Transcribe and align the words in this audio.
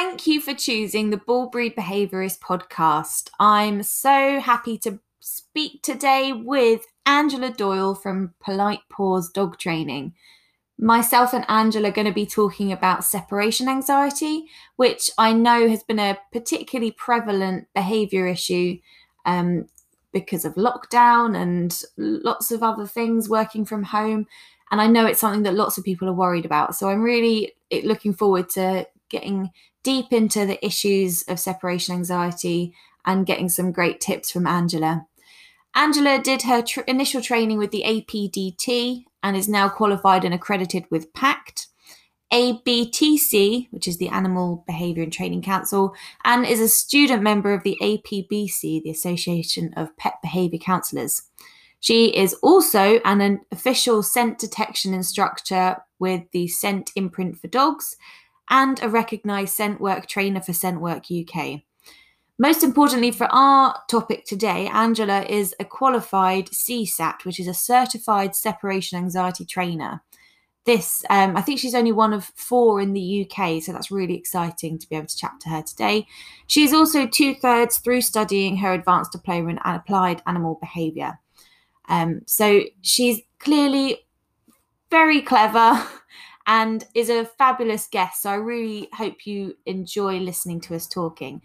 Thank 0.00 0.28
you 0.28 0.40
for 0.40 0.54
choosing 0.54 1.10
the 1.10 1.16
Bullbreed 1.16 1.74
Behaviourist 1.74 2.38
podcast. 2.38 3.30
I'm 3.40 3.82
so 3.82 4.38
happy 4.38 4.78
to 4.78 5.00
speak 5.18 5.82
today 5.82 6.32
with 6.32 6.86
Angela 7.04 7.50
Doyle 7.50 7.96
from 7.96 8.32
Polite 8.38 8.82
Paws 8.92 9.28
Dog 9.28 9.58
Training. 9.58 10.14
Myself 10.78 11.34
and 11.34 11.44
Angela 11.48 11.88
are 11.88 11.92
going 11.92 12.06
to 12.06 12.12
be 12.12 12.26
talking 12.26 12.70
about 12.70 13.02
separation 13.02 13.68
anxiety, 13.68 14.44
which 14.76 15.10
I 15.18 15.32
know 15.32 15.68
has 15.68 15.82
been 15.82 15.98
a 15.98 16.16
particularly 16.32 16.92
prevalent 16.92 17.66
behaviour 17.74 18.28
issue 18.28 18.78
um, 19.26 19.66
because 20.12 20.44
of 20.44 20.54
lockdown 20.54 21.36
and 21.36 21.82
lots 21.96 22.52
of 22.52 22.62
other 22.62 22.86
things, 22.86 23.28
working 23.28 23.64
from 23.64 23.82
home. 23.82 24.28
And 24.70 24.80
I 24.80 24.86
know 24.86 25.06
it's 25.06 25.18
something 25.18 25.42
that 25.42 25.54
lots 25.54 25.76
of 25.76 25.82
people 25.82 26.08
are 26.08 26.12
worried 26.12 26.44
about. 26.44 26.76
So 26.76 26.88
I'm 26.88 27.02
really 27.02 27.54
looking 27.82 28.14
forward 28.14 28.48
to 28.50 28.86
getting 29.08 29.50
deep 29.82 30.12
into 30.12 30.44
the 30.46 30.64
issues 30.64 31.22
of 31.22 31.40
separation 31.40 31.94
anxiety 31.94 32.74
and 33.04 33.26
getting 33.26 33.48
some 33.48 33.72
great 33.72 34.00
tips 34.00 34.30
from 34.30 34.46
Angela. 34.46 35.06
Angela 35.74 36.20
did 36.20 36.42
her 36.42 36.62
tr- 36.62 36.80
initial 36.80 37.22
training 37.22 37.58
with 37.58 37.70
the 37.70 37.84
APDT 37.86 39.04
and 39.22 39.36
is 39.36 39.48
now 39.48 39.68
qualified 39.68 40.24
and 40.24 40.34
accredited 40.34 40.84
with 40.90 41.12
PACT. 41.12 41.68
ABTC, 42.32 43.68
which 43.70 43.88
is 43.88 43.96
the 43.96 44.08
Animal 44.08 44.62
Behaviour 44.66 45.02
and 45.02 45.12
Training 45.12 45.40
Council, 45.40 45.94
and 46.24 46.44
is 46.44 46.60
a 46.60 46.68
student 46.68 47.22
member 47.22 47.54
of 47.54 47.62
the 47.62 47.78
APBC, 47.80 48.82
the 48.82 48.90
Association 48.90 49.72
of 49.76 49.96
Pet 49.96 50.14
Behaviour 50.20 50.58
Counsellors. 50.58 51.22
She 51.80 52.14
is 52.14 52.34
also 52.42 53.00
an, 53.04 53.20
an 53.20 53.40
official 53.50 54.02
scent 54.02 54.38
detection 54.38 54.92
instructor 54.92 55.78
with 55.98 56.24
the 56.32 56.48
Scent 56.48 56.90
Imprint 56.96 57.38
for 57.38 57.48
Dogs 57.48 57.96
and 58.50 58.82
a 58.82 58.88
recognised 58.88 59.54
scent 59.54 59.80
work 59.80 60.06
trainer 60.06 60.40
for 60.40 60.52
Scentwork 60.52 61.06
UK. 61.10 61.62
Most 62.38 62.62
importantly, 62.62 63.10
for 63.10 63.26
our 63.32 63.82
topic 63.88 64.24
today, 64.24 64.68
Angela 64.68 65.22
is 65.22 65.54
a 65.58 65.64
qualified 65.64 66.46
CSAT, 66.46 67.24
which 67.24 67.40
is 67.40 67.48
a 67.48 67.54
certified 67.54 68.36
separation 68.36 68.96
anxiety 68.96 69.44
trainer. 69.44 70.02
This, 70.64 71.04
um, 71.10 71.36
I 71.36 71.40
think 71.40 71.58
she's 71.58 71.74
only 71.74 71.90
one 71.92 72.12
of 72.12 72.26
four 72.36 72.80
in 72.80 72.92
the 72.92 73.26
UK, 73.28 73.60
so 73.60 73.72
that's 73.72 73.90
really 73.90 74.14
exciting 74.14 74.78
to 74.78 74.88
be 74.88 74.94
able 74.94 75.06
to 75.06 75.16
chat 75.16 75.32
to 75.40 75.48
her 75.48 75.62
today. 75.62 76.06
She's 76.46 76.72
also 76.72 77.06
two 77.06 77.34
thirds 77.34 77.78
through 77.78 78.02
studying 78.02 78.58
her 78.58 78.72
advanced 78.72 79.12
diploma 79.12 79.50
in 79.50 79.58
applied 79.64 80.22
animal 80.26 80.58
behaviour. 80.60 81.18
Um, 81.88 82.20
so 82.26 82.62
she's 82.82 83.20
clearly 83.40 84.06
very 84.90 85.22
clever 85.22 85.84
and 86.48 86.86
is 86.94 87.10
a 87.10 87.26
fabulous 87.26 87.86
guest. 87.86 88.22
So 88.22 88.30
I 88.30 88.36
really 88.36 88.88
hope 88.94 89.26
you 89.26 89.54
enjoy 89.66 90.18
listening 90.18 90.60
to 90.62 90.74
us 90.74 90.88
talking. 90.88 91.42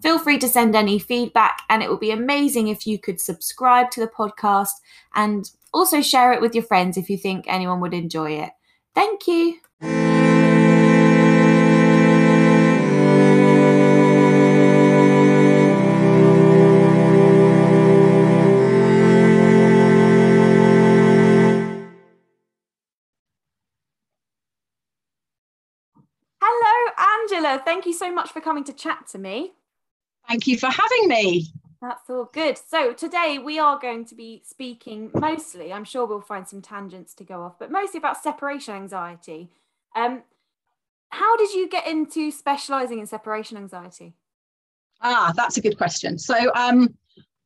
Feel 0.00 0.18
free 0.18 0.38
to 0.38 0.48
send 0.48 0.76
any 0.76 0.98
feedback, 0.98 1.62
and 1.68 1.82
it 1.82 1.90
would 1.90 2.00
be 2.00 2.12
amazing 2.12 2.68
if 2.68 2.86
you 2.86 2.98
could 2.98 3.20
subscribe 3.20 3.90
to 3.90 4.00
the 4.00 4.06
podcast 4.06 4.70
and 5.14 5.50
also 5.72 6.00
share 6.00 6.32
it 6.32 6.40
with 6.40 6.54
your 6.54 6.64
friends 6.64 6.96
if 6.96 7.10
you 7.10 7.18
think 7.18 7.44
anyone 7.48 7.80
would 7.80 7.94
enjoy 7.94 8.32
it. 8.32 8.50
Thank 8.94 9.26
you. 9.26 9.58
Angela, 27.44 27.62
thank 27.62 27.84
you 27.84 27.92
so 27.92 28.10
much 28.10 28.32
for 28.32 28.40
coming 28.40 28.64
to 28.64 28.72
chat 28.72 29.06
to 29.08 29.18
me. 29.18 29.52
Thank 30.28 30.46
you 30.46 30.58
for 30.58 30.68
having 30.68 31.08
me. 31.08 31.48
That's 31.82 32.08
all 32.08 32.30
good. 32.32 32.56
So, 32.56 32.94
today 32.94 33.38
we 33.38 33.58
are 33.58 33.78
going 33.78 34.06
to 34.06 34.14
be 34.14 34.42
speaking 34.46 35.10
mostly, 35.12 35.70
I'm 35.70 35.84
sure 35.84 36.06
we'll 36.06 36.22
find 36.22 36.48
some 36.48 36.62
tangents 36.62 37.12
to 37.16 37.24
go 37.24 37.42
off, 37.42 37.58
but 37.58 37.70
mostly 37.70 37.98
about 37.98 38.22
separation 38.22 38.74
anxiety. 38.74 39.50
Um, 39.94 40.22
how 41.10 41.36
did 41.36 41.52
you 41.52 41.68
get 41.68 41.86
into 41.86 42.30
specializing 42.30 42.98
in 42.98 43.06
separation 43.06 43.58
anxiety? 43.58 44.14
Ah, 45.02 45.34
that's 45.36 45.58
a 45.58 45.60
good 45.60 45.76
question. 45.76 46.18
So, 46.18 46.50
um, 46.54 46.94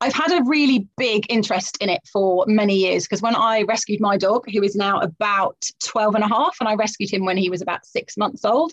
I've 0.00 0.14
had 0.14 0.30
a 0.30 0.44
really 0.44 0.86
big 0.96 1.26
interest 1.28 1.76
in 1.80 1.88
it 1.88 2.02
for 2.12 2.44
many 2.46 2.76
years 2.76 3.02
because 3.02 3.20
when 3.20 3.34
I 3.34 3.62
rescued 3.62 4.00
my 4.00 4.16
dog, 4.16 4.48
who 4.48 4.62
is 4.62 4.76
now 4.76 5.00
about 5.00 5.68
12 5.82 6.14
and 6.14 6.22
a 6.22 6.28
half, 6.28 6.56
and 6.60 6.68
I 6.68 6.76
rescued 6.76 7.10
him 7.10 7.24
when 7.24 7.36
he 7.36 7.50
was 7.50 7.62
about 7.62 7.84
six 7.84 8.16
months 8.16 8.44
old, 8.44 8.72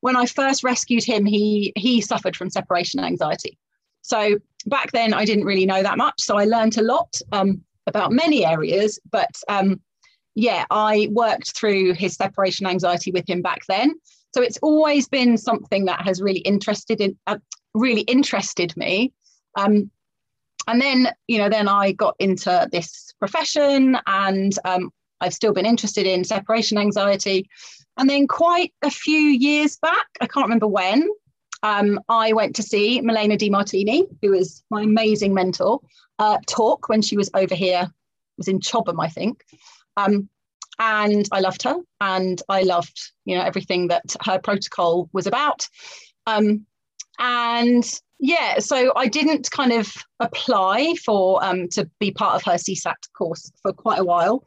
when 0.00 0.16
I 0.16 0.26
first 0.26 0.64
rescued 0.64 1.04
him, 1.04 1.24
he 1.24 1.72
he 1.76 2.00
suffered 2.00 2.36
from 2.36 2.50
separation 2.50 3.00
anxiety. 3.00 3.58
So 4.02 4.38
back 4.66 4.92
then, 4.92 5.12
I 5.12 5.24
didn't 5.24 5.44
really 5.44 5.66
know 5.66 5.82
that 5.82 5.98
much. 5.98 6.20
So 6.20 6.36
I 6.36 6.44
learned 6.44 6.78
a 6.78 6.82
lot 6.82 7.20
um, 7.32 7.62
about 7.86 8.12
many 8.12 8.44
areas, 8.44 8.98
but 9.10 9.30
um, 9.48 9.80
yeah, 10.34 10.64
I 10.70 11.08
worked 11.12 11.56
through 11.56 11.94
his 11.94 12.14
separation 12.14 12.66
anxiety 12.66 13.10
with 13.10 13.28
him 13.28 13.42
back 13.42 13.60
then. 13.68 13.94
So 14.32 14.42
it's 14.42 14.58
always 14.62 15.08
been 15.08 15.36
something 15.36 15.84
that 15.86 16.02
has 16.02 16.22
really 16.22 16.40
interested 16.40 17.00
in 17.00 17.18
uh, 17.26 17.38
really 17.74 18.02
interested 18.02 18.76
me. 18.76 19.12
Um, 19.56 19.90
and 20.66 20.80
then 20.80 21.08
you 21.26 21.38
know, 21.38 21.48
then 21.48 21.68
I 21.68 21.92
got 21.92 22.14
into 22.18 22.68
this 22.72 23.12
profession, 23.18 23.98
and 24.06 24.52
um, 24.64 24.90
I've 25.20 25.34
still 25.34 25.52
been 25.52 25.66
interested 25.66 26.06
in 26.06 26.24
separation 26.24 26.78
anxiety. 26.78 27.48
And 27.96 28.08
then 28.08 28.26
quite 28.26 28.72
a 28.82 28.90
few 28.90 29.18
years 29.18 29.76
back, 29.76 30.06
I 30.20 30.26
can't 30.26 30.46
remember 30.46 30.66
when, 30.66 31.08
um, 31.62 32.00
I 32.08 32.32
went 32.32 32.56
to 32.56 32.62
see 32.62 33.00
Malena 33.00 33.36
DeMartini, 33.36 34.04
who 34.22 34.32
is 34.32 34.62
my 34.70 34.82
amazing 34.82 35.34
mentor, 35.34 35.80
uh, 36.18 36.38
talk 36.46 36.88
when 36.88 37.02
she 37.02 37.16
was 37.16 37.30
over 37.34 37.54
here, 37.54 37.90
was 38.38 38.48
in 38.48 38.60
Chobham, 38.60 39.00
I 39.00 39.08
think. 39.08 39.44
Um, 39.96 40.28
and 40.78 41.28
I 41.30 41.40
loved 41.40 41.62
her 41.64 41.76
and 42.00 42.40
I 42.48 42.62
loved, 42.62 43.12
you 43.26 43.36
know, 43.36 43.42
everything 43.42 43.88
that 43.88 44.16
her 44.24 44.38
protocol 44.38 45.10
was 45.12 45.26
about. 45.26 45.68
Um, 46.26 46.64
and 47.18 47.84
yeah, 48.18 48.58
so 48.60 48.92
I 48.96 49.06
didn't 49.06 49.50
kind 49.50 49.72
of 49.72 49.92
apply 50.20 50.94
for 51.04 51.44
um, 51.44 51.68
to 51.68 51.88
be 51.98 52.10
part 52.10 52.34
of 52.34 52.44
her 52.44 52.58
CSAT 52.58 52.94
course 53.16 53.52
for 53.62 53.72
quite 53.72 53.98
a 53.98 54.04
while. 54.04 54.44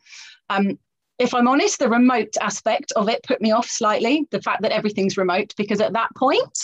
Um, 0.54 0.80
if 1.20 1.34
I'm 1.34 1.48
honest, 1.48 1.80
the 1.80 1.90
remote 1.90 2.36
aspect 2.42 2.92
of 2.96 3.08
it 3.08 3.24
put 3.24 3.42
me 3.42 3.52
off 3.52 3.68
slightly. 3.68 4.28
The 4.32 4.42
fact 4.42 4.62
that 4.64 4.72
everything's 4.72 5.18
remote, 5.18 5.54
because 5.58 5.80
at 5.80 5.94
that 5.94 6.10
point, 6.16 6.58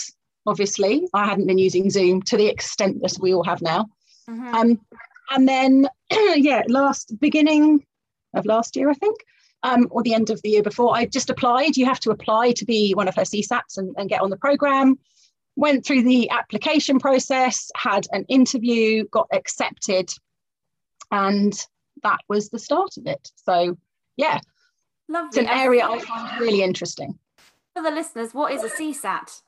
obviously, 0.46 1.06
I 1.14 1.26
hadn't 1.26 1.46
been 1.46 1.58
using 1.58 1.88
Zoom 1.90 2.22
to 2.22 2.36
the 2.36 2.46
extent 2.46 3.00
that 3.02 3.16
we 3.20 3.32
all 3.32 3.44
have 3.44 3.62
now. 3.62 3.86
Mm-hmm. 4.28 4.54
Um, 4.54 4.80
and 5.30 5.48
then, 5.48 5.88
yeah, 6.10 6.62
last 6.68 7.18
beginning 7.20 7.84
of 8.34 8.44
last 8.46 8.76
year, 8.76 8.90
I 8.90 8.94
think, 8.94 9.18
um, 9.62 9.86
or 9.90 10.02
the 10.02 10.14
end 10.14 10.30
of 10.30 10.40
the 10.42 10.50
year 10.50 10.62
before, 10.62 10.96
I 10.96 11.06
just 11.06 11.30
applied. 11.30 11.76
You 11.76 11.86
have 11.86 12.00
to 12.00 12.10
apply 12.10 12.52
to 12.52 12.64
be 12.64 12.92
one 12.92 13.08
of 13.08 13.14
her 13.14 13.22
CSATs 13.22 13.76
and, 13.76 13.94
and 13.96 14.08
get 14.08 14.22
on 14.22 14.30
the 14.30 14.36
program. 14.36 14.98
Went 15.56 15.84
through 15.84 16.02
the 16.02 16.30
application 16.30 16.98
process, 16.98 17.70
had 17.76 18.06
an 18.12 18.24
interview, 18.28 19.04
got 19.10 19.28
accepted, 19.32 20.10
and 21.10 21.54
that 22.02 22.20
was 22.28 22.50
the 22.50 22.58
start 22.58 22.96
of 22.96 23.06
it. 23.06 23.30
So 23.36 23.76
yeah, 24.16 24.40
Lovely. 25.08 25.28
it's 25.28 25.36
an 25.38 25.46
area 25.46 25.86
I 25.86 25.98
find 26.00 26.40
really 26.40 26.62
interesting. 26.62 27.18
For 27.74 27.82
the 27.82 27.90
listeners, 27.90 28.34
what 28.34 28.52
is 28.52 28.64
a 28.64 28.68
CSAT? 28.68 29.42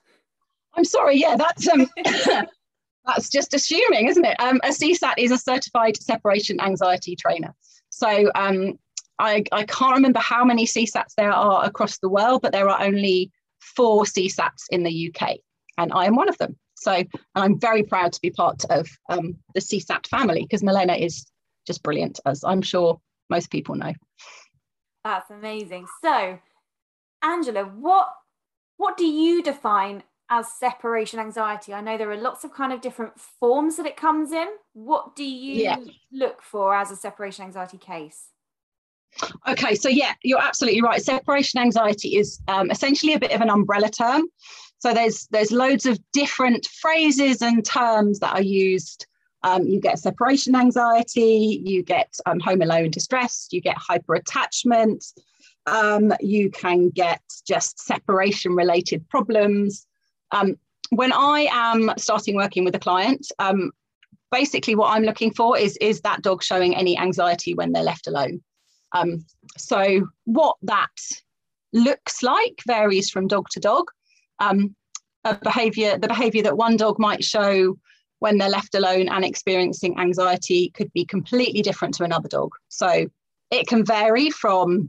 I'm 0.75 0.85
sorry, 0.85 1.17
yeah, 1.17 1.37
that's 1.37 1.69
um, 1.69 1.89
that's 3.05 3.29
just 3.29 3.53
assuming, 3.55 4.09
isn't 4.09 4.25
it? 4.25 4.41
Um, 4.41 4.61
a 4.65 4.69
CSAT 4.69 5.15
is 5.19 5.31
a 5.31 5.39
certified 5.39 5.97
separation 5.97 6.61
anxiety 6.61 7.17
trainer. 7.17 7.55
So 7.91 8.31
um, 8.35 8.79
I, 9.19 9.45
I 9.53 9.65
can't 9.65 9.95
remember 9.95 10.21
how 10.21 10.45
many 10.45 10.67
CSATs 10.67 11.15
there 11.17 11.33
are 11.33 11.65
across 11.65 11.99
the 11.99 12.09
world, 12.09 12.43
but 12.43 12.53
there 12.53 12.69
are 12.69 12.83
only 12.83 13.31
four 13.61 14.05
CSATs 14.05 14.65
in 14.71 14.83
the 14.83 15.13
UK, 15.15 15.37
and 15.79 15.93
I 15.93 16.07
am 16.07 16.17
one 16.17 16.29
of 16.29 16.39
them. 16.39 16.57
So 16.77 16.93
and 16.93 17.09
I'm 17.37 17.61
very 17.61 17.83
proud 17.83 18.13
to 18.13 18.21
be 18.21 18.31
part 18.31 18.65
of 18.71 18.89
um, 19.09 19.37
the 19.55 19.61
CSAT 19.61 20.07
family 20.09 20.43
because 20.43 20.63
Malena 20.63 20.95
is 20.95 21.27
just 21.67 21.83
brilliant, 21.83 22.21
as 22.27 22.45
I'm 22.45 22.63
sure 22.63 23.01
most 23.31 23.51
people 23.51 23.75
know. 23.75 23.93
That's 25.05 25.31
amazing. 25.31 25.87
So, 26.03 26.39
Angela, 27.23 27.65
what 27.65 28.09
what 28.77 28.97
do 28.97 29.07
you 29.07 29.43
define 29.43 30.03
as 30.29 30.53
separation 30.53 31.21
anxiety? 31.21 31.75
I 31.75 31.81
know 31.81 31.99
there 31.99 32.11
are 32.11 32.17
lots 32.17 32.45
of 32.45 32.53
kind 32.53 32.73
of 32.73 32.81
different 32.81 33.19
forms 33.19 33.77
that 33.77 33.87
it 33.87 33.97
comes 33.97 34.33
in. 34.33 34.49
What 34.73 35.15
do 35.15 35.25
you 35.25 35.63
yeah. 35.63 35.77
look 36.11 36.43
for 36.43 36.75
as 36.75 36.91
a 36.91 36.97
separation 36.97 37.45
anxiety 37.45 37.79
case? 37.79 38.29
Okay, 39.47 39.75
so 39.75 39.89
yeah, 39.89 40.15
you're 40.23 40.41
absolutely 40.41 40.81
right. 40.81 41.03
Separation 41.03 41.61
anxiety 41.61 42.17
is 42.17 42.41
um, 42.49 42.71
essentially 42.71 43.13
a 43.13 43.21
bit 43.21 43.33
of 43.33 43.41
an 43.41 43.51
umbrella 43.51 43.91
term. 43.91 44.23
So 44.79 44.95
there's 44.95 45.27
there's 45.31 45.53
loads 45.53 45.87
of 45.87 45.99
different 46.13 46.67
phrases 46.67 47.43
and 47.43 47.65
terms 47.65 48.19
that 48.21 48.35
are 48.35 48.43
used 48.43 49.07
um, 49.45 49.67
you 49.67 49.81
get 49.81 49.99
separation 49.99 50.55
anxiety, 50.55 51.63
you 51.65 51.83
get 51.83 52.15
um, 52.27 52.41
home 52.41 52.63
alone 52.63 52.91
distress, 52.91 53.49
you 53.51 53.61
get 53.61 53.77
hyperattachment, 53.77 55.13
um, 55.67 56.13
you 56.21 56.51
can 56.51 56.91
get 56.91 57.21
just 57.47 57.79
separation 57.81 58.55
related 58.55 59.09
problems. 59.09 59.87
Um, 60.31 60.57
when 60.91 61.13
I 61.13 61.49
am 61.51 61.93
starting 61.99 62.37
working 62.37 62.65
with 62.65 62.75
a 62.75 62.79
client, 62.79 63.27
um, 63.39 63.73
basically 64.31 64.75
what 64.75 64.95
I'm 64.95 65.03
looking 65.03 65.33
for 65.33 65.59
is 65.59 65.77
is 65.79 66.01
that 66.03 66.23
dog 66.23 66.43
showing 66.43 66.77
any 66.77 66.99
anxiety 66.99 67.55
when 67.55 67.73
they're 67.73 67.83
left 67.83 68.07
alone. 68.07 68.43
Um, 68.93 69.25
so 69.57 70.09
what 70.25 70.57
that 70.63 70.91
looks 71.73 72.23
like 72.23 72.61
varies 72.67 73.11
from 73.11 73.27
dog 73.27 73.49
to 73.51 73.61
dog. 73.61 73.87
A 75.25 75.35
behavior, 75.37 75.97
the 75.99 76.09
behavior 76.09 76.43
that 76.43 76.57
one 76.57 76.77
dog 76.77 76.99
might 76.99 77.23
show 77.23 77.79
when 78.23 78.39
they're 78.39 78.49
left 78.49 78.77
alone 78.77 79.09
and 79.09 79.25
experiencing 79.25 79.99
anxiety 79.99 80.71
could 80.75 80.93
be 80.93 81.05
completely 81.05 81.61
different 81.61 81.93
to 81.93 82.05
another 82.05 82.29
dog. 82.29 82.53
So 82.69 83.07
it 83.51 83.67
can 83.67 83.85
vary 83.85 84.31
from 84.31 84.89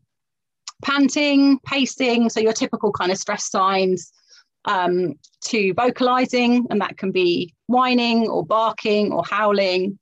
panting, 0.83 1.57
pacing, 1.65 2.29
so 2.29 2.39
your 2.39 2.53
typical 2.53 2.91
kind 2.91 3.11
of 3.11 3.17
stress 3.17 3.49
signs, 3.49 4.11
um, 4.65 5.15
to 5.45 5.73
vocalizing, 5.73 6.67
and 6.69 6.79
that 6.79 6.97
can 6.97 7.11
be 7.11 7.55
whining 7.65 8.29
or 8.29 8.45
barking 8.45 9.11
or 9.11 9.23
howling. 9.27 9.97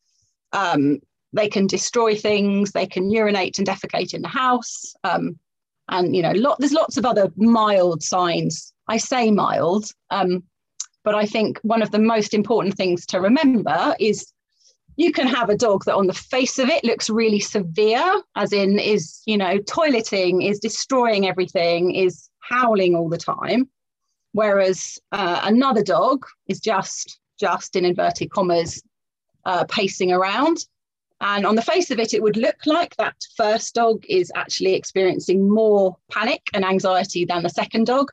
Um, 0.51 0.99
they 1.31 1.47
can 1.47 1.67
destroy 1.67 2.15
things, 2.15 2.73
they 2.73 2.85
can 2.85 3.09
urinate 3.09 3.57
and 3.57 3.65
defecate 3.65 4.13
in 4.13 4.23
the 4.23 4.27
house. 4.27 4.93
Um, 5.05 5.39
and 5.87 6.13
you 6.13 6.21
know, 6.21 6.33
lot, 6.33 6.59
there's 6.59 6.73
lots 6.73 6.97
of 6.97 7.05
other 7.05 7.31
mild 7.37 8.03
signs. 8.03 8.73
I 8.89 8.97
say 8.97 9.31
mild, 9.31 9.85
um, 10.09 10.43
but 11.03 11.15
I 11.15 11.25
think 11.25 11.59
one 11.63 11.81
of 11.81 11.91
the 11.91 11.99
most 11.99 12.33
important 12.33 12.75
things 12.75 13.05
to 13.07 13.19
remember 13.19 13.95
is 13.99 14.31
you 14.97 15.11
can 15.11 15.27
have 15.27 15.49
a 15.49 15.57
dog 15.57 15.85
that 15.85 15.95
on 15.95 16.07
the 16.07 16.13
face 16.13 16.59
of 16.59 16.69
it 16.69 16.83
looks 16.83 17.09
really 17.09 17.39
severe, 17.39 18.21
as 18.35 18.53
in 18.53 18.77
is, 18.77 19.21
you 19.25 19.37
know, 19.37 19.57
toileting, 19.59 20.47
is 20.47 20.59
destroying 20.59 21.27
everything, 21.27 21.95
is 21.95 22.29
howling 22.39 22.95
all 22.95 23.09
the 23.09 23.17
time. 23.17 23.69
Whereas 24.33 24.99
uh, 25.11 25.39
another 25.43 25.83
dog 25.83 26.25
is 26.47 26.59
just, 26.59 27.19
just 27.39 27.75
in 27.75 27.85
inverted 27.85 28.31
commas, 28.31 28.81
uh, 29.45 29.65
pacing 29.65 30.11
around. 30.11 30.57
And 31.21 31.45
on 31.45 31.55
the 31.55 31.61
face 31.61 31.91
of 31.91 31.99
it, 31.99 32.13
it 32.13 32.23
would 32.23 32.37
look 32.37 32.57
like 32.65 32.95
that 32.97 33.15
first 33.35 33.75
dog 33.75 34.03
is 34.09 34.31
actually 34.35 34.73
experiencing 34.73 35.49
more 35.49 35.95
panic 36.09 36.41
and 36.53 36.65
anxiety 36.65 37.25
than 37.25 37.43
the 37.43 37.49
second 37.49 37.85
dog, 37.85 38.11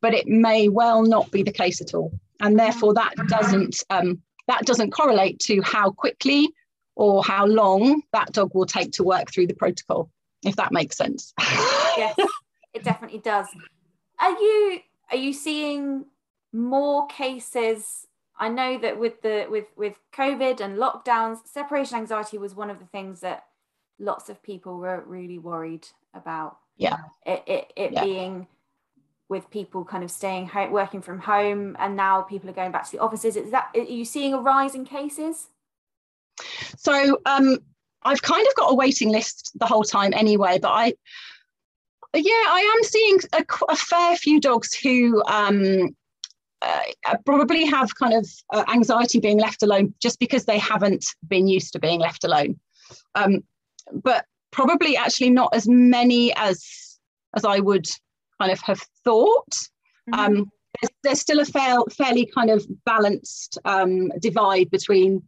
but 0.00 0.14
it 0.14 0.26
may 0.26 0.68
well 0.68 1.02
not 1.02 1.30
be 1.30 1.42
the 1.42 1.52
case 1.52 1.80
at 1.80 1.94
all. 1.94 2.12
And 2.40 2.58
therefore, 2.58 2.94
that 2.94 3.14
doesn't 3.28 3.82
um, 3.90 4.20
that 4.46 4.64
doesn't 4.66 4.90
correlate 4.90 5.38
to 5.40 5.62
how 5.62 5.90
quickly 5.90 6.52
or 6.94 7.22
how 7.22 7.46
long 7.46 8.02
that 8.12 8.32
dog 8.32 8.54
will 8.54 8.66
take 8.66 8.92
to 8.92 9.04
work 9.04 9.30
through 9.32 9.46
the 9.46 9.54
protocol, 9.54 10.10
if 10.44 10.56
that 10.56 10.72
makes 10.72 10.96
sense. 10.96 11.32
yes, 11.40 12.16
it 12.74 12.84
definitely 12.84 13.20
does. 13.20 13.46
Are 14.18 14.30
you 14.30 14.80
are 15.10 15.16
you 15.16 15.32
seeing 15.32 16.06
more 16.52 17.06
cases 17.06 18.06
I 18.38 18.48
know 18.48 18.78
that 18.78 18.98
with 18.98 19.22
the 19.22 19.46
with 19.48 19.66
with 19.76 19.98
COVID 20.12 20.60
and 20.60 20.76
lockdowns, 20.76 21.38
separation 21.46 21.96
anxiety 21.98 22.38
was 22.38 22.54
one 22.54 22.70
of 22.70 22.78
the 22.78 22.84
things 22.86 23.20
that 23.20 23.44
lots 23.98 24.28
of 24.28 24.42
people 24.42 24.76
were 24.76 25.02
really 25.06 25.38
worried 25.38 25.86
about. 26.12 26.58
Yeah. 26.76 26.98
It 27.24 27.42
it, 27.46 27.72
it 27.76 27.92
yeah. 27.92 28.04
being 28.04 28.46
with 29.28 29.50
people 29.50 29.84
kind 29.84 30.04
of 30.04 30.10
staying 30.10 30.48
home, 30.48 30.70
working 30.72 31.02
from 31.02 31.18
home, 31.18 31.76
and 31.78 31.96
now 31.96 32.22
people 32.22 32.48
are 32.48 32.54
going 32.54 32.72
back 32.72 32.84
to 32.86 32.92
the 32.92 32.98
offices. 32.98 33.36
Is 33.36 33.50
that 33.50 33.70
are 33.74 33.80
you 33.80 34.04
seeing 34.04 34.34
a 34.34 34.38
rise 34.38 34.74
in 34.74 34.84
cases? 34.84 35.48
So 36.76 37.18
um, 37.26 37.58
I've 38.02 38.22
kind 38.22 38.46
of 38.46 38.54
got 38.54 38.70
a 38.70 38.74
waiting 38.74 39.10
list 39.10 39.52
the 39.56 39.66
whole 39.66 39.84
time 39.84 40.12
anyway, 40.14 40.58
but 40.60 40.70
I 40.70 40.94
yeah, 42.14 42.44
I 42.48 42.74
am 42.76 42.84
seeing 42.84 43.18
a, 43.32 43.44
a 43.68 43.76
fair 43.76 44.16
few 44.16 44.40
dogs 44.40 44.74
who 44.74 45.22
um, 45.26 45.94
uh, 46.62 47.16
probably 47.24 47.66
have 47.66 47.94
kind 47.94 48.14
of 48.14 48.28
uh, 48.52 48.64
anxiety 48.72 49.20
being 49.20 49.38
left 49.38 49.62
alone 49.62 49.92
just 50.00 50.18
because 50.18 50.44
they 50.44 50.58
haven't 50.58 51.04
been 51.28 51.46
used 51.46 51.72
to 51.72 51.78
being 51.78 52.00
left 52.00 52.24
alone. 52.24 52.58
Um, 53.14 53.42
but 53.92 54.24
probably 54.50 54.96
actually 54.96 55.30
not 55.30 55.54
as 55.54 55.68
many 55.68 56.34
as 56.36 56.98
as 57.34 57.44
I 57.44 57.58
would 57.58 57.86
kind 58.40 58.52
of 58.52 58.60
have 58.60 58.80
thought. 59.04 59.54
Mm-hmm. 60.10 60.14
Um, 60.14 60.50
there's, 60.80 60.90
there's, 61.02 61.20
still 61.20 61.40
a 61.40 61.44
fair, 61.44 61.78
fairly 61.96 62.26
kind 62.26 62.50
of 62.50 62.66
balanced 62.84 63.58
um, 63.64 64.10
divide 64.20 64.70
between 64.70 65.22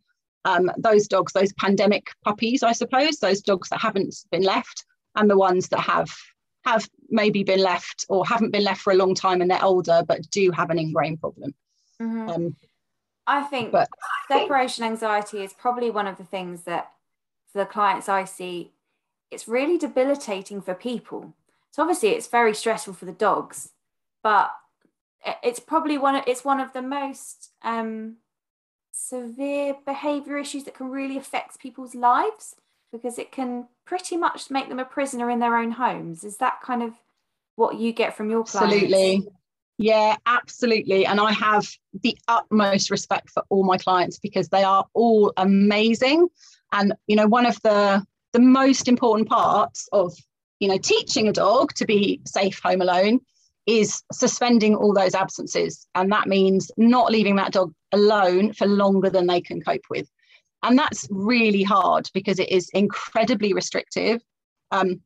um, 0.44 0.70
those 0.78 1.08
dogs, 1.08 1.32
those 1.32 1.52
pandemic 1.54 2.10
puppies, 2.24 2.62
I 2.62 2.72
suppose, 2.72 3.18
those 3.18 3.40
dogs 3.40 3.68
that 3.70 3.80
haven't 3.80 4.14
been 4.30 4.42
left, 4.42 4.84
and 5.16 5.28
the 5.28 5.38
ones 5.38 5.68
that 5.68 5.80
have 5.80 6.10
have 6.64 6.88
maybe 7.08 7.44
been 7.44 7.60
left 7.60 8.04
or 8.08 8.26
haven't 8.26 8.50
been 8.50 8.64
left 8.64 8.80
for 8.80 8.92
a 8.92 8.96
long 8.96 9.14
time 9.14 9.40
and 9.40 9.50
they're 9.50 9.64
older 9.64 10.02
but 10.06 10.28
do 10.30 10.50
have 10.50 10.70
an 10.70 10.78
ingrained 10.78 11.20
problem. 11.20 11.54
Mm-hmm. 12.00 12.28
Um, 12.28 12.56
I 13.26 13.42
think 13.42 13.72
but, 13.72 13.88
separation 14.28 14.84
anxiety 14.84 15.42
is 15.42 15.52
probably 15.52 15.90
one 15.90 16.06
of 16.06 16.18
the 16.18 16.24
things 16.24 16.62
that 16.62 16.92
for 17.52 17.58
the 17.58 17.66
clients 17.66 18.08
I 18.08 18.24
see, 18.24 18.72
it's 19.30 19.48
really 19.48 19.78
debilitating 19.78 20.60
for 20.60 20.74
people. 20.74 21.34
So 21.70 21.82
obviously 21.82 22.10
it's 22.10 22.26
very 22.26 22.54
stressful 22.54 22.94
for 22.94 23.04
the 23.04 23.12
dogs, 23.12 23.70
but 24.22 24.50
it's 25.42 25.60
probably 25.60 25.98
one 25.98 26.16
of 26.16 26.24
it's 26.26 26.44
one 26.44 26.60
of 26.60 26.72
the 26.72 26.82
most 26.82 27.50
um, 27.62 28.16
severe 28.92 29.76
behavior 29.84 30.38
issues 30.38 30.64
that 30.64 30.74
can 30.74 30.88
really 30.90 31.16
affect 31.16 31.58
people's 31.58 31.94
lives 31.94 32.56
because 32.92 33.18
it 33.18 33.30
can 33.30 33.68
pretty 33.84 34.16
much 34.16 34.50
make 34.50 34.68
them 34.68 34.78
a 34.78 34.84
prisoner 34.84 35.30
in 35.30 35.40
their 35.40 35.56
own 35.56 35.72
homes. 35.72 36.24
Is 36.24 36.38
that 36.38 36.60
kind 36.62 36.82
of 36.82 36.94
what 37.56 37.76
you 37.76 37.92
get 37.92 38.16
from 38.16 38.30
your 38.30 38.44
clients? 38.44 38.74
Absolutely. 38.74 39.28
Yeah, 39.78 40.16
absolutely. 40.26 41.06
And 41.06 41.20
I 41.20 41.32
have 41.32 41.68
the 42.02 42.18
utmost 42.26 42.90
respect 42.90 43.30
for 43.30 43.44
all 43.48 43.62
my 43.62 43.76
clients 43.76 44.18
because 44.18 44.48
they 44.48 44.64
are 44.64 44.84
all 44.94 45.32
amazing. 45.36 46.28
And 46.72 46.94
you 47.06 47.14
know, 47.14 47.28
one 47.28 47.46
of 47.46 47.60
the 47.62 48.04
the 48.32 48.40
most 48.40 48.88
important 48.88 49.28
parts 49.28 49.88
of 49.92 50.14
you 50.60 50.68
know 50.68 50.78
teaching 50.78 51.28
a 51.28 51.32
dog 51.32 51.72
to 51.74 51.86
be 51.86 52.20
safe 52.24 52.60
home 52.62 52.80
alone 52.80 53.20
is 53.66 54.02
suspending 54.12 54.74
all 54.74 54.94
those 54.94 55.14
absences. 55.14 55.86
And 55.94 56.10
that 56.10 56.26
means 56.26 56.70
not 56.78 57.12
leaving 57.12 57.36
that 57.36 57.52
dog 57.52 57.74
alone 57.92 58.54
for 58.54 58.66
longer 58.66 59.10
than 59.10 59.26
they 59.26 59.42
can 59.42 59.60
cope 59.60 59.84
with 59.90 60.08
and 60.62 60.78
that's 60.78 61.06
really 61.10 61.62
hard 61.62 62.08
because 62.12 62.38
it 62.38 62.50
is 62.50 62.68
incredibly 62.70 63.52
restrictive 63.52 64.20
um, 64.70 65.00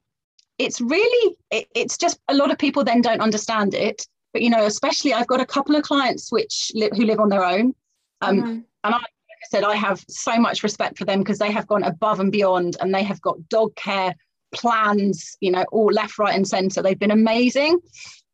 it's 0.58 0.80
really 0.80 1.36
it, 1.50 1.66
it's 1.74 1.96
just 1.96 2.18
a 2.28 2.34
lot 2.34 2.50
of 2.50 2.58
people 2.58 2.84
then 2.84 3.00
don't 3.00 3.20
understand 3.20 3.74
it 3.74 4.06
but 4.32 4.42
you 4.42 4.50
know 4.50 4.64
especially 4.64 5.12
i've 5.12 5.26
got 5.26 5.40
a 5.40 5.46
couple 5.46 5.76
of 5.76 5.82
clients 5.82 6.30
which 6.32 6.70
li- 6.74 6.90
who 6.94 7.04
live 7.04 7.20
on 7.20 7.28
their 7.28 7.44
own 7.44 7.74
um, 8.20 8.36
mm-hmm. 8.38 8.48
and 8.50 8.66
I, 8.84 8.90
like 8.90 9.02
I 9.02 9.48
said 9.50 9.64
i 9.64 9.74
have 9.74 10.04
so 10.08 10.38
much 10.38 10.62
respect 10.62 10.98
for 10.98 11.04
them 11.04 11.20
because 11.20 11.38
they 11.38 11.50
have 11.50 11.66
gone 11.66 11.84
above 11.84 12.20
and 12.20 12.32
beyond 12.32 12.76
and 12.80 12.94
they 12.94 13.02
have 13.02 13.20
got 13.20 13.48
dog 13.48 13.74
care 13.76 14.14
plans 14.52 15.36
you 15.40 15.50
know 15.50 15.64
all 15.72 15.92
left 15.92 16.18
right 16.18 16.34
and 16.34 16.46
center 16.46 16.82
they've 16.82 16.98
been 16.98 17.10
amazing 17.10 17.78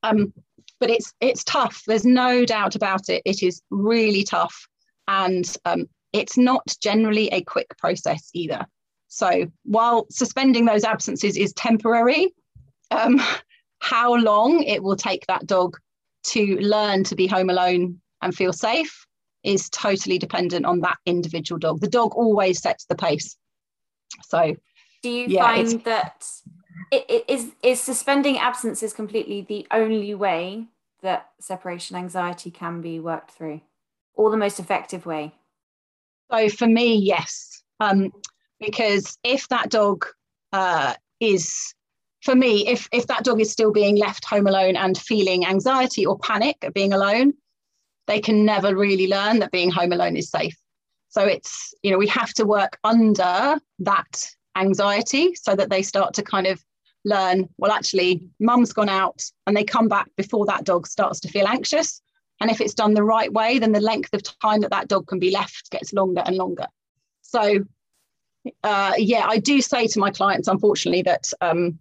um, 0.03 0.33
but 0.81 0.91
it's 0.91 1.13
it's 1.21 1.45
tough 1.45 1.83
there's 1.87 2.05
no 2.05 2.45
doubt 2.45 2.75
about 2.75 3.09
it 3.09 3.23
it 3.25 3.43
is 3.43 3.63
really 3.71 4.25
tough 4.25 4.69
and 5.09 5.57
um, 5.65 5.87
it's 6.13 6.37
not 6.37 6.77
generally 6.81 7.29
a 7.29 7.43
quick 7.43 7.77
process 7.79 8.31
either. 8.35 8.65
So 9.09 9.47
while 9.65 10.07
suspending 10.11 10.67
those 10.67 10.85
absences 10.85 11.37
is 11.37 11.53
temporary, 11.55 12.35
um, 12.91 13.21
how 13.81 14.15
long 14.17 14.63
it 14.63 14.83
will 14.83 14.97
take 14.97 15.27
that 15.27 15.47
dog 15.47 15.77
to 16.25 16.59
learn 16.59 17.05
to 17.05 17.17
be 17.17 17.27
home 17.27 17.49
alone 17.49 18.01
and 18.21 18.35
feel 18.35 18.53
safe 18.53 19.07
is 19.45 19.71
totally 19.71 20.19
dependent 20.19 20.67
on 20.67 20.81
that 20.81 20.99
individual 21.07 21.59
dog. 21.59 21.81
The 21.81 21.89
dog 21.89 22.15
always 22.15 22.61
sets 22.61 22.85
the 22.85 22.97
pace. 22.97 23.37
So, 24.25 24.57
do 25.03 25.11
you 25.11 25.29
yeah, 25.29 25.43
find 25.43 25.85
that 25.85 26.27
it, 26.91 27.05
it 27.09 27.25
is 27.29 27.53
is 27.63 27.81
suspending 27.81 28.39
absences 28.39 28.93
completely 28.93 29.43
the 29.43 29.67
only 29.71 30.15
way 30.15 30.67
that 31.03 31.31
separation 31.39 31.97
anxiety 31.97 32.51
can 32.51 32.81
be 32.81 32.99
worked 32.99 33.31
through, 33.31 33.61
or 34.15 34.31
the 34.31 34.37
most 34.37 34.59
effective 34.59 35.07
way? 35.07 35.35
So 36.31 36.49
for 36.49 36.67
me, 36.67 36.97
yes, 36.97 37.63
um, 37.81 38.13
because 38.61 39.19
if 39.23 39.49
that 39.49 39.71
dog 39.71 40.07
uh, 40.53 40.95
is, 41.21 41.75
for 42.23 42.35
me, 42.35 42.67
if 42.67 42.89
if 42.93 43.07
that 43.07 43.25
dog 43.25 43.41
is 43.41 43.51
still 43.51 43.73
being 43.73 43.97
left 43.97 44.25
home 44.25 44.47
alone 44.47 44.77
and 44.77 44.99
feeling 44.99 45.47
anxiety 45.47 46.05
or 46.05 46.19
panic 46.19 46.57
at 46.63 46.75
being 46.75 46.93
alone, 46.93 47.35
they 48.07 48.21
can 48.21 48.45
never 48.45 48.75
really 48.75 49.07
learn 49.07 49.39
that 49.39 49.53
being 49.53 49.71
home 49.71 49.93
alone 49.93 50.17
is 50.17 50.31
safe. 50.31 50.57
So 51.09 51.23
it's 51.23 51.73
you 51.83 51.91
know 51.91 51.99
we 51.99 52.09
have 52.09 52.33
to 52.35 52.45
work 52.45 52.79
under 52.85 53.59
that 53.81 54.31
anxiety 54.59 55.35
so 55.35 55.55
that 55.55 55.71
they 55.71 55.83
start 55.83 56.15
to 56.15 56.23
kind 56.23 56.47
of 56.47 56.63
learn 57.05 57.49
well 57.59 57.71
actually 57.71 58.21
mum's 58.41 58.73
gone 58.73 58.89
out 58.89 59.25
and 59.47 59.57
they 59.57 59.65
come 59.65 59.89
back 59.89 60.09
before 60.17 60.45
that 60.45 60.65
dog 60.65 60.87
starts 60.87 61.21
to 61.21 61.29
feel 61.29 61.47
anxious 61.47 62.03
and 62.41 62.51
if 62.51 62.61
it's 62.61 62.75
done 62.75 62.95
the 62.95 63.03
right 63.03 63.33
way, 63.33 63.59
then 63.59 63.73
the 63.73 63.81
length 63.81 64.15
of 64.15 64.23
time 64.23 64.61
that 64.61 64.71
that 64.71 64.89
dog 64.89 65.07
can 65.07 65.19
be 65.19 65.31
left 65.31 65.71
gets 65.71 65.93
longer 65.93 66.23
and 66.25 66.37
longer. 66.37 66.67
So, 67.23 67.65
uh, 68.63 68.93
yeah, 68.97 69.27
I 69.27 69.39
do 69.39 69.61
say 69.61 69.87
to 69.89 69.99
my 69.99 70.11
clients, 70.11 70.49
unfortunately, 70.49 71.03
that 71.03 71.25
um, 71.41 71.79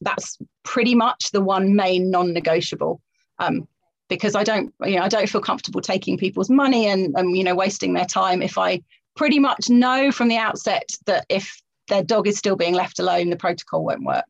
that's 0.00 0.38
pretty 0.62 0.94
much 0.94 1.30
the 1.32 1.40
one 1.40 1.74
main 1.74 2.10
non 2.10 2.32
negotiable. 2.32 3.00
Um, 3.38 3.66
because 4.08 4.34
I 4.34 4.42
don't, 4.42 4.72
you 4.84 4.96
know, 4.96 5.02
I 5.02 5.08
don't 5.08 5.28
feel 5.28 5.42
comfortable 5.42 5.82
taking 5.82 6.16
people's 6.16 6.48
money 6.48 6.86
and, 6.86 7.14
and 7.16 7.36
you 7.36 7.44
know, 7.44 7.54
wasting 7.54 7.92
their 7.92 8.06
time 8.06 8.40
if 8.40 8.56
I 8.56 8.82
pretty 9.16 9.38
much 9.38 9.68
know 9.68 10.10
from 10.10 10.28
the 10.28 10.38
outset 10.38 10.88
that 11.04 11.26
if 11.28 11.60
their 11.88 12.02
dog 12.02 12.26
is 12.26 12.38
still 12.38 12.56
being 12.56 12.74
left 12.74 12.98
alone, 12.98 13.30
the 13.30 13.36
protocol 13.36 13.84
won't 13.84 14.04
work. 14.04 14.26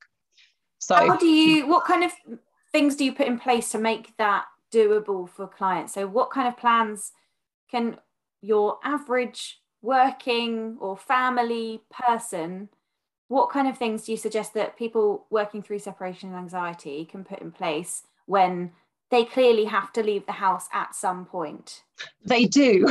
So, 0.79 0.95
how 0.95 1.17
do 1.17 1.27
you? 1.27 1.67
What 1.67 1.85
kind 1.85 2.05
of 2.05 2.13
things 2.73 2.97
do 2.97 3.05
you 3.05 3.13
put 3.13 3.27
in 3.27 3.39
place 3.39 3.71
to 3.73 3.79
make 3.79 4.17
that 4.17 4.47
doable 4.73 5.29
for 5.29 5.47
clients? 5.47 5.95
So, 5.95 6.07
what 6.07 6.31
kind 6.31 6.49
of 6.49 6.57
plans 6.57 7.13
can 7.71 7.99
your 8.41 8.79
average 8.85 9.61
working 9.83 10.77
or 10.81 10.97
family 10.97 11.83
person? 11.91 12.69
What 13.29 13.51
kind 13.51 13.69
of 13.69 13.77
things 13.77 14.05
do 14.05 14.13
you 14.13 14.19
suggest 14.19 14.55
that 14.55 14.79
people 14.79 15.27
working 15.29 15.63
through 15.63 15.81
separation 15.81 16.31
and 16.31 16.39
anxiety 16.39 17.05
can 17.05 17.25
put 17.25 17.41
in 17.41 17.53
place 17.53 18.05
when 18.25 18.73
they 19.11 19.25
clearly 19.25 19.65
have 19.65 19.93
to 19.95 20.03
leave 20.03 20.27
the 20.27 20.33
house 20.33 20.69
at 20.73 20.95
some 20.95 21.25
point. 21.25 21.83
They 22.25 22.45
do. 22.45 22.87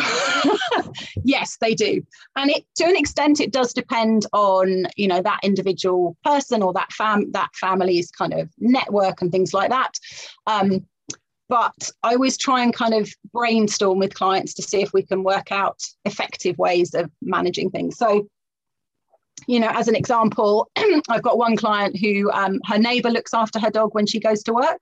yes, 1.23 1.57
they 1.61 1.75
do. 1.75 2.01
And 2.35 2.49
it 2.49 2.65
to 2.77 2.85
an 2.85 2.97
extent 2.97 3.39
it 3.39 3.51
does 3.51 3.73
depend 3.73 4.25
on, 4.33 4.87
you 4.95 5.07
know, 5.07 5.21
that 5.21 5.39
individual 5.43 6.17
person 6.23 6.63
or 6.63 6.73
that 6.73 6.91
fam 6.91 7.31
that 7.31 7.55
family's 7.55 8.09
kind 8.11 8.33
of 8.33 8.49
network 8.57 9.21
and 9.21 9.31
things 9.31 9.53
like 9.53 9.69
that. 9.69 9.93
Um, 10.47 10.85
but 11.49 11.89
I 12.03 12.13
always 12.13 12.37
try 12.37 12.61
and 12.61 12.73
kind 12.73 12.93
of 12.93 13.09
brainstorm 13.31 13.99
with 13.99 14.13
clients 14.13 14.53
to 14.55 14.61
see 14.61 14.81
if 14.81 14.91
we 14.93 15.03
can 15.03 15.23
work 15.23 15.51
out 15.51 15.79
effective 16.03 16.57
ways 16.57 16.93
of 16.93 17.09
managing 17.21 17.69
things. 17.69 17.97
So, 17.97 18.27
you 19.47 19.61
know, 19.61 19.69
as 19.69 19.87
an 19.87 19.95
example, 19.95 20.69
I've 21.09 21.21
got 21.21 21.37
one 21.37 21.55
client 21.55 21.97
who 21.97 22.29
um, 22.31 22.59
her 22.65 22.77
neighbor 22.77 23.09
looks 23.09 23.33
after 23.33 23.59
her 23.59 23.69
dog 23.69 23.93
when 23.93 24.07
she 24.07 24.19
goes 24.19 24.43
to 24.43 24.53
work 24.53 24.81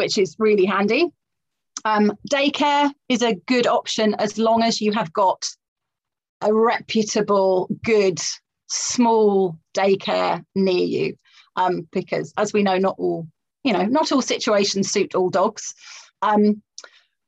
which 0.00 0.16
is 0.16 0.34
really 0.38 0.64
handy. 0.64 1.10
Um, 1.84 2.16
daycare 2.32 2.90
is 3.10 3.20
a 3.20 3.34
good 3.46 3.66
option 3.66 4.14
as 4.14 4.38
long 4.38 4.62
as 4.62 4.80
you 4.80 4.92
have 4.92 5.12
got 5.12 5.46
a 6.40 6.54
reputable, 6.54 7.68
good, 7.84 8.18
small 8.68 9.58
daycare 9.76 10.42
near 10.54 10.86
you. 10.86 11.16
Um, 11.56 11.86
because 11.92 12.32
as 12.38 12.54
we 12.54 12.62
know, 12.62 12.78
not 12.78 12.94
all, 12.96 13.28
you 13.62 13.74
know, 13.74 13.82
not 13.82 14.10
all 14.10 14.22
situations 14.22 14.90
suit 14.90 15.14
all 15.14 15.28
dogs. 15.28 15.74
Um, 16.22 16.62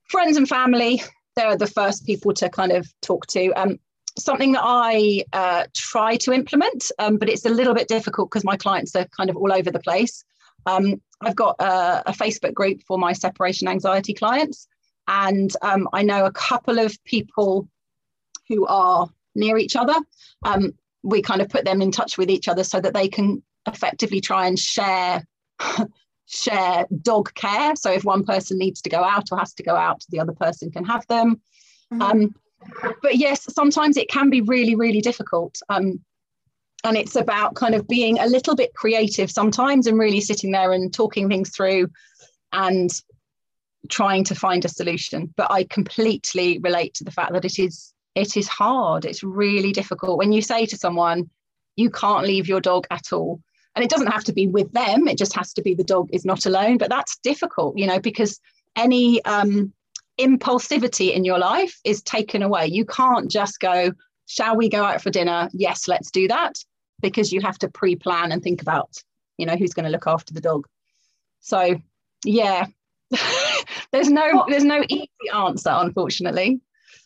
friends 0.09 0.39
and 0.39 0.49
family, 0.49 1.03
they're 1.37 1.59
the 1.59 1.67
first 1.67 2.07
people 2.07 2.33
to 2.33 2.49
kind 2.49 2.73
of 2.73 2.89
talk 3.03 3.27
to. 3.27 3.53
Um, 3.53 3.79
something 4.19 4.53
that 4.53 4.63
I 4.65 5.25
uh, 5.35 5.65
try 5.75 6.17
to 6.17 6.33
implement, 6.33 6.91
um, 6.99 7.19
but 7.19 7.29
it's 7.29 7.45
a 7.45 7.51
little 7.51 7.75
bit 7.75 7.89
difficult 7.89 8.31
because 8.31 8.45
my 8.45 8.57
clients 8.57 8.97
are 8.97 9.07
kind 9.15 9.29
of 9.29 9.37
all 9.37 9.53
over 9.53 9.71
the 9.71 9.81
place. 9.81 10.25
Um, 10.67 11.01
I've 11.21 11.37
got 11.37 11.57
a, 11.61 12.11
a, 12.11 12.13
Facebook 12.13 12.55
group 12.55 12.83
for 12.83 12.99
my 12.99 13.13
separation 13.13 13.69
anxiety 13.69 14.15
clients, 14.15 14.67
and 15.09 15.53
um, 15.63 15.89
I 15.93 16.03
know 16.03 16.25
a 16.25 16.33
couple 16.33 16.79
of 16.79 16.97
people 17.05 17.69
who 18.49 18.67
are 18.67 19.09
near 19.35 19.59
each 19.59 19.77
other. 19.77 19.95
Um, 20.45 20.73
we 21.03 21.23
kind 21.23 21.41
of 21.41 21.49
put 21.49 21.65
them 21.65 21.83
in 21.83 21.91
touch 21.91 22.19
with 22.19 22.31
each 22.31 22.49
other 22.49 22.65
so 22.65 22.81
that 22.81 22.95
they 22.95 23.09
can 23.09 23.43
effectively 23.67 24.21
try 24.21 24.47
and 24.47 24.59
share 24.59 25.25
share 26.27 26.87
dog 27.03 27.35
care. 27.35 27.77
So 27.77 27.93
if 27.93 28.05
one 28.05 28.25
person 28.25 28.59
needs 28.59 28.81
to 28.83 28.91
go 28.91 29.03
out 29.03 29.31
or 29.31 29.39
has 29.39 29.55
to 29.55 29.63
go 29.63 29.77
out, 29.77 30.05
the 30.09 30.21
other 30.21 30.33
person 30.33 30.71
can 30.71 30.85
have 30.85 31.07
them. 31.07 31.41
Mm-hmm. 31.93 32.03
Um, 32.03 32.35
but 33.03 33.17
yes, 33.17 33.47
sometimes 33.53 33.97
it 33.97 34.09
can 34.09 34.31
be 34.31 34.41
really, 34.41 34.75
really 34.75 35.01
difficult. 35.01 35.59
Um, 35.69 36.01
and 36.85 36.97
it's 36.97 37.17
about 37.17 37.55
kind 37.55 37.75
of 37.75 37.87
being 37.87 38.19
a 38.19 38.27
little 38.27 38.57
bit 38.57 38.75
creative 38.75 39.31
sometimes 39.31 39.87
and 39.87 39.99
really 39.99 40.21
sitting 40.21 40.51
there 40.51 40.73
and 40.73 40.93
talking 40.93 41.29
things 41.29 41.51
through 41.51 41.89
and 42.53 42.91
trying 43.89 44.25
to 44.25 44.35
find 44.35 44.65
a 44.65 44.69
solution. 44.69 45.33
But 45.37 45.51
i 45.51 45.65
completely 45.65 46.59
relate 46.59 46.95
to 46.95 47.05
the 47.05 47.11
fact 47.11 47.33
that 47.33 47.45
it 47.45 47.59
is 47.59 47.93
it 48.15 48.37
is 48.37 48.49
hard. 48.49 49.05
It's 49.05 49.23
really 49.23 49.73
difficult. 49.73 50.19
When 50.19 50.33
you 50.33 50.43
say 50.43 50.67
to 50.67 50.77
someone 50.77 51.31
you 51.77 51.91
can't 51.91 52.27
leave 52.27 52.49
your 52.49 52.61
dog 52.61 52.87
at 52.91 53.13
all 53.13 53.41
and 53.75 53.83
it 53.83 53.91
doesn't 53.91 54.13
have 54.13 54.25
to 54.25 54.33
be 54.33 54.47
with 54.47 54.71
them 54.73 55.09
it 55.09 55.17
just 55.17 55.35
has 55.35 55.55
to 55.55 55.63
be 55.63 55.75
the 55.75 55.85
dog 55.85 56.07
is 56.13 56.25
not 56.25 56.45
alone 56.45 56.77
but 56.77 56.91
that's 56.91 57.17
difficult 57.23 57.79
you 57.79 57.87
know 57.87 57.99
because 57.99 58.39
any 58.77 59.25
um, 59.25 59.73
impulsivity 60.21 61.15
in 61.15 61.25
your 61.25 61.39
life 61.39 61.79
is 61.85 62.03
taken 62.03 62.43
away. 62.43 62.67
You 62.67 62.85
can't 62.85 63.31
just 63.31 63.59
go 63.61 63.93
shall 64.27 64.57
we 64.57 64.69
go 64.69 64.85
out 64.85 65.03
for 65.03 65.11
dinner? 65.11 65.49
Yes 65.53 65.89
let's 65.89 66.11
do 66.11 66.29
that 66.29 66.57
because 67.03 67.33
you 67.33 67.41
have 67.41 67.59
to 67.59 67.69
pre-plan 67.69 68.33
and 68.33 68.43
think 68.43 68.63
about 68.63 68.91
you 69.39 69.47
know 69.47 69.57
who's 69.57 69.75
going 69.75 69.85
to 69.85 69.91
look 69.91 70.07
after 70.07 70.33
the 70.33 70.41
dog. 70.41 70.67
So 71.41 71.81
yeah 72.25 72.67
there's 73.93 74.09
no 74.09 74.45
there's 74.49 74.65
no 74.65 74.83
easy 74.89 75.11
answer 75.35 75.71
unfortunately. 75.71 76.61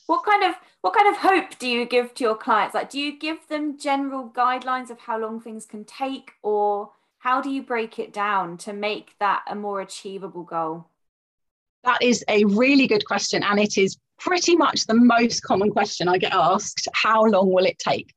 What 0.06 0.24
kind 0.24 0.44
of 0.44 0.54
what 0.82 0.94
kind 0.94 1.08
of 1.08 1.16
hope 1.16 1.58
do 1.58 1.66
you 1.66 1.84
give 1.84 2.14
to 2.14 2.24
your 2.24 2.36
clients? 2.36 2.74
Like 2.74 2.90
do 2.90 3.00
you 3.00 3.18
give 3.18 3.48
them 3.48 3.78
general 3.78 4.30
guidelines 4.30 4.90
of 4.90 5.00
how 5.00 5.18
long 5.18 5.40
things 5.40 5.66
can 5.66 5.84
take 5.84 6.32
or 6.42 6.90
how 7.18 7.40
do 7.40 7.50
you 7.50 7.62
break 7.62 7.98
it 7.98 8.12
down 8.12 8.56
to 8.58 8.72
make 8.72 9.14
that 9.18 9.42
a 9.48 9.54
more 9.54 9.80
achievable 9.80 10.44
goal? 10.44 10.86
That 11.82 12.02
is 12.02 12.24
a 12.28 12.44
really 12.44 12.86
good 12.86 13.04
question 13.04 13.42
and 13.42 13.58
it 13.58 13.78
is 13.78 13.96
pretty 14.18 14.56
much 14.56 14.86
the 14.86 14.94
most 14.94 15.42
common 15.42 15.70
question 15.70 16.08
i 16.08 16.18
get 16.18 16.32
asked 16.32 16.88
how 16.94 17.24
long 17.24 17.52
will 17.52 17.66
it 17.66 17.78
take 17.78 18.14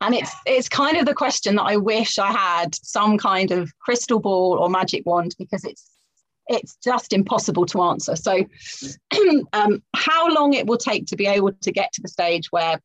and 0.00 0.14
it's 0.14 0.32
it's 0.44 0.68
kind 0.68 0.96
of 0.96 1.06
the 1.06 1.14
question 1.14 1.56
that 1.56 1.64
I 1.64 1.76
wish 1.76 2.18
I 2.18 2.30
had 2.30 2.74
some 2.74 3.18
kind 3.18 3.50
of 3.50 3.72
crystal 3.78 4.20
ball 4.20 4.58
or 4.60 4.68
magic 4.68 5.06
wand 5.06 5.34
because 5.38 5.64
it's 5.64 5.90
it's 6.48 6.76
just 6.84 7.12
impossible 7.12 7.66
to 7.66 7.82
answer. 7.82 8.14
So, 8.14 8.44
um, 9.52 9.82
how 9.94 10.32
long 10.32 10.52
it 10.52 10.66
will 10.66 10.78
take 10.78 11.06
to 11.06 11.16
be 11.16 11.26
able 11.26 11.52
to 11.52 11.72
get 11.72 11.92
to 11.94 12.02
the 12.02 12.08
stage 12.08 12.46
where 12.50 12.80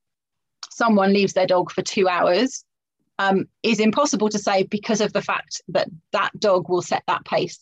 someone 0.69 1.13
leaves 1.13 1.33
their 1.33 1.45
dog 1.45 1.71
for 1.71 1.81
two 1.81 2.07
hours 2.07 2.63
um, 3.19 3.45
is 3.61 3.79
impossible 3.79 4.29
to 4.29 4.39
say 4.39 4.63
because 4.63 5.01
of 5.01 5.13
the 5.13 5.21
fact 5.21 5.61
that 5.67 5.89
that 6.11 6.31
dog 6.39 6.69
will 6.69 6.81
set 6.81 7.03
that 7.07 7.23
pace. 7.25 7.59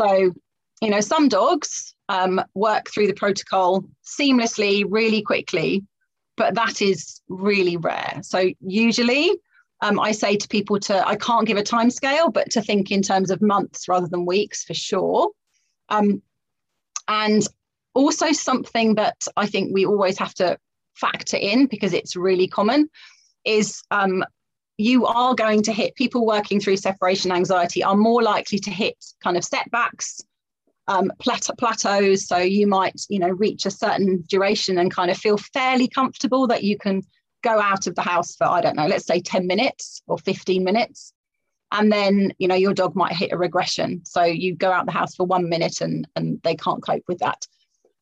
So, 0.00 0.32
you 0.80 0.90
know, 0.90 1.00
some 1.00 1.28
dogs 1.28 1.94
um, 2.08 2.40
work 2.54 2.88
through 2.90 3.08
the 3.08 3.14
protocol 3.14 3.84
seamlessly, 4.04 4.84
really 4.88 5.22
quickly, 5.22 5.82
but 6.36 6.54
that 6.54 6.80
is 6.82 7.20
really 7.28 7.76
rare. 7.76 8.20
So 8.22 8.50
usually 8.60 9.32
um, 9.82 9.98
I 9.98 10.12
say 10.12 10.36
to 10.36 10.48
people 10.48 10.78
to, 10.80 11.06
I 11.06 11.16
can't 11.16 11.46
give 11.46 11.56
a 11.56 11.62
time 11.62 11.90
scale, 11.90 12.30
but 12.30 12.50
to 12.52 12.62
think 12.62 12.90
in 12.90 13.02
terms 13.02 13.30
of 13.30 13.42
months 13.42 13.88
rather 13.88 14.06
than 14.06 14.24
weeks 14.24 14.64
for 14.64 14.74
sure. 14.74 15.30
Um, 15.88 16.22
and 17.08 17.42
also 17.94 18.32
something 18.32 18.94
that 18.94 19.16
I 19.36 19.46
think 19.46 19.74
we 19.74 19.84
always 19.84 20.18
have 20.18 20.34
to 20.34 20.56
factor 20.94 21.36
in 21.36 21.66
because 21.66 21.92
it's 21.92 22.16
really 22.16 22.46
common 22.46 22.88
is 23.44 23.82
um, 23.90 24.24
you 24.78 25.04
are 25.06 25.34
going 25.34 25.62
to 25.64 25.72
hit 25.72 25.96
people 25.96 26.24
working 26.24 26.60
through 26.60 26.76
separation 26.76 27.32
anxiety 27.32 27.82
are 27.82 27.96
more 27.96 28.22
likely 28.22 28.58
to 28.60 28.70
hit 28.70 28.96
kind 29.22 29.36
of 29.36 29.44
setbacks 29.44 30.20
um, 30.88 31.12
plateau, 31.18 31.54
plateaus. 31.58 32.26
So 32.26 32.38
you 32.38 32.66
might, 32.66 33.00
you 33.08 33.18
know, 33.18 33.28
reach 33.28 33.66
a 33.66 33.70
certain 33.70 34.24
duration 34.28 34.78
and 34.78 34.90
kind 34.90 35.10
of 35.10 35.16
feel 35.16 35.36
fairly 35.36 35.88
comfortable 35.88 36.46
that 36.48 36.64
you 36.64 36.76
can 36.78 37.02
go 37.42 37.60
out 37.60 37.86
of 37.86 37.94
the 37.94 38.02
house 38.02 38.36
for, 38.36 38.46
I 38.46 38.60
don't 38.60 38.76
know, 38.76 38.86
let's 38.86 39.06
say 39.06 39.20
10 39.20 39.46
minutes 39.46 40.02
or 40.06 40.18
15 40.18 40.64
minutes. 40.64 41.12
And 41.72 41.90
then, 41.90 42.34
you 42.38 42.46
know, 42.46 42.54
your 42.54 42.74
dog 42.74 42.94
might 42.94 43.14
hit 43.14 43.32
a 43.32 43.36
regression. 43.36 44.02
So 44.04 44.22
you 44.24 44.54
go 44.54 44.70
out 44.70 44.86
the 44.86 44.92
house 44.92 45.14
for 45.14 45.24
one 45.24 45.48
minute 45.48 45.80
and, 45.80 46.06
and 46.16 46.40
they 46.42 46.54
can't 46.54 46.82
cope 46.82 47.04
with 47.08 47.18
that. 47.18 47.46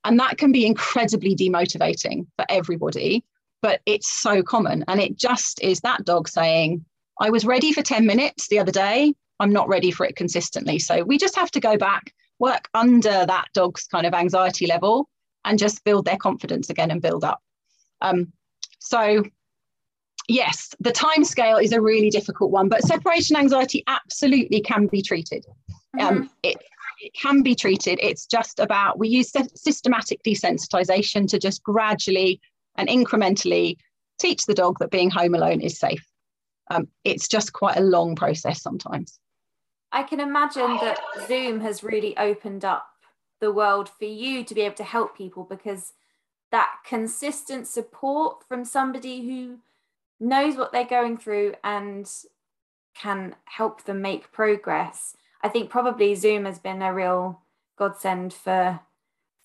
And 0.04 0.18
that 0.18 0.38
can 0.38 0.50
be 0.50 0.66
incredibly 0.66 1.36
demotivating 1.36 2.26
for 2.36 2.46
everybody, 2.48 3.22
but 3.62 3.80
it's 3.86 4.08
so 4.08 4.42
common. 4.42 4.84
And 4.88 5.00
it 5.00 5.16
just 5.16 5.62
is 5.62 5.80
that 5.80 6.04
dog 6.04 6.28
saying, 6.28 6.84
I 7.20 7.30
was 7.30 7.44
ready 7.44 7.72
for 7.72 7.82
10 7.82 8.06
minutes 8.06 8.48
the 8.48 8.58
other 8.58 8.72
day. 8.72 9.12
I'm 9.38 9.52
not 9.52 9.68
ready 9.68 9.90
for 9.90 10.06
it 10.06 10.16
consistently. 10.16 10.78
So 10.78 11.04
we 11.04 11.18
just 11.18 11.36
have 11.36 11.50
to 11.52 11.60
go 11.60 11.76
back 11.76 12.12
work 12.40 12.68
under 12.74 13.24
that 13.26 13.46
dog's 13.54 13.86
kind 13.86 14.06
of 14.06 14.14
anxiety 14.14 14.66
level 14.66 15.08
and 15.44 15.58
just 15.58 15.84
build 15.84 16.04
their 16.04 16.16
confidence 16.16 16.68
again 16.70 16.90
and 16.90 17.00
build 17.00 17.24
up. 17.24 17.40
Um, 18.00 18.32
so 18.78 19.24
yes, 20.28 20.74
the 20.80 20.92
time 20.92 21.24
scale 21.24 21.56
is 21.56 21.72
a 21.72 21.80
really 21.80 22.10
difficult 22.10 22.50
one, 22.50 22.68
but 22.68 22.82
separation 22.82 23.36
anxiety 23.36 23.84
absolutely 23.86 24.60
can 24.60 24.86
be 24.86 25.02
treated. 25.02 25.44
Um, 25.98 26.14
mm-hmm. 26.14 26.26
it, 26.42 26.56
it 27.00 27.12
can 27.14 27.42
be 27.42 27.54
treated. 27.54 27.98
It's 28.02 28.26
just 28.26 28.60
about 28.60 28.98
we 28.98 29.08
use 29.08 29.32
systematic 29.54 30.22
desensitization 30.22 31.28
to 31.28 31.38
just 31.38 31.62
gradually 31.62 32.40
and 32.76 32.88
incrementally 32.88 33.76
teach 34.20 34.46
the 34.46 34.54
dog 34.54 34.78
that 34.78 34.90
being 34.90 35.10
home 35.10 35.34
alone 35.34 35.60
is 35.60 35.78
safe. 35.78 36.06
Um, 36.70 36.88
it's 37.04 37.26
just 37.26 37.52
quite 37.52 37.76
a 37.76 37.82
long 37.82 38.14
process 38.14 38.62
sometimes. 38.62 39.18
I 39.92 40.02
can 40.02 40.20
imagine 40.20 40.78
that 40.80 40.98
Zoom 41.26 41.60
has 41.60 41.82
really 41.82 42.16
opened 42.16 42.64
up 42.64 42.86
the 43.40 43.52
world 43.52 43.88
for 43.88 44.04
you 44.04 44.44
to 44.44 44.54
be 44.54 44.60
able 44.62 44.76
to 44.76 44.84
help 44.84 45.16
people 45.16 45.44
because 45.44 45.94
that 46.50 46.70
consistent 46.86 47.66
support 47.66 48.44
from 48.46 48.64
somebody 48.64 49.26
who 49.26 49.58
knows 50.20 50.56
what 50.56 50.72
they're 50.72 50.84
going 50.84 51.16
through 51.16 51.54
and 51.64 52.08
can 52.94 53.34
help 53.46 53.84
them 53.84 54.02
make 54.02 54.32
progress. 54.32 55.16
I 55.42 55.48
think 55.48 55.70
probably 55.70 56.14
Zoom 56.14 56.44
has 56.44 56.58
been 56.58 56.82
a 56.82 56.92
real 56.92 57.40
godsend 57.76 58.32
for 58.32 58.80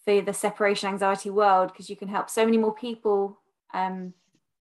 for 0.03 0.21
the 0.21 0.33
separation 0.33 0.89
anxiety 0.89 1.31
world 1.31 1.71
because 1.71 1.89
you 1.89 1.95
can 1.95 2.07
help 2.07 2.29
so 2.29 2.45
many 2.45 2.57
more 2.57 2.75
people. 2.75 3.39
Um, 3.73 4.13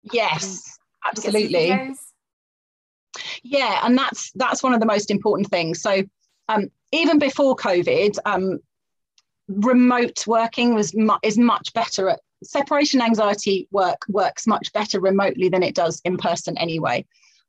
yes, 0.02 0.78
absolutely. 1.04 1.94
Yeah, 3.42 3.81
and 3.85 3.97
that's 3.97 4.31
that's 4.33 4.62
one 4.62 4.75
of 4.75 4.81
the 4.81 4.87
most 4.87 5.11
important 5.11 5.49
things. 5.49 5.83
So 5.83 6.02
um, 6.49 6.71
even 6.92 7.19
before 7.19 7.57
COVID, 7.57 8.16
um, 8.25 8.59
remote 9.49 10.26
working 10.26 10.75
was 10.75 10.95
mu- 10.95 11.19
is 11.23 11.38
much 11.38 11.73
better 11.75 12.09
at 12.09 12.21
separation 12.42 13.00
anxiety 13.00 13.69
work 13.71 14.02
works 14.09 14.47
much 14.47 14.73
better 14.73 15.00
remotely 15.00 15.49
than 15.49 15.62
it 15.62 15.75
does 15.75 16.00
in 16.04 16.16
person 16.16 16.57
anyway. 16.59 17.04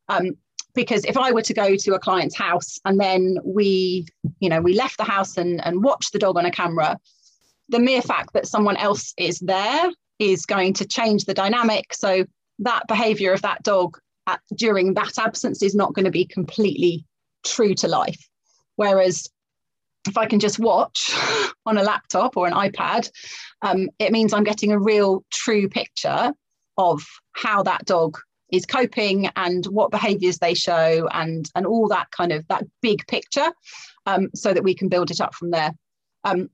Um, 0.09 0.37
because 0.75 1.05
if 1.05 1.17
I 1.17 1.31
were 1.31 1.41
to 1.43 1.53
go 1.53 1.75
to 1.75 1.93
a 1.93 1.99
client's 1.99 2.35
house 2.35 2.79
and 2.85 2.99
then 2.99 3.37
we, 3.43 4.07
you 4.39 4.49
know, 4.49 4.59
we 4.59 4.73
left 4.73 4.97
the 4.97 5.03
house 5.03 5.37
and, 5.37 5.63
and 5.65 5.83
watched 5.83 6.13
the 6.13 6.19
dog 6.19 6.37
on 6.37 6.45
a 6.45 6.51
camera, 6.51 6.99
the 7.69 7.79
mere 7.79 8.01
fact 8.01 8.33
that 8.33 8.47
someone 8.47 8.77
else 8.77 9.13
is 9.17 9.39
there 9.39 9.91
is 10.19 10.45
going 10.45 10.73
to 10.73 10.85
change 10.85 11.25
the 11.25 11.33
dynamic. 11.33 11.93
So 11.93 12.25
that 12.59 12.87
behavior 12.87 13.33
of 13.33 13.41
that 13.43 13.63
dog 13.63 13.99
at, 14.27 14.39
during 14.55 14.93
that 14.93 15.17
absence 15.17 15.61
is 15.61 15.75
not 15.75 15.93
going 15.93 16.05
to 16.05 16.11
be 16.11 16.25
completely 16.25 17.05
true 17.45 17.73
to 17.75 17.87
life. 17.87 18.29
Whereas 18.75 19.27
if 20.07 20.17
I 20.17 20.25
can 20.25 20.39
just 20.39 20.59
watch 20.59 21.11
on 21.65 21.77
a 21.77 21.83
laptop 21.83 22.37
or 22.37 22.47
an 22.47 22.53
iPad, 22.53 23.09
um, 23.61 23.89
it 23.99 24.11
means 24.11 24.33
I'm 24.33 24.43
getting 24.43 24.71
a 24.71 24.79
real 24.79 25.23
true 25.31 25.69
picture 25.69 26.33
of 26.77 27.03
how 27.33 27.63
that 27.63 27.85
dog 27.85 28.17
is 28.51 28.65
coping 28.65 29.29
and 29.35 29.65
what 29.65 29.91
behaviors 29.91 30.37
they 30.37 30.53
show 30.53 31.07
and 31.11 31.49
and 31.55 31.65
all 31.65 31.87
that 31.87 32.09
kind 32.11 32.31
of 32.31 32.47
that 32.47 32.63
big 32.81 33.05
picture 33.07 33.51
um, 34.05 34.29
so 34.35 34.53
that 34.53 34.63
we 34.63 34.75
can 34.75 34.89
build 34.89 35.09
it 35.09 35.19
up 35.19 35.33
from 35.33 35.49
there 35.49 35.73
um, 36.23 36.49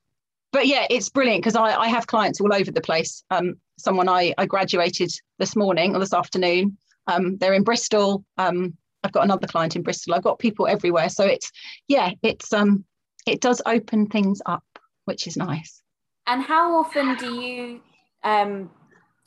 but 0.51 0.65
yeah 0.65 0.87
it's 0.89 1.09
brilliant 1.09 1.41
because 1.41 1.57
I, 1.57 1.75
I 1.75 1.87
have 1.89 2.07
clients 2.07 2.39
all 2.39 2.53
over 2.53 2.71
the 2.71 2.81
place 2.81 3.23
um, 3.31 3.55
someone 3.77 4.07
I, 4.07 4.33
I 4.37 4.45
graduated 4.45 5.11
this 5.39 5.55
morning 5.57 5.93
or 5.95 5.99
this 5.99 6.13
afternoon 6.13 6.77
um, 7.09 7.37
they're 7.37 7.53
in 7.53 7.63
bristol 7.63 8.23
um, 8.37 8.75
i've 9.03 9.11
got 9.11 9.23
another 9.23 9.47
client 9.47 9.75
in 9.75 9.83
bristol 9.83 10.13
i've 10.13 10.23
got 10.23 10.39
people 10.39 10.67
everywhere 10.67 11.09
so 11.09 11.25
it's 11.25 11.51
yeah 11.87 12.11
it's 12.21 12.53
um 12.53 12.83
it 13.25 13.41
does 13.41 13.61
open 13.65 14.07
things 14.07 14.41
up 14.45 14.63
which 15.05 15.27
is 15.27 15.37
nice 15.37 15.81
and 16.27 16.41
how 16.41 16.77
often 16.77 17.15
do 17.15 17.41
you 17.41 17.81
um 18.23 18.69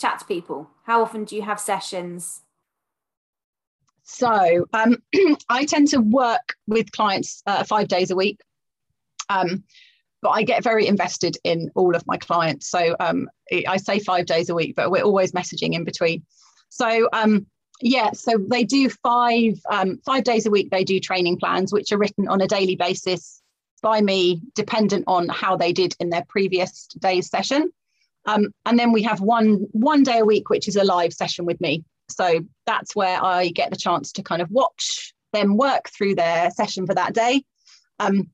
chat 0.01 0.19
to 0.19 0.25
people 0.27 0.69
how 0.85 1.03
often 1.03 1.25
do 1.25 1.37
you 1.37 1.43
have 1.43 1.61
sessions 1.61 2.43
so 4.03 4.67
um, 4.73 4.97
I 5.49 5.65
tend 5.65 5.89
to 5.89 5.99
work 5.99 6.57
with 6.67 6.91
clients 6.93 7.43
uh, 7.47 7.65
five 7.65 7.89
days 7.89 8.11
a 8.11 8.17
week. 8.17 8.41
Um, 9.29 9.65
but 10.21 10.31
I 10.31 10.43
get 10.43 10.63
very 10.63 10.87
invested 10.87 11.37
in 11.43 11.71
all 11.75 11.97
of 11.97 12.07
my 12.07 12.17
clients. 12.17 12.71
So 12.71 12.95
um, 13.01 13.29
I 13.67 13.77
say 13.77 13.99
five 13.99 14.27
days 14.27 14.51
a 14.51 14.55
week, 14.55 14.75
but 14.77 14.91
we're 14.91 15.03
always 15.03 15.33
messaging 15.33 15.75
in 15.75 15.85
between. 15.85 16.25
So 16.69 17.09
um, 17.13 17.47
yeah, 17.83 18.13
so 18.13 18.39
they 18.39 18.65
do 18.65 18.89
five 18.89 19.61
um, 19.71 19.99
five 20.05 20.25
days 20.25 20.47
a 20.47 20.51
week. 20.51 20.71
They 20.71 20.85
do 20.85 21.01
training 21.01 21.39
plans, 21.39 21.73
which 21.73 21.93
are 21.93 21.99
written 21.99 22.29
on 22.29 22.41
a 22.41 22.47
daily 22.47 22.77
basis 22.77 23.43
by 23.83 24.01
me, 24.01 24.41
dependent 24.55 25.05
on 25.09 25.29
how 25.29 25.57
they 25.57 25.73
did 25.73 25.95
in 25.99 26.09
their 26.11 26.25
previous 26.29 26.87
day's 26.99 27.29
session. 27.29 27.71
Um, 28.25 28.55
and 28.65 28.79
then 28.79 28.93
we 28.93 29.03
have 29.03 29.21
one 29.21 29.67
one 29.73 30.05
day 30.05 30.21
a 30.21 30.25
week, 30.25 30.49
which 30.49 30.69
is 30.69 30.77
a 30.77 30.85
live 30.85 31.13
session 31.13 31.45
with 31.45 31.61
me. 31.61 31.85
So 32.09 32.41
that's 32.67 32.95
where 32.95 33.23
I 33.23 33.49
get 33.49 33.71
the 33.71 33.77
chance 33.77 34.13
to 34.13 34.23
kind 34.23 34.43
of 34.43 34.51
watch 34.51 35.13
them 35.33 35.57
work 35.57 35.89
through 35.89 36.15
their 36.15 36.51
session 36.51 36.87
for 36.87 36.95
that 36.95 37.15
day. 37.15 37.43
Um, 37.99 38.31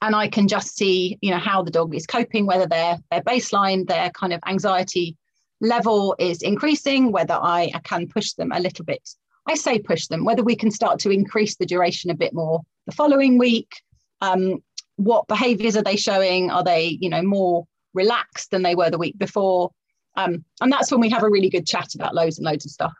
and 0.00 0.16
I 0.16 0.28
can 0.28 0.48
just 0.48 0.76
see, 0.76 1.18
you 1.20 1.30
know, 1.30 1.38
how 1.38 1.62
the 1.62 1.70
dog 1.70 1.94
is 1.94 2.06
coping, 2.06 2.46
whether 2.46 2.66
their 2.66 2.98
their 3.10 3.22
baseline, 3.22 3.86
their 3.86 4.10
kind 4.10 4.32
of 4.32 4.40
anxiety 4.46 5.16
level 5.60 6.14
is 6.18 6.42
increasing, 6.42 7.12
whether 7.12 7.34
I, 7.34 7.70
I 7.74 7.80
can 7.80 8.08
push 8.08 8.32
them 8.32 8.52
a 8.52 8.60
little 8.60 8.84
bit. 8.84 9.08
I 9.46 9.54
say 9.54 9.78
push 9.78 10.06
them, 10.06 10.24
whether 10.24 10.42
we 10.42 10.56
can 10.56 10.70
start 10.70 10.98
to 11.00 11.10
increase 11.10 11.56
the 11.56 11.66
duration 11.66 12.10
a 12.10 12.14
bit 12.14 12.32
more 12.32 12.60
the 12.86 12.92
following 12.92 13.38
week. 13.38 13.82
Um, 14.20 14.62
what 14.96 15.28
behaviors 15.28 15.76
are 15.76 15.82
they 15.82 15.96
showing? 15.96 16.50
Are 16.50 16.62
they, 16.62 16.98
you 17.00 17.08
know, 17.08 17.22
more 17.22 17.66
relaxed 17.94 18.50
than 18.50 18.62
they 18.62 18.74
were 18.74 18.90
the 18.90 18.98
week 18.98 19.18
before? 19.18 19.70
Um, 20.16 20.44
and 20.60 20.70
that's 20.70 20.90
when 20.90 21.00
we 21.00 21.10
have 21.10 21.22
a 21.22 21.30
really 21.30 21.48
good 21.48 21.66
chat 21.66 21.94
about 21.94 22.14
loads 22.14 22.38
and 22.38 22.44
loads 22.44 22.64
of 22.64 22.70
stuff. 22.70 22.92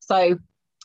So 0.00 0.38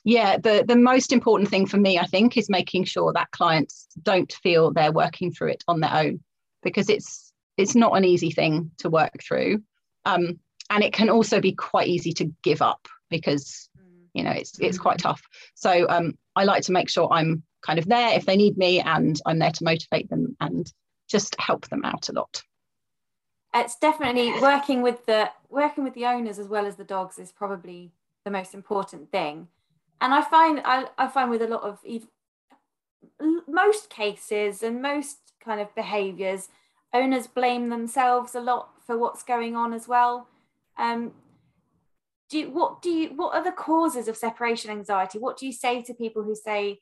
yeah, 0.04 0.38
the, 0.38 0.64
the 0.68 0.76
most 0.76 1.12
important 1.12 1.50
thing 1.50 1.68
for 1.68 1.78
me, 1.78 2.00
I 2.00 2.06
think, 2.06 2.38
is 2.38 2.50
making 2.50 2.86
sure 2.86 3.14
that 3.14 3.32
clients 3.32 3.88
don't 4.02 4.32
feel 4.32 4.72
they're 4.72 4.92
working 4.92 5.32
through 5.32 5.50
it 5.50 5.64
on 5.68 5.80
their 5.80 5.94
own 5.94 6.22
because 6.64 6.90
it's 6.90 7.32
it's 7.58 7.76
not 7.76 7.96
an 7.96 8.06
easy 8.06 8.32
thing 8.32 8.72
to 8.80 8.90
work 8.90 9.22
through. 9.22 9.62
Um, 10.06 10.40
and 10.72 10.84
it 10.84 10.94
can 10.94 11.10
also 11.10 11.40
be 11.42 11.52
quite 11.52 11.88
easy 11.88 12.14
to 12.14 12.32
give 12.42 12.62
up 12.62 12.88
because 13.10 13.70
you 14.14 14.24
know 14.24 14.32
it's 14.32 14.58
it's 14.60 14.80
quite 14.80 14.98
tough. 14.98 15.22
So 15.54 15.86
um, 15.90 16.18
I 16.36 16.46
like 16.46 16.64
to 16.64 16.72
make 16.72 16.90
sure 16.90 17.12
I'm 17.12 17.44
kind 17.62 17.78
of 17.78 17.86
there 17.86 18.16
if 18.16 18.26
they 18.26 18.38
need 18.38 18.58
me 18.58 18.80
and 18.80 19.22
I'm 19.26 19.38
there 19.38 19.52
to 19.52 19.64
motivate 19.64 20.10
them 20.10 20.36
and 20.40 20.72
just 21.08 21.36
help 21.40 21.68
them 21.68 21.84
out 21.84 22.10
a 22.10 22.14
lot. 22.14 22.42
It's 23.54 23.78
definitely 23.78 24.32
working 24.42 24.82
with 24.82 25.06
the 25.06 25.30
working 25.50 25.84
with 25.84 25.94
the 25.94 26.06
owners 26.06 26.40
as 26.40 26.48
well 26.48 26.66
as 26.66 26.78
the 26.78 26.86
dogs 26.86 27.20
is 27.20 27.32
probably 27.32 27.92
the 28.24 28.32
most 28.32 28.54
important 28.54 29.12
thing. 29.12 29.50
And 30.00 30.14
i 30.16 30.22
find 30.22 30.62
i, 30.66 30.86
I 30.98 31.08
find 31.08 31.30
with 31.30 31.42
a 31.42 31.48
lot 31.48 31.64
of 31.64 31.80
most 33.48 33.90
cases 33.90 34.64
and 34.64 34.82
most 34.82 35.18
kind 35.44 35.60
of 35.60 35.74
behaviors 35.76 36.50
owners 36.94 37.28
blame 37.28 37.70
themselves 37.70 38.34
a 38.36 38.42
lot 38.42 38.70
for 38.86 38.98
what's 38.98 39.24
going 39.24 39.56
on 39.56 39.74
as 39.74 39.88
well 39.88 40.28
um, 40.78 41.12
do 42.30 42.40
you, 42.40 42.50
what 42.50 42.82
do 42.82 42.90
you 42.90 43.10
what 43.10 43.36
are 43.36 43.44
the 43.44 43.52
causes 43.52 44.08
of 44.08 44.16
separation 44.16 44.72
anxiety 44.72 45.20
what 45.20 45.38
do 45.38 45.46
you 45.46 45.52
say 45.52 45.82
to 45.82 45.94
people 45.94 46.24
who 46.24 46.36
say 46.36 46.80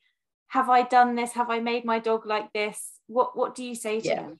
have 0.47 0.69
i 0.69 0.83
done 0.83 1.15
this 1.15 1.33
have 1.33 1.49
i 1.49 1.59
made 1.59 1.83
my 1.83 1.99
dog 1.99 2.25
like 2.25 2.53
this 2.53 2.91
what 3.07 3.35
what 3.35 3.55
do 3.55 3.63
you 3.63 3.75
say 3.75 3.99
to 3.99 4.07
yeah. 4.07 4.15
them 4.21 4.39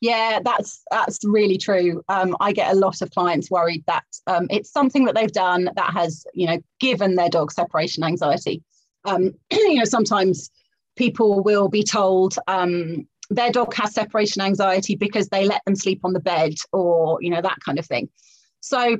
yeah, 0.00 0.40
that's 0.42 0.82
that's 0.90 1.18
really 1.24 1.58
true. 1.58 2.02
Um, 2.08 2.34
I 2.40 2.52
get 2.52 2.72
a 2.72 2.78
lot 2.78 3.02
of 3.02 3.10
clients 3.10 3.50
worried 3.50 3.84
that 3.86 4.04
um, 4.26 4.46
it's 4.48 4.72
something 4.72 5.04
that 5.04 5.14
they've 5.14 5.30
done 5.30 5.68
that 5.76 5.92
has, 5.92 6.24
you 6.32 6.46
know, 6.46 6.58
given 6.80 7.16
their 7.16 7.28
dog 7.28 7.52
separation 7.52 8.02
anxiety. 8.02 8.62
Um, 9.04 9.34
you 9.50 9.74
know, 9.74 9.84
sometimes 9.84 10.50
people 10.96 11.42
will 11.42 11.68
be 11.68 11.82
told 11.82 12.36
um, 12.48 13.06
their 13.28 13.50
dog 13.50 13.74
has 13.74 13.92
separation 13.92 14.40
anxiety 14.40 14.96
because 14.96 15.28
they 15.28 15.44
let 15.44 15.62
them 15.66 15.76
sleep 15.76 16.00
on 16.02 16.14
the 16.14 16.20
bed, 16.20 16.54
or 16.72 17.18
you 17.20 17.28
know 17.28 17.42
that 17.42 17.58
kind 17.62 17.78
of 17.78 17.84
thing. 17.84 18.08
So 18.60 18.98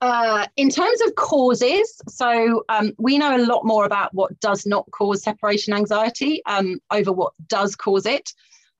uh, 0.00 0.46
in 0.56 0.70
terms 0.70 1.00
of 1.02 1.14
causes, 1.14 2.00
so 2.08 2.64
um, 2.68 2.92
we 2.98 3.18
know 3.18 3.36
a 3.36 3.44
lot 3.44 3.64
more 3.64 3.84
about 3.84 4.14
what 4.14 4.38
does 4.40 4.64
not 4.64 4.90
cause 4.92 5.22
separation 5.22 5.74
anxiety 5.74 6.42
um, 6.46 6.80
over 6.90 7.12
what 7.12 7.32
does 7.48 7.76
cause 7.76 8.06
it. 8.06 8.32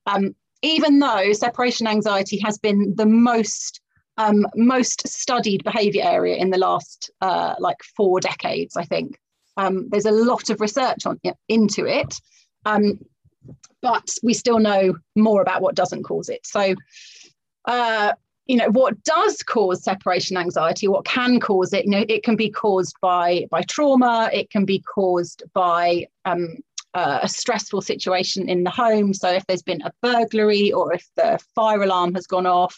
Um, 0.07 0.35
even 0.63 0.99
though 0.99 1.33
separation 1.33 1.87
anxiety 1.87 2.39
has 2.45 2.59
been 2.59 2.95
the 2.97 3.07
most 3.07 3.81
um, 4.17 4.47
most 4.55 5.07
studied 5.09 5.65
behavior 5.65 6.03
area 6.05 6.37
in 6.37 6.51
the 6.51 6.59
last 6.59 7.11
uh, 7.23 7.55
like 7.59 7.83
four 7.97 8.21
decades, 8.21 8.77
I 8.77 8.85
think. 8.85 9.19
Um, 9.57 9.89
there's 9.91 10.05
a 10.07 10.11
lot 10.11 10.51
of 10.51 10.61
research 10.61 11.07
on 11.07 11.19
into 11.49 11.87
it, 11.87 12.15
um, 12.67 12.99
but 13.81 14.15
we 14.23 14.35
still 14.35 14.59
know 14.59 14.95
more 15.17 15.41
about 15.41 15.63
what 15.63 15.75
doesn't 15.75 16.03
cause 16.03 16.29
it. 16.29 16.47
So, 16.47 16.75
uh, 17.65 18.13
you 18.51 18.57
know, 18.57 18.69
what 18.71 19.01
does 19.05 19.45
cause 19.45 19.85
separation 19.85 20.37
anxiety? 20.37 20.89
What 20.89 21.05
can 21.05 21.39
cause 21.39 21.73
it? 21.73 21.85
You 21.85 21.93
know, 21.93 22.05
it 22.09 22.25
can 22.25 22.35
be 22.35 22.51
caused 22.51 22.97
by 23.01 23.47
by 23.49 23.63
trauma. 23.63 24.29
It 24.33 24.51
can 24.51 24.65
be 24.65 24.81
caused 24.81 25.45
by 25.55 26.09
um, 26.25 26.57
uh, 26.95 27.21
a 27.23 27.29
stressful 27.29 27.81
situation 27.81 28.49
in 28.49 28.65
the 28.65 28.71
home. 28.71 29.15
So 29.15 29.31
if 29.31 29.47
there's 29.47 29.63
been 29.63 29.83
a 29.83 29.93
burglary 30.03 30.73
or 30.73 30.93
if 30.93 31.07
the 31.15 31.39
fire 31.55 31.81
alarm 31.81 32.13
has 32.17 32.27
gone 32.27 32.47
off, 32.47 32.77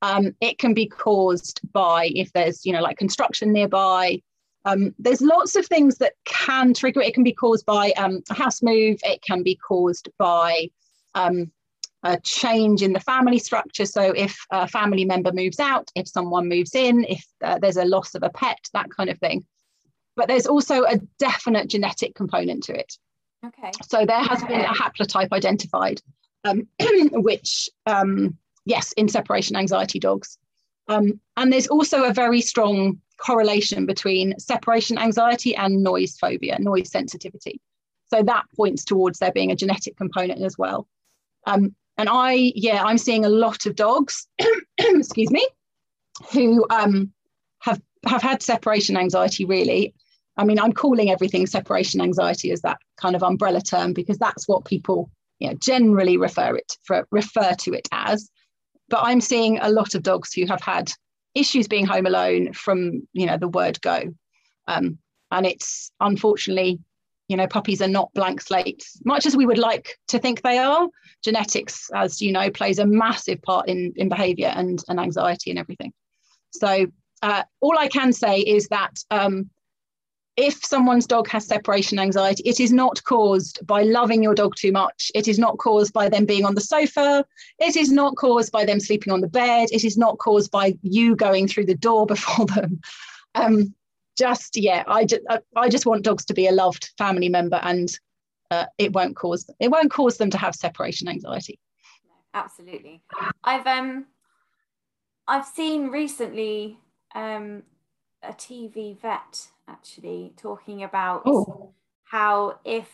um, 0.00 0.34
it 0.40 0.56
can 0.56 0.72
be 0.72 0.86
caused 0.86 1.60
by 1.74 2.10
if 2.14 2.32
there's 2.32 2.64
you 2.64 2.72
know 2.72 2.80
like 2.80 2.96
construction 2.96 3.52
nearby. 3.52 4.22
Um, 4.64 4.94
there's 4.98 5.20
lots 5.20 5.56
of 5.56 5.66
things 5.66 5.98
that 5.98 6.14
can 6.24 6.72
trigger 6.72 7.02
it. 7.02 7.08
It 7.08 7.14
can 7.14 7.24
be 7.24 7.34
caused 7.34 7.66
by 7.66 7.90
um, 7.98 8.22
a 8.30 8.34
house 8.34 8.62
move. 8.62 8.98
It 9.02 9.20
can 9.20 9.42
be 9.42 9.56
caused 9.56 10.08
by 10.16 10.70
um, 11.14 11.52
a 12.04 12.18
change 12.20 12.82
in 12.82 12.92
the 12.92 13.00
family 13.00 13.38
structure. 13.38 13.86
So 13.86 14.02
if 14.02 14.36
a 14.50 14.66
family 14.66 15.04
member 15.04 15.32
moves 15.32 15.60
out, 15.60 15.90
if 15.94 16.08
someone 16.08 16.48
moves 16.48 16.74
in, 16.74 17.04
if 17.04 17.24
uh, 17.42 17.58
there's 17.58 17.76
a 17.76 17.84
loss 17.84 18.14
of 18.14 18.22
a 18.22 18.30
pet, 18.30 18.58
that 18.72 18.90
kind 18.90 19.08
of 19.10 19.18
thing. 19.18 19.44
But 20.16 20.28
there's 20.28 20.46
also 20.46 20.84
a 20.84 20.98
definite 21.18 21.68
genetic 21.68 22.14
component 22.14 22.64
to 22.64 22.78
it. 22.78 22.92
Okay. 23.44 23.70
So 23.88 24.04
there 24.04 24.22
has 24.22 24.42
been 24.44 24.60
a 24.60 24.74
haplotype 24.74 25.32
identified, 25.32 26.00
um, 26.44 26.68
which, 27.12 27.70
um, 27.86 28.36
yes, 28.64 28.92
in 28.92 29.08
separation 29.08 29.56
anxiety 29.56 29.98
dogs. 29.98 30.38
Um, 30.88 31.20
and 31.36 31.52
there's 31.52 31.68
also 31.68 32.04
a 32.04 32.12
very 32.12 32.40
strong 32.40 33.00
correlation 33.16 33.86
between 33.86 34.38
separation 34.38 34.98
anxiety 34.98 35.54
and 35.54 35.82
noise 35.82 36.16
phobia, 36.18 36.58
noise 36.58 36.90
sensitivity. 36.90 37.60
So 38.12 38.22
that 38.22 38.44
points 38.56 38.84
towards 38.84 39.18
there 39.18 39.32
being 39.32 39.52
a 39.52 39.56
genetic 39.56 39.96
component 39.96 40.42
as 40.42 40.58
well. 40.58 40.86
Um, 41.46 41.74
and 41.98 42.08
I, 42.10 42.52
yeah, 42.54 42.82
I'm 42.84 42.98
seeing 42.98 43.24
a 43.24 43.30
lot 43.30 43.66
of 43.66 43.76
dogs, 43.76 44.26
excuse 44.78 45.30
me, 45.30 45.46
who 46.32 46.66
um, 46.70 47.12
have 47.60 47.80
have 48.06 48.22
had 48.22 48.42
separation 48.42 48.96
anxiety. 48.96 49.44
Really, 49.44 49.94
I 50.36 50.44
mean, 50.44 50.58
I'm 50.58 50.72
calling 50.72 51.10
everything 51.10 51.46
separation 51.46 52.00
anxiety 52.00 52.50
as 52.50 52.62
that 52.62 52.78
kind 52.96 53.14
of 53.14 53.22
umbrella 53.22 53.60
term 53.60 53.92
because 53.92 54.18
that's 54.18 54.48
what 54.48 54.64
people, 54.64 55.10
you 55.38 55.48
know, 55.48 55.54
generally 55.54 56.16
refer 56.16 56.56
it 56.56 56.76
for, 56.84 57.06
refer 57.10 57.54
to 57.60 57.72
it 57.74 57.88
as. 57.92 58.30
But 58.88 59.02
I'm 59.04 59.20
seeing 59.20 59.58
a 59.58 59.70
lot 59.70 59.94
of 59.94 60.02
dogs 60.02 60.32
who 60.32 60.46
have 60.46 60.62
had 60.62 60.92
issues 61.34 61.68
being 61.68 61.86
home 61.86 62.06
alone 62.06 62.52
from, 62.52 63.06
you 63.12 63.26
know, 63.26 63.36
the 63.36 63.48
word 63.48 63.80
go, 63.80 64.14
um, 64.66 64.98
and 65.30 65.46
it's 65.46 65.90
unfortunately 66.00 66.78
you 67.28 67.36
know 67.36 67.46
puppies 67.46 67.80
are 67.80 67.88
not 67.88 68.12
blank 68.14 68.40
slates 68.40 69.00
much 69.04 69.26
as 69.26 69.36
we 69.36 69.46
would 69.46 69.58
like 69.58 69.98
to 70.08 70.18
think 70.18 70.42
they 70.42 70.58
are 70.58 70.88
genetics 71.24 71.88
as 71.94 72.20
you 72.20 72.32
know 72.32 72.50
plays 72.50 72.78
a 72.78 72.86
massive 72.86 73.40
part 73.42 73.68
in 73.68 73.92
in 73.96 74.08
behavior 74.08 74.52
and 74.54 74.82
and 74.88 75.00
anxiety 75.00 75.50
and 75.50 75.58
everything 75.58 75.92
so 76.50 76.86
uh, 77.22 77.42
all 77.60 77.78
i 77.78 77.88
can 77.88 78.12
say 78.12 78.40
is 78.40 78.68
that 78.68 78.98
um, 79.10 79.48
if 80.36 80.64
someone's 80.64 81.06
dog 81.06 81.28
has 81.28 81.46
separation 81.46 81.98
anxiety, 81.98 82.42
it 82.46 82.58
is 82.58 82.72
not 82.72 83.02
caused 83.04 83.64
by 83.66 83.82
loving 83.82 84.22
your 84.22 84.34
dog 84.34 84.54
too 84.56 84.72
much. 84.72 85.12
It 85.14 85.28
is 85.28 85.38
not 85.38 85.58
caused 85.58 85.92
by 85.92 86.08
them 86.08 86.24
being 86.24 86.44
on 86.44 86.54
the 86.54 86.60
sofa. 86.60 87.24
It 87.58 87.76
is 87.76 87.92
not 87.92 88.16
caused 88.16 88.50
by 88.50 88.64
them 88.64 88.80
sleeping 88.80 89.12
on 89.12 89.20
the 89.20 89.28
bed. 89.28 89.68
It 89.72 89.84
is 89.84 89.98
not 89.98 90.18
caused 90.18 90.50
by 90.50 90.78
you 90.82 91.16
going 91.16 91.48
through 91.48 91.66
the 91.66 91.74
door 91.74 92.06
before 92.14 92.46
them. 92.46 92.80
Um, 93.34 93.74
just 94.16 94.56
yeah, 94.56 94.84
I 94.86 95.04
just 95.04 95.22
I 95.56 95.68
just 95.68 95.86
want 95.86 96.04
dogs 96.04 96.24
to 96.26 96.34
be 96.34 96.46
a 96.46 96.52
loved 96.52 96.90
family 96.98 97.28
member, 97.28 97.60
and 97.62 97.88
uh, 98.50 98.66
it 98.78 98.92
won't 98.92 99.16
cause 99.16 99.48
it 99.60 99.70
won't 99.70 99.90
cause 99.90 100.18
them 100.18 100.30
to 100.30 100.38
have 100.38 100.54
separation 100.54 101.08
anxiety. 101.08 101.58
Absolutely, 102.34 103.02
I've 103.44 103.66
um 103.66 104.06
I've 105.26 105.46
seen 105.46 105.88
recently 105.88 106.78
um 107.14 107.62
a 108.22 108.32
TV 108.32 108.98
vet 109.00 109.48
actually 109.68 110.32
talking 110.36 110.82
about 110.82 111.22
oh. 111.26 111.72
how 112.04 112.58
if 112.64 112.88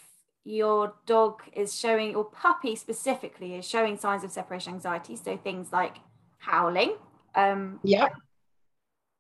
your 0.45 0.95
dog 1.05 1.43
is 1.53 1.79
showing 1.79 2.15
or 2.15 2.25
puppy 2.25 2.75
specifically 2.75 3.55
is 3.55 3.69
showing 3.69 3.99
signs 3.99 4.25
of 4.25 4.31
separation 4.31 4.73
anxiety 4.73 5.15
so 5.15 5.37
things 5.37 5.73
like 5.73 5.97
howling 6.39 6.95
um 7.35 7.79
yeah 7.83 8.09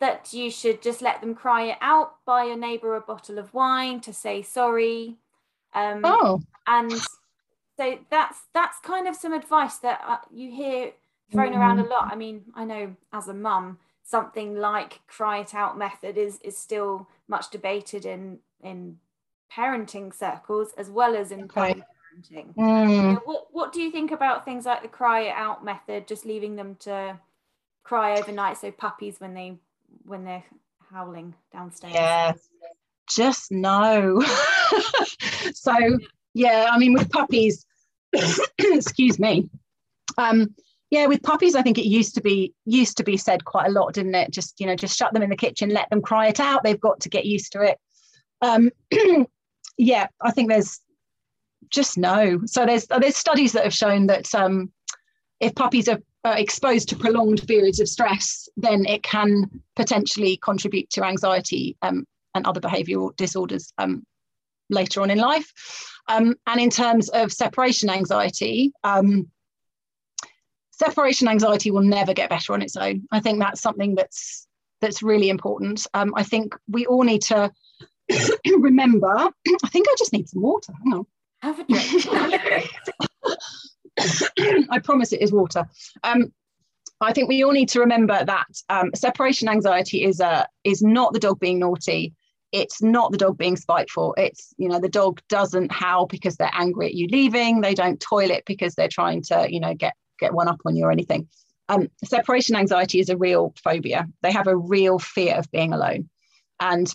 that 0.00 0.32
you 0.32 0.50
should 0.50 0.80
just 0.82 1.02
let 1.02 1.20
them 1.20 1.34
cry 1.34 1.64
it 1.64 1.78
out, 1.80 2.24
buy 2.24 2.44
your 2.44 2.56
neighbor 2.56 2.94
a 2.94 3.00
bottle 3.00 3.38
of 3.38 3.52
wine 3.52 4.00
to 4.00 4.12
say 4.12 4.42
sorry. 4.42 5.16
Um, 5.74 6.02
oh. 6.04 6.40
And 6.66 6.92
so 7.76 7.98
that's 8.10 8.38
that's 8.54 8.78
kind 8.80 9.08
of 9.08 9.16
some 9.16 9.32
advice 9.32 9.78
that 9.78 10.00
uh, 10.06 10.18
you 10.32 10.50
hear 10.50 10.92
thrown 11.32 11.52
mm. 11.52 11.58
around 11.58 11.80
a 11.80 11.84
lot. 11.84 12.08
I 12.10 12.16
mean, 12.16 12.44
I 12.54 12.64
know 12.64 12.94
as 13.12 13.28
a 13.28 13.34
mum, 13.34 13.78
something 14.04 14.56
like 14.56 15.00
cry 15.06 15.40
it 15.40 15.54
out 15.54 15.76
method 15.76 16.16
is 16.16 16.38
is 16.42 16.56
still 16.56 17.08
much 17.26 17.50
debated 17.50 18.06
in 18.06 18.38
in 18.62 18.98
parenting 19.52 20.14
circles 20.14 20.72
as 20.76 20.90
well 20.90 21.16
as 21.16 21.32
in 21.32 21.44
okay. 21.44 21.74
parenting. 21.74 22.54
Mm. 22.54 23.20
What 23.24 23.46
what 23.50 23.72
do 23.72 23.80
you 23.80 23.90
think 23.90 24.12
about 24.12 24.44
things 24.44 24.64
like 24.64 24.82
the 24.82 24.88
cry 24.88 25.22
it 25.22 25.34
out 25.34 25.64
method, 25.64 26.06
just 26.06 26.24
leaving 26.24 26.56
them 26.56 26.76
to 26.80 27.18
cry 27.82 28.18
overnight 28.18 28.58
so 28.58 28.70
puppies 28.70 29.18
when 29.18 29.34
they 29.34 29.56
when 30.08 30.24
they're 30.24 30.44
howling 30.90 31.34
downstairs? 31.52 31.94
Yeah, 31.94 32.32
just 33.08 33.50
no. 33.50 34.22
so 35.54 35.74
yeah, 36.34 36.68
I 36.70 36.78
mean 36.78 36.94
with 36.94 37.10
puppies, 37.10 37.66
excuse 38.58 39.18
me. 39.18 39.48
Um, 40.16 40.54
yeah, 40.90 41.06
with 41.06 41.22
puppies, 41.22 41.54
I 41.54 41.62
think 41.62 41.78
it 41.78 41.86
used 41.86 42.14
to 42.14 42.22
be 42.22 42.54
used 42.64 42.96
to 42.96 43.04
be 43.04 43.16
said 43.16 43.44
quite 43.44 43.66
a 43.66 43.72
lot, 43.72 43.92
didn't 43.92 44.14
it? 44.14 44.30
Just 44.30 44.58
you 44.60 44.66
know, 44.66 44.74
just 44.74 44.96
shut 44.96 45.12
them 45.12 45.22
in 45.22 45.30
the 45.30 45.36
kitchen, 45.36 45.70
let 45.70 45.90
them 45.90 46.00
cry 46.00 46.28
it 46.28 46.40
out. 46.40 46.64
They've 46.64 46.80
got 46.80 47.00
to 47.00 47.08
get 47.08 47.26
used 47.26 47.52
to 47.52 47.62
it. 47.62 47.78
Um, 48.40 48.70
yeah, 49.76 50.06
I 50.20 50.30
think 50.30 50.48
there's 50.48 50.80
just 51.70 51.98
no. 51.98 52.40
So 52.46 52.64
there's 52.64 52.86
there's 52.86 53.16
studies 53.16 53.52
that 53.52 53.64
have 53.64 53.74
shown 53.74 54.06
that 54.06 54.34
um, 54.34 54.72
if 55.40 55.54
puppies 55.54 55.88
are 55.88 56.00
uh, 56.24 56.34
exposed 56.36 56.88
to 56.88 56.96
prolonged 56.96 57.46
periods 57.46 57.80
of 57.80 57.88
stress, 57.88 58.48
then 58.56 58.84
it 58.86 59.02
can 59.02 59.62
potentially 59.76 60.38
contribute 60.42 60.90
to 60.90 61.04
anxiety 61.04 61.76
um, 61.82 62.04
and 62.34 62.46
other 62.46 62.60
behavioural 62.60 63.14
disorders 63.16 63.72
um, 63.78 64.04
later 64.70 65.00
on 65.00 65.10
in 65.10 65.18
life. 65.18 65.52
Um, 66.08 66.34
and 66.46 66.60
in 66.60 66.70
terms 66.70 67.08
of 67.10 67.32
separation 67.32 67.90
anxiety, 67.90 68.72
um, 68.82 69.30
separation 70.72 71.28
anxiety 71.28 71.70
will 71.70 71.82
never 71.82 72.14
get 72.14 72.30
better 72.30 72.52
on 72.52 72.62
its 72.62 72.76
own. 72.76 73.06
I 73.10 73.20
think 73.20 73.38
that's 73.38 73.60
something 73.60 73.94
that's 73.94 74.46
that's 74.80 75.02
really 75.02 75.28
important. 75.28 75.86
Um, 75.92 76.14
I 76.16 76.22
think 76.22 76.54
we 76.68 76.86
all 76.86 77.02
need 77.02 77.22
to 77.22 77.50
remember. 78.58 79.08
I 79.64 79.68
think 79.68 79.86
I 79.88 79.94
just 79.98 80.12
need 80.12 80.28
some 80.28 80.42
water. 80.42 80.72
Hang 80.84 80.94
on. 80.94 81.06
Have 81.42 81.58
a 81.60 81.64
drink. 81.64 82.70
I 84.70 84.78
promise 84.78 85.12
it 85.12 85.22
is 85.22 85.32
water. 85.32 85.66
Um, 86.02 86.32
I 87.00 87.12
think 87.12 87.28
we 87.28 87.44
all 87.44 87.52
need 87.52 87.68
to 87.70 87.80
remember 87.80 88.24
that 88.24 88.46
um, 88.68 88.90
separation 88.94 89.48
anxiety 89.48 90.04
is 90.04 90.20
a 90.20 90.48
is 90.64 90.82
not 90.82 91.12
the 91.12 91.20
dog 91.20 91.38
being 91.38 91.58
naughty. 91.58 92.14
It's 92.50 92.82
not 92.82 93.12
the 93.12 93.18
dog 93.18 93.36
being 93.38 93.56
spiteful. 93.56 94.14
It's 94.16 94.52
you 94.56 94.68
know 94.68 94.80
the 94.80 94.88
dog 94.88 95.20
doesn't 95.28 95.70
howl 95.70 96.06
because 96.06 96.36
they're 96.36 96.50
angry 96.52 96.86
at 96.86 96.94
you 96.94 97.06
leaving. 97.08 97.60
They 97.60 97.74
don't 97.74 98.00
toilet 98.00 98.44
because 98.46 98.74
they're 98.74 98.88
trying 98.88 99.22
to 99.24 99.46
you 99.50 99.60
know 99.60 99.74
get 99.74 99.94
get 100.18 100.34
one 100.34 100.48
up 100.48 100.60
on 100.64 100.76
you 100.76 100.84
or 100.84 100.92
anything. 100.92 101.28
Um, 101.68 101.88
separation 102.04 102.56
anxiety 102.56 102.98
is 102.98 103.10
a 103.10 103.16
real 103.16 103.52
phobia. 103.62 104.08
They 104.22 104.32
have 104.32 104.46
a 104.46 104.56
real 104.56 104.98
fear 104.98 105.36
of 105.36 105.50
being 105.52 105.72
alone, 105.72 106.08
and 106.58 106.92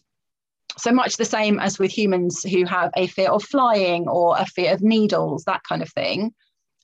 so 0.77 0.91
much 0.91 1.17
the 1.17 1.25
same 1.25 1.59
as 1.59 1.77
with 1.77 1.91
humans 1.91 2.43
who 2.43 2.65
have 2.65 2.89
a 2.97 3.07
fear 3.07 3.29
of 3.29 3.43
flying 3.43 4.07
or 4.07 4.35
a 4.37 4.45
fear 4.45 4.73
of 4.73 4.81
needles, 4.81 5.43
that 5.43 5.61
kind 5.63 5.83
of 5.83 5.89
thing 5.89 6.33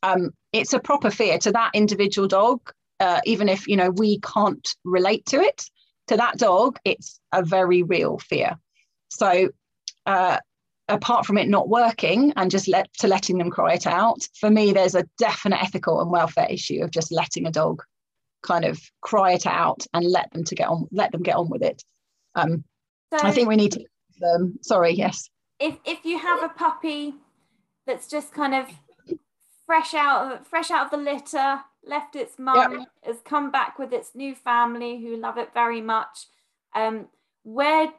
um, 0.04 0.32
it's 0.54 0.74
a 0.74 0.80
proper 0.80 1.12
fear 1.12 1.38
to 1.40 1.52
that 1.52 1.72
individual 1.74 2.28
dog, 2.28 2.60
uh, 3.00 3.22
even 3.26 3.50
if 3.50 3.68
you 3.68 3.76
know 3.76 3.92
we 3.92 4.20
can't 4.20 4.68
relate 4.84 5.26
to 5.28 5.38
it. 5.42 5.64
To 6.08 6.18
that 6.18 6.38
dog, 6.38 6.80
it's 6.86 7.20
a 7.32 7.44
very 7.44 7.84
real 7.84 8.18
fear. 8.18 8.58
So, 9.10 9.50
uh, 10.06 10.40
apart 10.88 11.26
from 11.26 11.38
it 11.38 11.48
not 11.48 11.70
working 11.70 12.34
and 12.36 12.50
just 12.50 12.68
let 12.68 12.92
to 12.96 13.08
letting 13.08 13.38
them 13.38 13.52
cry 13.52 13.74
it 13.74 13.86
out, 13.86 14.20
for 14.40 14.50
me, 14.50 14.74
there's 14.74 14.96
a 14.96 15.08
definite 15.18 15.62
ethical 15.62 16.02
and 16.02 16.10
welfare 16.10 16.48
issue 16.50 16.82
of 16.82 16.92
just 16.92 17.12
letting 17.12 17.46
a 17.46 17.52
dog 17.52 17.84
kind 18.42 18.66
of 18.66 18.80
cry 19.02 19.34
it 19.34 19.46
out 19.46 19.86
and 19.94 20.06
let 20.06 20.32
them 20.32 20.44
to 20.46 20.56
get 20.56 20.68
on, 20.68 20.88
let 20.92 21.12
them 21.12 21.22
get 21.22 21.36
on 21.36 21.50
with 21.50 21.62
it. 21.62 21.84
Um, 22.36 22.64
so 23.12 23.26
I 23.26 23.32
think 23.32 23.50
we 23.50 23.56
need 23.56 23.74
to. 23.74 23.86
Um, 24.24 24.60
sorry, 24.62 24.94
yes. 24.94 25.30
If 25.60 25.78
if 25.86 26.06
you 26.06 26.18
have 26.18 26.44
a 26.44 26.50
puppy 26.50 27.16
that's 27.86 28.08
just 28.08 28.34
kind 28.34 28.54
of 28.54 28.68
fresh 29.70 29.94
out 29.94 30.48
fresh 30.48 30.72
out 30.72 30.86
of 30.86 30.90
the 30.90 30.98
litter, 30.98 31.60
left 31.86 32.16
its 32.16 32.40
mum, 32.40 32.80
yep. 32.80 32.88
has 33.04 33.18
come 33.24 33.52
back 33.52 33.78
with 33.78 33.94
its 33.94 34.16
new 34.16 34.34
family 34.34 35.00
who 35.00 35.16
love 35.16 35.38
it 35.38 35.54
very 35.54 35.80
much. 35.80 36.26
Um, 36.74 37.06
where 37.44 37.94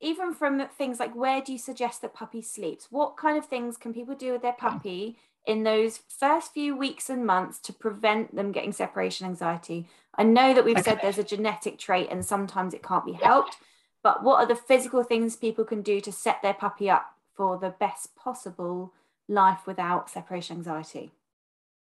even 0.00 0.34
from 0.34 0.66
things 0.76 0.98
like 0.98 1.14
where 1.14 1.40
do 1.40 1.52
you 1.52 1.58
suggest 1.58 2.02
that 2.02 2.14
puppy 2.14 2.42
sleeps? 2.42 2.88
What 2.90 3.16
kind 3.16 3.38
of 3.38 3.46
things 3.46 3.76
can 3.76 3.94
people 3.94 4.16
do 4.16 4.32
with 4.32 4.42
their 4.42 4.54
puppy 4.54 5.16
in 5.46 5.62
those 5.62 6.00
first 6.08 6.52
few 6.52 6.76
weeks 6.76 7.08
and 7.08 7.24
months 7.24 7.60
to 7.60 7.72
prevent 7.72 8.34
them 8.34 8.50
getting 8.50 8.72
separation 8.72 9.24
anxiety? 9.24 9.86
I 10.18 10.24
know 10.24 10.52
that 10.52 10.64
we've 10.64 10.78
okay. 10.78 10.90
said 10.90 10.98
there's 11.00 11.18
a 11.18 11.22
genetic 11.22 11.78
trait 11.78 12.08
and 12.10 12.26
sometimes 12.26 12.74
it 12.74 12.82
can't 12.82 13.06
be 13.06 13.12
helped, 13.12 13.58
but 14.02 14.24
what 14.24 14.40
are 14.40 14.46
the 14.46 14.56
physical 14.56 15.04
things 15.04 15.36
people 15.36 15.64
can 15.64 15.80
do 15.80 16.00
to 16.00 16.10
set 16.10 16.42
their 16.42 16.54
puppy 16.54 16.90
up 16.90 17.06
for 17.36 17.56
the 17.56 17.70
best 17.70 18.16
possible 18.16 18.92
life 19.28 19.66
without 19.66 20.10
separation 20.10 20.58
anxiety? 20.58 21.12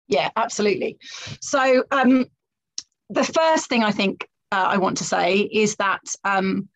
Yeah, 0.07 0.29
absolutely. 0.35 0.97
So, 1.41 1.83
um, 1.91 2.25
the 3.09 3.23
first 3.23 3.67
thing 3.67 3.83
I 3.83 3.91
think 3.91 4.27
uh, 4.51 4.67
I 4.69 4.77
want 4.77 4.97
to 4.97 5.03
say 5.03 5.39
is 5.39 5.75
that 5.75 6.01
um, 6.23 6.69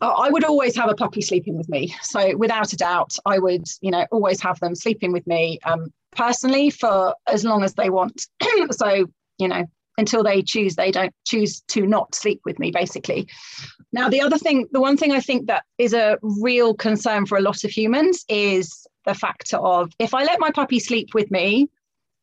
I 0.00 0.28
would 0.30 0.44
always 0.44 0.76
have 0.76 0.90
a 0.90 0.94
puppy 0.94 1.22
sleeping 1.22 1.56
with 1.56 1.68
me. 1.68 1.94
So, 2.02 2.36
without 2.36 2.72
a 2.72 2.76
doubt, 2.76 3.16
I 3.24 3.38
would, 3.38 3.66
you 3.80 3.90
know, 3.90 4.06
always 4.10 4.40
have 4.42 4.60
them 4.60 4.74
sleeping 4.74 5.12
with 5.12 5.26
me 5.26 5.58
um, 5.64 5.92
personally 6.12 6.70
for 6.70 7.14
as 7.26 7.44
long 7.44 7.62
as 7.62 7.74
they 7.74 7.90
want. 7.90 8.26
so, 8.70 9.06
you 9.38 9.48
know, 9.48 9.64
until 9.96 10.22
they 10.22 10.42
choose, 10.42 10.74
they 10.74 10.90
don't 10.90 11.14
choose 11.24 11.60
to 11.68 11.86
not 11.86 12.14
sleep 12.14 12.40
with 12.44 12.58
me, 12.58 12.70
basically. 12.70 13.28
Now, 13.92 14.08
the 14.08 14.20
other 14.20 14.38
thing, 14.38 14.66
the 14.72 14.80
one 14.80 14.96
thing 14.96 15.12
I 15.12 15.20
think 15.20 15.46
that 15.46 15.64
is 15.78 15.94
a 15.94 16.18
real 16.22 16.74
concern 16.74 17.26
for 17.26 17.38
a 17.38 17.42
lot 17.42 17.62
of 17.64 17.70
humans 17.70 18.24
is 18.28 18.86
the 19.04 19.14
factor 19.14 19.56
of 19.56 19.92
if 19.98 20.14
I 20.14 20.24
let 20.24 20.40
my 20.40 20.50
puppy 20.50 20.80
sleep 20.80 21.14
with 21.14 21.30
me, 21.30 21.68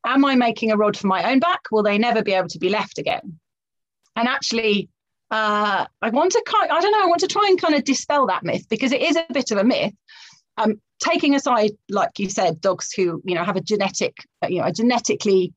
am 0.04 0.24
I 0.24 0.34
making 0.34 0.72
a 0.72 0.76
rod 0.76 0.96
for 0.96 1.06
my 1.06 1.30
own 1.30 1.38
back? 1.38 1.60
Will 1.70 1.82
they 1.82 1.98
never 1.98 2.22
be 2.22 2.32
able 2.32 2.48
to 2.48 2.58
be 2.58 2.68
left 2.68 2.98
again? 2.98 3.38
And 4.16 4.28
actually, 4.28 4.88
uh, 5.30 5.86
I 6.02 6.10
want 6.10 6.32
to 6.32 6.42
kind, 6.46 6.70
I 6.70 6.80
don't 6.80 6.92
know, 6.92 7.02
I 7.02 7.06
want 7.06 7.20
to 7.20 7.28
try 7.28 7.46
and 7.48 7.60
kind 7.60 7.74
of 7.74 7.84
dispel 7.84 8.26
that 8.26 8.42
myth 8.42 8.66
because 8.68 8.92
it 8.92 9.00
is 9.00 9.16
a 9.16 9.24
bit 9.32 9.50
of 9.50 9.58
a 9.58 9.64
myth. 9.64 9.94
Um, 10.58 10.80
taking 11.02 11.34
aside, 11.34 11.70
like 11.88 12.18
you 12.18 12.28
said, 12.28 12.60
dogs 12.60 12.92
who 12.92 13.22
you 13.24 13.34
know 13.34 13.44
have 13.44 13.56
a 13.56 13.60
genetic, 13.62 14.14
you 14.48 14.58
know, 14.58 14.64
are 14.64 14.72
genetically 14.72 15.54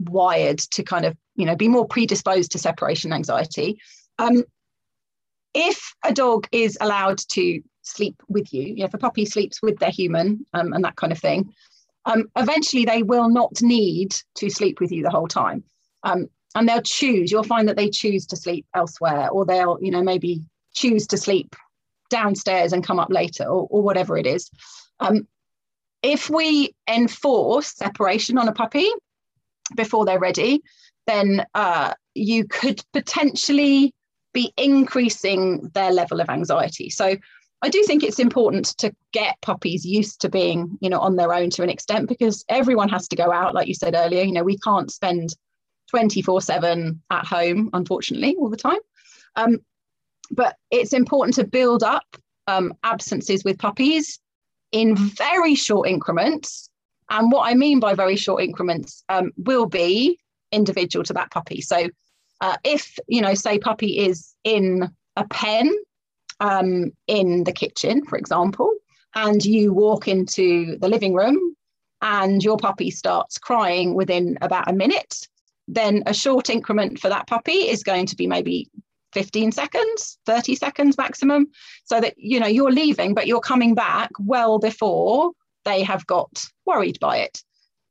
wired 0.00 0.58
to 0.58 0.82
kind 0.82 1.04
of 1.04 1.16
you 1.36 1.46
know 1.46 1.54
be 1.54 1.68
more 1.68 1.86
predisposed 1.86 2.50
to 2.52 2.58
separation 2.58 3.12
anxiety. 3.12 3.78
Um, 4.18 4.42
if 5.54 5.94
a 6.04 6.12
dog 6.12 6.48
is 6.50 6.76
allowed 6.80 7.18
to 7.30 7.60
sleep 7.82 8.22
with 8.28 8.52
you, 8.52 8.62
you 8.62 8.76
know, 8.76 8.84
if 8.84 8.94
a 8.94 8.98
puppy 8.98 9.24
sleeps 9.24 9.62
with 9.62 9.78
their 9.78 9.90
human 9.90 10.46
um, 10.54 10.72
and 10.72 10.84
that 10.84 10.96
kind 10.96 11.12
of 11.12 11.18
thing, 11.18 11.52
um, 12.04 12.30
eventually 12.36 12.84
they 12.84 13.02
will 13.02 13.28
not 13.28 13.60
need 13.62 14.14
to 14.36 14.50
sleep 14.50 14.80
with 14.80 14.90
you 14.90 15.02
the 15.02 15.10
whole 15.10 15.28
time. 15.28 15.62
Um, 16.02 16.28
and 16.54 16.68
they'll 16.68 16.82
choose, 16.82 17.30
you'll 17.30 17.44
find 17.44 17.68
that 17.68 17.76
they 17.76 17.90
choose 17.90 18.26
to 18.26 18.36
sleep 18.36 18.66
elsewhere, 18.74 19.28
or 19.30 19.44
they'll, 19.44 19.78
you 19.80 19.90
know, 19.90 20.02
maybe 20.02 20.40
choose 20.74 21.06
to 21.08 21.16
sleep 21.16 21.54
downstairs 22.10 22.72
and 22.72 22.84
come 22.84 22.98
up 22.98 23.10
later, 23.10 23.44
or, 23.44 23.66
or 23.70 23.82
whatever 23.82 24.18
it 24.18 24.26
is. 24.26 24.50
Um, 25.00 25.26
if 26.02 26.28
we 26.28 26.74
enforce 26.88 27.74
separation 27.76 28.36
on 28.36 28.48
a 28.48 28.52
puppy 28.52 28.88
before 29.76 30.04
they're 30.04 30.18
ready, 30.18 30.62
then 31.06 31.46
uh, 31.54 31.94
you 32.14 32.46
could 32.46 32.82
potentially 32.92 33.94
be 34.32 34.52
increasing 34.56 35.70
their 35.74 35.92
level 35.92 36.20
of 36.20 36.28
anxiety. 36.28 36.90
So 36.90 37.16
I 37.62 37.68
do 37.68 37.82
think 37.84 38.02
it's 38.02 38.18
important 38.18 38.76
to 38.78 38.92
get 39.12 39.40
puppies 39.40 39.86
used 39.86 40.20
to 40.22 40.28
being, 40.28 40.76
you 40.80 40.90
know, 40.90 40.98
on 40.98 41.14
their 41.14 41.32
own 41.32 41.48
to 41.50 41.62
an 41.62 41.70
extent 41.70 42.08
because 42.08 42.44
everyone 42.48 42.88
has 42.88 43.06
to 43.08 43.16
go 43.16 43.32
out, 43.32 43.54
like 43.54 43.68
you 43.68 43.74
said 43.74 43.94
earlier. 43.94 44.24
You 44.24 44.32
know, 44.32 44.42
we 44.42 44.58
can't 44.58 44.90
spend 44.90 45.36
24 45.88 46.40
7 46.40 47.00
at 47.10 47.24
home, 47.24 47.70
unfortunately, 47.72 48.34
all 48.36 48.50
the 48.50 48.56
time. 48.56 48.80
Um, 49.36 49.58
but 50.32 50.56
it's 50.72 50.92
important 50.92 51.36
to 51.36 51.46
build 51.46 51.84
up 51.84 52.16
um, 52.48 52.74
absences 52.82 53.44
with 53.44 53.58
puppies 53.58 54.18
in 54.72 54.96
very 54.96 55.54
short 55.54 55.88
increments. 55.88 56.68
And 57.10 57.30
what 57.30 57.48
I 57.48 57.54
mean 57.54 57.78
by 57.78 57.94
very 57.94 58.16
short 58.16 58.42
increments 58.42 59.04
um, 59.08 59.30
will 59.36 59.66
be 59.66 60.18
individual 60.50 61.04
to 61.04 61.12
that 61.12 61.30
puppy. 61.30 61.60
So 61.60 61.88
uh, 62.40 62.56
if, 62.64 62.98
you 63.06 63.20
know, 63.20 63.34
say 63.34 63.58
puppy 63.58 63.98
is 63.98 64.34
in 64.42 64.90
a 65.16 65.26
pen 65.28 65.70
um, 66.42 66.90
in 67.06 67.44
the 67.44 67.52
kitchen, 67.52 68.04
for 68.04 68.18
example, 68.18 68.70
and 69.14 69.44
you 69.44 69.72
walk 69.72 70.08
into 70.08 70.76
the 70.78 70.88
living 70.88 71.14
room 71.14 71.38
and 72.02 72.42
your 72.42 72.56
puppy 72.56 72.90
starts 72.90 73.38
crying 73.38 73.94
within 73.94 74.36
about 74.42 74.68
a 74.68 74.72
minute, 74.72 75.28
then 75.68 76.02
a 76.06 76.12
short 76.12 76.50
increment 76.50 76.98
for 76.98 77.08
that 77.08 77.28
puppy 77.28 77.52
is 77.52 77.84
going 77.84 78.06
to 78.06 78.16
be 78.16 78.26
maybe 78.26 78.68
15 79.12 79.52
seconds 79.52 80.18
30 80.24 80.54
seconds 80.54 80.96
maximum 80.96 81.46
so 81.84 82.00
that 82.00 82.14
you 82.16 82.40
know 82.40 82.46
you're 82.46 82.72
leaving 82.72 83.12
but 83.12 83.26
you're 83.26 83.40
coming 83.40 83.74
back 83.74 84.10
well 84.18 84.58
before 84.58 85.32
they 85.66 85.82
have 85.82 86.06
got 86.06 86.44
worried 86.64 86.98
by 86.98 87.18
it. 87.18 87.42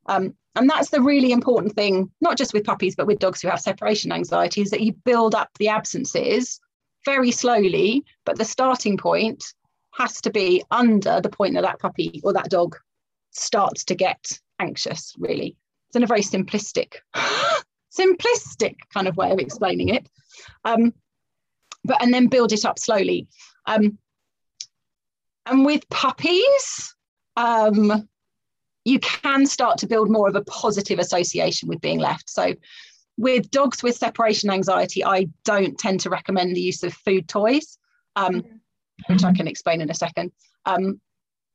Um, 0.07 0.35
and 0.55 0.67
that's 0.67 0.89
the 0.89 0.99
really 0.99 1.31
important 1.31 1.73
thing 1.75 2.11
not 2.21 2.37
just 2.39 2.53
with 2.53 2.65
puppies 2.65 2.95
but 2.95 3.05
with 3.05 3.19
dogs 3.19 3.39
who 3.39 3.49
have 3.49 3.61
separation 3.61 4.11
anxiety 4.11 4.61
is 4.61 4.71
that 4.71 4.81
you 4.81 4.93
build 4.93 5.35
up 5.35 5.49
the 5.59 5.69
absences 5.69 6.59
very 7.05 7.31
slowly, 7.31 8.03
but 8.25 8.37
the 8.37 8.45
starting 8.45 8.97
point 8.97 9.43
has 9.97 10.21
to 10.21 10.29
be 10.29 10.63
under 10.71 11.19
the 11.21 11.29
point 11.29 11.55
that 11.55 11.61
that 11.61 11.79
puppy 11.79 12.21
or 12.23 12.33
that 12.33 12.49
dog 12.49 12.77
starts 13.31 13.83
to 13.85 13.95
get 13.95 14.39
anxious, 14.59 15.13
really. 15.17 15.55
It's 15.87 15.95
in 15.95 16.03
a 16.03 16.07
very 16.07 16.21
simplistic, 16.21 16.95
simplistic 17.97 18.75
kind 18.93 19.07
of 19.07 19.17
way 19.17 19.31
of 19.31 19.39
explaining 19.39 19.89
it. 19.89 20.07
Um, 20.63 20.93
but 21.83 22.01
and 22.01 22.13
then 22.13 22.27
build 22.27 22.51
it 22.53 22.65
up 22.65 22.79
slowly. 22.79 23.27
Um, 23.65 23.97
and 25.45 25.65
with 25.65 25.89
puppies, 25.89 26.95
um, 27.35 28.07
you 28.85 28.99
can 28.99 29.45
start 29.45 29.79
to 29.79 29.87
build 29.87 30.09
more 30.09 30.27
of 30.27 30.35
a 30.35 30.43
positive 30.43 30.99
association 30.99 31.67
with 31.67 31.81
being 31.81 31.99
left. 31.99 32.29
So 32.29 32.53
with 33.21 33.51
dogs 33.51 33.83
with 33.83 33.95
separation 33.95 34.49
anxiety, 34.49 35.05
I 35.05 35.27
don't 35.43 35.77
tend 35.77 35.99
to 36.01 36.09
recommend 36.09 36.55
the 36.55 36.61
use 36.61 36.81
of 36.81 36.93
food 36.93 37.27
toys, 37.27 37.77
um, 38.15 38.41
mm-hmm. 38.41 39.13
which 39.13 39.23
I 39.23 39.31
can 39.31 39.47
explain 39.47 39.79
in 39.79 39.91
a 39.91 39.93
second. 39.93 40.31
Um, 40.65 40.99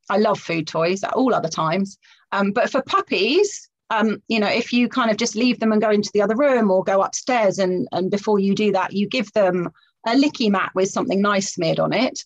I 0.09 0.19
love 0.19 0.39
food 0.39 0.69
toys 0.69 1.03
at 1.03 1.15
all 1.15 1.35
other 1.35 1.49
times. 1.49 1.99
Um, 2.31 2.53
but 2.53 2.71
for 2.71 2.83
puppies, 2.83 3.69
um, 3.91 4.23
you 4.29 4.39
know, 4.39 4.47
if 4.47 4.73
you 4.73 4.89
kind 4.89 5.11
of 5.11 5.17
just 5.17 5.35
leave 5.35 5.59
them 5.59 5.73
and 5.73 5.83
go 5.83 5.91
into 5.91 6.11
the 6.15 6.23
other 6.23 6.37
room 6.37 6.71
or 6.71 6.85
go 6.85 7.03
upstairs, 7.03 7.59
and, 7.59 7.89
and 7.91 8.13
before 8.13 8.39
you 8.39 8.55
do 8.55 8.71
that, 8.73 8.93
you 8.93 9.09
give 9.09 9.33
them 9.33 9.69
a 10.07 10.11
licky 10.11 10.49
mat 10.49 10.71
with 10.77 10.89
something 10.89 11.21
nice 11.21 11.53
smeared 11.53 11.81
on 11.81 11.93
it, 11.93 12.23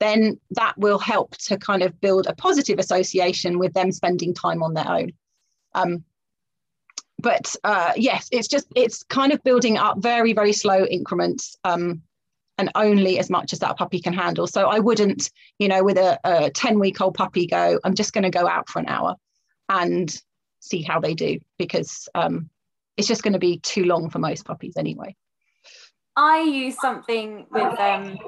then 0.00 0.38
that 0.50 0.76
will 0.76 0.98
help 0.98 1.34
to 1.38 1.56
kind 1.56 1.82
of 1.82 1.98
build 2.02 2.26
a 2.26 2.34
positive 2.34 2.78
association 2.78 3.58
with 3.58 3.72
them 3.72 3.90
spending 3.90 4.34
time 4.34 4.62
on 4.62 4.74
their 4.74 4.88
own. 4.88 5.12
But 7.22 7.54
uh, 7.64 7.92
yes, 7.96 8.28
it's 8.32 8.48
just 8.48 8.66
it's 8.76 9.02
kind 9.04 9.32
of 9.32 9.42
building 9.44 9.78
up 9.78 9.98
very 9.98 10.32
very 10.32 10.52
slow 10.52 10.84
increments. 10.84 11.56
Um, 11.64 12.02
and 12.58 12.70
only 12.74 13.18
as 13.18 13.30
much 13.30 13.54
as 13.54 13.60
that 13.60 13.78
puppy 13.78 13.98
can 13.98 14.12
handle. 14.12 14.46
So 14.46 14.68
I 14.68 14.78
wouldn't, 14.78 15.30
you 15.58 15.68
know, 15.68 15.82
with 15.82 15.96
a, 15.96 16.20
a 16.22 16.50
10 16.50 16.78
week 16.78 17.00
old 17.00 17.14
puppy 17.14 17.46
go, 17.46 17.80
I'm 17.82 17.94
just 17.94 18.12
going 18.12 18.24
to 18.24 18.30
go 18.30 18.46
out 18.46 18.68
for 18.68 18.78
an 18.78 18.88
hour 18.88 19.16
and 19.70 20.14
see 20.60 20.82
how 20.82 21.00
they 21.00 21.14
do 21.14 21.38
because 21.58 22.08
um, 22.14 22.50
it's 22.96 23.08
just 23.08 23.22
going 23.22 23.32
to 23.32 23.38
be 23.38 23.58
too 23.58 23.84
long 23.84 24.10
for 24.10 24.18
most 24.18 24.44
puppies 24.44 24.74
anyway. 24.76 25.16
I 26.14 26.42
use 26.42 26.76
something 26.78 27.46
with 27.50 27.78
um, 27.80 28.18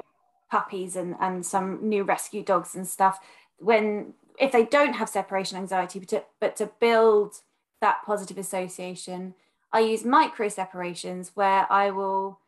puppies 0.49 0.95
and, 0.95 1.15
and 1.19 1.45
some 1.45 1.87
new 1.87 2.03
rescue 2.03 2.43
dogs 2.43 2.75
and 2.75 2.87
stuff 2.87 3.19
when 3.57 4.13
if 4.37 4.51
they 4.51 4.65
don't 4.65 4.93
have 4.93 5.07
separation 5.07 5.57
anxiety, 5.57 5.99
but 5.99 6.09
to, 6.09 6.23
but 6.41 6.55
to 6.57 6.69
build 6.81 7.35
that 7.81 8.03
positive 8.05 8.37
association, 8.37 9.35
I 9.71 9.79
use 9.79 10.05
micro 10.05 10.47
separations 10.47 11.31
where 11.35 11.71
I 11.71 11.91
will 11.91 12.39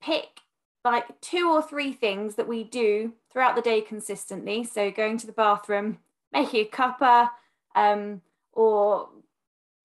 pick 0.00 0.40
like 0.84 1.20
two 1.20 1.50
or 1.50 1.62
three 1.62 1.92
things 1.92 2.34
that 2.34 2.48
we 2.48 2.64
do 2.64 3.12
throughout 3.30 3.54
the 3.56 3.62
day 3.62 3.80
consistently. 3.80 4.64
So 4.64 4.90
going 4.90 5.18
to 5.18 5.26
the 5.26 5.32
bathroom, 5.32 5.98
making 6.32 6.66
a 6.66 6.68
cuppa, 6.68 7.30
um, 7.74 8.20
or 8.52 9.08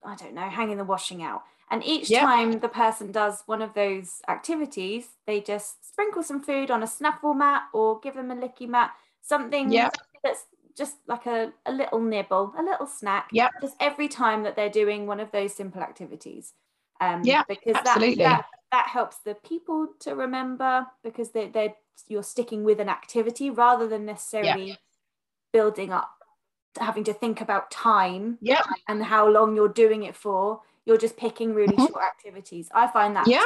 I 0.04 0.16
don't 0.16 0.34
know, 0.34 0.50
hanging 0.50 0.78
the 0.78 0.84
washing 0.84 1.22
out. 1.24 1.44
And 1.70 1.84
each 1.84 2.10
yep. 2.10 2.22
time 2.22 2.60
the 2.60 2.70
person 2.70 3.12
does 3.12 3.44
one 3.46 3.62
of 3.62 3.74
those 3.74 4.22
activities, 4.28 5.10
they 5.26 5.42
just 5.42 5.86
sprinkle 5.88 6.24
some 6.24 6.42
food 6.42 6.72
on 6.72 6.82
a 6.82 6.88
snuffle 6.88 7.34
mat 7.34 7.64
or 7.74 8.00
give 8.00 8.16
them 8.16 8.32
a 8.32 8.36
licky 8.36 8.68
mat, 8.70 8.92
something 9.22 9.72
yep. 9.72 9.94
that's 10.24 10.46
just 10.78 10.98
like 11.08 11.26
a, 11.26 11.52
a 11.66 11.72
little 11.72 12.00
nibble, 12.00 12.54
a 12.58 12.64
little 12.64 12.86
snack. 12.86 13.30
Yeah. 13.32 13.50
Just 13.62 13.76
every 13.80 14.08
time 14.08 14.44
that 14.44 14.56
they're 14.56 14.70
doing 14.70 15.08
one 15.08 15.20
of 15.20 15.32
those 15.32 15.54
simple 15.54 15.82
activities. 15.82 16.54
Um, 17.02 17.22
yeah, 17.24 17.44
because 17.48 17.76
absolutely. 17.76 18.24
That, 18.24 18.38
that, 18.38 18.46
that 18.72 18.88
helps 18.88 19.18
the 19.18 19.36
people 19.36 19.88
to 20.00 20.16
remember 20.16 20.88
because 21.04 21.32
they, 21.32 21.48
they're 21.48 21.76
you're 22.08 22.24
sticking 22.24 22.64
with 22.64 22.80
an 22.80 22.90
activity 22.90 23.50
rather 23.50 23.88
than 23.88 24.06
necessarily 24.06 24.70
yeah. 24.70 24.76
building 25.52 25.92
up 25.92 26.12
having 26.80 27.04
to 27.04 27.14
think 27.14 27.42
about 27.42 27.72
time 27.72 28.38
yeah. 28.40 28.62
and 28.88 29.04
how 29.04 29.28
long 29.28 29.56
you're 29.56 29.68
doing 29.68 30.04
it 30.04 30.16
for 30.16 30.62
you're 30.86 30.98
just 30.98 31.18
picking 31.18 31.54
really 31.54 31.76
mm-hmm. 31.76 31.88
short 31.88 32.04
activities 32.04 32.70
i 32.74 32.86
find 32.86 33.16
that 33.16 33.28
yeah 33.28 33.44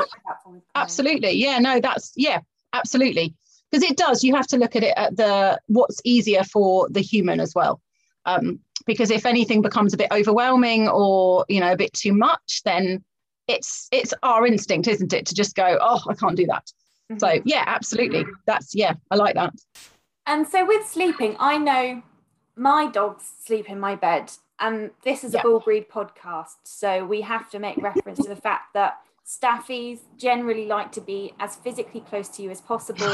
absolutely 0.76 1.32
yeah 1.32 1.58
no 1.60 1.80
that's 1.80 2.12
yeah 2.17 2.39
absolutely 2.74 3.34
because 3.72 3.90
it 3.90 3.98
does 3.98 4.24
you 4.24 4.36
have 4.36 4.48
to 4.48 4.58
look 4.58 4.76
at 4.76 4.84
it 4.84 4.94
at 4.98 5.16
the 5.18 5.60
what's 5.68 6.02
easier 6.04 6.44
for 6.44 6.90
the 6.90 7.02
human 7.02 7.40
as 7.40 7.56
well. 7.56 7.82
Um, 8.26 8.60
because 8.86 9.10
if 9.12 9.26
anything 9.26 9.62
becomes 9.62 9.94
a 9.94 9.98
bit 9.98 10.12
overwhelming 10.12 10.88
or 10.88 11.46
you 11.50 11.60
know 11.60 11.72
a 11.72 11.78
bit 11.78 11.94
too 11.94 12.14
much 12.14 12.62
then 12.66 13.04
it's 13.48 13.88
it's 13.92 14.14
our 14.24 14.46
instinct 14.46 14.88
isn't 14.88 15.14
it 15.14 15.26
to 15.26 15.36
just 15.36 15.56
go 15.56 15.78
oh 15.82 16.02
i 16.10 16.14
can't 16.14 16.38
do 16.38 16.46
that. 16.48 16.72
Mm-hmm. 17.12 17.20
so 17.20 17.42
yeah 17.46 17.64
absolutely. 17.68 18.26
That's 18.46 18.76
yeah 18.76 18.94
i 19.10 19.16
like 19.16 19.36
that. 19.36 19.54
And 20.26 20.48
so 20.48 20.66
with 20.66 20.88
sleeping 20.88 21.36
i 21.40 21.58
know 21.58 22.04
my 22.56 22.88
dogs 22.88 23.24
sleep 23.44 23.70
in 23.70 23.80
my 23.80 23.96
bed 23.96 24.32
and 24.60 24.92
this 25.04 25.24
is 25.24 25.34
a 25.34 25.40
bull 25.40 25.60
breed 25.60 25.90
podcast 25.90 26.58
so 26.64 27.04
we 27.06 27.22
have 27.22 27.50
to 27.50 27.60
make 27.60 27.78
reference 27.78 28.20
to 28.20 28.30
the 28.30 28.36
fact 28.36 28.74
that 28.74 29.00
staffies 29.32 30.00
generally 30.17 30.65
like 30.65 30.91
to 30.91 31.02
be 31.02 31.34
as 31.39 31.56
physically 31.56 32.02
close 32.02 32.28
to 32.28 32.41
you 32.41 32.50
as 32.50 32.60
possible, 32.60 33.13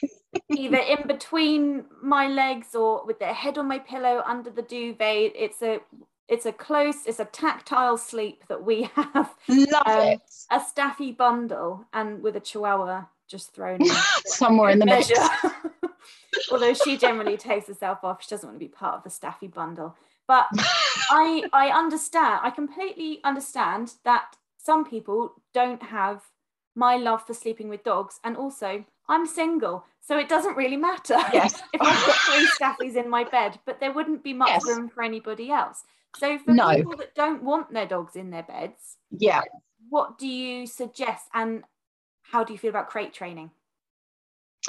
either 0.50 0.78
in 0.78 1.06
between 1.06 1.84
my 2.02 2.26
legs 2.28 2.74
or 2.74 3.04
with 3.04 3.18
their 3.18 3.34
head 3.34 3.58
on 3.58 3.68
my 3.68 3.78
pillow 3.78 4.22
under 4.24 4.50
the 4.50 4.62
duvet. 4.62 5.32
It's 5.34 5.60
a 5.62 5.80
it's 6.28 6.46
a 6.46 6.52
close, 6.52 7.06
it's 7.06 7.20
a 7.20 7.24
tactile 7.24 7.96
sleep 7.96 8.44
that 8.48 8.62
we 8.62 8.82
have. 8.94 9.34
Love 9.48 9.86
um, 9.86 10.08
it. 10.08 10.20
A 10.50 10.60
staffy 10.60 11.12
bundle 11.12 11.86
and 11.92 12.22
with 12.22 12.36
a 12.36 12.40
chihuahua 12.40 13.04
just 13.26 13.54
thrown 13.54 13.82
in 13.82 13.88
somewhere 14.26 14.70
in 14.70 14.78
the 14.78 14.86
measure. 14.86 15.14
Although 16.52 16.74
she 16.74 16.96
generally 16.96 17.36
takes 17.36 17.66
herself 17.66 17.98
off, 18.02 18.22
she 18.22 18.30
doesn't 18.30 18.46
want 18.46 18.58
to 18.58 18.64
be 18.64 18.68
part 18.68 18.94
of 18.94 19.04
the 19.04 19.10
staffy 19.10 19.48
bundle. 19.48 19.96
But 20.26 20.46
I 21.10 21.44
I 21.52 21.70
understand, 21.70 22.40
I 22.42 22.50
completely 22.50 23.20
understand 23.24 23.94
that 24.04 24.36
some 24.68 24.84
people 24.84 25.32
don't 25.54 25.82
have 25.82 26.20
my 26.74 26.96
love 26.98 27.26
for 27.26 27.32
sleeping 27.32 27.70
with 27.70 27.82
dogs. 27.84 28.20
And 28.22 28.36
also, 28.36 28.84
I'm 29.08 29.26
single, 29.26 29.86
so 30.02 30.18
it 30.18 30.28
doesn't 30.28 30.58
really 30.58 30.76
matter 30.76 31.16
yes. 31.32 31.62
if 31.72 31.80
I've 31.80 32.06
got 32.06 32.16
three 32.16 32.48
staffies 32.60 33.02
in 33.02 33.08
my 33.08 33.24
bed, 33.24 33.58
but 33.64 33.80
there 33.80 33.94
wouldn't 33.94 34.22
be 34.22 34.34
much 34.34 34.50
yes. 34.50 34.66
room 34.66 34.90
for 34.90 35.02
anybody 35.02 35.50
else. 35.50 35.84
So 36.18 36.38
for 36.38 36.52
no. 36.52 36.74
people 36.74 36.96
that 36.98 37.14
don't 37.14 37.42
want 37.42 37.72
their 37.72 37.86
dogs 37.86 38.14
in 38.14 38.28
their 38.28 38.42
beds, 38.42 38.98
yeah, 39.10 39.40
what 39.88 40.18
do 40.18 40.28
you 40.28 40.66
suggest 40.66 41.24
and 41.32 41.64
how 42.20 42.44
do 42.44 42.52
you 42.52 42.58
feel 42.58 42.70
about 42.70 42.90
crate 42.90 43.14
training? 43.14 43.50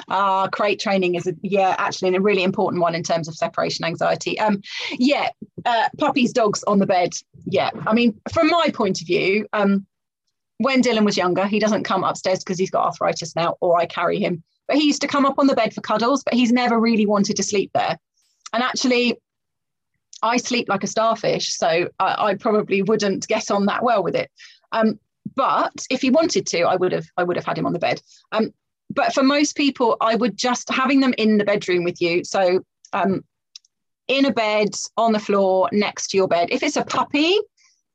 Ah, 0.08 0.44
uh, 0.44 0.48
crate 0.48 0.80
training 0.80 1.14
is 1.14 1.26
a, 1.26 1.34
yeah, 1.42 1.74
actually 1.78 2.14
a 2.16 2.20
really 2.20 2.42
important 2.42 2.80
one 2.80 2.94
in 2.94 3.02
terms 3.02 3.28
of 3.28 3.34
separation 3.34 3.84
anxiety. 3.84 4.38
Um, 4.38 4.62
yeah, 4.98 5.28
uh, 5.64 5.88
puppies, 5.98 6.32
dogs 6.32 6.62
on 6.64 6.78
the 6.78 6.86
bed. 6.86 7.12
Yeah, 7.44 7.70
I 7.86 7.92
mean, 7.92 8.18
from 8.32 8.48
my 8.48 8.70
point 8.72 9.00
of 9.00 9.06
view, 9.06 9.46
um, 9.52 9.86
when 10.60 10.82
Dylan 10.82 11.06
was 11.06 11.16
younger, 11.16 11.46
he 11.46 11.58
doesn't 11.58 11.84
come 11.84 12.04
upstairs 12.04 12.40
because 12.40 12.58
he's 12.58 12.70
got 12.70 12.84
arthritis 12.84 13.34
now, 13.34 13.56
or 13.62 13.78
I 13.78 13.86
carry 13.86 14.20
him. 14.20 14.42
But 14.68 14.76
he 14.76 14.84
used 14.84 15.00
to 15.00 15.08
come 15.08 15.24
up 15.24 15.38
on 15.38 15.46
the 15.46 15.54
bed 15.54 15.72
for 15.72 15.80
cuddles, 15.80 16.22
but 16.22 16.34
he's 16.34 16.52
never 16.52 16.78
really 16.78 17.06
wanted 17.06 17.36
to 17.36 17.42
sleep 17.42 17.70
there. 17.72 17.96
And 18.52 18.62
actually, 18.62 19.16
I 20.22 20.36
sleep 20.36 20.68
like 20.68 20.84
a 20.84 20.86
starfish, 20.86 21.56
so 21.56 21.88
I, 21.98 22.14
I 22.18 22.34
probably 22.34 22.82
wouldn't 22.82 23.26
get 23.26 23.50
on 23.50 23.64
that 23.66 23.82
well 23.82 24.02
with 24.02 24.14
it. 24.14 24.30
Um, 24.70 25.00
but 25.34 25.72
if 25.88 26.02
he 26.02 26.10
wanted 26.10 26.46
to, 26.48 26.64
I 26.64 26.76
would 26.76 26.92
have 26.92 27.06
I 27.16 27.24
would 27.24 27.36
have 27.36 27.46
had 27.46 27.56
him 27.56 27.64
on 27.64 27.72
the 27.72 27.78
bed. 27.78 28.02
Um, 28.30 28.52
but 28.90 29.14
for 29.14 29.22
most 29.22 29.56
people, 29.56 29.96
I 30.02 30.14
would 30.14 30.36
just 30.36 30.68
having 30.68 31.00
them 31.00 31.14
in 31.16 31.38
the 31.38 31.44
bedroom 31.44 31.84
with 31.84 32.02
you. 32.02 32.22
So 32.22 32.60
um, 32.92 33.24
in 34.08 34.26
a 34.26 34.32
bed 34.32 34.74
on 34.98 35.12
the 35.12 35.18
floor 35.18 35.70
next 35.72 36.08
to 36.08 36.18
your 36.18 36.28
bed. 36.28 36.48
If 36.50 36.62
it's 36.62 36.76
a 36.76 36.84
puppy, 36.84 37.38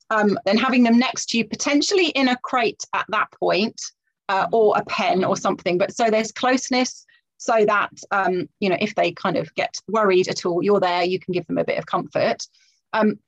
um, 0.10 0.38
then 0.46 0.58
having 0.58 0.84
them 0.84 0.98
next 0.98 1.30
to 1.30 1.38
you, 1.38 1.46
potentially 1.46 2.08
in 2.08 2.28
a 2.30 2.38
crate 2.38 2.84
at 2.94 3.06
that 3.10 3.28
point, 3.40 3.82
uh, 4.30 4.48
or 4.52 4.78
a 4.78 4.86
pen 4.86 5.24
or 5.24 5.36
something. 5.38 5.78
But 5.78 5.96
so 5.96 6.10
there's 6.10 6.32
closeness 6.32 7.06
so 7.38 7.66
that 7.66 7.92
um, 8.12 8.48
you 8.60 8.70
know 8.70 8.78
if 8.80 8.96
they 8.96 9.12
kind 9.12 9.38
of 9.38 9.54
get 9.56 9.80
worried 9.88 10.28
at 10.28 10.46
all, 10.46 10.64
you're 10.64 10.80
there. 10.80 11.04
You 11.04 11.20
can 11.20 11.34
give 11.34 11.46
them 11.48 11.58
a 11.58 11.66
bit 11.66 11.78
of 11.78 11.86
comfort. 11.86 12.48
Um, 12.94 13.20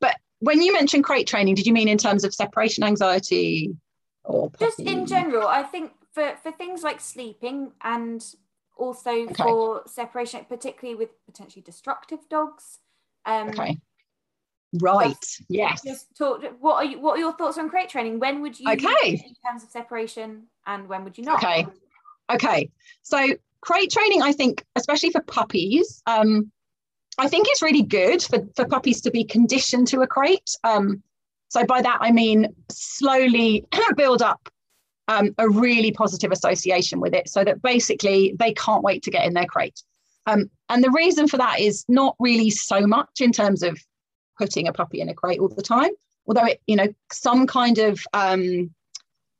but 0.00 0.16
when 0.40 0.62
you 0.62 0.72
mentioned 0.72 1.04
crate 1.04 1.26
training, 1.26 1.54
did 1.54 1.66
you 1.66 1.72
mean 1.72 1.88
in 1.88 1.98
terms 1.98 2.24
of 2.24 2.34
separation 2.34 2.84
anxiety? 2.84 3.74
Or 4.24 4.50
just 4.58 4.80
in 4.80 5.06
general, 5.06 5.48
I 5.48 5.62
think 5.62 5.92
for 6.12 6.36
for 6.42 6.52
things 6.52 6.82
like 6.82 7.00
sleeping 7.00 7.72
and 7.82 8.24
also 8.76 9.10
okay. 9.10 9.42
for 9.42 9.82
separation, 9.86 10.44
particularly 10.48 10.96
with 10.96 11.10
potentially 11.26 11.62
destructive 11.62 12.20
dogs. 12.28 12.78
Um, 13.24 13.48
okay. 13.48 13.78
Right. 14.80 15.16
Just, 15.20 15.42
yes. 15.48 15.82
Just 15.82 16.06
talk. 16.16 16.42
What 16.60 16.76
are 16.76 16.84
you? 16.84 17.00
What 17.00 17.16
are 17.16 17.20
your 17.20 17.34
thoughts 17.34 17.58
on 17.58 17.68
crate 17.68 17.88
training? 17.88 18.18
When 18.18 18.40
would 18.40 18.58
you? 18.58 18.70
Okay. 18.70 19.10
In 19.10 19.34
terms 19.46 19.62
of 19.62 19.70
separation, 19.70 20.44
and 20.66 20.88
when 20.88 21.04
would 21.04 21.18
you 21.18 21.24
not? 21.24 21.42
Okay. 21.42 21.66
Okay. 22.30 22.70
So 23.02 23.26
crate 23.60 23.90
training, 23.90 24.22
I 24.22 24.32
think, 24.32 24.64
especially 24.76 25.10
for 25.10 25.20
puppies, 25.22 26.02
um, 26.06 26.50
I 27.18 27.28
think 27.28 27.46
it's 27.48 27.62
really 27.62 27.82
good 27.82 28.22
for, 28.22 28.38
for 28.56 28.66
puppies 28.66 29.00
to 29.02 29.10
be 29.10 29.24
conditioned 29.24 29.88
to 29.88 30.00
a 30.00 30.06
crate. 30.06 30.56
Um, 30.64 31.02
so 31.48 31.64
by 31.64 31.82
that 31.82 31.98
I 32.00 32.12
mean 32.12 32.54
slowly 32.70 33.66
build 33.96 34.22
up 34.22 34.48
um, 35.08 35.34
a 35.38 35.48
really 35.48 35.92
positive 35.92 36.32
association 36.32 37.00
with 37.00 37.14
it 37.14 37.28
so 37.28 37.44
that 37.44 37.60
basically 37.62 38.34
they 38.38 38.54
can't 38.54 38.82
wait 38.82 39.02
to 39.02 39.10
get 39.10 39.26
in 39.26 39.34
their 39.34 39.46
crate. 39.46 39.82
Um, 40.26 40.50
and 40.68 40.82
the 40.82 40.90
reason 40.90 41.28
for 41.28 41.36
that 41.36 41.60
is 41.60 41.84
not 41.88 42.16
really 42.18 42.50
so 42.50 42.86
much 42.86 43.20
in 43.20 43.32
terms 43.32 43.62
of 43.62 43.78
putting 44.38 44.68
a 44.68 44.72
puppy 44.72 45.00
in 45.00 45.08
a 45.08 45.14
crate 45.14 45.40
all 45.40 45.48
the 45.48 45.62
time, 45.62 45.90
although 46.26 46.46
it, 46.46 46.60
you 46.66 46.76
know, 46.76 46.88
some 47.10 47.46
kind 47.46 47.78
of 47.78 48.00
um, 48.12 48.74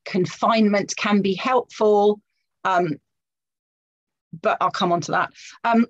confinement 0.05 0.95
can 0.97 1.23
be 1.23 1.35
helpful. 1.35 2.21
Um, 2.65 2.99
but 4.41 4.57
I'll 4.61 4.71
come 4.71 4.93
on 4.93 5.01
to 5.03 5.13
that. 5.13 5.31
Um, 5.65 5.87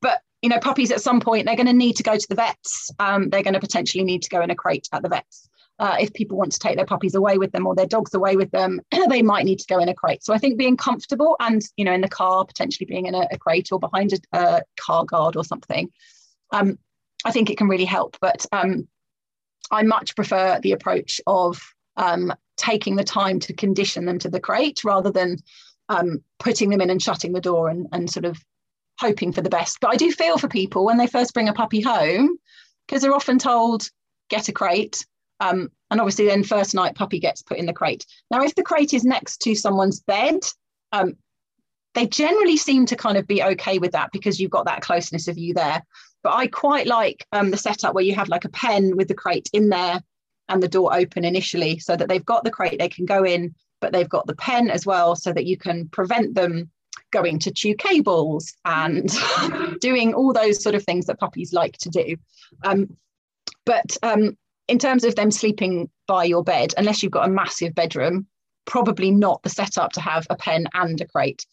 but 0.00 0.20
you 0.42 0.48
know, 0.48 0.58
puppies 0.58 0.90
at 0.90 1.02
some 1.02 1.20
point 1.20 1.46
they're 1.46 1.56
going 1.56 1.66
to 1.66 1.72
need 1.72 1.96
to 1.96 2.02
go 2.02 2.16
to 2.16 2.28
the 2.28 2.34
vets. 2.34 2.90
Um, 2.98 3.28
they're 3.28 3.42
going 3.42 3.54
to 3.54 3.60
potentially 3.60 4.04
need 4.04 4.22
to 4.22 4.30
go 4.30 4.40
in 4.40 4.50
a 4.50 4.54
crate 4.54 4.88
at 4.92 5.02
the 5.02 5.08
vets. 5.08 5.48
Uh, 5.78 5.96
if 5.98 6.12
people 6.12 6.36
want 6.36 6.52
to 6.52 6.58
take 6.58 6.76
their 6.76 6.84
puppies 6.84 7.14
away 7.14 7.38
with 7.38 7.52
them 7.52 7.66
or 7.66 7.74
their 7.74 7.86
dogs 7.86 8.12
away 8.12 8.36
with 8.36 8.50
them, 8.50 8.80
they 9.08 9.22
might 9.22 9.46
need 9.46 9.58
to 9.58 9.66
go 9.66 9.78
in 9.78 9.88
a 9.88 9.94
crate. 9.94 10.22
So 10.22 10.34
I 10.34 10.38
think 10.38 10.58
being 10.58 10.76
comfortable 10.76 11.36
and 11.40 11.62
you 11.76 11.84
know 11.84 11.92
in 11.92 12.02
the 12.02 12.08
car, 12.08 12.44
potentially 12.44 12.86
being 12.86 13.06
in 13.06 13.14
a, 13.14 13.26
a 13.30 13.38
crate 13.38 13.68
or 13.72 13.78
behind 13.78 14.12
a, 14.12 14.38
a, 14.38 14.62
car 14.78 15.04
guard 15.04 15.36
or 15.36 15.44
something, 15.44 15.90
um, 16.52 16.78
I 17.24 17.32
think 17.32 17.50
it 17.50 17.58
can 17.58 17.68
really 17.68 17.84
help. 17.84 18.16
But 18.20 18.46
um, 18.52 18.88
I 19.70 19.82
much 19.82 20.16
prefer 20.16 20.60
the 20.60 20.72
approach 20.72 21.20
of 21.26 21.60
um, 21.96 22.32
taking 22.56 22.96
the 22.96 23.04
time 23.04 23.40
to 23.40 23.52
condition 23.52 24.04
them 24.04 24.18
to 24.20 24.28
the 24.28 24.40
crate 24.40 24.84
rather 24.84 25.10
than 25.10 25.38
um, 25.88 26.22
putting 26.38 26.70
them 26.70 26.80
in 26.80 26.90
and 26.90 27.02
shutting 27.02 27.32
the 27.32 27.40
door 27.40 27.68
and, 27.68 27.86
and 27.92 28.10
sort 28.10 28.24
of 28.24 28.38
hoping 28.98 29.32
for 29.32 29.40
the 29.40 29.50
best. 29.50 29.78
But 29.80 29.92
I 29.92 29.96
do 29.96 30.12
feel 30.12 30.38
for 30.38 30.48
people 30.48 30.84
when 30.84 30.98
they 30.98 31.06
first 31.06 31.34
bring 31.34 31.48
a 31.48 31.54
puppy 31.54 31.80
home 31.80 32.36
because 32.86 33.02
they're 33.02 33.14
often 33.14 33.38
told, 33.38 33.88
get 34.28 34.48
a 34.48 34.52
crate 34.52 35.04
um, 35.40 35.70
and 35.90 36.00
obviously, 36.00 36.26
then 36.26 36.44
first 36.44 36.74
night 36.74 36.94
puppy 36.94 37.18
gets 37.18 37.42
put 37.42 37.58
in 37.58 37.66
the 37.66 37.72
crate. 37.72 38.06
Now, 38.30 38.42
if 38.42 38.54
the 38.54 38.62
crate 38.62 38.94
is 38.94 39.04
next 39.04 39.38
to 39.38 39.54
someone's 39.54 40.00
bed, 40.00 40.40
um, 40.92 41.16
they 41.94 42.06
generally 42.06 42.56
seem 42.56 42.86
to 42.86 42.96
kind 42.96 43.16
of 43.16 43.26
be 43.26 43.42
okay 43.42 43.78
with 43.78 43.92
that 43.92 44.10
because 44.12 44.38
you've 44.38 44.50
got 44.50 44.66
that 44.66 44.82
closeness 44.82 45.26
of 45.26 45.38
you 45.38 45.54
there. 45.54 45.82
But 46.22 46.34
I 46.34 46.46
quite 46.46 46.86
like 46.86 47.26
um, 47.32 47.50
the 47.50 47.56
setup 47.56 47.94
where 47.94 48.04
you 48.04 48.14
have 48.14 48.28
like 48.28 48.44
a 48.44 48.50
pen 48.50 48.96
with 48.96 49.08
the 49.08 49.14
crate 49.14 49.48
in 49.52 49.68
there 49.68 50.02
and 50.48 50.62
the 50.62 50.68
door 50.68 50.94
open 50.94 51.24
initially 51.24 51.78
so 51.78 51.96
that 51.96 52.08
they've 52.08 52.24
got 52.24 52.44
the 52.44 52.50
crate, 52.50 52.78
they 52.78 52.88
can 52.88 53.06
go 53.06 53.24
in, 53.24 53.54
but 53.80 53.92
they've 53.92 54.08
got 54.08 54.26
the 54.26 54.36
pen 54.36 54.70
as 54.70 54.84
well 54.84 55.16
so 55.16 55.32
that 55.32 55.46
you 55.46 55.56
can 55.56 55.88
prevent 55.88 56.34
them 56.34 56.70
going 57.12 57.38
to 57.38 57.50
chew 57.50 57.74
cables 57.74 58.54
and 58.64 59.10
doing 59.80 60.14
all 60.14 60.32
those 60.32 60.62
sort 60.62 60.74
of 60.74 60.84
things 60.84 61.06
that 61.06 61.18
puppies 61.18 61.52
like 61.52 61.76
to 61.78 61.88
do. 61.88 62.16
Um, 62.64 62.96
but 63.64 63.96
um, 64.02 64.36
in 64.68 64.78
terms 64.78 65.04
of 65.04 65.14
them 65.16 65.30
sleeping 65.30 65.90
by 66.06 66.24
your 66.24 66.44
bed, 66.44 66.74
unless 66.76 67.02
you've 67.02 67.12
got 67.12 67.28
a 67.28 67.32
massive 67.32 67.74
bedroom, 67.74 68.26
probably 68.64 69.10
not 69.10 69.42
the 69.42 69.48
setup 69.48 69.92
to 69.92 70.00
have 70.00 70.26
a 70.30 70.36
pen 70.36 70.66
and 70.74 71.00
a 71.00 71.06
crate. 71.06 71.46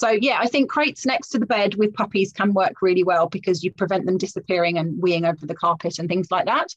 So 0.00 0.08
yeah, 0.08 0.38
I 0.40 0.46
think 0.46 0.70
crates 0.70 1.04
next 1.04 1.28
to 1.28 1.38
the 1.38 1.44
bed 1.44 1.74
with 1.74 1.92
puppies 1.92 2.32
can 2.32 2.54
work 2.54 2.80
really 2.80 3.04
well 3.04 3.28
because 3.28 3.62
you 3.62 3.70
prevent 3.70 4.06
them 4.06 4.16
disappearing 4.16 4.78
and 4.78 4.98
weeing 5.02 5.28
over 5.28 5.44
the 5.44 5.54
carpet 5.54 5.98
and 5.98 6.08
things 6.08 6.30
like 6.30 6.46
that. 6.46 6.74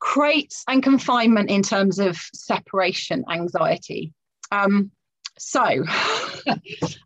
Crates 0.00 0.64
and 0.66 0.82
confinement 0.82 1.50
in 1.50 1.62
terms 1.62 1.98
of 1.98 2.16
separation 2.32 3.26
anxiety. 3.30 4.14
Um, 4.50 4.92
so 5.38 5.60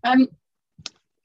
um, 0.04 0.28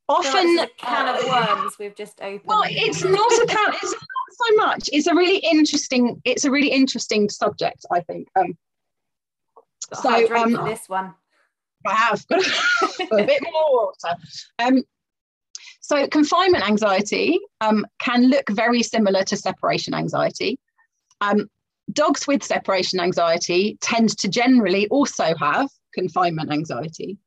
often 0.10 0.58
a 0.58 0.68
can 0.80 1.16
of 1.16 1.24
worms 1.30 1.74
we've 1.78 1.96
just 1.96 2.20
opened. 2.22 2.42
Well, 2.46 2.64
it's 2.66 3.04
not 3.04 3.32
a 3.34 3.46
can. 3.46 3.74
It's 3.76 3.84
not 3.84 4.48
so 4.48 4.56
much. 4.56 4.90
It's 4.92 5.06
a 5.06 5.14
really 5.14 5.38
interesting. 5.38 6.20
It's 6.26 6.44
a 6.44 6.50
really 6.50 6.72
interesting 6.72 7.30
subject. 7.30 7.86
I 7.92 8.00
think. 8.00 8.30
Um, 8.36 8.58
so 9.94 10.36
um, 10.36 10.54
this 10.66 10.90
one. 10.90 11.14
I 11.86 11.94
have 11.94 12.28
got 12.30 12.42
a 13.12 13.26
bit 13.26 13.42
more 13.44 13.74
water. 13.74 14.18
Um, 14.60 14.84
so 15.82 16.08
confinement 16.08 16.68
anxiety 16.68 17.40
um, 17.60 17.86
can 18.00 18.30
look 18.30 18.50
very 18.50 18.84
similar 18.84 19.24
to 19.24 19.38
separation 19.38 19.94
anxiety. 19.94 20.60
Um, 21.20 21.50
dogs 21.92 22.28
with 22.28 22.44
separation 22.44 23.00
anxiety 23.00 23.78
tend 23.82 24.18
to 24.20 24.30
generally 24.30 24.88
also 24.88 25.34
have 25.40 25.70
confinement 25.94 26.52
anxiety. 26.52 27.18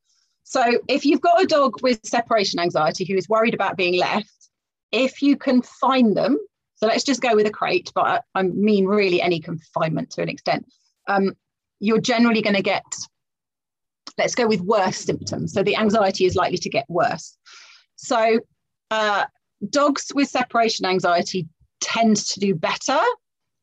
So 0.45 0.63
if 0.89 1.05
you've 1.05 1.21
got 1.21 1.43
a 1.43 1.47
dog 1.47 1.83
with 1.83 2.01
separation 2.05 2.61
anxiety 2.61 3.05
who 3.05 3.17
is 3.17 3.29
worried 3.29 3.55
about 3.55 3.77
being 3.77 3.99
left, 3.99 4.31
if 4.93 5.21
you 5.23 5.37
can 5.37 5.63
find 5.63 6.17
them 6.17 6.39
so 6.77 6.87
let's 6.87 7.05
just 7.05 7.23
go 7.23 7.35
with 7.35 7.47
a 7.47 7.51
crate, 7.51 7.91
but 7.95 8.25
I, 8.35 8.43
mean 8.43 8.87
really 8.87 9.23
any 9.23 9.41
confinement 9.41 10.11
to 10.11 10.23
an 10.23 10.29
extent. 10.29 10.67
Um, 11.09 11.35
you're 11.81 12.01
generally 12.01 12.43
going 12.43 12.57
to 12.57 12.63
get, 12.63 12.85
let's 14.19 14.35
go 14.35 14.47
with 14.47 14.61
worse 14.61 14.97
symptoms. 14.97 15.53
So 15.53 15.63
the 15.63 15.77
anxiety 15.77 16.25
is 16.25 16.37
likely 16.37 16.59
to 16.59 16.69
get 16.69 16.87
worse. 16.89 17.37
So 17.97 18.41
uh, 18.91 19.25
dogs 19.71 20.13
with 20.15 20.29
separation 20.29 20.87
anxiety 20.87 21.49
tend 21.81 22.17
to 22.17 22.41
do 22.41 22.55
better 22.55 23.01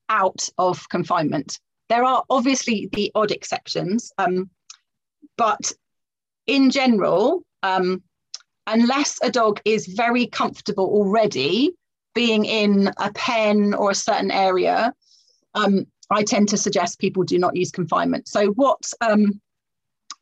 out 0.10 0.48
of 0.58 0.88
confinement. 0.90 1.60
There 1.90 2.04
are 2.04 2.24
obviously 2.30 2.90
the 2.94 3.12
odd 3.16 3.32
exceptions, 3.32 4.12
um, 4.18 4.50
but 5.38 5.72
in 6.48 6.70
general, 6.70 7.44
um, 7.64 8.04
unless 8.68 9.20
a 9.22 9.32
dog 9.32 9.62
is 9.66 9.88
very 9.88 10.28
comfortable 10.28 10.86
already 10.86 11.72
being 12.14 12.46
in 12.46 12.92
a 12.98 13.12
pen 13.14 13.74
or 13.74 13.92
a 13.92 13.96
certain 13.96 14.32
area, 14.32 14.94
um, 15.56 15.86
I 16.10 16.24
tend 16.24 16.50
to 16.50 16.58
suggest 16.58 17.00
people 17.00 17.24
do 17.24 17.40
not 17.40 17.56
use 17.56 17.72
confinement. 17.72 18.28
So 18.28 18.48
what 18.52 18.82
um, 19.00 19.42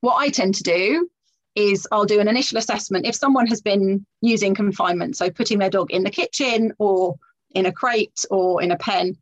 what 0.02 0.16
I 0.16 0.30
tend 0.30 0.56
to 0.56 0.64
do 0.64 1.10
is 1.56 1.88
I'll 1.91 2.06
do 2.06 2.20
an 2.20 2.28
initial 2.28 2.58
assessment 2.58 3.06
if 3.06 3.16
someone 3.16 3.47
has 3.47 3.62
been 3.62 4.06
using 4.22 4.56
confinement, 4.56 5.18
so 5.18 5.30
putting 5.30 5.60
their 5.60 5.70
dog 5.70 5.91
in 5.91 6.04
the 6.04 6.10
kitchen 6.10 6.74
or 6.80 7.16
in 7.56 7.66
a 7.66 7.72
crate 7.72 8.24
or 8.30 8.62
in 8.62 8.72
a 8.72 8.78
pen. 8.78 9.18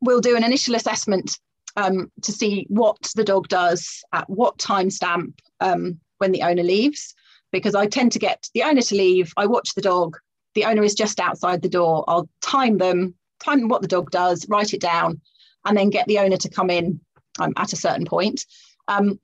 We'll 0.00 0.20
do 0.20 0.36
an 0.36 0.44
initial 0.44 0.74
assessment 0.74 1.38
um, 1.76 2.10
to 2.22 2.32
see 2.32 2.66
what 2.68 2.98
the 3.16 3.24
dog 3.24 3.48
does 3.48 4.02
at 4.12 4.28
what 4.28 4.58
time 4.58 4.90
stamp 4.90 5.40
um, 5.60 5.98
when 6.18 6.32
the 6.32 6.42
owner 6.42 6.62
leaves, 6.62 7.14
because 7.50 7.74
I 7.74 7.86
tend 7.86 8.12
to 8.12 8.18
get 8.18 8.48
the 8.54 8.62
owner 8.62 8.82
to 8.82 8.94
leave. 8.94 9.32
I 9.36 9.46
watch 9.46 9.74
the 9.74 9.82
dog. 9.82 10.16
The 10.54 10.66
owner 10.66 10.84
is 10.84 10.94
just 10.94 11.18
outside 11.18 11.62
the 11.62 11.68
door. 11.68 12.04
I'll 12.06 12.28
time 12.42 12.78
them, 12.78 13.14
time 13.42 13.68
what 13.68 13.82
the 13.82 13.88
dog 13.88 14.10
does, 14.10 14.46
write 14.48 14.72
it 14.72 14.80
down, 14.80 15.20
and 15.64 15.76
then 15.76 15.90
get 15.90 16.06
the 16.06 16.20
owner 16.20 16.36
to 16.36 16.48
come 16.48 16.70
in 16.70 17.00
um, 17.40 17.52
at 17.56 17.72
a 17.72 17.76
certain 17.76 18.04
point. 18.04 18.44
Um, 18.86 19.18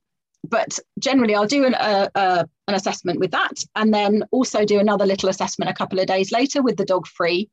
but 0.44 0.78
generally, 0.98 1.34
I'll 1.34 1.46
do 1.46 1.66
an, 1.66 1.74
uh, 1.74 2.08
uh, 2.14 2.44
an 2.66 2.74
assessment 2.74 3.20
with 3.20 3.30
that, 3.32 3.62
and 3.76 3.92
then 3.92 4.24
also 4.30 4.64
do 4.64 4.78
another 4.78 5.06
little 5.06 5.28
assessment 5.28 5.70
a 5.70 5.74
couple 5.74 5.98
of 5.98 6.06
days 6.06 6.32
later 6.32 6.62
with 6.62 6.76
the 6.76 6.84
dog 6.84 7.06
free. 7.06 7.50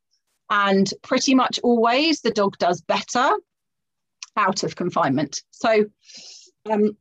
And 0.49 0.91
pretty 1.01 1.35
much 1.35 1.59
always 1.61 2.21
the 2.21 2.31
dog 2.31 2.57
does 2.57 2.81
better 2.81 3.31
out 4.37 4.63
of 4.63 4.77
confinement. 4.77 5.41
So 5.51 5.85
um, 6.69 6.95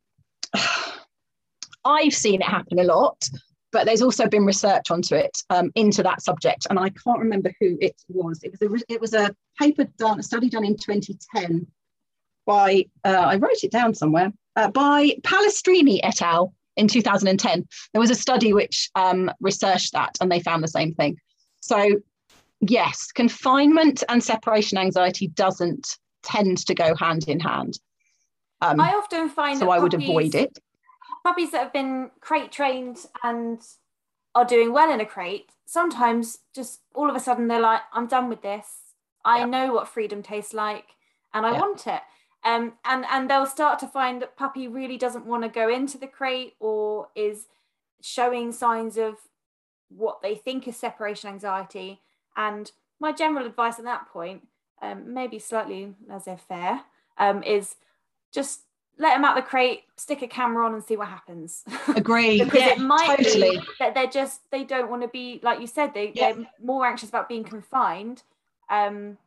I've 1.85 2.13
seen 2.13 2.41
it 2.41 2.47
happen 2.47 2.79
a 2.79 2.83
lot, 2.83 3.29
but 3.71 3.85
there's 3.85 4.01
also 4.01 4.27
been 4.27 4.45
research 4.45 4.91
onto 4.91 5.15
it 5.15 5.37
um, 5.49 5.71
into 5.75 6.03
that 6.03 6.21
subject, 6.21 6.67
and 6.69 6.77
I 6.77 6.89
can't 6.89 7.19
remember 7.19 7.53
who 7.61 7.77
it 7.79 7.95
was. 8.09 8.41
It 8.43 8.51
was 8.51 8.61
a 8.61 8.93
it 8.93 8.99
was 8.99 9.13
a 9.13 9.33
paper 9.57 9.85
done, 9.97 10.19
a 10.19 10.23
study 10.23 10.49
done 10.49 10.65
in 10.65 10.75
2010 10.75 11.65
by 12.45 12.85
uh, 13.05 13.09
I 13.09 13.35
wrote 13.37 13.63
it 13.63 13.71
down 13.71 13.93
somewhere 13.93 14.33
uh, 14.57 14.69
by 14.69 15.11
Palestrini 15.21 15.99
et 16.03 16.21
al. 16.21 16.53
in 16.75 16.87
2010. 16.87 17.65
There 17.93 18.01
was 18.01 18.11
a 18.11 18.15
study 18.15 18.51
which 18.53 18.89
um, 18.95 19.31
researched 19.39 19.93
that, 19.93 20.17
and 20.19 20.31
they 20.31 20.41
found 20.41 20.63
the 20.63 20.67
same 20.67 20.93
thing. 20.93 21.17
So 21.61 22.01
yes, 22.59 23.11
confinement 23.11 24.03
and 24.09 24.23
separation 24.23 24.77
anxiety 24.77 25.27
doesn't 25.27 25.87
tend 26.23 26.57
to 26.65 26.75
go 26.75 26.95
hand 26.95 27.27
in 27.27 27.39
hand. 27.39 27.79
Um, 28.61 28.79
I 28.79 28.93
often 28.93 29.29
find 29.29 29.57
so 29.57 29.69
I 29.69 29.79
would 29.79 29.93
avoid 29.93 30.35
it. 30.35 30.57
Puppies 31.23 31.51
that 31.51 31.63
have 31.63 31.73
been 31.73 32.09
crate 32.21 32.51
trained 32.51 33.05
and 33.23 33.61
are 34.33 34.45
doing 34.45 34.73
well 34.73 34.91
in 34.91 34.99
a 34.99 35.05
crate, 35.05 35.51
sometimes 35.65 36.39
just 36.55 36.81
all 36.95 37.09
of 37.09 37.15
a 37.15 37.19
sudden 37.19 37.47
they're 37.47 37.59
like, 37.59 37.81
I'm 37.93 38.07
done 38.07 38.29
with 38.29 38.41
this. 38.41 38.67
I 39.25 39.45
know 39.45 39.73
what 39.73 39.89
freedom 39.89 40.23
tastes 40.23 40.53
like 40.53 40.85
and 41.33 41.45
I 41.45 41.51
want 41.51 41.85
it. 41.85 42.01
Um, 42.43 42.73
and 42.85 43.05
and 43.09 43.29
they'll 43.29 43.45
start 43.45 43.79
to 43.79 43.87
find 43.87 44.21
that 44.21 44.37
puppy 44.37 44.67
really 44.67 44.97
doesn't 44.97 45.25
want 45.25 45.43
to 45.43 45.49
go 45.49 45.69
into 45.69 45.97
the 45.97 46.07
crate 46.07 46.55
or 46.59 47.09
is 47.15 47.47
showing 48.01 48.51
signs 48.51 48.97
of 48.97 49.15
what 49.89 50.21
they 50.21 50.35
think 50.35 50.67
is 50.67 50.77
separation 50.77 51.29
anxiety. 51.29 52.01
And 52.35 52.71
my 52.99 53.11
general 53.11 53.45
advice 53.45 53.79
at 53.79 53.85
that 53.85 54.07
point 54.07 54.47
um, 54.81 55.13
maybe 55.13 55.39
slightly 55.39 55.93
laissez-faire, 56.07 56.81
um, 57.17 57.43
is 57.43 57.75
just 58.31 58.61
let 58.99 59.15
them 59.15 59.25
out 59.25 59.35
the 59.35 59.41
crate, 59.41 59.83
stick 59.95 60.21
a 60.21 60.27
camera 60.27 60.65
on, 60.65 60.73
and 60.73 60.83
see 60.83 60.97
what 60.97 61.07
happens. 61.07 61.63
Agree. 61.95 62.43
because 62.43 62.59
yeah, 62.59 62.71
it 62.71 62.79
might 62.79 63.17
totally. 63.17 63.59
be 63.59 63.65
that 63.79 63.93
they're 63.93 64.07
just 64.07 64.49
they 64.51 64.63
don't 64.63 64.89
want 64.89 65.01
to 65.01 65.07
be 65.07 65.39
like 65.43 65.59
you 65.59 65.67
said 65.67 65.93
they 65.93 66.11
yeah. 66.15 66.33
they're 66.33 66.45
more 66.63 66.85
anxious 66.85 67.09
about 67.09 67.29
being 67.29 67.43
confined 67.43 68.23
um, 68.69 69.17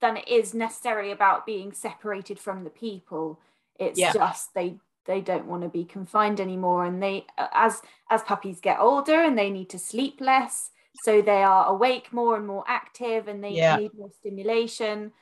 than 0.00 0.16
it 0.16 0.28
is 0.28 0.54
necessarily 0.54 1.10
about 1.10 1.46
being 1.46 1.72
separated 1.72 2.38
from 2.38 2.64
the 2.64 2.70
people. 2.70 3.40
It's 3.78 3.98
yeah. 3.98 4.12
just 4.12 4.54
they 4.54 4.76
they 5.06 5.20
don't 5.20 5.46
want 5.46 5.62
to 5.62 5.68
be 5.68 5.84
confined 5.84 6.40
anymore, 6.40 6.84
and 6.84 7.02
they 7.02 7.26
as 7.52 7.82
as 8.10 8.22
puppies 8.22 8.60
get 8.60 8.78
older 8.80 9.22
and 9.22 9.36
they 9.36 9.50
need 9.50 9.70
to 9.70 9.78
sleep 9.78 10.20
less 10.20 10.70
so 11.02 11.22
they 11.22 11.42
are 11.42 11.66
awake 11.66 12.12
more 12.12 12.36
and 12.36 12.46
more 12.46 12.64
active 12.66 13.28
and 13.28 13.42
they 13.42 13.50
yeah. 13.50 13.76
need 13.76 13.92
more 13.96 14.10
stimulation 14.20 15.12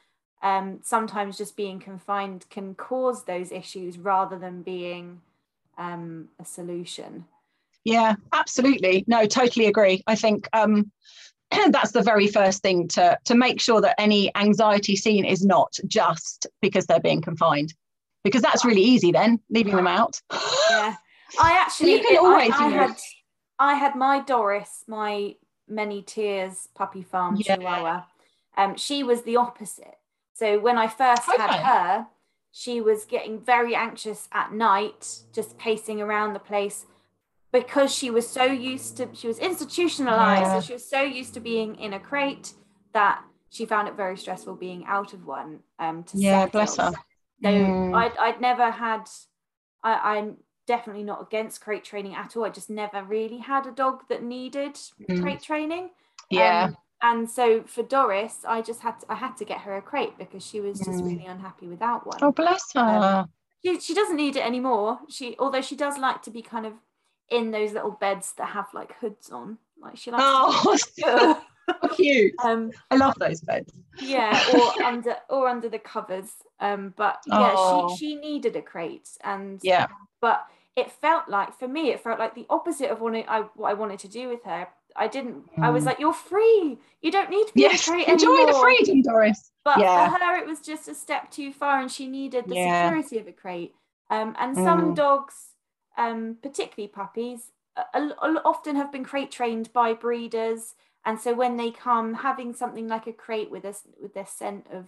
um, 0.43 0.81
sometimes 0.83 1.39
just 1.39 1.57
being 1.57 1.81
confined 1.81 2.45
can 2.51 2.75
cause 2.75 3.25
those 3.25 3.51
issues 3.51 3.99
rather 3.99 4.39
than 4.39 4.63
being 4.63 5.21
um, 5.79 6.29
a 6.41 6.45
solution 6.45 7.25
yeah 7.85 8.15
absolutely 8.33 9.05
no 9.07 9.27
totally 9.27 9.67
agree 9.67 10.03
i 10.07 10.15
think 10.15 10.49
um, 10.53 10.91
that's 11.71 11.93
the 11.93 12.03
very 12.03 12.27
first 12.27 12.63
thing 12.63 12.89
to 12.89 13.19
to 13.25 13.35
make 13.35 13.61
sure 13.61 13.81
that 13.81 14.01
any 14.01 14.35
anxiety 14.37 14.97
seen 14.97 15.25
is 15.25 15.45
not 15.45 15.77
just 15.87 16.47
because 16.61 16.87
they're 16.87 17.01
being 17.01 17.23
confined. 17.23 17.75
Because 18.25 18.43
that's 18.43 18.65
really 18.65 18.83
easy 18.83 19.13
then 19.13 19.41
leaving 19.51 19.77
them 19.77 19.87
out. 19.87 20.21
Yeah. 20.71 20.97
I 21.41 21.53
actually 21.53 21.93
you 21.93 22.03
can 22.03 22.19
always 22.19 22.53
I, 22.53 22.67
I 22.67 22.69
had 22.71 22.97
I 23.59 23.75
had 23.75 23.95
my 23.95 24.21
Doris, 24.21 24.85
my 24.87 25.35
many 25.69 26.03
tears 26.03 26.69
puppy 26.75 27.03
farm 27.03 27.37
yeah. 27.37 27.57
chihuahua. 27.57 28.05
Um 28.57 28.77
she 28.77 29.03
was 29.03 29.23
the 29.23 29.37
opposite. 29.37 29.95
So 30.35 30.59
when 30.59 30.77
i 30.77 30.87
first 30.87 31.29
okay. 31.29 31.41
had 31.41 31.61
her 31.61 32.07
she 32.53 32.81
was 32.81 33.05
getting 33.05 33.39
very 33.39 33.75
anxious 33.75 34.29
at 34.33 34.53
night 34.53 35.21
just 35.33 35.59
pacing 35.59 36.01
around 36.01 36.33
the 36.33 36.39
place 36.39 36.87
because 37.53 37.95
she 37.95 38.11
was 38.11 38.29
so 38.29 38.45
used 38.45 38.97
to 38.97 39.09
she 39.13 39.29
was 39.29 39.39
institutionalized 39.39 40.43
yeah. 40.43 40.61
so 40.61 40.67
she 40.67 40.73
was 40.73 40.89
so 40.89 41.01
used 41.01 41.35
to 41.35 41.41
being 41.41 41.75
in 41.77 41.93
a 41.93 42.01
crate 42.01 42.53
that 42.93 43.23
she 43.51 43.65
found 43.65 43.89
it 43.89 43.95
very 43.95 44.17
stressful 44.17 44.55
being 44.55 44.85
out 44.87 45.13
of 45.13 45.25
one 45.25 45.61
um 45.79 46.03
to 46.05 46.19
yeah 46.19 46.45
settle. 46.45 46.51
bless 46.51 46.77
her 46.77 46.93
so 47.43 47.49
mm. 47.49 47.95
I'd, 47.95 48.17
I'd 48.17 48.41
never 48.41 48.71
had 48.71 49.09
I, 49.83 50.17
I'm 50.17 50.37
definitely 50.67 51.05
not 51.05 51.23
against 51.23 51.61
crate 51.61 51.85
training 51.85 52.15
at 52.15 52.37
all. 52.37 52.45
I 52.45 52.51
just 52.51 52.69
never 52.69 53.03
really 53.05 53.39
had 53.39 53.67
a 53.67 53.71
dog 53.71 54.03
that 54.09 54.23
needed 54.23 54.75
mm. 55.09 55.23
crate 55.23 55.41
training. 55.41 55.91
Yeah. 56.31 56.65
Um, 56.65 56.77
and 57.03 57.31
so 57.31 57.63
for 57.63 57.83
Doris, 57.83 58.39
I 58.47 58.63
just 58.63 58.81
had 58.81 59.01
to, 59.01 59.07
I 59.13 59.15
had 59.15 59.37
to 59.37 59.45
get 59.45 59.61
her 59.61 59.77
a 59.77 59.83
crate 59.83 60.19
because 60.19 60.45
she 60.45 60.61
was 60.61 60.79
just 60.79 60.91
mm. 60.91 61.05
really 61.05 61.27
unhappy 61.27 61.69
without 61.69 62.07
one. 62.07 62.19
Oh 62.21 62.33
bless 62.33 62.73
her. 62.75 62.81
Um, 62.81 63.31
she, 63.65 63.81
she 63.81 63.95
doesn't 63.95 64.17
need 64.17 64.37
it 64.37 64.45
anymore. 64.45 65.01
She 65.09 65.37
although 65.39 65.61
she 65.61 65.77
does 65.77 65.99
like 65.99 66.23
to 66.23 66.31
be 66.31 66.43
kind 66.43 66.67
of 66.67 66.73
in 67.31 67.51
those 67.51 67.73
little 67.73 67.91
beds 67.91 68.33
that 68.39 68.47
have 68.47 68.67
like 68.75 68.95
hoods 69.01 69.31
on. 69.31 69.59
Like 69.81 69.97
she 69.97 70.11
likes 70.11 70.23
oh, 70.25 70.79
so 70.99 71.39
cute. 71.95 72.35
Um, 72.43 72.71
I 72.91 72.97
love 72.97 73.15
those 73.19 73.41
beds. 73.41 73.73
Yeah, 74.01 74.43
or 74.55 74.83
under 74.83 75.17
or 75.29 75.49
under 75.49 75.69
the 75.69 75.79
covers. 75.79 76.31
Um, 76.61 76.95
but 76.97 77.19
yeah, 77.27 77.55
oh. 77.57 77.95
she 77.97 78.07
she 78.07 78.15
needed 78.17 78.57
a 78.57 78.63
crate 78.63 79.09
and 79.23 79.61
yeah, 79.63 79.87
but 80.21 80.47
it 80.77 80.93
felt 80.93 81.29
like 81.29 81.59
for 81.59 81.67
me 81.67 81.91
it 81.91 82.01
felt 82.01 82.19
like 82.19 82.35
the 82.35 82.47
opposite 82.51 82.91
of 82.91 83.01
what 83.01 83.15
I, 83.15 83.41
what 83.57 83.71
I 83.71 83.75
wanted 83.75 83.99
to 84.01 84.09
do 84.09 84.29
with 84.29 84.45
her 84.45 84.69
I 84.95 85.09
didn't. 85.09 85.45
I 85.59 85.71
was 85.71 85.83
mm. 85.83 85.87
like 85.87 85.99
you're 85.99 86.13
free 86.13 86.79
you 87.03 87.11
don't 87.11 87.31
need 87.31 87.47
to 87.47 87.55
be 87.55 87.63
yes, 87.63 87.89
enjoy 87.89 88.03
anymore. 88.03 88.47
the 88.47 88.59
freedom 88.61 89.03
Doris 89.03 89.51
but 89.65 89.79
yeah. 89.79 90.09
for 90.09 90.25
her 90.25 90.37
it 90.37 90.47
was 90.47 90.61
just 90.61 90.89
a 90.89 90.95
step 90.95 91.31
too 91.31 91.53
far 91.53 91.81
and 91.81 91.91
she 91.91 92.07
needed 92.07 92.45
the 92.47 92.55
yeah. 92.55 92.85
security 92.85 93.19
of 93.19 93.27
a 93.27 93.33
crate 93.33 93.75
um, 94.11 94.37
and 94.39 94.55
some 94.55 94.93
mm. 94.93 94.95
dogs 94.95 95.49
um, 95.97 96.37
particularly 96.43 96.89
puppies 96.89 97.51
uh, 97.77 98.11
often 98.45 98.77
have 98.77 98.93
been 98.93 99.05
crate 99.05 99.31
trained 99.31 99.73
by 99.73 99.93
breeders. 99.93 100.75
And 101.05 101.21
so 101.21 101.35
when 101.35 101.57
they 101.57 101.71
come 101.71 102.15
having 102.15 102.55
something 102.55 102.89
like 102.89 103.07
a 103.07 103.13
crate 103.13 103.51
with 103.51 103.65
us 103.65 103.83
with 104.01 104.15
their 104.15 104.27
scent 104.27 104.67
of 104.73 104.87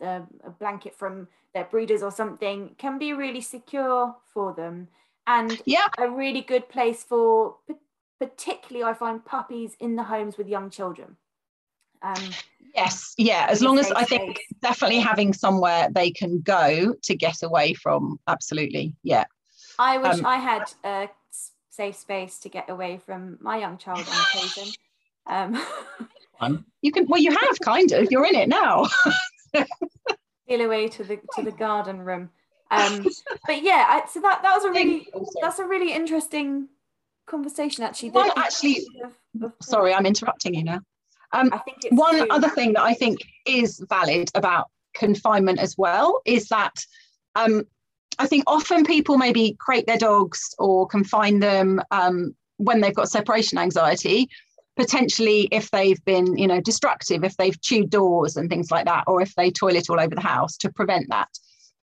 the, 0.00 0.26
a 0.44 0.50
blanket 0.50 0.94
from 0.94 1.28
their 1.54 1.64
breeders 1.64 2.02
or 2.02 2.10
something 2.10 2.74
can 2.78 2.98
be 2.98 3.12
really 3.12 3.40
secure 3.40 4.14
for 4.32 4.52
them. 4.52 4.88
And 5.26 5.60
yeah. 5.64 5.88
a 5.98 6.08
really 6.08 6.42
good 6.42 6.68
place 6.68 7.02
for 7.02 7.56
particularly 8.18 8.82
i 8.82 8.94
find 8.94 9.22
puppies 9.26 9.76
in 9.78 9.94
the 9.96 10.02
homes 10.02 10.38
with 10.38 10.48
young 10.48 10.70
children. 10.70 11.16
Um, 12.02 12.30
yes. 12.74 13.14
Yeah 13.18 13.46
as 13.48 13.62
long 13.62 13.78
as 13.78 13.90
i 13.90 14.04
think 14.04 14.38
definitely 14.62 15.00
having 15.00 15.32
somewhere 15.32 15.88
they 15.90 16.10
can 16.10 16.40
go 16.40 16.94
to 17.02 17.16
get 17.16 17.42
away 17.42 17.74
from. 17.74 18.20
Absolutely. 18.28 18.94
Yeah 19.02 19.24
i 19.78 19.98
wish 19.98 20.18
um, 20.18 20.26
i 20.26 20.36
had 20.36 20.64
a 20.84 21.08
safe 21.76 21.96
space 21.96 22.38
to 22.38 22.48
get 22.48 22.70
away 22.70 22.98
from 23.04 23.36
my 23.40 23.58
young 23.58 23.76
child 23.76 23.98
on 23.98 24.04
occasion. 24.06 24.72
Um, 25.26 26.64
you 26.82 26.90
can 26.90 27.06
well 27.06 27.20
you 27.20 27.30
have 27.30 27.60
kind 27.60 27.92
of. 27.92 28.08
You're 28.10 28.24
in 28.24 28.34
it 28.34 28.48
now. 28.48 28.86
Steal 30.44 30.60
away 30.62 30.88
to 30.88 31.04
the 31.04 31.18
to 31.34 31.42
the 31.42 31.52
garden 31.52 32.00
room. 32.00 32.30
Um, 32.70 33.06
but 33.46 33.62
yeah, 33.62 33.84
I, 33.88 34.08
so 34.08 34.20
that 34.20 34.42
that 34.42 34.54
was 34.54 34.64
a 34.64 34.70
really 34.70 35.08
that's 35.40 35.58
a 35.58 35.64
really 35.64 35.92
interesting 35.92 36.68
conversation 37.26 37.84
actually. 37.84 38.10
One 38.10 38.30
actually, 38.36 38.86
of, 39.04 39.12
of, 39.42 39.52
sorry, 39.60 39.92
I'm 39.92 40.06
interrupting 40.06 40.54
you 40.54 40.64
now. 40.64 40.80
Um, 41.32 41.50
I 41.52 41.58
think 41.58 41.78
one 41.90 42.16
true. 42.16 42.26
other 42.30 42.48
thing 42.48 42.72
that 42.74 42.82
I 42.82 42.94
think 42.94 43.18
is 43.44 43.84
valid 43.88 44.30
about 44.34 44.70
confinement 44.94 45.58
as 45.58 45.76
well 45.76 46.22
is 46.24 46.48
that 46.48 46.74
um, 47.34 47.64
I 48.18 48.26
think 48.26 48.44
often 48.46 48.84
people 48.84 49.18
maybe 49.18 49.56
crate 49.58 49.86
their 49.86 49.98
dogs 49.98 50.54
or 50.58 50.86
confine 50.86 51.40
them 51.40 51.80
um, 51.90 52.34
when 52.56 52.80
they've 52.80 52.94
got 52.94 53.10
separation 53.10 53.58
anxiety 53.58 54.28
potentially 54.76 55.48
if 55.50 55.70
they've 55.70 56.04
been 56.04 56.36
you 56.36 56.46
know 56.46 56.60
destructive 56.60 57.24
if 57.24 57.36
they've 57.38 57.60
chewed 57.62 57.90
doors 57.90 58.36
and 58.36 58.50
things 58.50 58.70
like 58.70 58.84
that 58.84 59.04
or 59.06 59.22
if 59.22 59.34
they 59.34 59.50
toilet 59.50 59.88
all 59.88 59.98
over 59.98 60.14
the 60.14 60.20
house 60.20 60.56
to 60.58 60.70
prevent 60.70 61.08
that. 61.08 61.28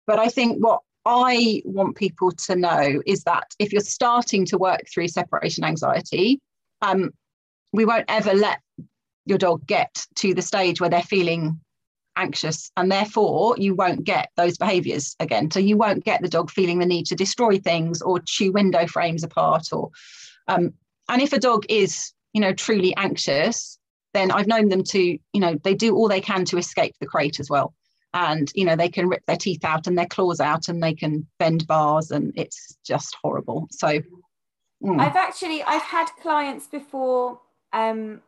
But 0.06 0.18
I 0.18 0.28
think 0.28 0.58
what 0.64 0.80
I 1.06 1.62
want 1.64 1.96
people 1.96 2.32
to 2.32 2.56
know 2.56 3.00
is 3.06 3.24
that 3.24 3.44
if 3.58 3.72
you're 3.72 3.80
starting 3.80 4.44
to 4.46 4.58
work 4.58 4.82
through 4.92 5.08
separation 5.08 5.64
anxiety, 5.64 6.40
um, 6.82 7.10
we 7.72 7.84
won't 7.84 8.06
ever 8.08 8.34
let 8.34 8.60
your 9.24 9.38
dog 9.38 9.66
get 9.66 10.04
to 10.16 10.34
the 10.34 10.42
stage 10.42 10.80
where 10.80 10.90
they're 10.90 11.02
feeling 11.02 11.60
anxious 12.20 12.70
and 12.76 12.90
therefore 12.90 13.56
you 13.58 13.74
won't 13.74 14.04
get 14.04 14.30
those 14.36 14.58
behaviors 14.58 15.16
again. 15.20 15.50
So 15.50 15.58
you 15.58 15.76
won't 15.76 16.04
get 16.04 16.22
the 16.22 16.28
dog 16.28 16.50
feeling 16.50 16.78
the 16.78 16.86
need 16.86 17.06
to 17.06 17.14
destroy 17.14 17.58
things 17.58 18.02
or 18.02 18.20
chew 18.20 18.52
window 18.52 18.86
frames 18.86 19.24
apart 19.24 19.68
or 19.72 19.90
um, 20.48 20.74
and 21.08 21.22
if 21.22 21.32
a 21.32 21.38
dog 21.38 21.64
is 21.68 22.12
you 22.32 22.40
know 22.40 22.52
truly 22.52 22.94
anxious 22.96 23.78
then 24.14 24.30
i've 24.30 24.46
known 24.46 24.68
them 24.68 24.84
to 24.84 25.00
you 25.00 25.40
know 25.40 25.58
they 25.64 25.74
do 25.74 25.94
all 25.96 26.08
they 26.08 26.20
can 26.20 26.44
to 26.44 26.58
escape 26.58 26.94
the 27.00 27.06
crate 27.06 27.40
as 27.40 27.50
well. 27.50 27.74
And 28.12 28.50
you 28.54 28.64
know 28.64 28.76
they 28.76 28.88
can 28.88 29.08
rip 29.08 29.24
their 29.26 29.36
teeth 29.36 29.64
out 29.64 29.86
and 29.86 29.96
their 29.96 30.06
claws 30.06 30.40
out 30.40 30.68
and 30.68 30.82
they 30.82 30.94
can 30.94 31.26
bend 31.38 31.66
bars 31.66 32.10
and 32.10 32.32
it's 32.36 32.76
just 32.84 33.16
horrible. 33.22 33.68
So 33.70 34.00
mm. 34.82 35.00
i've 35.00 35.16
actually 35.16 35.62
i've 35.62 35.82
had 35.82 36.06
clients 36.20 36.66
before 36.66 37.40
um, 37.72 38.20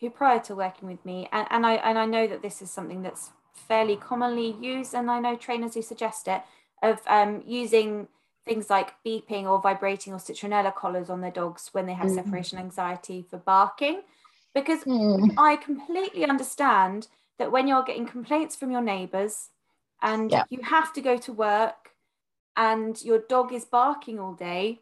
who 0.00 0.10
prior 0.10 0.40
to 0.40 0.54
working 0.54 0.88
with 0.88 1.04
me 1.04 1.28
and, 1.32 1.46
and 1.50 1.66
i 1.66 1.74
and 1.74 1.98
i 1.98 2.04
know 2.04 2.26
that 2.26 2.42
this 2.42 2.62
is 2.62 2.70
something 2.70 3.02
that's 3.02 3.30
fairly 3.58 3.96
commonly 3.96 4.56
used 4.60 4.94
and 4.94 5.10
i 5.10 5.18
know 5.18 5.36
trainers 5.36 5.74
who 5.74 5.82
suggest 5.82 6.28
it 6.28 6.42
of 6.82 7.00
um, 7.08 7.42
using 7.44 8.06
things 8.44 8.70
like 8.70 8.94
beeping 9.04 9.44
or 9.44 9.60
vibrating 9.60 10.12
or 10.12 10.18
citronella 10.18 10.74
collars 10.74 11.10
on 11.10 11.20
their 11.20 11.30
dogs 11.30 11.68
when 11.72 11.86
they 11.86 11.92
have 11.92 12.08
mm. 12.08 12.14
separation 12.14 12.58
anxiety 12.58 13.24
for 13.28 13.38
barking 13.38 14.02
because 14.54 14.84
mm. 14.84 15.32
i 15.36 15.56
completely 15.56 16.24
understand 16.24 17.08
that 17.38 17.52
when 17.52 17.68
you're 17.68 17.82
getting 17.82 18.06
complaints 18.06 18.56
from 18.56 18.70
your 18.70 18.80
neighbors 18.80 19.50
and 20.02 20.30
yeah. 20.30 20.44
you 20.50 20.60
have 20.62 20.92
to 20.92 21.00
go 21.00 21.16
to 21.16 21.32
work 21.32 21.90
and 22.56 23.02
your 23.02 23.20
dog 23.28 23.52
is 23.52 23.64
barking 23.64 24.18
all 24.18 24.34
day 24.34 24.80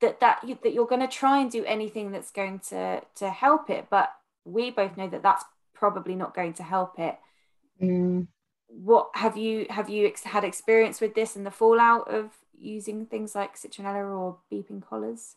that 0.00 0.20
that 0.20 0.42
you, 0.46 0.58
that 0.62 0.72
you're 0.72 0.86
going 0.86 1.00
to 1.00 1.06
try 1.06 1.38
and 1.40 1.50
do 1.50 1.64
anything 1.64 2.10
that's 2.10 2.30
going 2.30 2.58
to 2.58 3.00
to 3.14 3.30
help 3.30 3.70
it 3.70 3.86
but 3.90 4.12
we 4.44 4.70
both 4.70 4.96
know 4.96 5.08
that 5.08 5.22
that's 5.22 5.44
probably 5.74 6.14
not 6.14 6.34
going 6.34 6.52
to 6.52 6.62
help 6.62 6.98
it 6.98 7.18
mm. 7.80 8.26
what 8.66 9.10
have 9.14 9.36
you 9.36 9.66
have 9.70 9.88
you 9.88 10.06
ex- 10.06 10.24
had 10.24 10.44
experience 10.44 11.00
with 11.00 11.14
this 11.14 11.36
and 11.36 11.46
the 11.46 11.50
fallout 11.50 12.12
of 12.12 12.30
using 12.58 13.06
things 13.06 13.34
like 13.34 13.56
citronella 13.56 14.16
or 14.16 14.38
beeping 14.50 14.82
collars 14.82 15.36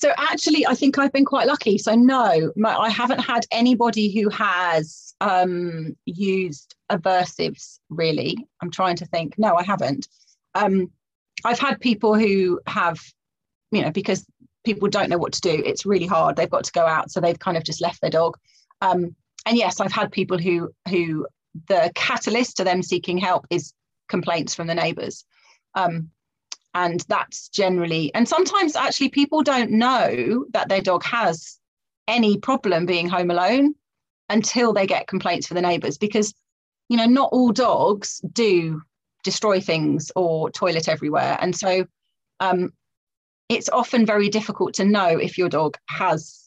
so 0.00 0.12
actually, 0.16 0.66
I 0.66 0.74
think 0.74 0.98
I've 0.98 1.12
been 1.12 1.24
quite 1.24 1.46
lucky. 1.46 1.78
So 1.78 1.94
no, 1.94 2.52
my, 2.56 2.74
I 2.74 2.88
haven't 2.88 3.18
had 3.18 3.44
anybody 3.50 4.10
who 4.10 4.30
has 4.30 5.14
um, 5.20 5.96
used 6.06 6.74
aversives. 6.90 7.80
Really, 7.90 8.36
I'm 8.62 8.70
trying 8.70 8.96
to 8.96 9.06
think. 9.06 9.38
No, 9.38 9.56
I 9.56 9.62
haven't. 9.62 10.08
Um, 10.54 10.90
I've 11.44 11.58
had 11.58 11.80
people 11.80 12.14
who 12.14 12.60
have, 12.66 12.98
you 13.72 13.82
know, 13.82 13.90
because 13.90 14.26
people 14.64 14.88
don't 14.88 15.10
know 15.10 15.18
what 15.18 15.32
to 15.34 15.40
do. 15.40 15.62
It's 15.64 15.86
really 15.86 16.06
hard. 16.06 16.36
They've 16.36 16.50
got 16.50 16.64
to 16.64 16.72
go 16.72 16.86
out, 16.86 17.10
so 17.10 17.20
they've 17.20 17.38
kind 17.38 17.56
of 17.56 17.64
just 17.64 17.82
left 17.82 18.00
their 18.00 18.10
dog. 18.10 18.36
Um, 18.80 19.14
and 19.46 19.56
yes, 19.56 19.80
I've 19.80 19.92
had 19.92 20.12
people 20.12 20.38
who 20.38 20.70
who 20.88 21.26
the 21.68 21.90
catalyst 21.94 22.56
to 22.58 22.64
them 22.64 22.82
seeking 22.82 23.18
help 23.18 23.46
is 23.50 23.72
complaints 24.08 24.54
from 24.54 24.66
the 24.66 24.74
neighbours. 24.74 25.24
Um, 25.74 26.10
and 26.74 27.04
that's 27.08 27.48
generally 27.48 28.12
and 28.14 28.28
sometimes 28.28 28.76
actually 28.76 29.08
people 29.08 29.42
don't 29.42 29.70
know 29.70 30.44
that 30.52 30.68
their 30.68 30.80
dog 30.80 31.02
has 31.02 31.58
any 32.06 32.38
problem 32.38 32.86
being 32.86 33.08
home 33.08 33.30
alone 33.30 33.74
until 34.28 34.72
they 34.72 34.86
get 34.86 35.08
complaints 35.08 35.46
from 35.46 35.56
the 35.56 35.60
neighbors 35.60 35.98
because 35.98 36.32
you 36.88 36.96
know 36.96 37.06
not 37.06 37.30
all 37.32 37.50
dogs 37.50 38.20
do 38.32 38.80
destroy 39.24 39.60
things 39.60 40.12
or 40.14 40.50
toilet 40.50 40.88
everywhere 40.88 41.36
and 41.40 41.56
so 41.56 41.84
um, 42.38 42.72
it's 43.48 43.68
often 43.68 44.06
very 44.06 44.28
difficult 44.28 44.74
to 44.74 44.84
know 44.84 45.08
if 45.08 45.36
your 45.36 45.48
dog 45.48 45.76
has 45.88 46.39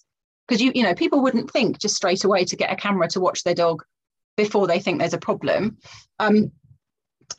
because 0.53 0.61
you 0.61 0.71
you 0.75 0.83
know 0.83 0.93
people 0.93 1.19
wouldn't 1.19 1.49
think 1.49 1.79
just 1.79 1.95
straight 1.95 2.23
away 2.23 2.45
to 2.45 2.55
get 2.55 2.71
a 2.71 2.75
camera 2.75 3.07
to 3.07 3.19
watch 3.19 3.43
their 3.43 3.55
dog 3.55 3.83
before 4.37 4.67
they 4.67 4.79
think 4.79 4.99
there's 4.99 5.13
a 5.13 5.17
problem 5.17 5.77
um, 6.19 6.51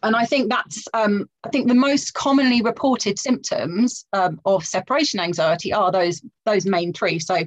and 0.02 0.16
I 0.16 0.24
think 0.24 0.50
that's 0.50 0.88
um, 0.94 1.28
I 1.44 1.50
think 1.50 1.68
the 1.68 1.74
most 1.74 2.14
commonly 2.14 2.60
reported 2.60 3.18
symptoms 3.18 4.04
um, 4.12 4.40
of 4.44 4.66
separation 4.66 5.20
anxiety 5.20 5.72
are 5.72 5.92
those 5.92 6.22
those 6.44 6.66
main 6.66 6.92
three. 6.92 7.18
So 7.18 7.44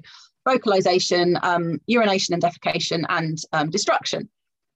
vocalization, 0.47 1.37
um, 1.43 1.81
urination 1.87 2.33
and 2.33 2.41
defecation, 2.41 3.03
and 3.09 3.37
um, 3.51 3.69
destruction. 3.69 4.29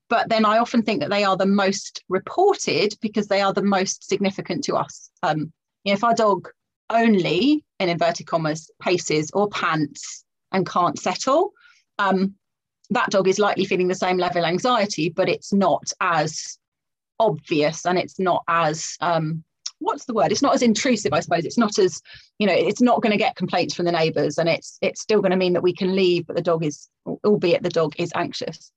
But 0.09 0.27
then 0.27 0.43
I 0.43 0.57
often 0.57 0.81
think 0.81 0.99
that 0.99 1.09
they 1.09 1.23
are 1.23 1.37
the 1.37 1.45
most 1.45 2.03
reported 2.09 2.95
because 3.01 3.27
they 3.27 3.41
are 3.41 3.53
the 3.53 3.63
most 3.63 4.09
significant 4.09 4.63
to 4.65 4.75
us. 4.75 5.09
Um, 5.23 5.53
you 5.83 5.91
know, 5.91 5.93
if 5.93 6.03
our 6.03 6.15
dog 6.15 6.49
only, 6.89 7.63
in 7.79 7.89
inverted 7.89 8.27
commas, 8.27 8.69
paces 8.81 9.31
or 9.31 9.47
pants 9.49 10.25
and 10.52 10.68
can't 10.68 10.99
settle, 10.99 11.52
um, 11.99 12.36
that 12.89 13.10
dog 13.10 13.28
is 13.28 13.39
likely 13.39 13.66
feeling 13.66 13.88
the 13.88 13.95
same 13.95 14.18
level 14.18 14.43
of 14.43 14.49
anxiety, 14.49 15.10
but 15.10 15.30
it's 15.30 15.54
not 15.54 15.91
as 16.02 16.58
obvious 17.20 17.86
and 17.86 17.97
it's 17.97 18.20
not 18.20 18.43
as 18.47 18.97
um, 18.99 19.43
what's 19.82 20.06
the 20.06 20.14
word? 20.14 20.32
It's 20.32 20.41
not 20.41 20.54
as 20.54 20.62
intrusive 20.62 21.12
i 21.12 21.20
suppose. 21.20 21.43
It's 21.43 21.58
not 21.58 21.78
as 21.78 22.02
you 22.39 22.47
know 22.47 22.54
it's 22.54 22.82
not 22.82 23.02
going 23.02 23.12
to 23.12 23.18
get 23.18 23.36
complaints 23.36 23.74
from 23.74 23.86
the 23.86 23.91
neighbors 23.91 24.38
and 24.38 24.47
it's 24.47 24.78
it's 24.82 25.02
still 25.02 25.22
going 25.22 25.32
to 25.32 25.38
mean 25.38 25.54
that 25.54 25.64
we 25.64 25.74
can 25.74 25.95
leave 25.95 26.28
but 26.28 26.36
the 26.36 26.41
dog 26.41 26.64
is 26.64 26.88
albeit 27.26 27.64
the 27.64 27.70
dog 27.70 27.93
is 27.97 28.12
anxious. 28.16 28.72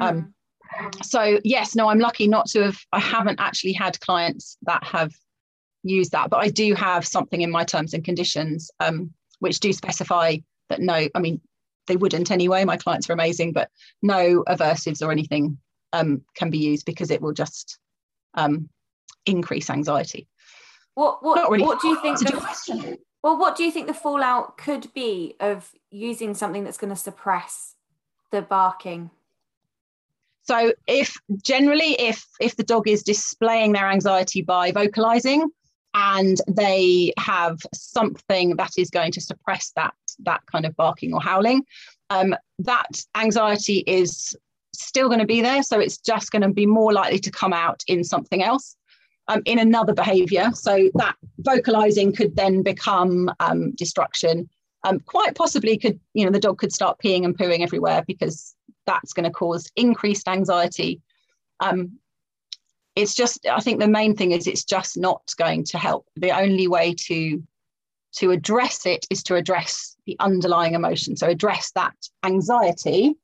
Mm. 0.00 0.08
um 0.08 0.34
so 1.02 1.38
yes 1.44 1.74
no 1.76 1.88
i'm 1.88 1.98
lucky 1.98 2.26
not 2.26 2.46
to 2.46 2.62
have 2.62 2.78
i 2.92 2.98
haven't 2.98 3.40
actually 3.40 3.74
had 3.74 4.00
clients 4.00 4.56
that 4.62 4.82
have 4.84 5.12
used 5.82 6.12
that 6.12 6.30
but 6.30 6.38
i 6.38 6.48
do 6.48 6.72
have 6.74 7.06
something 7.06 7.42
in 7.42 7.50
my 7.50 7.62
terms 7.62 7.92
and 7.92 8.02
conditions 8.02 8.70
um 8.80 9.10
which 9.40 9.60
do 9.60 9.70
specify 9.70 10.36
that 10.72 10.80
no 10.80 11.06
i 11.14 11.18
mean 11.18 11.40
they 11.86 11.96
wouldn't 11.96 12.30
anyway 12.30 12.64
my 12.64 12.76
clients 12.76 13.08
are 13.08 13.12
amazing 13.12 13.52
but 13.52 13.68
no 14.02 14.42
aversives 14.48 15.04
or 15.04 15.12
anything 15.12 15.58
um, 15.92 16.22
can 16.34 16.50
be 16.50 16.58
used 16.58 16.86
because 16.86 17.10
it 17.10 17.20
will 17.20 17.32
just 17.32 17.78
um, 18.34 18.68
increase 19.26 19.70
anxiety. 19.70 20.28
What 20.94 21.22
what 21.22 21.50
really 21.50 21.64
what 21.64 21.80
do 21.80 21.88
you 21.88 22.00
think? 22.02 22.18
The, 22.18 22.98
well, 23.22 23.38
what 23.38 23.56
do 23.56 23.64
you 23.64 23.70
think 23.70 23.86
the 23.86 23.94
fallout 23.94 24.58
could 24.58 24.92
be 24.94 25.36
of 25.40 25.70
using 25.90 26.34
something 26.34 26.64
that's 26.64 26.76
going 26.76 26.92
to 26.92 26.96
suppress 26.96 27.74
the 28.30 28.42
barking? 28.42 29.10
So, 30.42 30.72
if 30.86 31.16
generally, 31.42 31.98
if 32.00 32.26
if 32.40 32.56
the 32.56 32.64
dog 32.64 32.88
is 32.88 33.02
displaying 33.02 33.72
their 33.72 33.88
anxiety 33.88 34.42
by 34.42 34.72
vocalizing, 34.72 35.48
and 35.94 36.38
they 36.46 37.12
have 37.18 37.58
something 37.72 38.56
that 38.56 38.72
is 38.76 38.90
going 38.90 39.12
to 39.12 39.20
suppress 39.20 39.72
that 39.76 39.94
that 40.20 40.42
kind 40.50 40.66
of 40.66 40.76
barking 40.76 41.12
or 41.14 41.20
howling, 41.20 41.64
um, 42.10 42.34
that 42.58 43.02
anxiety 43.14 43.78
is 43.86 44.36
still 44.74 45.08
going 45.08 45.20
to 45.20 45.26
be 45.26 45.42
there. 45.42 45.62
So 45.62 45.78
it's 45.80 45.98
just 45.98 46.30
going 46.30 46.42
to 46.42 46.48
be 46.48 46.66
more 46.66 46.92
likely 46.92 47.18
to 47.20 47.30
come 47.30 47.52
out 47.52 47.82
in 47.86 48.04
something 48.04 48.42
else, 48.42 48.76
um, 49.28 49.42
in 49.44 49.58
another 49.58 49.94
behavior. 49.94 50.50
So 50.54 50.90
that 50.94 51.16
vocalizing 51.38 52.14
could 52.14 52.36
then 52.36 52.62
become 52.62 53.30
um, 53.40 53.72
destruction. 53.72 54.48
Um, 54.84 55.00
quite 55.00 55.34
possibly 55.34 55.76
could, 55.78 56.00
you 56.14 56.24
know, 56.24 56.32
the 56.32 56.40
dog 56.40 56.58
could 56.58 56.72
start 56.72 56.98
peeing 57.02 57.24
and 57.24 57.36
pooing 57.36 57.60
everywhere 57.60 58.02
because 58.06 58.54
that's 58.86 59.12
going 59.12 59.24
to 59.24 59.30
cause 59.30 59.70
increased 59.76 60.26
anxiety. 60.26 61.00
Um, 61.60 61.98
it's 62.96 63.14
just, 63.14 63.46
I 63.46 63.60
think 63.60 63.78
the 63.78 63.88
main 63.88 64.16
thing 64.16 64.32
is 64.32 64.46
it's 64.46 64.64
just 64.64 64.98
not 64.98 65.22
going 65.38 65.64
to 65.64 65.78
help. 65.78 66.08
The 66.16 66.36
only 66.36 66.66
way 66.66 66.94
to 67.06 67.42
to 68.16 68.30
address 68.30 68.86
it 68.86 69.06
is 69.10 69.22
to 69.24 69.36
address 69.36 69.96
the 70.06 70.16
underlying 70.20 70.74
emotion. 70.74 71.16
So 71.16 71.28
address 71.28 71.72
that 71.74 71.94
anxiety 72.24 73.14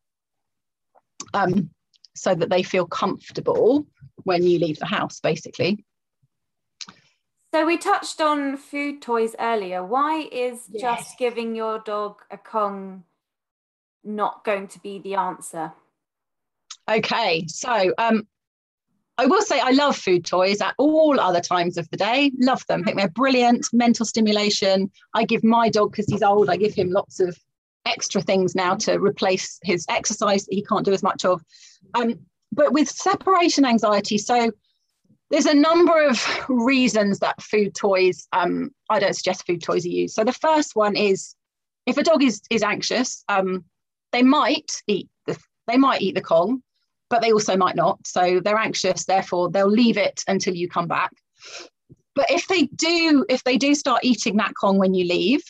um, 1.34 1.70
so 2.14 2.34
that 2.34 2.51
they 2.51 2.62
feel 2.62 2.86
comfortable 2.86 3.86
when 4.24 4.43
you 4.43 4.59
leave 4.59 4.78
the 4.78 4.86
house, 4.86 5.20
basically. 5.20 5.84
So 7.55 7.64
we 7.64 7.78
touched 7.78 8.20
on 8.20 8.57
food 8.57 9.01
toys 9.01 9.34
earlier. 9.39 9.84
Why 9.84 10.28
is 10.30 10.68
yes. 10.70 10.82
just 10.82 11.18
giving 11.18 11.55
your 11.55 11.78
dog 11.78 12.16
a 12.30 12.36
Kong 12.36 13.05
not 14.05 14.45
going 14.45 14.68
to 14.68 14.78
be 14.80 14.99
the 14.99 15.14
answer? 15.14 15.72
Okay, 16.91 17.47
so 17.47 17.93
um, 17.99 18.26
I 19.21 19.27
will 19.27 19.43
say 19.43 19.59
I 19.61 19.73
love 19.73 19.97
food 19.97 20.25
toys 20.25 20.61
at 20.61 20.75
all 20.79 21.19
other 21.19 21.41
times 21.41 21.77
of 21.77 21.91
the 21.91 21.97
day. 21.97 22.31
Love 22.39 22.64
them. 22.69 22.83
I 22.83 22.85
think 22.85 22.99
they're 22.99 23.09
brilliant. 23.09 23.66
Mental 23.73 24.07
stimulation. 24.07 24.91
I 25.12 25.25
give 25.25 25.43
my 25.43 25.69
dog 25.69 25.91
because 25.91 26.07
he's 26.07 26.23
old. 26.23 26.49
I 26.49 26.57
give 26.57 26.73
him 26.73 26.91
lots 26.91 27.19
of 27.19 27.37
extra 27.85 28.23
things 28.23 28.55
now 28.55 28.77
to 28.77 28.99
replace 28.99 29.59
his 29.64 29.85
exercise 29.89 30.45
that 30.45 30.55
he 30.55 30.62
can't 30.62 30.85
do 30.85 30.93
as 30.93 31.03
much 31.03 31.25
of. 31.25 31.43
Um, 31.95 32.21
but 32.53 32.73
with 32.73 32.89
separation 32.89 33.64
anxiety, 33.64 34.19
so 34.19 34.53
there's 35.31 35.47
a 35.47 35.55
number 35.55 36.07
of 36.07 36.25
reasons 36.49 37.19
that 37.19 37.43
food 37.43 37.75
toys, 37.75 38.29
um, 38.33 38.71
I 38.89 39.01
don't 39.01 39.16
suggest 39.16 39.47
food 39.47 39.62
toys 39.62 39.85
are 39.85 39.91
used. 39.91 40.14
So 40.14 40.23
the 40.23 40.33
first 40.33 40.77
one 40.77 40.95
is 40.95 41.35
if 41.87 41.99
a 41.99 42.05
dog 42.05 42.23
is, 42.23 42.41
is 42.51 42.62
anxious, 42.62 43.25
um, 43.29 43.64
they 44.12 44.23
might 44.23 44.81
eat 44.87 45.09
the, 45.27 45.37
they 45.66 45.77
might 45.77 46.03
eat 46.03 46.14
the 46.14 46.23
Kong, 46.23 46.62
but 47.11 47.23
they 47.23 47.33
also 47.33 47.57
might 47.57 47.77
not. 47.77 48.07
So 48.07 48.41
they're 48.41 48.59
anxious, 48.59 49.05
therefore 49.05 49.51
they'll 49.51 49.67
leave 49.67 49.97
it 49.97 50.23
until 50.29 50.55
you 50.55 50.69
come 50.69 50.89
back. 50.89 51.13
But 52.15 52.31
if 52.31 52.49
they 52.49 52.65
do, 52.65 53.25
if 53.29 53.45
they 53.45 53.57
do 53.57 53.75
start 53.75 54.05
eating 54.05 54.37
that 54.37 54.55
Kong 54.61 54.79
when 54.79 54.95
you 54.95 55.05
leave, 55.07 55.43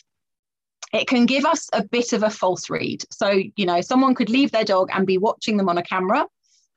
it 0.92 1.06
can 1.06 1.26
give 1.26 1.44
us 1.44 1.68
a 1.72 1.84
bit 1.84 2.12
of 2.12 2.22
a 2.22 2.30
false 2.30 2.70
read. 2.70 3.04
So, 3.10 3.40
you 3.56 3.66
know, 3.66 3.80
someone 3.80 4.14
could 4.14 4.30
leave 4.30 4.52
their 4.52 4.64
dog 4.64 4.88
and 4.92 5.06
be 5.06 5.18
watching 5.18 5.56
them 5.56 5.68
on 5.68 5.78
a 5.78 5.82
camera 5.82 6.26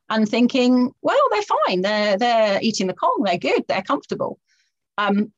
and 0.10 0.28
thinking, 0.28 0.92
well, 1.02 1.22
they're 1.32 1.42
fine. 1.68 1.82
They're 1.82 2.18
they're 2.18 2.60
eating 2.62 2.88
the 2.88 2.94
Kong. 2.94 3.24
They're 3.26 3.38
good. 3.38 3.64
They're 3.68 3.82
comfortable. 3.82 4.40
Um, 4.98 5.32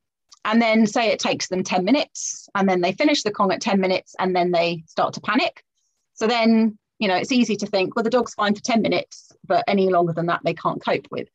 and 0.46 0.62
then 0.62 0.88
say 0.88 1.08
it 1.08 1.20
takes 1.20 1.48
them 1.48 1.64
10 1.64 1.86
minutes 1.86 2.50
and 2.54 2.68
then 2.68 2.82
they 2.82 2.91
finish 2.91 3.24
the 3.24 3.32
Kong 3.32 3.52
at 3.52 3.62
10 3.62 3.80
minutes 3.80 4.16
and 4.20 4.36
then 4.36 4.52
they 4.52 4.84
start 4.88 5.14
to 5.14 5.22
panic. 5.22 5.64
So 6.16 6.28
then, 6.28 6.78
you 7.00 7.08
know, 7.08 7.16
it's 7.16 7.32
easy 7.32 7.56
to 7.58 7.66
think, 7.66 7.96
well, 7.96 8.04
the 8.04 8.10
dog's 8.10 8.34
fine 8.34 8.54
for 8.54 8.62
10 8.62 8.82
minutes, 8.82 9.32
but 9.46 9.64
any 9.68 9.89
longer 9.89 10.14
than 10.14 10.28
that, 10.28 10.41
they 10.44 10.54
can't 10.54 10.84
cope 10.84 11.08
with. 11.12 11.28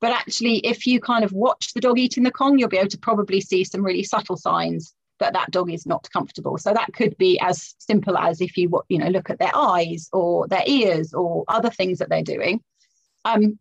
But 0.00 0.12
actually, 0.12 0.58
if 0.58 0.86
you 0.86 1.00
kind 1.00 1.24
of 1.24 1.32
watch 1.32 1.74
the 1.74 1.80
dog 1.80 1.98
eating 1.98 2.24
the 2.24 2.30
Kong, 2.30 2.58
you'll 2.58 2.68
be 2.68 2.78
able 2.78 2.88
to 2.88 2.98
probably 2.98 3.40
see 3.40 3.64
some 3.64 3.84
really 3.84 4.02
subtle 4.02 4.36
signs 4.36 4.94
that 5.18 5.34
that 5.34 5.50
dog 5.50 5.70
is 5.70 5.86
not 5.86 6.08
comfortable. 6.12 6.56
So 6.56 6.72
that 6.72 6.92
could 6.94 7.16
be 7.18 7.38
as 7.40 7.74
simple 7.78 8.16
as 8.16 8.40
if 8.40 8.56
you 8.56 8.82
you 8.88 8.98
know 8.98 9.08
look 9.08 9.30
at 9.30 9.38
their 9.38 9.54
eyes 9.54 10.08
or 10.12 10.48
their 10.48 10.64
ears 10.66 11.12
or 11.12 11.44
other 11.48 11.70
things 11.70 11.98
that 11.98 12.08
they're 12.08 12.22
doing. 12.22 12.60
Um, 13.26 13.58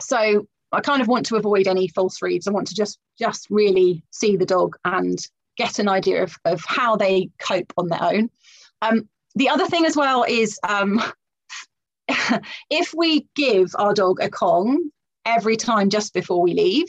so 0.00 0.46
I 0.72 0.80
kind 0.80 1.00
of 1.00 1.08
want 1.08 1.26
to 1.26 1.36
avoid 1.36 1.66
any 1.66 1.88
false 1.88 2.20
reads. 2.20 2.46
I 2.46 2.52
want 2.52 2.66
to 2.68 2.74
just 2.74 2.98
just 3.18 3.46
really 3.50 4.02
see 4.10 4.36
the 4.36 4.46
dog 4.46 4.76
and 4.84 5.18
get 5.56 5.78
an 5.78 5.88
idea 5.88 6.22
of, 6.22 6.36
of 6.44 6.62
how 6.66 6.96
they 6.96 7.30
cope 7.38 7.72
on 7.76 7.88
their 7.88 8.02
own. 8.02 8.30
Um, 8.82 9.08
the 9.34 9.48
other 9.48 9.66
thing 9.66 9.86
as 9.86 9.96
well 9.96 10.24
is 10.26 10.58
um, 10.68 11.00
if 12.70 12.94
we 12.94 13.26
give 13.34 13.74
our 13.76 13.94
dog 13.94 14.20
a 14.20 14.30
Kong 14.30 14.90
every 15.24 15.56
time 15.56 15.90
just 15.90 16.14
before 16.14 16.42
we 16.42 16.54
leave, 16.54 16.88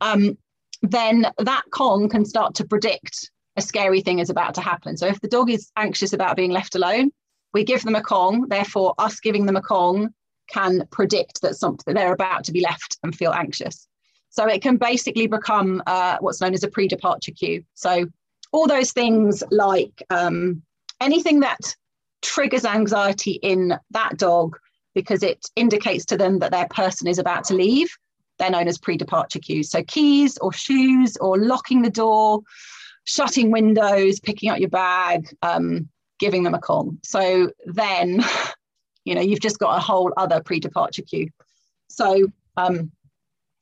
um, 0.00 0.36
then 0.82 1.26
that 1.38 1.62
Kong 1.70 2.08
can 2.08 2.24
start 2.24 2.54
to 2.56 2.66
predict 2.66 3.30
a 3.56 3.62
scary 3.62 4.00
thing 4.00 4.18
is 4.18 4.30
about 4.30 4.54
to 4.54 4.60
happen. 4.60 4.96
So 4.96 5.06
if 5.06 5.20
the 5.20 5.28
dog 5.28 5.50
is 5.50 5.70
anxious 5.76 6.12
about 6.12 6.36
being 6.36 6.50
left 6.50 6.74
alone, 6.74 7.10
we 7.52 7.64
give 7.64 7.82
them 7.82 7.96
a 7.96 8.02
Kong. 8.02 8.48
Therefore, 8.48 8.94
us 8.98 9.20
giving 9.20 9.46
them 9.46 9.56
a 9.56 9.62
Kong 9.62 10.10
can 10.50 10.86
predict 10.90 11.42
that 11.42 11.56
something 11.56 11.94
they're 11.94 12.12
about 12.12 12.44
to 12.44 12.52
be 12.52 12.60
left 12.60 12.98
and 13.02 13.14
feel 13.14 13.32
anxious. 13.32 13.86
So 14.30 14.46
it 14.46 14.62
can 14.62 14.76
basically 14.76 15.26
become 15.26 15.82
uh, 15.86 16.18
what's 16.20 16.40
known 16.40 16.54
as 16.54 16.62
a 16.62 16.68
pre-departure 16.68 17.32
cue. 17.32 17.64
So 17.74 18.06
all 18.52 18.66
those 18.66 18.92
things 18.92 19.42
like 19.50 20.02
um, 20.10 20.62
anything 21.00 21.40
that 21.40 21.76
triggers 22.22 22.64
anxiety 22.64 23.32
in 23.42 23.78
that 23.90 24.16
dog 24.16 24.58
because 24.94 25.22
it 25.22 25.46
indicates 25.56 26.04
to 26.06 26.16
them 26.16 26.40
that 26.40 26.50
their 26.50 26.66
person 26.68 27.06
is 27.06 27.18
about 27.18 27.44
to 27.44 27.54
leave, 27.54 27.96
they're 28.38 28.50
known 28.50 28.68
as 28.68 28.78
pre-departure 28.78 29.38
cues. 29.38 29.70
So 29.70 29.82
keys 29.84 30.36
or 30.38 30.52
shoes 30.52 31.16
or 31.18 31.38
locking 31.38 31.82
the 31.82 31.90
door, 31.90 32.40
shutting 33.04 33.50
windows, 33.50 34.18
picking 34.18 34.50
up 34.50 34.58
your 34.58 34.70
bag, 34.70 35.28
um, 35.42 35.88
giving 36.18 36.42
them 36.42 36.54
a 36.54 36.58
Kong. 36.58 36.98
So 37.02 37.50
then 37.66 38.24
you 39.04 39.14
know 39.14 39.20
you've 39.20 39.40
just 39.40 39.58
got 39.58 39.76
a 39.76 39.80
whole 39.80 40.12
other 40.16 40.42
pre-departure 40.42 41.02
cue 41.02 41.28
so 41.88 42.26
um, 42.56 42.90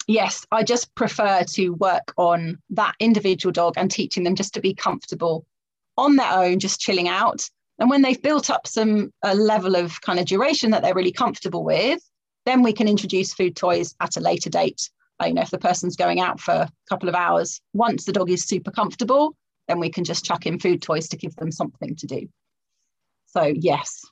yes 0.06 0.46
i 0.52 0.62
just 0.62 0.94
prefer 0.94 1.42
to 1.44 1.70
work 1.70 2.12
on 2.16 2.58
that 2.70 2.94
individual 3.00 3.52
dog 3.52 3.74
and 3.76 3.90
teaching 3.90 4.24
them 4.24 4.34
just 4.34 4.54
to 4.54 4.60
be 4.60 4.74
comfortable 4.74 5.46
on 5.96 6.16
their 6.16 6.32
own 6.32 6.58
just 6.58 6.80
chilling 6.80 7.08
out 7.08 7.48
and 7.78 7.90
when 7.90 8.02
they've 8.02 8.22
built 8.22 8.50
up 8.50 8.66
some 8.66 9.12
a 9.22 9.34
level 9.34 9.76
of 9.76 10.00
kind 10.00 10.18
of 10.18 10.26
duration 10.26 10.70
that 10.70 10.82
they're 10.82 10.94
really 10.94 11.12
comfortable 11.12 11.64
with 11.64 12.00
then 12.46 12.62
we 12.62 12.72
can 12.72 12.88
introduce 12.88 13.34
food 13.34 13.56
toys 13.56 13.94
at 14.00 14.16
a 14.16 14.20
later 14.20 14.50
date 14.50 14.90
you 15.24 15.34
know 15.34 15.42
if 15.42 15.50
the 15.50 15.58
person's 15.58 15.96
going 15.96 16.20
out 16.20 16.40
for 16.40 16.52
a 16.52 16.70
couple 16.88 17.08
of 17.08 17.14
hours 17.14 17.60
once 17.72 18.04
the 18.04 18.12
dog 18.12 18.30
is 18.30 18.44
super 18.44 18.70
comfortable 18.70 19.36
then 19.66 19.78
we 19.78 19.90
can 19.90 20.04
just 20.04 20.24
chuck 20.24 20.46
in 20.46 20.58
food 20.58 20.80
toys 20.80 21.08
to 21.08 21.16
give 21.16 21.34
them 21.36 21.52
something 21.52 21.94
to 21.96 22.06
do 22.06 22.28
so 23.26 23.42
yes 23.42 24.04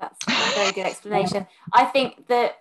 that's 0.00 0.26
a 0.26 0.54
very 0.54 0.72
good 0.72 0.86
explanation. 0.86 1.46
I 1.72 1.84
think 1.84 2.26
that 2.28 2.58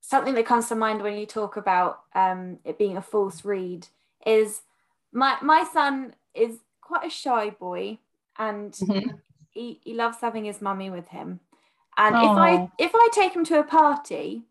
something 0.00 0.34
that 0.34 0.46
comes 0.46 0.68
to 0.68 0.74
mind 0.74 1.02
when 1.02 1.18
you 1.18 1.26
talk 1.26 1.56
about 1.56 2.00
um, 2.14 2.58
it 2.64 2.78
being 2.78 2.96
a 2.96 3.02
false 3.02 3.44
read 3.44 3.86
is 4.26 4.62
my 5.12 5.36
my 5.42 5.64
son 5.72 6.14
is 6.34 6.58
quite 6.80 7.06
a 7.06 7.10
shy 7.10 7.50
boy 7.50 7.98
and 8.38 8.72
mm-hmm. 8.72 9.16
He, 9.50 9.80
he 9.82 9.94
loves 9.94 10.18
having 10.20 10.44
his 10.44 10.60
mummy 10.60 10.90
with 10.90 11.08
him. 11.08 11.40
And 11.96 12.14
Aww. 12.14 12.24
if 12.24 12.38
I 12.38 12.70
if 12.78 12.90
I 12.94 13.08
take 13.12 13.34
him 13.34 13.44
to 13.46 13.58
a 13.58 13.64
party 13.64 14.44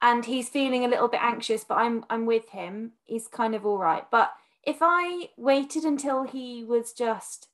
and 0.00 0.24
he's 0.24 0.48
feeling 0.48 0.84
a 0.84 0.88
little 0.88 1.08
bit 1.08 1.22
anxious, 1.22 1.64
but 1.64 1.76
I'm 1.76 2.04
I'm 2.08 2.26
with 2.26 2.48
him, 2.50 2.92
he's 3.04 3.28
kind 3.28 3.54
of 3.54 3.66
all 3.66 3.78
right. 3.78 4.04
But 4.10 4.32
if 4.64 4.78
I 4.80 5.30
waited 5.36 5.84
until 5.84 6.22
he 6.22 6.64
was 6.64 6.92
just 6.92 7.48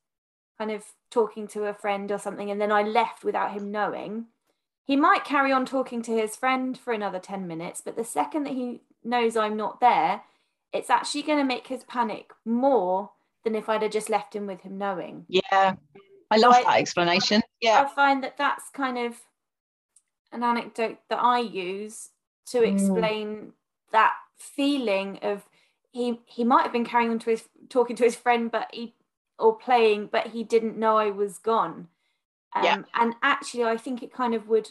kind 0.56 0.70
of 0.70 0.84
talking 1.10 1.48
to 1.48 1.64
a 1.64 1.74
friend 1.74 2.10
or 2.12 2.18
something 2.18 2.50
and 2.50 2.60
then 2.60 2.72
I 2.72 2.82
left 2.82 3.24
without 3.24 3.52
him 3.52 3.70
knowing, 3.70 4.26
he 4.84 4.96
might 4.96 5.24
carry 5.24 5.52
on 5.52 5.66
talking 5.66 6.02
to 6.02 6.16
his 6.16 6.36
friend 6.36 6.78
for 6.78 6.92
another 6.92 7.18
10 7.18 7.46
minutes, 7.46 7.82
but 7.84 7.96
the 7.96 8.04
second 8.04 8.44
that 8.44 8.54
he 8.54 8.82
knows 9.04 9.36
I'm 9.36 9.56
not 9.56 9.80
there, 9.80 10.22
it's 10.72 10.90
actually 10.90 11.22
going 11.22 11.38
to 11.38 11.44
make 11.44 11.66
his 11.66 11.84
panic 11.84 12.30
more 12.44 13.10
than 13.44 13.54
if 13.54 13.68
I'd 13.68 13.82
have 13.82 13.92
just 13.92 14.10
left 14.10 14.34
him 14.34 14.46
with 14.46 14.62
him 14.62 14.78
knowing. 14.78 15.26
Yeah. 15.28 15.76
I 16.30 16.36
love 16.36 16.54
so 16.54 16.62
that 16.62 16.68
I, 16.68 16.78
explanation. 16.78 17.42
Yeah. 17.60 17.82
I 17.82 17.94
find 17.94 18.22
that 18.22 18.36
that's 18.36 18.70
kind 18.70 18.98
of 18.98 19.16
an 20.32 20.42
anecdote 20.42 20.98
that 21.08 21.18
I 21.22 21.40
use 21.40 22.10
to 22.50 22.58
mm. 22.58 22.72
explain 22.72 23.28
mm. 23.36 23.50
that 23.92 24.14
feeling 24.36 25.18
of 25.22 25.44
he 25.90 26.20
he 26.26 26.44
might 26.44 26.62
have 26.62 26.72
been 26.72 26.84
carrying 26.84 27.10
on 27.10 27.18
to 27.20 27.30
his 27.30 27.44
talking 27.68 27.96
to 27.96 28.04
his 28.04 28.14
friend, 28.14 28.50
but 28.50 28.68
he 28.72 28.94
or 29.38 29.56
playing, 29.56 30.08
but 30.10 30.28
he 30.28 30.44
didn't 30.44 30.76
know 30.76 30.96
I 30.96 31.10
was 31.10 31.38
gone. 31.38 31.88
Um, 32.54 32.64
yeah. 32.64 32.82
And 32.94 33.14
actually, 33.22 33.64
I 33.64 33.76
think 33.76 34.02
it 34.02 34.12
kind 34.12 34.34
of 34.34 34.48
would 34.48 34.70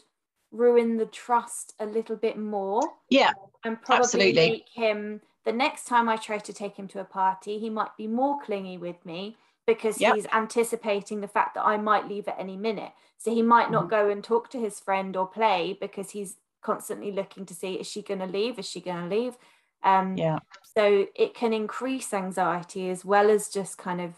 ruin 0.51 0.97
the 0.97 1.05
trust 1.05 1.73
a 1.79 1.85
little 1.85 2.15
bit 2.15 2.37
more. 2.37 2.81
Yeah. 3.09 3.31
And 3.63 3.81
probably 3.81 4.03
absolutely. 4.03 4.49
make 4.49 4.69
him, 4.73 5.21
the 5.45 5.51
next 5.51 5.85
time 5.85 6.09
I 6.09 6.17
try 6.17 6.37
to 6.37 6.53
take 6.53 6.75
him 6.75 6.87
to 6.89 6.99
a 6.99 7.05
party, 7.05 7.59
he 7.59 7.69
might 7.69 7.95
be 7.97 8.07
more 8.07 8.39
clingy 8.43 8.77
with 8.77 9.05
me 9.05 9.37
because 9.67 10.01
yep. 10.01 10.15
he's 10.15 10.25
anticipating 10.33 11.21
the 11.21 11.27
fact 11.27 11.53
that 11.53 11.65
I 11.65 11.77
might 11.77 12.07
leave 12.07 12.27
at 12.27 12.39
any 12.39 12.57
minute. 12.57 12.93
So 13.19 13.31
he 13.31 13.43
might 13.43 13.69
not 13.69 13.83
mm-hmm. 13.83 13.89
go 13.89 14.09
and 14.09 14.23
talk 14.23 14.49
to 14.51 14.59
his 14.59 14.79
friend 14.79 15.15
or 15.15 15.27
play 15.27 15.77
because 15.79 16.11
he's 16.11 16.37
constantly 16.61 17.11
looking 17.11 17.45
to 17.45 17.53
see 17.53 17.73
is 17.73 17.87
she 17.87 18.01
going 18.01 18.21
to 18.21 18.25
leave? 18.25 18.57
Is 18.57 18.67
she 18.67 18.81
going 18.81 19.09
to 19.09 19.15
leave? 19.15 19.37
Um, 19.83 20.17
yeah. 20.17 20.39
So 20.75 21.05
it 21.15 21.35
can 21.35 21.53
increase 21.53 22.13
anxiety 22.13 22.89
as 22.89 23.05
well 23.05 23.29
as 23.29 23.49
just 23.49 23.77
kind 23.77 24.01
of 24.01 24.13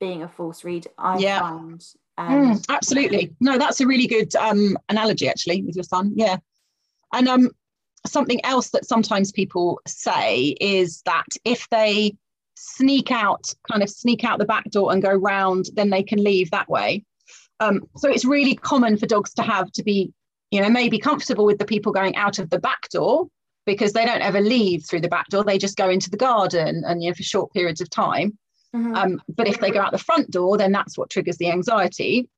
being 0.00 0.22
a 0.22 0.28
false 0.28 0.64
read 0.64 0.86
i 0.98 1.16
yeah. 1.18 1.40
find 1.40 1.86
um, 2.18 2.54
mm, 2.54 2.64
absolutely 2.68 3.34
no 3.40 3.58
that's 3.58 3.80
a 3.80 3.86
really 3.86 4.06
good 4.06 4.34
um, 4.36 4.76
analogy 4.88 5.28
actually 5.28 5.62
with 5.62 5.74
your 5.74 5.84
son 5.84 6.12
yeah 6.14 6.36
and 7.12 7.28
um, 7.28 7.50
something 8.06 8.44
else 8.44 8.70
that 8.70 8.84
sometimes 8.84 9.32
people 9.32 9.80
say 9.86 10.56
is 10.60 11.02
that 11.02 11.26
if 11.44 11.68
they 11.70 12.14
sneak 12.64 13.10
out 13.10 13.52
kind 13.70 13.82
of 13.82 13.90
sneak 13.90 14.24
out 14.24 14.38
the 14.38 14.44
back 14.44 14.70
door 14.70 14.92
and 14.92 15.02
go 15.02 15.12
round 15.12 15.66
then 15.74 15.90
they 15.90 16.02
can 16.02 16.22
leave 16.22 16.50
that 16.50 16.68
way 16.68 17.04
um, 17.60 17.80
so 17.96 18.10
it's 18.10 18.24
really 18.24 18.54
common 18.54 18.96
for 18.96 19.06
dogs 19.06 19.32
to 19.34 19.42
have 19.42 19.70
to 19.72 19.82
be 19.82 20.12
you 20.50 20.60
know 20.60 20.68
maybe 20.68 20.98
comfortable 20.98 21.44
with 21.44 21.58
the 21.58 21.64
people 21.64 21.92
going 21.92 22.16
out 22.16 22.38
of 22.38 22.50
the 22.50 22.58
back 22.58 22.88
door 22.90 23.26
because 23.66 23.92
they 23.92 24.04
don't 24.04 24.22
ever 24.22 24.40
leave 24.40 24.84
through 24.84 25.00
the 25.00 25.08
back 25.08 25.28
door 25.28 25.44
they 25.44 25.58
just 25.58 25.76
go 25.76 25.88
into 25.88 26.10
the 26.10 26.16
garden 26.16 26.82
and 26.86 27.02
you 27.02 27.10
know 27.10 27.14
for 27.14 27.22
short 27.22 27.52
periods 27.52 27.80
of 27.80 27.90
time 27.90 28.36
Mm-hmm. 28.74 28.94
Um, 28.94 29.22
but 29.28 29.46
if 29.46 29.60
they 29.60 29.70
go 29.70 29.80
out 29.80 29.92
the 29.92 29.98
front 29.98 30.30
door, 30.30 30.56
then 30.58 30.72
that's 30.72 30.98
what 30.98 31.10
triggers 31.10 31.36
the 31.36 31.50
anxiety. 31.50 32.28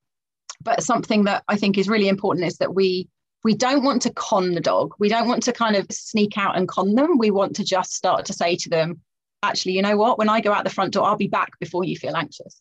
But 0.63 0.83
something 0.83 1.25
that 1.25 1.45
I 1.49 1.57
think 1.57 1.79
is 1.79 1.89
really 1.89 2.09
important 2.09 2.47
is 2.47 2.59
that 2.59 2.75
we 2.75 3.09
we 3.43 3.55
don't 3.55 3.85
want 3.85 4.03
to 4.03 4.13
con 4.13 4.53
the 4.53 4.61
dog. 4.61 4.93
We 4.99 5.09
don't 5.09 5.29
want 5.29 5.43
to 5.45 5.53
kind 5.53 5.77
of 5.77 5.87
sneak 5.91 6.37
out 6.37 6.57
and 6.57 6.69
con 6.69 6.95
them. 6.95 7.17
We 7.17 7.31
want 7.31 7.57
to 7.57 7.65
just 7.65 7.95
start 7.95 8.27
to 8.27 8.33
say 8.33 8.57
to 8.57 8.69
them, 8.69 9.01
actually, 9.43 9.73
you 9.73 9.83
know 9.83 9.97
what? 9.97 10.19
When 10.19 10.29
I 10.29 10.41
go 10.41 10.53
out 10.53 10.65
the 10.65 10.71
front 10.71 10.93
door, 10.93 11.07
I'll 11.07 11.17
be 11.17 11.29
back 11.29 11.59
before 11.59 11.85
you 11.85 11.97
feel 11.97 12.17
anxious. 12.17 12.61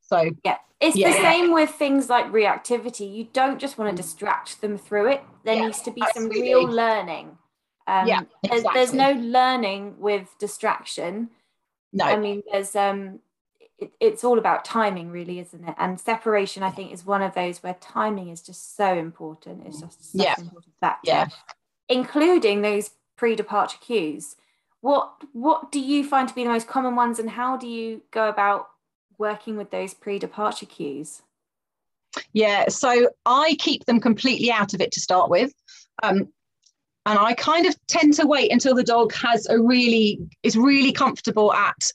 So 0.00 0.30
yeah, 0.44 0.56
it's 0.80 0.96
yeah. 0.96 1.12
the 1.12 1.18
same 1.18 1.52
with 1.52 1.70
things 1.70 2.08
like 2.08 2.26
reactivity. 2.32 3.14
You 3.14 3.28
don't 3.32 3.58
just 3.58 3.78
want 3.78 3.94
to 3.94 4.02
distract 4.02 4.60
them 4.60 4.78
through 4.78 5.12
it. 5.12 5.22
There 5.44 5.54
yeah, 5.54 5.66
needs 5.66 5.82
to 5.82 5.90
be 5.90 6.02
absolutely. 6.02 6.36
some 6.36 6.42
real 6.42 6.62
learning. 6.64 7.38
Um, 7.86 8.06
yeah, 8.06 8.20
exactly. 8.42 8.60
there's, 8.72 8.74
there's 8.74 8.94
no 8.94 9.12
learning 9.20 9.96
with 9.98 10.34
distraction. 10.38 11.30
No. 11.92 12.04
I 12.04 12.16
mean, 12.16 12.42
there's 12.50 12.74
um, 12.76 13.20
it, 13.78 13.92
it's 14.00 14.24
all 14.24 14.38
about 14.38 14.64
timing, 14.64 15.10
really, 15.10 15.38
isn't 15.38 15.66
it? 15.66 15.74
And 15.78 16.00
separation, 16.00 16.62
I 16.62 16.70
think, 16.70 16.92
is 16.92 17.06
one 17.06 17.22
of 17.22 17.34
those 17.34 17.62
where 17.62 17.76
timing 17.80 18.28
is 18.28 18.42
just 18.42 18.76
so 18.76 18.96
important. 18.96 19.66
It's 19.66 19.80
just 19.80 20.12
such 20.12 20.22
yeah. 20.22 20.34
an 20.38 20.44
important 20.44 20.74
factor. 20.80 21.10
Yeah. 21.10 21.28
Including 21.88 22.62
those 22.62 22.90
pre-departure 23.16 23.78
cues. 23.80 24.36
What 24.80 25.12
what 25.32 25.72
do 25.72 25.80
you 25.80 26.04
find 26.04 26.28
to 26.28 26.34
be 26.34 26.44
the 26.44 26.50
most 26.50 26.68
common 26.68 26.94
ones, 26.94 27.18
and 27.18 27.30
how 27.30 27.56
do 27.56 27.66
you 27.66 28.02
go 28.10 28.28
about 28.28 28.68
working 29.18 29.56
with 29.56 29.70
those 29.70 29.94
pre-departure 29.94 30.66
cues? 30.66 31.22
Yeah, 32.32 32.68
so 32.68 33.10
I 33.26 33.56
keep 33.58 33.84
them 33.84 34.00
completely 34.00 34.50
out 34.50 34.74
of 34.74 34.80
it 34.80 34.92
to 34.92 35.00
start 35.00 35.28
with. 35.28 35.52
Um, 36.02 36.28
and 37.06 37.18
I 37.18 37.34
kind 37.34 37.66
of 37.66 37.74
tend 37.86 38.14
to 38.14 38.26
wait 38.26 38.52
until 38.52 38.74
the 38.74 38.84
dog 38.84 39.12
has 39.14 39.46
a 39.48 39.60
really 39.60 40.20
is 40.42 40.56
really 40.56 40.92
comfortable 40.92 41.52
at 41.52 41.90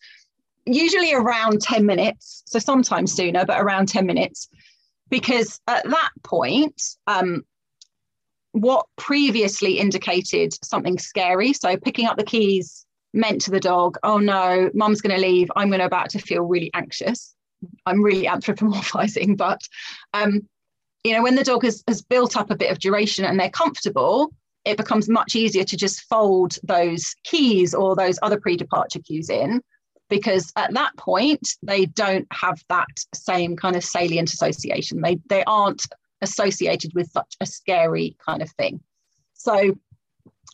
usually 0.66 1.14
around 1.14 1.62
10 1.62 1.86
minutes. 1.86 2.44
So 2.46 2.60
sometimes 2.60 3.14
sooner, 3.14 3.46
but 3.46 3.62
around 3.62 3.88
10 3.88 4.06
minutes. 4.06 4.50
Because 5.10 5.60
at 5.68 5.88
that 5.88 6.10
point, 6.24 6.82
um, 7.06 7.44
what 8.54 8.86
previously 8.98 9.80
indicated 9.80 10.54
something 10.64 10.98
scary. 10.98 11.54
So 11.54 11.76
picking 11.76 12.06
up 12.06 12.18
the 12.18 12.24
keys 12.24 12.86
meant 13.14 13.42
to 13.42 13.52
the 13.52 13.60
dog, 13.60 13.98
oh 14.04 14.20
no, 14.20 14.70
mum's 14.74 15.02
going 15.02 15.16
to 15.16 15.22
leave. 15.22 15.52
I'm 15.56 15.70
going 15.70 15.80
to 15.80 15.86
about 15.86 16.10
to 16.12 16.20
feel 16.20 16.44
really 16.44 16.72
anxious. 16.74 17.36
I'm 17.86 18.02
really 18.02 18.26
anthropomorphizing, 18.26 19.38
but 19.38 19.62
um, 20.14 20.48
you 21.04 21.14
know, 21.14 21.24
when 21.24 21.36
the 21.36 21.44
dog 21.44 21.64
has, 21.64 21.84
has 21.88 22.02
built 22.02 22.38
up 22.38 22.50
a 22.50 22.56
bit 22.56 22.72
of 22.72 22.80
duration 22.80 23.26
and 23.26 23.40
they're 23.40 23.50
comfortable, 23.50 24.32
it 24.66 24.78
becomes 24.78 25.10
much 25.10 25.36
easier 25.36 25.64
to 25.64 25.76
just 25.76 26.02
fold 26.04 26.58
those 26.64 27.16
keys 27.24 27.74
or 27.74 27.96
those 27.96 28.20
other 28.22 28.40
pre-departure 28.40 29.00
cues 29.00 29.30
in 29.30 29.62
because 30.10 30.52
at 30.56 30.74
that 30.74 30.96
point 30.98 31.56
they 31.64 31.86
don't 31.86 32.28
have 32.32 32.62
that 32.70 32.88
same 33.16 33.56
kind 33.56 33.76
of 33.76 33.84
salient 33.84 34.32
association 34.32 35.02
they 35.02 35.18
they 35.28 35.44
aren't 35.46 35.86
associated 36.24 36.92
with 36.96 37.12
such 37.12 37.36
a 37.40 37.46
scary 37.46 38.16
kind 38.26 38.42
of 38.42 38.50
thing 38.52 38.80
so 39.34 39.78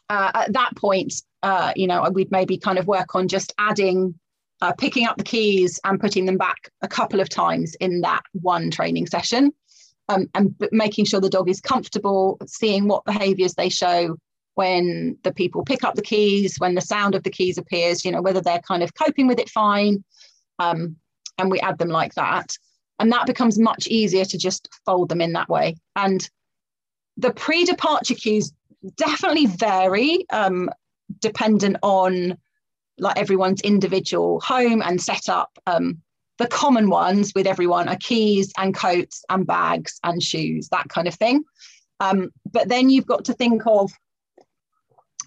uh, 0.09 0.31
at 0.33 0.53
that 0.53 0.75
point 0.75 1.13
uh, 1.43 1.71
you 1.75 1.87
know 1.87 2.09
we'd 2.11 2.31
maybe 2.31 2.57
kind 2.57 2.77
of 2.77 2.87
work 2.87 3.15
on 3.15 3.27
just 3.27 3.53
adding 3.57 4.13
uh, 4.61 4.73
picking 4.73 5.05
up 5.05 5.15
the 5.17 5.23
keys 5.23 5.79
and 5.85 6.01
putting 6.01 6.25
them 6.25 6.37
back 6.37 6.69
a 6.81 6.87
couple 6.87 7.21
of 7.21 7.29
times 7.29 7.75
in 7.75 8.01
that 8.01 8.21
one 8.33 8.69
training 8.69 9.07
session 9.07 9.51
um, 10.09 10.27
and 10.35 10.53
making 10.71 11.05
sure 11.05 11.21
the 11.21 11.29
dog 11.29 11.49
is 11.49 11.61
comfortable 11.61 12.37
seeing 12.45 12.87
what 12.87 13.05
behaviors 13.05 13.53
they 13.53 13.69
show 13.69 14.17
when 14.59 15.17
the 15.23 15.31
people 15.31 15.63
pick 15.63 15.85
up 15.85 15.95
the 15.95 16.01
keys, 16.01 16.57
when 16.57 16.75
the 16.75 16.81
sound 16.81 17.15
of 17.15 17.23
the 17.23 17.29
keys 17.29 17.57
appears, 17.57 18.03
you 18.03 18.11
know, 18.11 18.21
whether 18.21 18.41
they're 18.41 18.59
kind 18.59 18.83
of 18.83 18.93
coping 18.93 19.25
with 19.25 19.39
it 19.39 19.49
fine. 19.49 20.03
Um, 20.59 20.97
and 21.37 21.49
we 21.49 21.61
add 21.61 21.77
them 21.77 21.87
like 21.87 22.13
that. 22.15 22.57
And 22.99 23.11
that 23.11 23.25
becomes 23.25 23.57
much 23.57 23.87
easier 23.87 24.25
to 24.25 24.37
just 24.37 24.69
fold 24.85 25.09
them 25.09 25.21
in 25.21 25.33
that 25.33 25.49
way. 25.49 25.77
And 25.95 26.29
the 27.17 27.31
pre 27.31 27.63
departure 27.65 28.15
cues 28.15 28.53
definitely 28.97 29.45
vary 29.45 30.25
um, 30.31 30.69
dependent 31.19 31.77
on 31.81 32.37
like 32.97 33.17
everyone's 33.17 33.61
individual 33.61 34.39
home 34.41 34.81
and 34.81 35.01
setup. 35.01 35.57
Um, 35.65 36.01
the 36.37 36.47
common 36.47 36.89
ones 36.89 37.33
with 37.35 37.47
everyone 37.47 37.89
are 37.89 37.97
keys 37.97 38.51
and 38.57 38.73
coats 38.73 39.23
and 39.29 39.45
bags 39.45 39.99
and 40.03 40.23
shoes, 40.23 40.69
that 40.69 40.87
kind 40.89 41.07
of 41.07 41.15
thing. 41.15 41.43
Um, 41.99 42.31
but 42.51 42.69
then 42.69 42.89
you've 42.89 43.05
got 43.05 43.25
to 43.25 43.33
think 43.33 43.63
of 43.65 43.91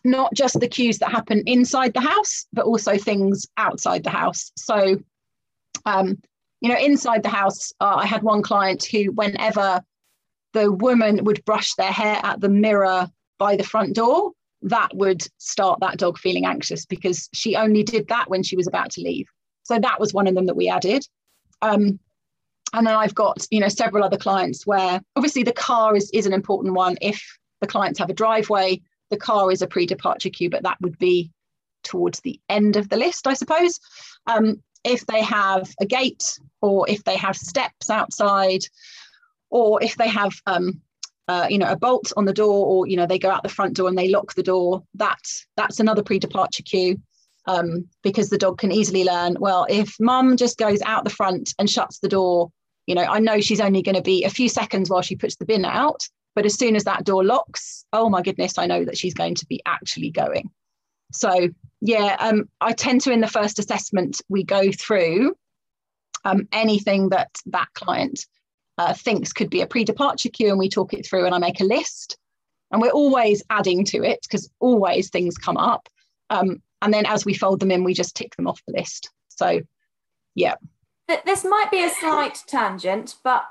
not 0.05 0.33
just 0.35 0.59
the 0.59 0.69
cues 0.69 0.99
that 0.99 1.11
happen 1.11 1.43
inside 1.47 1.95
the 1.95 2.01
house, 2.01 2.47
but 2.53 2.65
also 2.65 2.97
things 2.97 3.47
outside 3.57 4.05
the 4.05 4.11
house. 4.11 4.51
So, 4.57 4.99
um, 5.85 6.19
you 6.63 6.69
know, 6.69 6.79
inside 6.79 7.25
the 7.25 7.29
house, 7.29 7.73
uh, 7.81 7.97
I 7.97 8.07
had 8.07 8.23
one 8.23 8.41
client 8.41 8.85
who, 8.85 9.11
whenever 9.13 9.83
the 10.53 10.71
woman 10.71 11.25
would 11.25 11.45
brush 11.45 11.75
their 11.75 11.91
hair 11.91 12.21
at 12.23 12.41
the 12.41 12.49
mirror 12.49 13.11
by 13.39 13.57
the 13.57 13.65
front 13.65 13.97
door, 13.97 14.31
that 14.63 14.95
would 14.95 15.27
start 15.39 15.81
that 15.81 15.99
dog 15.99 16.19
feeling 16.19 16.47
anxious 16.47 16.87
because 16.87 17.29
she 17.35 17.57
only 17.57 17.83
did 17.83 18.07
that 18.09 18.31
when 18.31 18.45
she 18.45 18.57
was 18.57 18.69
about 18.69 18.93
to 18.93 19.01
leave. 19.01 19.27
So 19.65 19.77
that 19.81 19.99
was 19.99 20.15
one 20.15 20.29
of 20.29 20.37
them 20.37 20.47
that 20.47 20.55
we 20.55 20.69
added. 20.69 21.05
Um, 21.63 21.99
and 22.73 22.87
then 22.87 22.95
I've 22.95 23.15
got, 23.15 23.45
you 23.51 23.59
know, 23.59 23.69
several 23.69 24.05
other 24.05 24.17
clients 24.17 24.65
where 24.65 25.01
obviously 25.17 25.43
the 25.43 25.53
car 25.53 25.97
is, 25.97 26.11
is 26.13 26.27
an 26.27 26.33
important 26.33 26.75
one. 26.75 26.97
If 27.01 27.21
the 27.61 27.67
clients 27.67 27.99
have 27.99 28.09
a 28.09 28.15
driveway, 28.15 28.81
the 29.11 29.17
car 29.17 29.51
is 29.51 29.63
a 29.63 29.67
pre-departure 29.67 30.31
cue, 30.31 30.49
but 30.49 30.63
that 30.63 30.81
would 30.81 30.97
be 30.99 31.33
towards 31.83 32.21
the 32.21 32.41
end 32.49 32.77
of 32.77 32.89
the 32.89 32.97
list, 32.97 33.27
I 33.27 33.35
suppose. 33.35 33.81
Um, 34.29 34.63
if 34.85 35.07
they 35.07 35.23
have 35.23 35.71
a 35.81 35.87
gate 35.87 36.39
or 36.61 36.89
if 36.89 37.05
they 37.05 37.17
have 37.17 37.37
steps 37.37 37.91
outside 37.91 38.63
or 39.51 39.83
if 39.83 39.97
they 39.97 40.09
have 40.09 40.33
um, 40.47 40.81
uh, 41.29 41.47
you 41.49 41.59
know 41.59 41.71
a 41.71 41.77
bolt 41.77 42.13
on 42.17 42.25
the 42.25 42.33
door 42.33 42.67
or 42.67 42.87
you 42.87 42.97
know 42.97 43.07
they 43.07 43.19
go 43.19 43.31
out 43.31 43.43
the 43.43 43.49
front 43.49 43.75
door 43.77 43.89
and 43.89 43.97
they 43.97 44.09
lock 44.09 44.35
the 44.35 44.43
door 44.43 44.83
that's 44.95 45.47
that's 45.57 45.81
another 45.81 46.03
pre-departure 46.03 46.63
cue 46.63 47.01
um, 47.47 47.89
because 48.03 48.31
the 48.31 48.39
dog 48.39 48.59
can 48.59 48.73
easily 48.73 49.05
learn 49.05 49.37
well 49.39 49.67
if 49.69 49.95
mum 50.01 50.37
just 50.37 50.59
goes 50.59 50.83
out 50.83 51.05
the 51.05 51.11
front 51.11 51.55
and 51.59 51.71
shuts 51.71 51.99
the 51.99 52.09
door 52.09 52.51
you 52.87 52.95
know 52.95 53.03
i 53.03 53.19
know 53.19 53.41
she's 53.41 53.61
only 53.61 53.83
going 53.83 53.95
to 53.95 54.03
be 54.03 54.25
a 54.25 54.31
few 54.31 54.49
seconds 54.49 54.91
while 54.91 55.03
she 55.03 55.17
puts 55.17 55.37
the 55.37 55.45
bin 55.45 55.65
out 55.65 56.09
but 56.35 56.47
as 56.47 56.55
soon 56.55 56.77
as 56.77 56.85
that 56.85 57.05
door 57.05 57.25
locks, 57.25 57.85
oh 57.93 58.09
my 58.09 58.23
goodness, 58.23 58.59
I 58.59 58.67
know 58.67 58.85
that 58.85 58.97
she's 58.97 59.15
going 59.15 59.35
to 59.37 59.47
be 59.47 59.61
actually 59.67 60.11
going. 60.11 60.51
So 61.13 61.49
yeah, 61.85 62.17
um, 62.21 62.49
I 62.61 62.73
tend 62.73 63.01
to 63.03 63.11
in 63.11 63.21
the 63.21 63.27
first 63.27 63.59
assessment 63.59 64.23
we 64.29 64.45
go 64.45 64.71
through 64.71 65.35
um, 66.25 66.47
anything 66.53 67.09
that 67.09 67.37
that 67.47 67.67
client 67.75 68.25
uh, 68.79 68.95
thinks 68.95 69.33
could 69.33 69.51
be 69.51 69.63
a 69.63 69.67
pre-departure 69.67 70.29
cue, 70.29 70.51
and 70.51 70.61
we 70.61 70.69
talk 70.69 70.95
it 70.95 71.05
through, 71.05 71.27
and 71.27 71.35
I 71.35 71.39
make 71.39 71.61
a 71.61 71.65
list, 71.65 72.17
and 72.71 72.81
we're 72.81 72.93
always 72.93 73.43
adding 73.51 73.85
to 73.87 74.05
it 74.05 74.21
because 74.23 74.49
always 74.61 75.11
things 75.11 75.37
come 75.37 75.57
up, 75.57 75.89
um, 76.31 76.63
and 76.83 76.95
then 76.95 77.05
as 77.05 77.25
we 77.25 77.35
fold 77.35 77.59
them 77.59 77.73
in, 77.73 77.83
we 77.83 77.95
just 77.95 78.15
tick 78.15 78.37
them 78.37 78.47
off 78.47 78.63
the 78.69 78.75
list. 78.79 79.11
So 79.27 79.61
yeah, 80.37 80.55
this 81.27 81.45
might 81.45 81.73
be 81.73 81.83
a 81.83 81.91
slight 81.91 82.45
tangent, 82.47 83.17
but 83.25 83.43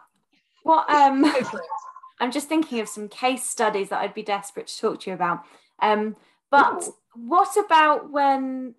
what 0.64 0.90
um 0.90 1.26
I'm 2.22 2.32
just 2.32 2.48
thinking 2.48 2.80
of 2.80 2.88
some 2.88 3.10
case 3.10 3.44
studies 3.44 3.90
that 3.90 4.00
I'd 4.00 4.14
be 4.14 4.24
desperate 4.24 4.68
to 4.68 4.80
talk 4.80 5.02
to 5.02 5.10
you 5.10 5.16
about. 5.16 5.42
Um, 5.82 6.16
but. 6.50 6.88
What 7.14 7.58
about 7.58 8.12
when 8.12 8.76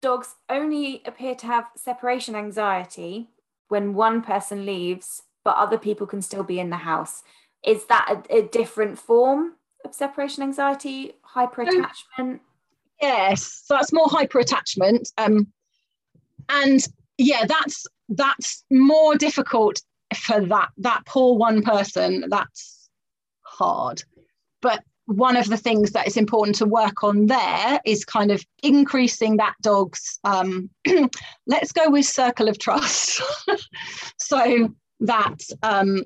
dogs 0.00 0.36
only 0.48 1.02
appear 1.04 1.34
to 1.34 1.46
have 1.46 1.66
separation 1.76 2.34
anxiety 2.34 3.28
when 3.68 3.94
one 3.94 4.22
person 4.22 4.64
leaves, 4.64 5.22
but 5.44 5.56
other 5.56 5.78
people 5.78 6.06
can 6.06 6.22
still 6.22 6.44
be 6.44 6.60
in 6.60 6.70
the 6.70 6.76
house? 6.76 7.22
Is 7.64 7.86
that 7.86 8.24
a, 8.30 8.38
a 8.38 8.48
different 8.48 8.98
form 8.98 9.54
of 9.84 9.94
separation 9.94 10.42
anxiety, 10.42 11.14
hyper 11.22 11.62
attachment? 11.62 12.40
Yes, 13.00 13.62
so 13.64 13.74
that's 13.74 13.92
more 13.92 14.08
hyper 14.08 14.38
attachment. 14.38 15.10
Um, 15.18 15.48
and 16.48 16.86
yeah, 17.16 17.44
that's 17.46 17.86
that's 18.08 18.64
more 18.70 19.16
difficult 19.16 19.80
for 20.14 20.40
that 20.40 20.70
that 20.78 21.04
poor 21.06 21.36
one 21.36 21.62
person 21.62 22.24
that's 22.28 22.88
hard 23.42 24.02
but 24.62 24.82
one 25.08 25.38
of 25.38 25.48
the 25.48 25.56
things 25.56 25.92
that 25.92 26.06
is 26.06 26.18
important 26.18 26.54
to 26.54 26.66
work 26.66 27.02
on 27.02 27.24
there 27.24 27.80
is 27.86 28.04
kind 28.04 28.30
of 28.30 28.44
increasing 28.62 29.38
that 29.38 29.54
dog's 29.62 30.20
um, 30.24 30.68
let's 31.46 31.72
go 31.72 31.88
with 31.88 32.04
circle 32.04 32.46
of 32.46 32.58
trust 32.58 33.22
so 34.18 34.68
that 35.00 35.40
um, 35.62 36.04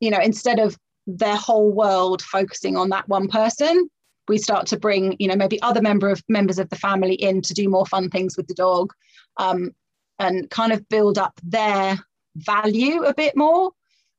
you 0.00 0.10
know 0.10 0.20
instead 0.22 0.58
of 0.58 0.78
their 1.06 1.36
whole 1.36 1.70
world 1.70 2.22
focusing 2.22 2.74
on 2.74 2.88
that 2.88 3.06
one 3.06 3.28
person 3.28 3.86
we 4.28 4.38
start 4.38 4.66
to 4.66 4.78
bring 4.78 5.14
you 5.18 5.28
know 5.28 5.36
maybe 5.36 5.60
other 5.60 5.82
member 5.82 6.08
of 6.08 6.22
members 6.30 6.58
of 6.58 6.70
the 6.70 6.76
family 6.76 7.14
in 7.16 7.42
to 7.42 7.52
do 7.52 7.68
more 7.68 7.84
fun 7.84 8.08
things 8.08 8.34
with 8.34 8.46
the 8.46 8.54
dog 8.54 8.94
um, 9.36 9.72
and 10.18 10.48
kind 10.48 10.72
of 10.72 10.88
build 10.88 11.18
up 11.18 11.38
their 11.42 11.98
value 12.36 13.02
a 13.02 13.12
bit 13.12 13.36
more 13.36 13.72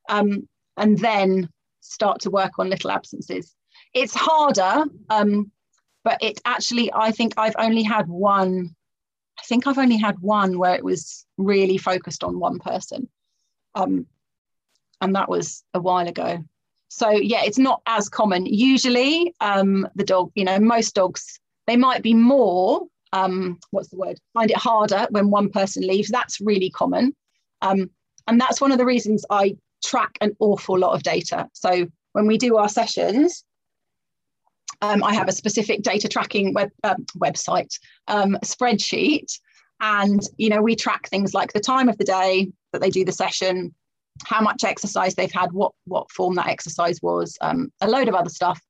um, 0.07 0.47
and 0.77 0.99
then 0.99 1.49
start 1.79 2.21
to 2.21 2.29
work 2.29 2.59
on 2.59 2.69
little 2.69 2.91
absences. 2.91 3.55
It's 3.93 4.13
harder, 4.13 4.85
um, 5.09 5.51
but 6.03 6.21
it 6.21 6.39
actually, 6.45 6.91
I 6.93 7.11
think 7.11 7.33
I've 7.37 7.55
only 7.57 7.83
had 7.83 8.07
one, 8.07 8.75
I 9.39 9.43
think 9.43 9.67
I've 9.67 9.77
only 9.77 9.97
had 9.97 10.19
one 10.19 10.57
where 10.57 10.75
it 10.75 10.83
was 10.83 11.25
really 11.37 11.77
focused 11.77 12.23
on 12.23 12.39
one 12.39 12.59
person. 12.59 13.09
Um, 13.75 14.05
and 15.01 15.15
that 15.15 15.29
was 15.29 15.63
a 15.73 15.79
while 15.79 16.07
ago. 16.07 16.43
So 16.89 17.09
yeah, 17.11 17.43
it's 17.43 17.59
not 17.59 17.81
as 17.85 18.09
common. 18.09 18.45
Usually, 18.45 19.33
um, 19.41 19.87
the 19.95 20.03
dog, 20.03 20.31
you 20.35 20.43
know, 20.43 20.59
most 20.59 20.95
dogs, 20.95 21.39
they 21.67 21.77
might 21.77 22.01
be 22.01 22.13
more, 22.13 22.87
um, 23.13 23.59
what's 23.71 23.89
the 23.89 23.97
word, 23.97 24.19
find 24.33 24.49
it 24.51 24.57
harder 24.57 25.07
when 25.11 25.29
one 25.29 25.49
person 25.49 25.85
leaves. 25.87 26.09
That's 26.09 26.41
really 26.41 26.69
common. 26.69 27.15
Um, 27.61 27.89
and 28.27 28.39
that's 28.39 28.61
one 28.61 28.71
of 28.71 28.77
the 28.77 28.85
reasons 28.85 29.25
I 29.29 29.55
track 29.83 30.17
an 30.21 30.35
awful 30.39 30.77
lot 30.77 30.93
of 30.93 31.03
data. 31.03 31.47
So 31.53 31.87
when 32.13 32.27
we 32.27 32.37
do 32.37 32.57
our 32.57 32.69
sessions, 32.69 33.43
um, 34.81 35.03
I 35.03 35.13
have 35.13 35.27
a 35.27 35.33
specific 35.33 35.81
data 35.81 36.07
tracking 36.07 36.53
web 36.53 36.69
um, 36.83 37.05
website 37.17 37.77
um, 38.07 38.37
spreadsheet, 38.43 39.39
and 39.81 40.21
you 40.37 40.49
know 40.49 40.61
we 40.61 40.75
track 40.75 41.07
things 41.09 41.33
like 41.33 41.53
the 41.53 41.59
time 41.59 41.89
of 41.89 41.97
the 41.97 42.05
day 42.05 42.51
that 42.71 42.81
they 42.81 42.89
do 42.89 43.03
the 43.03 43.11
session, 43.11 43.73
how 44.25 44.41
much 44.41 44.63
exercise 44.63 45.15
they've 45.15 45.31
had, 45.31 45.51
what 45.51 45.73
what 45.85 46.11
form 46.11 46.35
that 46.35 46.47
exercise 46.47 47.01
was, 47.01 47.37
um, 47.41 47.71
a 47.81 47.89
load 47.89 48.07
of 48.07 48.15
other 48.15 48.29
stuff, 48.29 48.61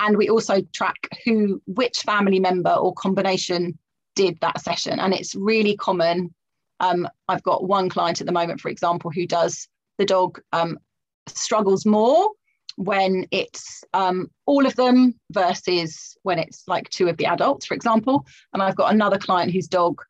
and 0.00 0.16
we 0.16 0.28
also 0.28 0.60
track 0.72 1.08
who 1.24 1.60
which 1.66 1.98
family 1.98 2.38
member 2.38 2.72
or 2.72 2.94
combination 2.94 3.76
did 4.14 4.38
that 4.40 4.60
session, 4.60 5.00
and 5.00 5.14
it's 5.14 5.34
really 5.34 5.76
common. 5.76 6.32
Um, 6.78 7.08
I've 7.28 7.42
got 7.42 7.64
one 7.64 7.88
client 7.88 8.20
at 8.20 8.26
the 8.26 8.32
moment, 8.32 8.60
for 8.60 8.68
example, 8.68 9.10
who 9.10 9.26
does 9.26 9.66
the 9.98 10.04
dog 10.04 10.40
struggles 11.26 11.86
more 11.86 12.28
when 12.76 13.26
it's 13.30 13.82
um, 13.94 14.30
all 14.44 14.66
of 14.66 14.76
them 14.76 15.18
versus 15.32 16.16
when 16.22 16.38
it's 16.38 16.64
like 16.68 16.88
two 16.90 17.08
of 17.08 17.16
the 17.16 17.26
adults, 17.26 17.66
for 17.66 17.74
example. 17.74 18.24
And 18.52 18.62
I've 18.62 18.76
got 18.76 18.92
another 18.92 19.18
client 19.18 19.52
whose 19.52 19.68
dog 19.68 20.00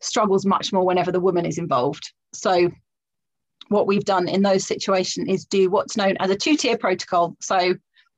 struggles 0.00 0.46
much 0.46 0.72
more 0.72 0.84
whenever 0.84 1.12
the 1.12 1.20
woman 1.20 1.46
is 1.46 1.58
involved. 1.58 2.12
So 2.32 2.70
what 3.68 3.86
we've 3.86 4.04
done 4.04 4.28
in 4.28 4.42
those 4.42 4.66
situations 4.66 5.28
is 5.28 5.44
do 5.44 5.70
what's 5.70 5.96
known 5.96 6.16
as 6.20 6.30
a 6.30 6.36
two-tier 6.36 6.76
protocol. 6.76 7.36
So 7.40 7.74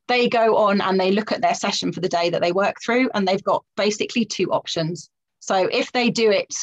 they 0.09 0.29
go 0.29 0.57
on 0.57 0.81
and 0.81 0.99
they 0.99 1.13
look 1.13 1.31
at 1.31 1.41
their 1.41 1.55
session 1.55 1.93
for 1.93 2.01
the 2.01 2.09
day 2.09 2.31
that 2.31 2.43
they 2.43 2.53
work 2.53 2.77
through, 2.85 3.09
and 3.15 3.27
they've 3.27 3.43
got 3.45 3.65
basically 3.77 4.25
two 4.25 4.51
options. 4.53 5.11
So 5.39 5.69
if 5.71 5.93
they 5.93 6.11
do 6.11 6.31
it 6.31 6.55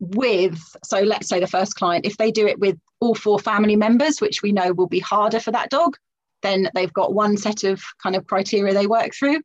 with, 0.00 0.58
so 0.84 1.00
let's 1.00 1.28
say 1.28 1.40
the 1.40 1.46
first 1.46 1.76
client, 1.76 2.04
if 2.04 2.16
they 2.18 2.30
do 2.30 2.46
it 2.46 2.58
with 2.58 2.78
all 3.00 3.14
four 3.14 3.38
family 3.38 3.76
members, 3.76 4.20
which 4.20 4.42
we 4.42 4.52
know 4.52 4.72
will 4.72 4.86
be 4.86 4.98
harder 4.98 5.40
for 5.40 5.50
that 5.52 5.70
dog, 5.70 5.96
then 6.44 6.68
they've 6.74 6.92
got 6.92 7.14
one 7.14 7.36
set 7.36 7.64
of 7.64 7.82
kind 8.00 8.14
of 8.14 8.26
criteria 8.26 8.72
they 8.72 8.86
work 8.86 9.12
through. 9.14 9.40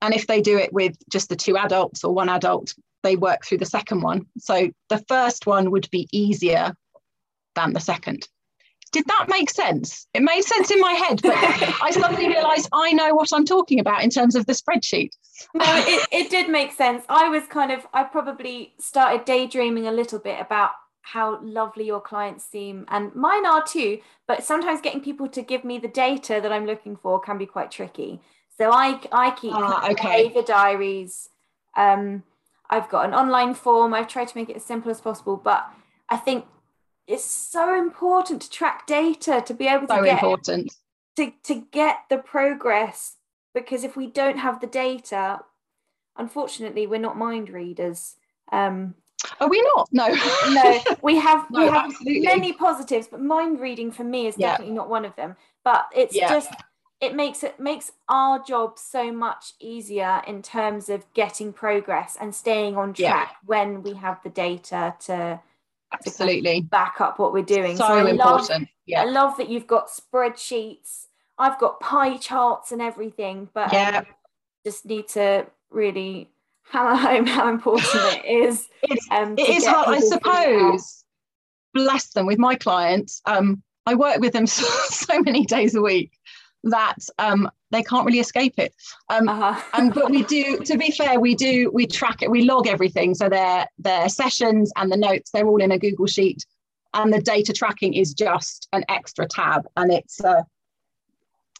And 0.00 0.14
if 0.14 0.26
they 0.26 0.40
do 0.40 0.56
it 0.56 0.72
with 0.72 0.96
just 1.10 1.28
the 1.28 1.36
two 1.36 1.58
adults 1.58 2.04
or 2.04 2.14
one 2.14 2.28
adult, 2.28 2.72
they 3.02 3.16
work 3.16 3.44
through 3.44 3.58
the 3.58 3.66
second 3.66 4.02
one. 4.02 4.26
So 4.38 4.70
the 4.88 5.04
first 5.08 5.46
one 5.46 5.70
would 5.72 5.90
be 5.90 6.08
easier 6.12 6.72
than 7.54 7.72
the 7.72 7.80
second. 7.80 8.28
Did 8.92 9.04
that 9.06 9.26
make 9.28 9.50
sense? 9.50 10.06
It 10.14 10.22
made 10.22 10.42
sense 10.42 10.70
in 10.70 10.80
my 10.80 10.92
head, 10.92 11.20
but 11.22 11.34
I 11.82 11.90
suddenly 11.90 12.28
realised 12.28 12.68
I 12.72 12.92
know 12.92 13.14
what 13.14 13.32
I'm 13.32 13.44
talking 13.44 13.80
about 13.80 14.02
in 14.02 14.08
terms 14.08 14.34
of 14.34 14.46
the 14.46 14.54
spreadsheet. 14.54 15.10
no, 15.54 15.64
it, 15.66 16.08
it 16.10 16.30
did 16.30 16.48
make 16.48 16.72
sense. 16.72 17.04
I 17.08 17.28
was 17.28 17.42
kind 17.48 17.70
of, 17.70 17.86
I 17.92 18.04
probably 18.04 18.74
started 18.78 19.24
daydreaming 19.24 19.86
a 19.86 19.92
little 19.92 20.18
bit 20.18 20.40
about 20.40 20.70
how 21.12 21.40
lovely 21.42 21.86
your 21.86 22.00
clients 22.00 22.44
seem. 22.44 22.84
And 22.88 23.14
mine 23.14 23.46
are 23.46 23.64
too 23.64 24.00
but 24.26 24.44
sometimes 24.44 24.82
getting 24.82 25.00
people 25.00 25.26
to 25.28 25.40
give 25.42 25.64
me 25.64 25.78
the 25.78 25.88
data 25.88 26.38
that 26.42 26.52
i'm 26.52 26.66
looking 26.66 26.96
for 26.96 27.18
can 27.20 27.38
be 27.38 27.46
quite 27.46 27.70
tricky. 27.70 28.20
So 28.56 28.70
i 28.72 29.00
i 29.12 29.30
keep 29.30 29.54
uh, 29.54 29.88
okay. 29.90 29.94
behavior 29.94 30.42
diaries. 30.42 31.30
Um, 31.76 32.22
i've 32.68 32.88
got 32.88 33.06
an 33.06 33.14
online 33.14 33.54
form. 33.54 33.94
I've 33.94 34.08
tried 34.08 34.28
to 34.28 34.36
make 34.38 34.50
it 34.50 34.56
as 34.56 34.64
simple 34.64 34.90
as 34.90 35.00
possible 35.00 35.36
but 35.36 35.66
i 36.10 36.16
think 36.16 36.44
it's 37.06 37.24
so 37.24 37.78
important 37.78 38.42
to 38.42 38.50
track 38.50 38.86
data 38.86 39.42
to 39.46 39.54
be 39.54 39.66
able 39.66 39.86
to 39.86 39.94
so 39.94 40.04
get 40.04 40.22
important. 40.22 40.74
to 41.16 41.32
to 41.42 41.54
get 41.72 41.96
the 42.10 42.18
progress 42.18 43.16
because 43.54 43.82
if 43.82 43.96
we 43.96 44.06
don't 44.06 44.38
have 44.38 44.60
the 44.60 44.66
data 44.66 45.40
unfortunately 46.18 46.86
we're 46.86 47.00
not 47.08 47.16
mind 47.16 47.48
readers. 47.48 48.16
Um, 48.52 48.94
are 49.40 49.48
we 49.48 49.60
not? 49.74 49.88
No. 49.92 50.08
no, 50.50 50.80
we 51.02 51.16
have 51.16 51.46
no, 51.50 51.60
we 51.60 51.66
have 51.66 51.90
absolutely. 51.90 52.20
many 52.20 52.52
positives, 52.52 53.08
but 53.08 53.20
mind 53.20 53.60
reading 53.60 53.90
for 53.90 54.04
me 54.04 54.26
is 54.26 54.36
yeah. 54.38 54.52
definitely 54.52 54.74
not 54.74 54.88
one 54.88 55.04
of 55.04 55.14
them. 55.16 55.36
But 55.64 55.86
it's 55.94 56.14
yeah. 56.14 56.28
just 56.28 56.50
it 57.00 57.14
makes 57.14 57.42
it 57.42 57.58
makes 57.60 57.92
our 58.08 58.42
job 58.42 58.78
so 58.78 59.12
much 59.12 59.52
easier 59.60 60.22
in 60.26 60.42
terms 60.42 60.88
of 60.88 61.04
getting 61.14 61.52
progress 61.52 62.16
and 62.20 62.34
staying 62.34 62.76
on 62.76 62.92
track 62.92 63.30
yeah. 63.30 63.36
when 63.44 63.82
we 63.82 63.94
have 63.94 64.22
the 64.22 64.30
data 64.30 64.94
to 65.06 65.40
absolutely 65.92 66.62
to 66.62 66.66
back 66.66 67.00
up 67.00 67.18
what 67.18 67.32
we're 67.32 67.42
doing. 67.42 67.76
So, 67.76 67.86
so 67.86 68.06
important. 68.06 68.60
Love, 68.60 68.68
yeah. 68.86 69.02
I 69.02 69.04
love 69.04 69.36
that 69.38 69.48
you've 69.48 69.66
got 69.66 69.88
spreadsheets. 69.88 71.06
I've 71.38 71.58
got 71.58 71.78
pie 71.80 72.16
charts 72.16 72.72
and 72.72 72.82
everything, 72.82 73.48
but 73.54 73.72
yeah. 73.72 73.98
Um, 73.98 74.06
just 74.64 74.84
need 74.86 75.08
to 75.08 75.46
really 75.70 76.28
hammer 76.70 76.96
home 76.96 77.26
how 77.36 77.48
important 77.48 77.88
it 77.94 78.24
is. 78.24 78.68
It's, 78.80 79.08
um, 79.10 79.34
it 79.36 79.48
is 79.48 79.66
hard, 79.66 79.88
I 79.88 79.98
suppose. 79.98 81.04
Bless 81.74 82.10
them 82.12 82.26
with 82.26 82.38
my 82.38 82.54
clients. 82.54 83.20
Um, 83.26 83.60
I 83.86 83.96
work 83.96 84.20
with 84.20 84.32
them 84.32 84.46
so, 84.46 84.64
so, 84.88 85.20
many 85.20 85.44
days 85.44 85.74
a 85.74 85.82
week 85.82 86.12
that 86.62 86.94
um, 87.18 87.50
they 87.72 87.82
can't 87.82 88.06
really 88.06 88.20
escape 88.20 88.54
it. 88.56 88.72
Um, 89.08 89.28
uh-huh. 89.28 89.60
and 89.74 89.92
but 89.92 90.10
we 90.10 90.22
do. 90.22 90.58
To 90.58 90.78
be 90.78 90.92
fair, 90.92 91.18
we 91.18 91.34
do. 91.34 91.72
We 91.74 91.88
track 91.88 92.22
it. 92.22 92.30
We 92.30 92.42
log 92.42 92.68
everything. 92.68 93.16
So 93.16 93.28
their 93.28 93.66
their 93.78 94.08
sessions 94.08 94.70
and 94.76 94.92
the 94.92 94.96
notes. 94.96 95.32
They're 95.32 95.48
all 95.48 95.60
in 95.60 95.72
a 95.72 95.78
Google 95.78 96.06
sheet, 96.06 96.46
and 96.94 97.12
the 97.12 97.20
data 97.20 97.52
tracking 97.52 97.94
is 97.94 98.14
just 98.14 98.68
an 98.72 98.84
extra 98.88 99.26
tab, 99.26 99.66
and 99.76 99.92
it's. 99.92 100.22
Uh, 100.22 100.42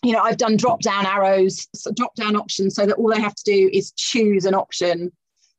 you 0.02 0.12
know, 0.12 0.20
I've 0.20 0.36
done 0.36 0.56
drop 0.56 0.80
down 0.80 1.06
arrows, 1.06 1.66
so 1.74 1.92
drop 1.92 2.14
down 2.14 2.36
options, 2.36 2.74
so 2.74 2.86
that 2.86 2.96
all 2.96 3.08
they 3.08 3.20
have 3.20 3.34
to 3.34 3.44
do 3.44 3.70
is 3.72 3.92
choose 3.92 4.44
an 4.44 4.54
option. 4.54 5.12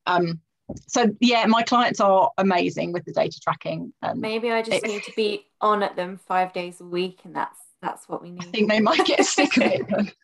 Um, 0.05 0.39
so 0.87 1.15
yeah, 1.19 1.45
my 1.45 1.63
clients 1.63 1.99
are 1.99 2.31
amazing 2.37 2.93
with 2.93 3.05
the 3.05 3.11
data 3.11 3.39
tracking. 3.41 3.93
Um, 4.01 4.21
Maybe 4.21 4.51
I 4.51 4.61
just 4.61 4.83
it, 4.83 4.87
need 4.87 5.03
to 5.03 5.13
be 5.15 5.45
on 5.61 5.83
at 5.83 5.95
them 5.95 6.19
five 6.27 6.53
days 6.53 6.79
a 6.79 6.85
week, 6.85 7.19
and 7.23 7.35
that's 7.35 7.57
that's 7.81 8.07
what 8.07 8.21
we 8.21 8.31
need. 8.31 8.43
I 8.43 8.51
think 8.51 8.69
they 8.69 8.79
might 8.79 9.05
get 9.05 9.25
sick 9.25 9.57
of 9.57 9.63
it. 9.63 9.81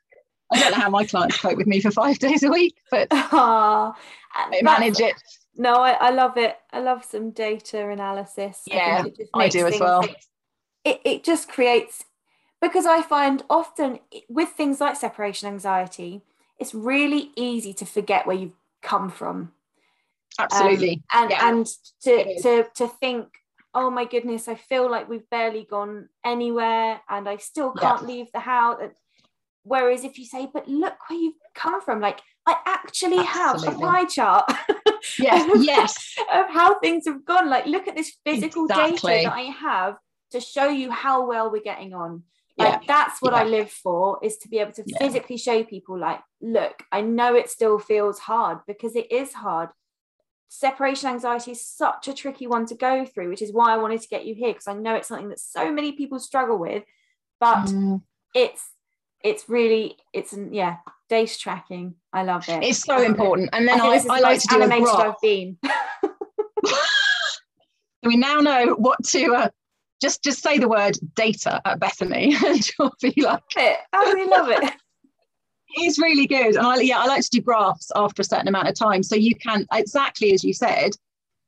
I 0.51 0.59
don't 0.59 0.71
know 0.71 0.77
how 0.77 0.89
my 0.89 1.05
clients 1.05 1.37
cope 1.39 1.57
with 1.57 1.67
me 1.67 1.81
for 1.81 1.91
five 1.91 2.19
days 2.19 2.43
a 2.43 2.49
week, 2.49 2.75
but 2.91 3.07
oh, 3.11 3.93
they 4.51 4.61
manage 4.61 4.99
it. 4.99 5.15
No, 5.57 5.75
I, 5.75 5.91
I 5.91 6.09
love 6.11 6.37
it. 6.37 6.57
I 6.71 6.79
love 6.79 7.03
some 7.03 7.31
data 7.31 7.89
analysis. 7.89 8.61
Yeah, 8.67 9.05
I, 9.33 9.43
I 9.43 9.49
do 9.49 9.65
as 9.65 9.79
well. 9.79 10.05
It, 10.83 11.01
it 11.03 11.23
just 11.23 11.47
creates 11.47 12.03
because 12.65 12.85
I 12.85 13.01
find 13.01 13.43
often 13.49 13.99
with 14.27 14.49
things 14.49 14.81
like 14.81 14.95
separation 14.95 15.47
anxiety, 15.47 16.21
it's 16.59 16.73
really 16.73 17.31
easy 17.35 17.73
to 17.75 17.85
forget 17.85 18.25
where 18.25 18.35
you've 18.35 18.57
come 18.81 19.09
from. 19.09 19.51
Absolutely. 20.39 21.03
Um, 21.13 21.23
and 21.23 21.31
yeah. 21.31 21.49
and 21.49 21.67
to, 22.01 22.41
to 22.41 22.65
to 22.75 22.87
think, 22.87 23.27
oh 23.73 23.89
my 23.89 24.05
goodness, 24.05 24.47
I 24.47 24.55
feel 24.55 24.89
like 24.89 25.07
we've 25.07 25.29
barely 25.29 25.65
gone 25.69 26.09
anywhere 26.23 27.01
and 27.07 27.29
I 27.29 27.37
still 27.37 27.71
can't 27.71 28.01
yeah. 28.01 28.07
leave 28.07 28.31
the 28.33 28.39
house. 28.39 28.81
Whereas 29.63 30.03
if 30.03 30.17
you 30.17 30.25
say, 30.25 30.47
but 30.51 30.67
look 30.67 30.95
where 31.07 31.19
you've 31.19 31.35
come 31.53 31.81
from, 31.81 31.99
like 31.99 32.19
I 32.45 32.55
actually 32.65 33.19
Absolutely. 33.19 33.67
have 33.67 33.77
a 33.77 33.79
pie 33.79 34.05
chart. 34.05 34.51
yes, 35.19 35.49
of, 35.55 35.63
yes. 35.63 36.15
Of 36.33 36.49
how 36.49 36.79
things 36.79 37.05
have 37.05 37.25
gone. 37.25 37.49
Like 37.49 37.65
look 37.65 37.87
at 37.87 37.95
this 37.95 38.13
physical 38.25 38.65
exactly. 38.65 39.13
data 39.13 39.29
that 39.29 39.35
I 39.35 39.41
have 39.41 39.97
to 40.31 40.39
show 40.39 40.69
you 40.69 40.89
how 40.91 41.27
well 41.27 41.51
we're 41.51 41.61
getting 41.61 41.93
on 41.93 42.23
like 42.57 42.87
that's 42.87 43.21
what 43.21 43.33
yeah. 43.33 43.39
i 43.39 43.43
live 43.43 43.69
for 43.69 44.19
is 44.23 44.37
to 44.37 44.47
be 44.47 44.59
able 44.59 44.71
to 44.71 44.83
yeah. 44.85 44.97
physically 44.97 45.37
show 45.37 45.63
people 45.63 45.97
like 45.97 46.19
look 46.41 46.83
i 46.91 47.01
know 47.01 47.35
it 47.35 47.49
still 47.49 47.79
feels 47.79 48.19
hard 48.19 48.59
because 48.67 48.95
it 48.95 49.11
is 49.11 49.33
hard. 49.33 49.69
Separation 50.47 51.09
anxiety 51.09 51.51
is 51.51 51.65
such 51.65 52.07
a 52.07 52.13
tricky 52.13 52.47
one 52.47 52.65
to 52.67 52.75
go 52.75 53.05
through 53.05 53.29
which 53.29 53.41
is 53.41 53.51
why 53.51 53.73
i 53.73 53.77
wanted 53.77 54.01
to 54.01 54.07
get 54.07 54.25
you 54.25 54.33
here 54.33 54.49
because 54.49 54.67
i 54.67 54.73
know 54.73 54.95
it's 54.95 55.09
something 55.09 55.29
that 55.29 55.39
so 55.39 55.69
many 55.69 55.91
people 55.91 56.17
struggle 56.17 56.57
with 56.57 56.83
but 57.41 57.65
mm. 57.65 58.01
it's 58.33 58.63
it's 59.21 59.49
really 59.49 59.97
it's 60.13 60.33
yeah 60.51 60.77
data 61.09 61.37
tracking. 61.37 61.95
I 62.13 62.23
love 62.23 62.47
it. 62.49 62.63
It's 62.63 62.79
so 62.79 63.01
important. 63.01 63.49
And 63.53 63.67
then 63.67 63.79
i, 63.79 63.85
I, 63.85 64.01
I 64.09 64.19
like 64.19 64.39
to 64.41 64.47
do 64.47 64.61
animated 64.61 64.87
i've 64.87 65.19
been. 65.21 65.57
We 68.05 68.17
now 68.17 68.39
know 68.39 68.75
what 68.77 69.03
to 69.07 69.33
uh, 69.33 69.49
just 70.01 70.23
just 70.23 70.41
say 70.41 70.57
the 70.57 70.67
word 70.67 70.97
data 71.15 71.61
at 71.65 71.79
Bethany 71.79 72.35
and 72.45 72.69
you'll 72.77 72.95
be 73.01 73.13
like 73.21 73.41
it. 73.55 73.79
I 73.93 74.03
really 74.13 74.29
love 74.29 74.49
it. 74.49 74.73
It's 75.77 75.99
really 75.99 76.25
good. 76.25 76.55
And 76.55 76.65
I 76.65 76.79
yeah, 76.79 76.99
I 76.99 77.05
like 77.05 77.21
to 77.23 77.29
do 77.29 77.41
graphs 77.41 77.91
after 77.97 78.21
a 78.21 78.25
certain 78.25 78.47
amount 78.47 78.69
of 78.69 78.75
time. 78.75 79.03
So 79.03 79.13
you 79.13 79.35
can 79.35 79.65
exactly 79.73 80.31
as 80.31 80.41
you 80.41 80.53
said, 80.53 80.91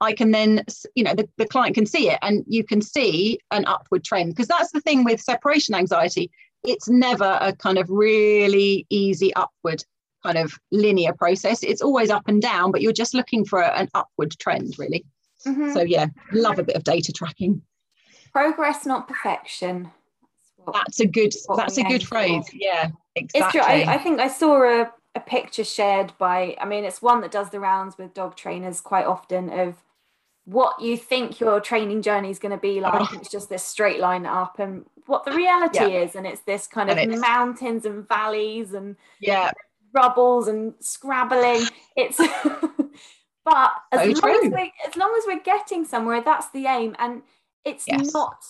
I 0.01 0.11
can 0.11 0.31
then, 0.31 0.65
you 0.95 1.03
know, 1.05 1.13
the, 1.13 1.29
the 1.37 1.47
client 1.47 1.75
can 1.75 1.85
see 1.85 2.09
it 2.09 2.19
and 2.21 2.43
you 2.45 2.65
can 2.65 2.81
see 2.81 3.39
an 3.51 3.63
upward 3.65 4.03
trend. 4.03 4.31
Because 4.31 4.47
that's 4.47 4.71
the 4.71 4.81
thing 4.81 5.05
with 5.05 5.21
separation 5.21 5.75
anxiety. 5.75 6.29
It's 6.65 6.89
never 6.89 7.37
a 7.39 7.53
kind 7.53 7.77
of 7.77 7.89
really 7.89 8.85
easy 8.89 9.33
upward 9.35 9.85
kind 10.23 10.37
of 10.37 10.53
linear 10.71 11.13
process. 11.13 11.63
It's 11.63 11.81
always 11.81 12.09
up 12.09 12.27
and 12.27 12.41
down, 12.41 12.71
but 12.71 12.81
you're 12.81 12.91
just 12.91 13.13
looking 13.13 13.45
for 13.45 13.63
an 13.63 13.87
upward 13.93 14.37
trend, 14.39 14.75
really. 14.77 15.05
Mm-hmm. 15.45 15.71
So 15.71 15.81
yeah, 15.81 16.07
love 16.33 16.59
a 16.59 16.63
bit 16.63 16.75
of 16.75 16.83
data 16.83 17.13
tracking 17.13 17.61
progress 18.37 18.85
not 18.85 19.07
perfection. 19.07 19.91
That's, 20.65 20.73
that's 20.73 20.99
a 20.99 21.07
good 21.07 21.33
that's 21.55 21.77
a 21.77 21.83
good 21.83 22.05
phrase 22.05 22.49
for. 22.49 22.55
yeah 22.55 22.89
exactly. 23.15 23.39
it's 23.41 23.51
true. 23.51 23.61
I, 23.61 23.95
I, 23.95 23.97
think 23.97 24.19
i 24.19 24.27
saw 24.27 24.63
a, 24.63 24.91
a 25.15 25.19
picture 25.21 25.63
shared 25.63 26.11
by 26.17 26.57
i 26.59 26.65
mean 26.65 26.83
it's 26.83 27.01
one 27.01 27.21
that 27.21 27.31
does 27.31 27.51
the 27.51 27.59
rounds 27.61 27.97
with 27.97 28.13
dog 28.13 28.35
trainers 28.35 28.81
quite 28.81 29.05
often 29.05 29.49
of 29.49 29.75
what 30.47 30.81
you 30.81 30.95
think 30.95 31.41
your 31.41 31.59
training 31.59 32.01
journey 32.01 32.29
is 32.29 32.39
going 32.39 32.53
to 32.53 32.57
be 32.57 32.79
like. 32.79 32.93
Oh. 32.93 33.17
it's 33.17 33.29
just 33.29 33.49
this 33.49 33.63
straight 33.63 33.99
line 33.99 34.25
up 34.25 34.59
and 34.59 34.85
what 35.05 35.25
the 35.25 35.33
reality 35.33 35.79
yeah. 35.79 36.03
is. 36.03 36.15
And 36.15 36.25
it's 36.25 36.39
this 36.41 36.67
kind 36.67 36.89
of 36.89 37.19
mountains 37.19 37.85
and 37.85 38.07
valleys 38.07 38.73
and 38.73 38.95
yeah. 39.19 39.51
rubbles 39.91 40.47
and 40.47 40.73
scrabbling. 40.79 41.67
It's 41.97 42.17
but 43.45 43.71
as, 43.91 44.17
so 44.17 44.25
long 44.25 44.41
as, 44.45 44.53
we, 44.53 44.73
as 44.87 44.95
long 44.95 45.13
as 45.17 45.25
we're 45.27 45.43
getting 45.43 45.83
somewhere 45.83 46.21
that's 46.21 46.49
the 46.51 46.65
aim. 46.65 46.95
And 46.97 47.23
it's 47.67 47.85
yes. 47.87 48.13
not 48.13 48.45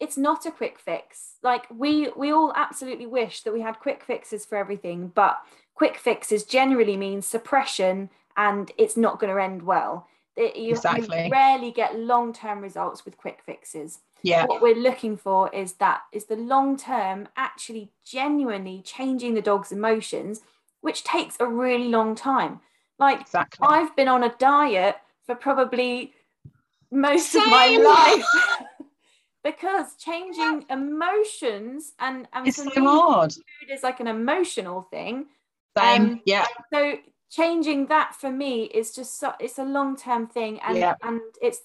it's 0.00 0.16
not 0.16 0.44
a 0.44 0.50
quick 0.50 0.78
fix 0.78 1.34
like 1.42 1.64
we 1.70 2.10
we 2.16 2.32
all 2.32 2.52
absolutely 2.56 3.06
wish 3.06 3.42
that 3.42 3.52
we 3.52 3.60
had 3.60 3.78
quick 3.78 4.02
fixes 4.02 4.44
for 4.44 4.58
everything 4.58 5.10
but 5.14 5.38
quick 5.74 5.96
fixes 5.96 6.44
generally 6.44 6.96
means 6.96 7.24
suppression 7.24 8.10
and 8.36 8.72
it's 8.76 8.96
not 8.96 9.20
going 9.20 9.32
to 9.32 9.42
end 9.42 9.62
well 9.62 10.06
it, 10.36 10.54
you, 10.54 10.70
exactly. 10.70 11.24
you 11.24 11.30
rarely 11.32 11.72
get 11.72 11.98
long-term 11.98 12.60
results 12.60 13.04
with 13.04 13.16
quick 13.16 13.40
fixes 13.44 14.00
yeah 14.22 14.44
what 14.46 14.60
we're 14.60 14.74
looking 14.74 15.16
for 15.16 15.52
is 15.54 15.74
that 15.74 16.02
is 16.12 16.26
the 16.26 16.36
long 16.36 16.76
term 16.76 17.28
actually 17.36 17.90
genuinely 18.04 18.82
changing 18.84 19.34
the 19.34 19.42
dog's 19.42 19.72
emotions 19.72 20.40
which 20.80 21.04
takes 21.04 21.36
a 21.40 21.46
really 21.46 21.88
long 21.88 22.14
time 22.14 22.60
like 22.98 23.20
exactly. 23.20 23.66
i've 23.68 23.94
been 23.94 24.08
on 24.08 24.24
a 24.24 24.34
diet 24.38 24.96
for 25.26 25.34
probably 25.34 26.12
most 26.90 27.30
Same. 27.32 27.42
of 27.42 27.48
my 27.50 27.66
life. 27.76 28.24
because 29.44 29.96
changing 29.96 30.64
emotions 30.70 31.92
and, 31.98 32.28
and 32.32 32.46
It's 32.48 32.56
so 32.56 32.70
hard. 32.74 33.32
food 33.32 33.72
is 33.72 33.82
like 33.82 34.00
an 34.00 34.06
emotional 34.06 34.82
thing. 34.82 35.26
Same. 35.76 36.02
Um, 36.02 36.20
yeah. 36.24 36.46
So 36.72 36.98
changing 37.30 37.86
that 37.86 38.14
for 38.14 38.30
me 38.30 38.64
is 38.64 38.92
just 38.94 39.18
so, 39.18 39.32
it's 39.38 39.58
a 39.58 39.64
long 39.64 39.96
term 39.96 40.26
thing, 40.26 40.58
and 40.60 40.76
Yeah. 40.78 40.94
and 41.02 41.20
it's 41.40 41.60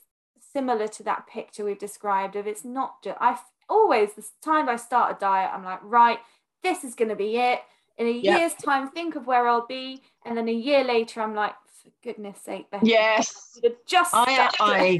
similar 0.54 0.88
to 0.88 1.04
that 1.04 1.26
picture 1.28 1.66
we've 1.66 1.80
described 1.80 2.36
of 2.36 2.46
it's 2.46 2.64
not 2.64 3.02
just 3.04 3.18
I 3.20 3.40
always 3.70 4.14
the 4.14 4.24
time 4.44 4.70
I 4.70 4.76
start 4.76 5.16
a 5.16 5.20
diet 5.20 5.50
I'm 5.52 5.64
like 5.64 5.80
right 5.82 6.20
this 6.62 6.84
is 6.84 6.94
going 6.94 7.10
to 7.10 7.16
be 7.16 7.38
it 7.38 7.60
in 7.98 8.06
a 8.06 8.12
Yeah. 8.12 8.38
year's 8.38 8.54
time 8.54 8.90
think 8.92 9.16
of 9.16 9.26
where 9.26 9.48
I'll 9.48 9.66
be 9.66 10.04
and 10.26 10.38
then 10.38 10.48
a 10.48 10.54
year 10.54 10.84
later 10.84 11.22
I'm 11.22 11.34
like 11.34 11.54
for 11.84 11.92
goodness 12.02 12.38
sake 12.44 12.70
Becky, 12.72 12.88
Yes. 12.90 13.60
just 13.86 14.14
I 14.14 14.34
stuck 14.34 14.56
I. 14.60 15.00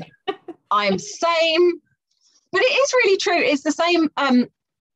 I'm 0.72 1.00
same. 1.00 1.82
But 2.52 2.62
it 2.62 2.66
is 2.66 2.94
really 2.94 3.18
true. 3.18 3.38
It's 3.40 3.64
the 3.64 3.72
same. 3.72 4.10
Um, 4.18 4.48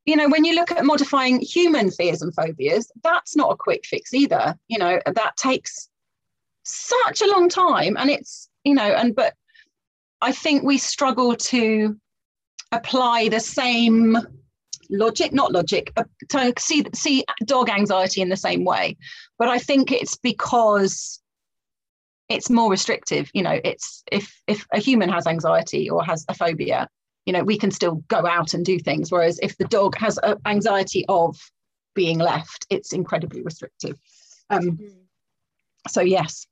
you 0.05 0.15
know, 0.15 0.29
when 0.29 0.45
you 0.45 0.55
look 0.55 0.71
at 0.71 0.85
modifying 0.85 1.41
human 1.41 1.91
fears 1.91 2.21
and 2.21 2.33
phobias, 2.33 2.91
that's 3.03 3.35
not 3.35 3.51
a 3.51 3.57
quick 3.57 3.85
fix 3.85 4.13
either. 4.13 4.55
You 4.67 4.79
know, 4.79 4.99
that 5.05 5.37
takes 5.37 5.89
such 6.63 7.21
a 7.21 7.27
long 7.27 7.49
time. 7.49 7.97
And 7.97 8.09
it's, 8.09 8.49
you 8.63 8.73
know, 8.73 8.83
and 8.83 9.15
but 9.15 9.33
I 10.21 10.31
think 10.31 10.63
we 10.63 10.77
struggle 10.77 11.35
to 11.35 11.97
apply 12.71 13.29
the 13.29 13.39
same 13.39 14.17
logic, 14.89 15.33
not 15.33 15.51
logic, 15.51 15.91
uh, 15.97 16.03
to 16.29 16.53
see 16.59 16.85
see 16.93 17.25
dog 17.45 17.69
anxiety 17.69 18.21
in 18.21 18.29
the 18.29 18.37
same 18.37 18.63
way. 18.65 18.97
But 19.39 19.49
I 19.49 19.57
think 19.59 19.91
it's 19.91 20.15
because 20.15 21.21
it's 22.29 22.49
more 22.49 22.69
restrictive 22.69 23.29
you 23.33 23.41
know 23.41 23.59
it's 23.63 24.03
if 24.11 24.41
if 24.47 24.65
a 24.71 24.79
human 24.79 25.09
has 25.09 25.27
anxiety 25.27 25.89
or 25.89 26.03
has 26.03 26.25
a 26.29 26.33
phobia 26.33 26.87
you 27.25 27.33
know 27.33 27.43
we 27.43 27.57
can 27.57 27.71
still 27.71 27.95
go 28.07 28.25
out 28.25 28.53
and 28.53 28.65
do 28.65 28.79
things 28.79 29.11
whereas 29.11 29.39
if 29.41 29.57
the 29.57 29.65
dog 29.65 29.95
has 29.97 30.19
a 30.23 30.37
anxiety 30.45 31.05
of 31.09 31.37
being 31.95 32.19
left 32.19 32.65
it's 32.69 32.93
incredibly 32.93 33.41
restrictive 33.41 33.97
um 34.49 34.77
Mm. 34.77 34.93
so 35.87 36.01
yes 36.01 36.47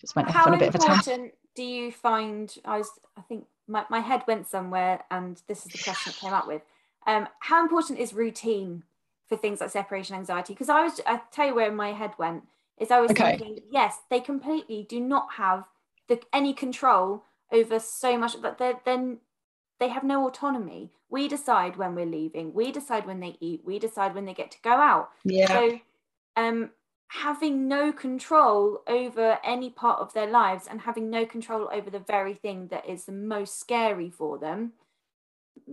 just 0.00 0.16
went 0.16 0.28
off 0.28 0.34
How 0.34 0.46
on 0.46 0.54
a 0.54 0.58
bit 0.58 0.68
of 0.68 0.74
a 0.74 0.78
tangent 0.78 1.32
do 1.54 1.62
you 1.62 1.92
find? 1.92 2.54
I 2.64 2.78
was, 2.78 2.90
I 3.16 3.20
think 3.22 3.46
my, 3.68 3.84
my 3.90 4.00
head 4.00 4.22
went 4.26 4.46
somewhere, 4.46 5.04
and 5.10 5.40
this 5.48 5.66
is 5.66 5.72
the 5.72 5.78
question 5.78 6.12
it 6.12 6.20
came 6.20 6.32
up 6.32 6.46
with. 6.46 6.62
Um, 7.06 7.28
how 7.40 7.62
important 7.62 7.98
is 7.98 8.12
routine 8.12 8.84
for 9.28 9.36
things 9.36 9.60
like 9.60 9.70
separation 9.70 10.16
anxiety? 10.16 10.54
Because 10.54 10.68
I 10.68 10.82
was, 10.82 11.00
I 11.06 11.20
tell 11.30 11.48
you 11.48 11.54
where 11.54 11.72
my 11.72 11.92
head 11.92 12.12
went 12.18 12.44
is 12.82 12.90
I 12.90 13.00
was 13.00 13.12
Okay. 13.12 13.38
thinking, 13.38 13.60
yes, 13.70 13.98
they 14.10 14.20
completely 14.20 14.84
do 14.88 15.00
not 15.00 15.34
have 15.34 15.64
the 16.08 16.20
any 16.32 16.52
control 16.52 17.24
over 17.52 17.78
so 17.78 18.18
much, 18.18 18.40
but 18.42 18.58
then 18.84 19.18
they 19.78 19.88
have 19.88 20.04
no 20.04 20.26
autonomy. 20.26 20.92
We 21.08 21.28
decide 21.28 21.76
when 21.76 21.94
we're 21.94 22.06
leaving. 22.06 22.54
We 22.54 22.72
decide 22.72 23.06
when 23.06 23.20
they 23.20 23.36
eat. 23.40 23.62
We 23.64 23.78
decide 23.78 24.14
when 24.14 24.24
they 24.26 24.34
get 24.34 24.50
to 24.52 24.62
go 24.62 24.72
out. 24.72 25.10
yeah 25.24 25.60
So, 25.60 25.80
um, 26.36 26.70
having 27.08 27.68
no 27.68 27.92
control 27.92 28.82
over 28.86 29.38
any 29.44 29.68
part 29.70 30.00
of 30.00 30.14
their 30.14 30.26
lives 30.30 30.66
and 30.70 30.80
having 30.80 31.10
no 31.10 31.26
control 31.26 31.68
over 31.72 31.90
the 31.90 31.98
very 31.98 32.34
thing 32.34 32.68
that 32.68 32.88
is 32.88 33.04
the 33.04 33.12
most 33.12 33.60
scary 33.60 34.10
for 34.10 34.38
them 34.38 34.72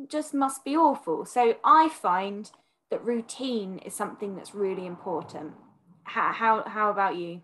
just 0.08 0.34
must 0.34 0.66
be 0.66 0.76
awful. 0.76 1.26
So, 1.26 1.56
I 1.64 1.90
find 1.90 2.52
that 2.92 3.04
routine 3.06 3.80
is 3.80 3.94
something 3.94 4.36
that's 4.36 4.56
really 4.56 4.86
important. 4.86 5.54
How, 6.10 6.32
how, 6.34 6.64
how 6.68 6.90
about 6.90 7.16
you? 7.18 7.42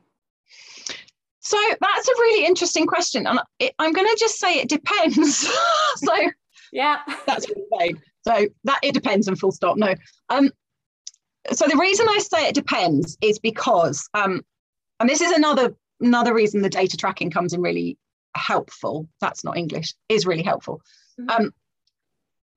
so 1.39 1.57
that's 1.79 2.07
a 2.07 2.11
really 2.19 2.45
interesting 2.45 2.85
question 2.87 3.25
and 3.27 3.39
it, 3.59 3.73
i'm 3.79 3.93
going 3.93 4.07
to 4.07 4.17
just 4.19 4.39
say 4.39 4.55
it 4.55 4.67
depends 4.69 5.47
so 5.95 6.13
Yeah. 6.71 6.99
that's 7.27 7.47
really 7.49 7.63
vague. 7.79 8.01
So 8.27 8.47
that 8.63 8.79
it 8.81 8.93
depends 8.95 9.27
and 9.27 9.37
full 9.39 9.51
stop. 9.51 9.77
No. 9.77 9.93
Um, 10.29 10.49
so 11.53 11.67
the 11.67 11.77
reason 11.77 12.07
I 12.09 12.17
say 12.17 12.47
it 12.47 12.55
depends 12.55 13.17
is 13.21 13.37
because, 13.37 14.09
um, 14.15 14.41
and 14.99 15.07
this 15.07 15.21
is 15.21 15.31
another 15.31 15.75
another 16.01 16.33
reason 16.33 16.61
the 16.63 16.69
data 16.69 16.97
tracking 16.97 17.29
comes 17.29 17.53
in 17.53 17.61
really 17.61 17.97
helpful. 18.35 19.07
That's 19.21 19.43
not 19.43 19.57
English. 19.57 19.93
Is 20.09 20.25
really 20.25 20.41
helpful. 20.43 20.81
Mhm. 21.19 21.29
Um, 21.39 21.53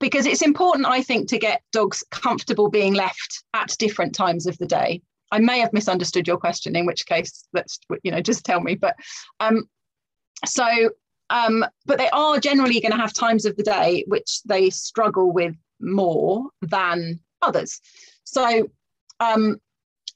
because 0.01 0.25
it's 0.27 0.41
important, 0.43 0.87
I 0.87 1.03
think, 1.03 1.29
to 1.29 1.39
get 1.39 1.61
dogs 1.73 2.03
comfortable 2.11 2.71
being 2.71 2.95
left 2.95 3.45
at 3.53 3.77
different 3.79 4.15
times 4.15 4.47
of 4.47 4.57
the 4.57 4.67
day. 4.67 5.03
I 5.31 5.39
may 5.39 5.59
have 5.61 5.73
misunderstood 5.73 6.27
your 6.27 6.39
question, 6.39 6.77
in 6.77 6.87
which 6.87 7.07
case, 7.07 7.45
let's 7.53 7.79
you 8.03 8.11
know 8.11 8.21
just 8.21 8.45
tell 8.45 8.61
me. 8.61 8.75
But 8.75 8.97
um, 9.41 9.69
so 10.47 10.91
um, 11.31 11.65
but 11.87 11.99
they 11.99 12.09
are 12.11 12.39
generally 12.39 12.81
going 12.81 12.93
to 12.93 12.99
have 12.99 13.13
times 13.13 13.45
of 13.45 13.57
the 13.57 13.63
day 13.63 14.05
which 14.07 14.43
they 14.45 14.71
struggle 14.71 15.33
with 15.33 15.55
more 15.81 16.49
than 16.63 17.21
others. 17.43 17.81
So 18.25 18.69
um, 19.21 19.57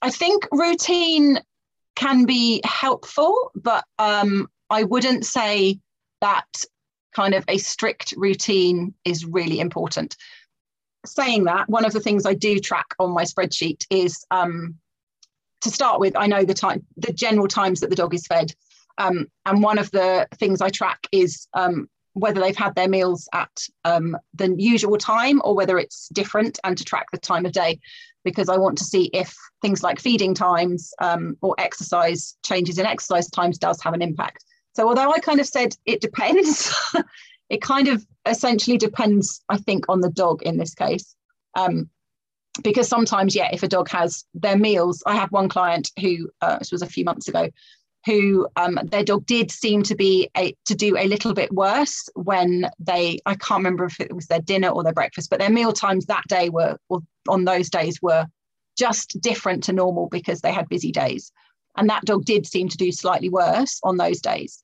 I 0.01 0.09
think 0.09 0.47
routine 0.51 1.39
can 1.95 2.25
be 2.25 2.61
helpful, 2.65 3.51
but 3.55 3.85
um, 3.99 4.49
I 4.69 4.83
wouldn't 4.83 5.25
say 5.25 5.79
that 6.21 6.47
kind 7.13 7.35
of 7.35 7.45
a 7.47 7.57
strict 7.57 8.13
routine 8.17 8.93
is 9.05 9.25
really 9.25 9.59
important. 9.59 10.15
Saying 11.05 11.43
that, 11.43 11.69
one 11.69 11.85
of 11.85 11.93
the 11.93 11.99
things 11.99 12.25
I 12.25 12.33
do 12.33 12.59
track 12.59 12.87
on 12.97 13.11
my 13.11 13.23
spreadsheet 13.23 13.85
is 13.89 14.25
um, 14.31 14.75
to 15.63 15.69
start 15.69 15.99
with, 15.99 16.15
I 16.15 16.27
know 16.27 16.45
the 16.45 16.53
time, 16.53 16.85
the 16.97 17.13
general 17.13 17.47
times 17.47 17.79
that 17.79 17.89
the 17.89 17.95
dog 17.95 18.13
is 18.13 18.27
fed. 18.27 18.53
Um, 18.97 19.27
and 19.45 19.63
one 19.63 19.79
of 19.79 19.89
the 19.91 20.27
things 20.35 20.61
I 20.61 20.69
track 20.69 21.07
is 21.11 21.47
um, 21.53 21.89
whether 22.13 22.39
they've 22.39 22.55
had 22.55 22.75
their 22.75 22.87
meals 22.87 23.27
at 23.33 23.51
um, 23.85 24.15
the 24.35 24.53
usual 24.57 24.97
time 24.97 25.41
or 25.43 25.55
whether 25.55 25.79
it's 25.79 26.09
different, 26.09 26.59
and 26.63 26.77
to 26.77 26.83
track 26.83 27.07
the 27.11 27.17
time 27.17 27.45
of 27.45 27.51
day, 27.51 27.79
because 28.23 28.49
I 28.49 28.57
want 28.57 28.77
to 28.77 28.83
see 28.83 29.09
if 29.13 29.35
things 29.61 29.83
like 29.83 29.99
feeding 29.99 30.33
times 30.33 30.93
um, 30.99 31.37
or 31.41 31.55
exercise 31.57 32.37
changes 32.45 32.77
in 32.77 32.85
exercise 32.85 33.29
times 33.29 33.57
does 33.57 33.81
have 33.81 33.93
an 33.93 34.01
impact. 34.01 34.45
So 34.75 34.87
although 34.87 35.11
I 35.11 35.19
kind 35.19 35.39
of 35.39 35.47
said 35.47 35.75
it 35.85 36.01
depends, 36.01 36.73
it 37.49 37.61
kind 37.61 37.87
of 37.87 38.05
essentially 38.25 38.77
depends, 38.77 39.43
I 39.49 39.57
think, 39.57 39.85
on 39.89 40.01
the 40.01 40.09
dog 40.09 40.43
in 40.43 40.57
this 40.57 40.73
case. 40.73 41.15
Um, 41.55 41.89
because 42.61 42.87
sometimes, 42.87 43.35
yeah, 43.35 43.49
if 43.51 43.63
a 43.63 43.67
dog 43.67 43.89
has 43.89 44.25
their 44.33 44.57
meals, 44.57 45.01
I 45.07 45.15
had 45.15 45.31
one 45.31 45.49
client 45.49 45.91
who, 45.99 46.29
uh, 46.41 46.59
this 46.59 46.71
was 46.71 46.83
a 46.83 46.87
few 46.87 47.03
months 47.03 47.27
ago, 47.27 47.49
who 48.05 48.47
um, 48.57 48.79
their 48.83 49.03
dog 49.03 49.25
did 49.25 49.49
seem 49.49 49.81
to 49.83 49.95
be 49.95 50.29
a, 50.37 50.55
to 50.65 50.75
do 50.75 50.97
a 50.97 51.07
little 51.07 51.33
bit 51.33 51.51
worse 51.53 52.09
when 52.15 52.69
they 52.79 53.19
I 53.25 53.35
can't 53.35 53.59
remember 53.59 53.85
if 53.85 53.99
it 53.99 54.13
was 54.13 54.27
their 54.27 54.41
dinner 54.41 54.69
or 54.69 54.83
their 54.83 54.93
breakfast, 54.93 55.29
but 55.29 55.39
their 55.39 55.49
meal 55.49 55.71
times 55.71 56.05
that 56.05 56.23
day 56.27 56.49
were 56.49 56.77
or 56.89 57.01
on 57.29 57.45
those 57.45 57.69
days 57.69 58.01
were 58.01 58.25
just 58.77 59.21
different 59.21 59.63
to 59.63 59.73
normal 59.73 60.09
because 60.09 60.41
they 60.41 60.51
had 60.51 60.67
busy 60.67 60.91
days, 60.91 61.31
and 61.77 61.89
that 61.89 62.03
dog 62.03 62.25
did 62.25 62.45
seem 62.45 62.67
to 62.69 62.77
do 62.77 62.91
slightly 62.91 63.29
worse 63.29 63.79
on 63.83 63.97
those 63.97 64.19
days. 64.19 64.61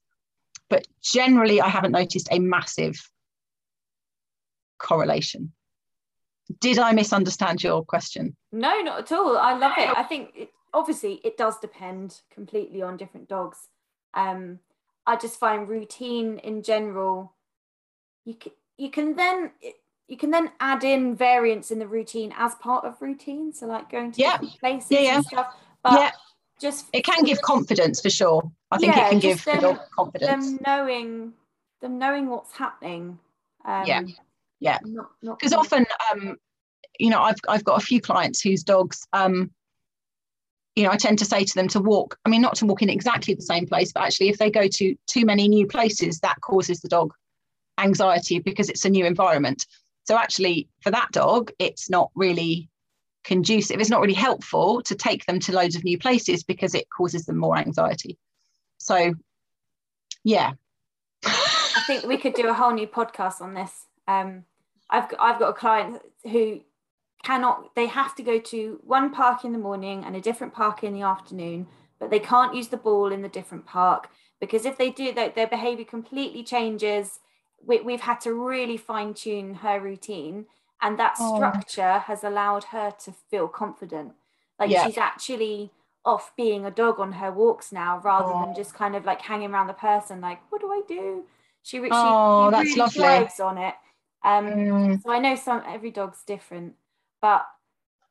But 0.69 0.85
generally, 1.01 1.61
I 1.61 1.69
haven't 1.69 1.93
noticed 1.93 2.27
a 2.31 2.39
massive 2.39 3.09
correlation. 4.77 5.53
Did 6.59 6.79
I 6.79 6.91
misunderstand 6.93 7.63
your 7.63 7.83
question? 7.85 8.35
No, 8.51 8.81
not 8.81 8.99
at 8.99 9.11
all. 9.11 9.37
I 9.37 9.53
love 9.57 9.73
it. 9.77 9.89
I 9.95 10.03
think 10.03 10.31
it, 10.35 10.49
obviously 10.73 11.21
it 11.23 11.37
does 11.37 11.59
depend 11.59 12.21
completely 12.33 12.81
on 12.81 12.97
different 12.97 13.29
dogs. 13.29 13.67
Um, 14.13 14.59
I 15.05 15.15
just 15.15 15.39
find 15.39 15.67
routine 15.69 16.39
in 16.39 16.63
general. 16.63 17.33
You 18.25 18.33
can 18.35 18.51
you 18.77 18.89
can 18.89 19.15
then 19.15 19.51
you 20.07 20.17
can 20.17 20.31
then 20.31 20.51
add 20.59 20.83
in 20.83 21.15
variants 21.15 21.69
in 21.71 21.77
the 21.79 21.87
routine 21.87 22.33
as 22.37 22.55
part 22.55 22.83
of 22.85 22.99
routine. 23.01 23.53
So 23.53 23.67
like 23.67 23.89
going 23.91 24.11
to 24.13 24.19
Yeah. 24.21 24.31
different 24.37 24.59
places 24.59 24.91
Yeah, 24.91 24.99
yeah. 25.01 25.15
and 25.17 25.25
stuff. 25.25 25.55
But 25.83 25.93
Yeah. 25.93 26.11
just 26.59 26.87
It 26.93 27.05
can 27.05 27.23
give 27.23 27.41
confidence 27.41 28.01
for 28.01 28.09
sure. 28.09 28.51
I 28.71 28.77
think 28.79 28.95
Yeah, 28.95 29.05
it 29.07 29.09
can 29.11 29.19
give 29.19 29.43
them- 29.45 29.79
confidence. 29.95 30.45
them 30.45 30.59
knowing 30.65 31.33
them 31.81 31.97
knowing 31.99 32.27
what's 32.29 32.53
happening. 32.53 33.19
Um, 33.63 33.85
Yeah. 33.85 34.01
Yeah. 34.59 34.79
Because 35.21 35.53
often 35.53 35.85
um 36.11 36.37
you 36.99 37.09
know 37.09 37.21
i've 37.21 37.37
i've 37.47 37.63
got 37.63 37.81
a 37.81 37.85
few 37.85 37.99
clients 37.99 38.41
whose 38.41 38.63
dogs 38.63 39.07
um 39.13 39.49
you 40.75 40.83
know 40.83 40.91
i 40.91 40.97
tend 40.97 41.17
to 41.17 41.25
say 41.25 41.43
to 41.43 41.55
them 41.55 41.67
to 41.67 41.79
walk 41.79 42.17
i 42.25 42.29
mean 42.29 42.41
not 42.41 42.55
to 42.55 42.65
walk 42.65 42.81
in 42.81 42.89
exactly 42.89 43.33
the 43.33 43.41
same 43.41 43.65
place 43.65 43.91
but 43.91 44.03
actually 44.03 44.29
if 44.29 44.37
they 44.37 44.51
go 44.51 44.67
to 44.67 44.95
too 45.07 45.25
many 45.25 45.47
new 45.47 45.65
places 45.65 46.19
that 46.19 46.39
causes 46.41 46.81
the 46.81 46.89
dog 46.89 47.13
anxiety 47.79 48.39
because 48.39 48.69
it's 48.69 48.85
a 48.85 48.89
new 48.89 49.05
environment 49.05 49.65
so 50.03 50.17
actually 50.17 50.67
for 50.81 50.91
that 50.91 51.09
dog 51.11 51.51
it's 51.57 51.89
not 51.89 52.11
really 52.15 52.69
conducive 53.23 53.79
it's 53.79 53.89
not 53.89 54.01
really 54.01 54.13
helpful 54.13 54.81
to 54.81 54.95
take 54.95 55.25
them 55.25 55.39
to 55.39 55.53
loads 55.53 55.75
of 55.75 55.83
new 55.83 55.97
places 55.97 56.43
because 56.43 56.75
it 56.75 56.87
causes 56.95 57.25
them 57.25 57.37
more 57.37 57.57
anxiety 57.57 58.17
so 58.77 59.13
yeah 60.23 60.51
I 61.25 61.83
think 61.85 62.05
we 62.05 62.17
could 62.17 62.33
do 62.33 62.47
a 62.47 62.53
whole 62.53 62.71
new 62.71 62.87
podcast 62.87 63.41
on 63.41 63.53
this. 63.53 63.85
Um, 64.07 64.45
I've 64.89 65.09
got, 65.09 65.19
I've 65.19 65.39
got 65.39 65.49
a 65.49 65.53
client 65.53 66.01
who 66.23 66.61
cannot. 67.23 67.75
They 67.75 67.87
have 67.87 68.15
to 68.15 68.23
go 68.23 68.39
to 68.39 68.79
one 68.83 69.11
park 69.11 69.45
in 69.45 69.51
the 69.51 69.59
morning 69.59 70.03
and 70.03 70.15
a 70.15 70.21
different 70.21 70.53
park 70.53 70.83
in 70.83 70.93
the 70.93 71.01
afternoon, 71.01 71.67
but 71.99 72.09
they 72.09 72.19
can't 72.19 72.55
use 72.55 72.69
the 72.69 72.77
ball 72.77 73.11
in 73.11 73.21
the 73.21 73.29
different 73.29 73.65
park 73.65 74.09
because 74.39 74.65
if 74.65 74.77
they 74.77 74.89
do, 74.89 75.13
that 75.13 75.35
their 75.35 75.47
behaviour 75.47 75.85
completely 75.85 76.43
changes 76.43 77.19
we, 77.65 77.81
we've 77.81 78.01
had 78.01 78.21
to 78.21 78.33
really 78.33 78.77
fine 78.77 79.13
tune 79.13 79.55
her 79.55 79.79
routine 79.79 80.45
and 80.81 80.97
that 80.99 81.15
oh. 81.19 81.35
structure 81.35 81.95
oh. 81.95 81.99
has 81.99 82.23
allowed 82.23 82.65
her 82.65 82.91
to 83.03 83.13
feel 83.29 83.47
confident 83.47 84.13
like 84.59 84.69
yeah. 84.69 84.85
she's 84.85 84.97
actually 84.97 85.71
off 86.05 86.31
being 86.37 86.65
a 86.65 86.71
dog 86.71 86.99
on 86.99 87.13
her 87.13 87.31
walks 87.31 87.71
now 87.71 87.99
rather 88.03 88.31
oh. 88.31 88.45
than 88.45 88.55
just 88.55 88.73
kind 88.73 88.95
of 88.95 89.05
like 89.05 89.21
hanging 89.21 89.51
around 89.51 89.67
the 89.67 89.73
person 89.73 90.21
like 90.21 90.39
what 90.51 90.61
do 90.61 90.71
i 90.71 90.81
do 90.87 91.23
she, 91.61 91.77
she, 91.77 91.89
oh, 91.91 92.49
she 92.49 92.51
that's 92.51 92.69
really 92.69 92.79
lovely. 92.79 93.01
thrives 93.01 93.39
on 93.39 93.57
it 93.57 93.75
um 94.23 94.45
mm. 94.45 95.01
so 95.01 95.11
i 95.11 95.19
know 95.19 95.35
some 95.35 95.61
every 95.67 95.91
dog's 95.91 96.23
different 96.23 96.73
but 97.21 97.45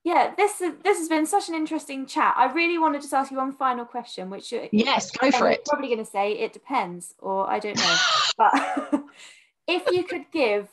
yeah 0.05 0.33
this 0.37 0.61
is, 0.61 0.73
this 0.85 0.99
has 0.99 1.09
been 1.09 1.27
such 1.27 1.49
an 1.49 1.55
interesting 1.55 2.07
chat 2.07 2.35
i 2.37 2.51
really 2.53 2.79
want 2.79 2.95
to 2.95 3.01
just 3.01 3.13
ask 3.13 3.31
you 3.31 3.37
one 3.37 3.53
final 3.53 3.85
question 3.85 4.31
which 4.31 4.53
yes 4.73 5.11
go 5.11 5.31
for 5.31 5.51
it 5.51 5.65
probably 5.65 5.89
going 5.89 5.99
to 5.99 6.05
say 6.05 6.33
it 6.33 6.53
depends 6.53 7.15
or 7.19 7.49
i 7.49 7.59
don't 7.59 7.77
know 7.77 7.97
but 8.39 9.05
if 9.69 9.83
you 9.91 10.03
could 10.05 10.25
give 10.33 10.69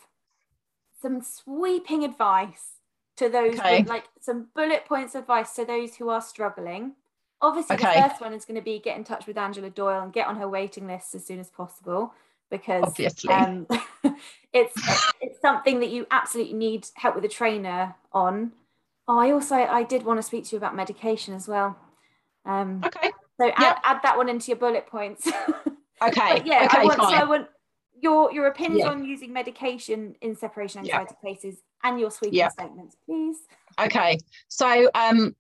some 1.01 1.21
sweeping 1.21 2.03
advice 2.03 2.75
to 3.17 3.29
those 3.29 3.59
okay. 3.59 3.79
with, 3.79 3.89
like 3.89 4.05
some 4.19 4.47
bullet 4.55 4.85
points 4.85 5.15
advice 5.15 5.53
to 5.53 5.65
those 5.65 5.95
who 5.95 6.09
are 6.09 6.21
struggling 6.21 6.93
obviously 7.41 7.75
okay. 7.75 7.93
the 7.93 8.07
first 8.07 8.21
one 8.21 8.33
is 8.33 8.45
going 8.45 8.59
to 8.59 8.63
be 8.63 8.79
get 8.79 8.97
in 8.97 9.03
touch 9.03 9.27
with 9.27 9.37
angela 9.37 9.69
doyle 9.69 10.01
and 10.01 10.13
get 10.13 10.27
on 10.27 10.37
her 10.37 10.47
waiting 10.47 10.87
list 10.87 11.13
as 11.13 11.25
soon 11.25 11.39
as 11.39 11.49
possible 11.49 12.13
because 12.49 12.93
um, 13.29 13.67
it's 14.53 15.11
it's 15.21 15.41
something 15.41 15.79
that 15.79 15.89
you 15.89 16.05
absolutely 16.11 16.53
need 16.53 16.87
help 16.95 17.15
with 17.15 17.25
a 17.25 17.29
trainer 17.29 17.95
on 18.11 18.51
oh 19.07 19.19
i 19.19 19.31
also 19.31 19.55
i 19.55 19.83
did 19.83 20.03
want 20.03 20.17
to 20.17 20.23
speak 20.23 20.45
to 20.45 20.51
you 20.51 20.57
about 20.57 20.75
medication 20.75 21.33
as 21.33 21.47
well 21.47 21.77
um, 22.45 22.81
okay 22.85 23.11
so 23.39 23.49
add, 23.49 23.61
yep. 23.61 23.77
add 23.83 23.99
that 24.03 24.15
one 24.17 24.29
into 24.29 24.47
your 24.47 24.57
bullet 24.57 24.85
points 24.87 25.27
okay 26.01 26.41
yeah 26.45 26.65
okay, 26.65 26.81
I 26.81 26.83
want, 26.83 27.01
so 27.01 27.05
I 27.05 27.23
want 27.23 27.47
your 28.01 28.31
your 28.31 28.47
opinions 28.47 28.81
yeah. 28.81 28.91
on 28.91 29.03
using 29.05 29.33
medication 29.33 30.15
in 30.21 30.35
separation 30.35 30.81
anxiety 30.81 31.15
yeah. 31.23 31.29
cases 31.29 31.61
and 31.85 31.99
your 31.99 32.11
sweeping 32.11 32.39
yeah. 32.39 32.49
statements, 32.49 32.97
please. 33.05 33.37
Okay, 33.79 34.17
so 34.47 34.89
um, 34.95 35.35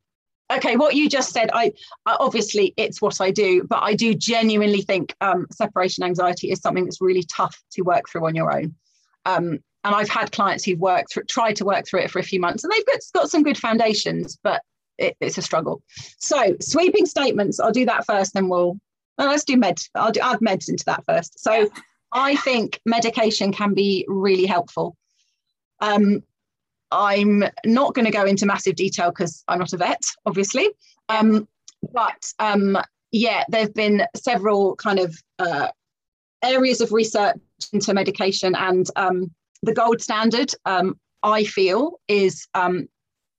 okay, 0.51 0.75
what 0.75 0.95
you 0.95 1.09
just 1.09 1.31
said, 1.31 1.49
I, 1.53 1.71
I, 2.05 2.17
obviously 2.19 2.73
it's 2.77 3.01
what 3.01 3.19
I 3.19 3.31
do, 3.31 3.63
but 3.63 3.81
I 3.81 3.95
do 3.95 4.13
genuinely 4.13 4.81
think 4.81 5.15
um, 5.21 5.47
separation 5.51 6.03
anxiety 6.03 6.51
is 6.51 6.59
something 6.59 6.85
that's 6.85 7.01
really 7.01 7.23
tough 7.23 7.55
to 7.71 7.81
work 7.81 8.03
through 8.09 8.25
on 8.27 8.35
your 8.35 8.55
own. 8.55 8.75
Um, 9.25 9.59
and 9.83 9.95
I've 9.95 10.09
had 10.09 10.31
clients 10.31 10.63
who've 10.63 10.79
worked 10.79 11.13
through, 11.13 11.23
tried 11.23 11.55
to 11.57 11.65
work 11.65 11.87
through 11.87 12.01
it 12.01 12.11
for 12.11 12.19
a 12.19 12.23
few 12.23 12.39
months, 12.39 12.63
and 12.63 12.71
they've 12.71 12.85
got, 12.85 12.99
got 13.13 13.29
some 13.29 13.43
good 13.43 13.57
foundations, 13.57 14.37
but 14.43 14.61
it, 14.97 15.15
it's 15.19 15.37
a 15.37 15.41
struggle. 15.41 15.81
So 16.17 16.55
sweeping 16.61 17.05
statements, 17.05 17.59
I'll 17.59 17.71
do 17.71 17.85
that 17.85 18.05
first, 18.05 18.33
then 18.33 18.49
we'll. 18.49 18.77
Well, 19.17 19.29
let's 19.29 19.45
do 19.45 19.55
meds. 19.55 19.89
I'll 19.95 20.11
do, 20.11 20.19
add 20.19 20.39
meds 20.39 20.67
into 20.67 20.83
that 20.87 21.05
first. 21.05 21.39
So 21.39 21.69
I 22.11 22.35
think 22.35 22.81
medication 22.85 23.53
can 23.53 23.73
be 23.73 24.05
really 24.09 24.45
helpful. 24.45 24.97
Um, 25.79 26.21
I'm 26.95 27.43
not 27.65 27.93
going 27.93 28.05
to 28.05 28.11
go 28.11 28.25
into 28.25 28.45
massive 28.45 28.75
detail 28.75 29.09
because 29.09 29.43
I'm 29.47 29.59
not 29.59 29.73
a 29.73 29.77
vet, 29.77 30.03
obviously. 30.25 30.69
Um, 31.09 31.47
but 31.93 32.33
um, 32.39 32.77
yeah, 33.11 33.43
there 33.49 33.61
have 33.61 33.73
been 33.73 34.05
several 34.15 34.75
kind 34.75 34.99
of 34.99 35.15
uh, 35.39 35.67
areas 36.43 36.81
of 36.81 36.91
research 36.91 37.37
into 37.73 37.93
medication, 37.93 38.55
and 38.55 38.87
um, 38.95 39.31
the 39.61 39.73
gold 39.73 40.01
standard, 40.01 40.53
um, 40.65 40.99
I 41.23 41.43
feel, 41.43 41.99
is 42.07 42.47
um, 42.53 42.87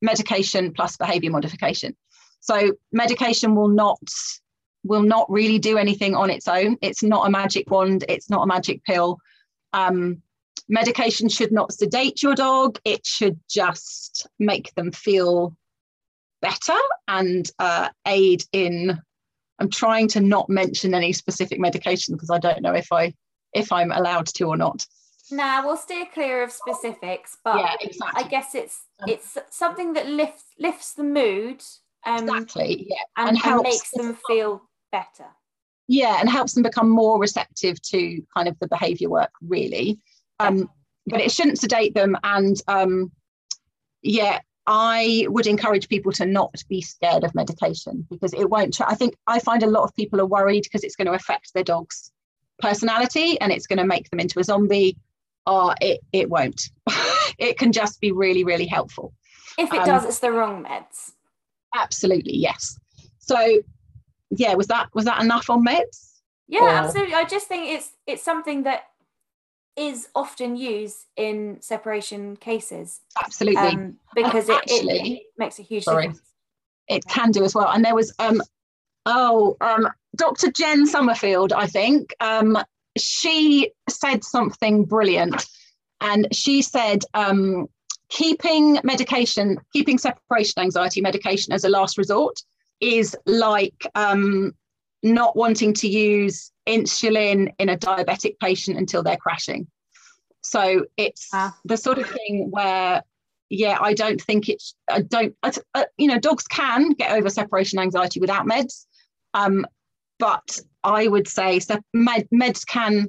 medication 0.03 0.73
plus 0.73 0.97
behavior 0.97 1.31
modification. 1.31 1.97
So 2.41 2.73
medication 2.93 3.55
will 3.55 3.69
not 3.69 3.99
will 4.85 5.03
not 5.03 5.29
really 5.29 5.59
do 5.59 5.79
anything 5.79 6.15
on 6.15 6.31
its 6.31 6.47
own. 6.47 6.77
It's 6.81 7.03
not 7.03 7.27
a 7.27 7.31
magic 7.31 7.69
wand, 7.71 8.05
it's 8.09 8.31
not 8.31 8.45
a 8.45 8.47
magic 8.47 8.85
pill. 8.85 9.19
Um, 9.73 10.23
medication 10.69 11.29
should 11.29 11.53
not 11.53 11.73
sedate 11.73 12.23
your 12.23 12.35
dog, 12.35 12.79
it 12.85 13.07
should 13.07 13.39
just 13.49 14.27
make 14.39 14.75
them 14.75 14.93
feel 14.93 15.57
better 16.43 16.79
and 17.09 17.51
uh, 17.59 17.89
aid 18.07 18.45
in. 18.53 19.01
I'm 19.59 19.71
trying 19.71 20.09
to 20.09 20.21
not 20.21 20.51
mention 20.51 20.95
any 20.95 21.13
specific 21.13 21.59
medication 21.59 22.15
because 22.15 22.31
I 22.31 22.39
don't 22.39 22.63
know 22.63 22.75
if 22.75 22.93
I 22.93 23.15
if 23.55 23.73
I'm 23.73 23.91
allowed 23.91 24.27
to 24.27 24.45
or 24.45 24.57
not. 24.57 24.87
Nah, 25.31 25.65
we'll 25.65 25.79
steer 25.79 26.07
clear 26.13 26.43
of 26.43 26.53
specifics, 26.53 27.39
but 27.43 27.59
yeah, 27.59 27.75
exactly. 27.81 28.25
I 28.25 28.29
guess 28.29 28.55
it's 28.55 28.83
it's 29.07 29.39
something 29.51 29.95
that 29.95 30.09
lifts 30.09 30.45
lifts 30.59 30.93
the 30.95 31.05
mood 31.05 31.63
um, 32.07 32.25
exactly 32.25 32.87
yeah 32.89 32.97
and, 33.17 33.37
and, 33.37 33.45
and 33.45 33.63
makes 33.63 33.91
them 33.91 34.17
feel 34.27 34.63
better 34.93 35.27
yeah 35.89 36.19
and 36.21 36.31
helps 36.31 36.55
them 36.55 36.63
become 36.63 36.89
more 36.89 37.19
receptive 37.21 37.81
to 37.83 38.23
kind 38.35 38.49
of 38.49 38.59
the 38.61 38.69
behavior 38.69 39.11
work 39.11 39.31
really 39.43 40.01
um, 40.41 40.71
but 41.07 41.21
it 41.21 41.31
shouldn't 41.31 41.59
sedate 41.59 41.95
them 41.95 42.17
and 42.25 42.61
um, 42.69 43.11
yeah 44.03 44.39
i 44.69 45.25
would 45.29 45.47
encourage 45.47 45.89
people 45.89 46.11
to 46.11 46.27
not 46.27 46.53
be 46.69 46.81
scared 46.81 47.23
of 47.23 47.35
medication 47.35 48.05
because 48.11 48.35
it 48.35 48.51
won't 48.51 48.81
i 48.81 48.95
think 48.95 49.15
i 49.29 49.39
find 49.39 49.63
a 49.63 49.69
lot 49.69 49.85
of 49.85 49.95
people 49.95 50.21
are 50.21 50.27
worried 50.27 50.65
because 50.65 50.83
it's 50.83 50.97
going 50.97 51.07
to 51.07 51.13
affect 51.13 51.55
their 51.55 51.63
dog's 51.63 52.11
personality 52.59 53.41
and 53.41 53.53
it's 53.53 53.67
going 53.67 53.79
to 53.79 53.85
make 53.85 54.11
them 54.11 54.19
into 54.19 54.41
a 54.41 54.45
zombie 54.45 54.97
or 55.47 55.75
it, 55.81 56.01
it 56.13 56.29
won't 56.29 56.71
it 57.39 57.57
can 57.59 57.71
just 57.71 58.01
be 58.01 58.11
really 58.11 58.43
really 58.43 58.67
helpful 58.67 59.13
if 59.57 59.73
it 59.73 59.79
um, 59.81 59.87
does 59.87 60.05
it's 60.05 60.19
the 60.19 60.33
wrong 60.33 60.65
meds 60.65 61.13
absolutely 61.75 62.37
yes 62.37 62.77
so 63.19 63.61
yeah, 64.31 64.55
was 64.55 64.67
that 64.69 64.89
was 64.95 65.05
that 65.05 65.23
enough 65.23 65.51
on 65.51 65.65
meds? 65.65 66.13
Yeah, 66.49 66.63
or? 66.63 66.69
absolutely. 66.69 67.15
I 67.15 67.25
just 67.25 67.47
think 67.47 67.69
it's 67.69 67.91
it's 68.07 68.23
something 68.23 68.65
that 68.65 68.85
is 69.77 70.09
often 70.15 70.57
used 70.57 71.07
in 71.17 71.59
separation 71.61 72.37
cases. 72.37 73.01
Absolutely, 73.23 73.63
um, 73.63 73.97
because 74.15 74.49
it, 74.49 74.57
actually, 74.57 75.13
it, 75.13 75.23
makes 75.37 75.59
a 75.59 75.63
huge 75.63 75.85
sorry, 75.85 76.09
difference. 76.09 76.23
It 76.89 77.05
can 77.07 77.31
do 77.31 77.45
as 77.45 77.55
well. 77.55 77.69
And 77.69 77.85
there 77.85 77.95
was 77.95 78.15
um 78.19 78.43
oh 79.05 79.57
um 79.61 79.89
Dr. 80.17 80.51
Jen 80.51 80.87
Summerfelt, 80.87 81.53
I 81.53 81.67
think. 81.67 82.15
Um, 82.21 82.59
she 82.97 83.73
said 83.89 84.25
something 84.25 84.85
brilliant, 84.85 85.47
and 86.01 86.29
she 86.33 86.63
said 86.63 87.03
um 87.15 87.69
keeping 88.09 88.79
medication, 88.85 89.59
keeping 89.73 89.99
separation 89.99 90.63
anxiety 90.63 91.01
medication 91.01 91.53
as 91.53 91.65
a 91.65 91.69
last 91.69 91.99
resort 91.99 92.41
is 92.81 93.17
like 93.27 93.87
um, 93.95 94.55
not 95.03 95.37
wanting 95.37 95.73
to 95.75 95.89
use 95.89 96.53
insulin 96.67 97.53
in 97.59 97.69
a 97.69 97.77
diabetic 97.77 98.39
patient 98.41 98.79
until 98.79 99.03
they're 99.03 99.17
crashing. 99.17 99.67
So 100.43 100.87
it's 100.97 101.29
ah. 101.33 101.57
the 101.65 101.77
sort 101.77 101.99
of 101.99 102.09
thing 102.09 102.49
where, 102.51 103.03
yeah, 103.51 103.79
I 103.81 103.95
don't 103.95 104.21
think 104.21 104.49
it's, 104.49 104.75
I 104.89 105.03
don't, 105.03 105.35
uh, 105.43 105.85
you 105.97 106.09
know, 106.09 106.19
dogs 106.19 106.45
can 106.45 106.93
get 106.93 107.13
over 107.13 107.29
separation 107.29 107.79
anxiety 107.79 108.21
without 108.21 108.47
meds. 108.47 108.87
Um, 109.35 109.67
but 110.19 110.61
I 110.83 111.09
would 111.09 111.29
say 111.29 111.61
med, 111.93 112.29
meds 112.33 112.67
can 112.67 113.09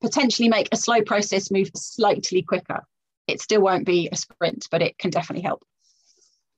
potentially 0.00 0.48
make 0.48 0.68
a 0.72 0.76
slow 0.76 1.02
process 1.02 1.50
move 1.50 1.68
slightly 1.74 2.42
quicker. 2.42 2.84
It 3.26 3.40
still 3.40 3.60
won't 3.60 3.84
be 3.84 4.08
a 4.10 4.16
sprint, 4.16 4.68
but 4.70 4.82
it 4.82 4.96
can 4.98 5.10
definitely 5.10 5.42
help. 5.42 5.62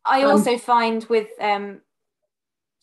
I 0.05 0.22
um, 0.22 0.30
also 0.32 0.56
find 0.59 1.05
with 1.05 1.28
um, 1.40 1.80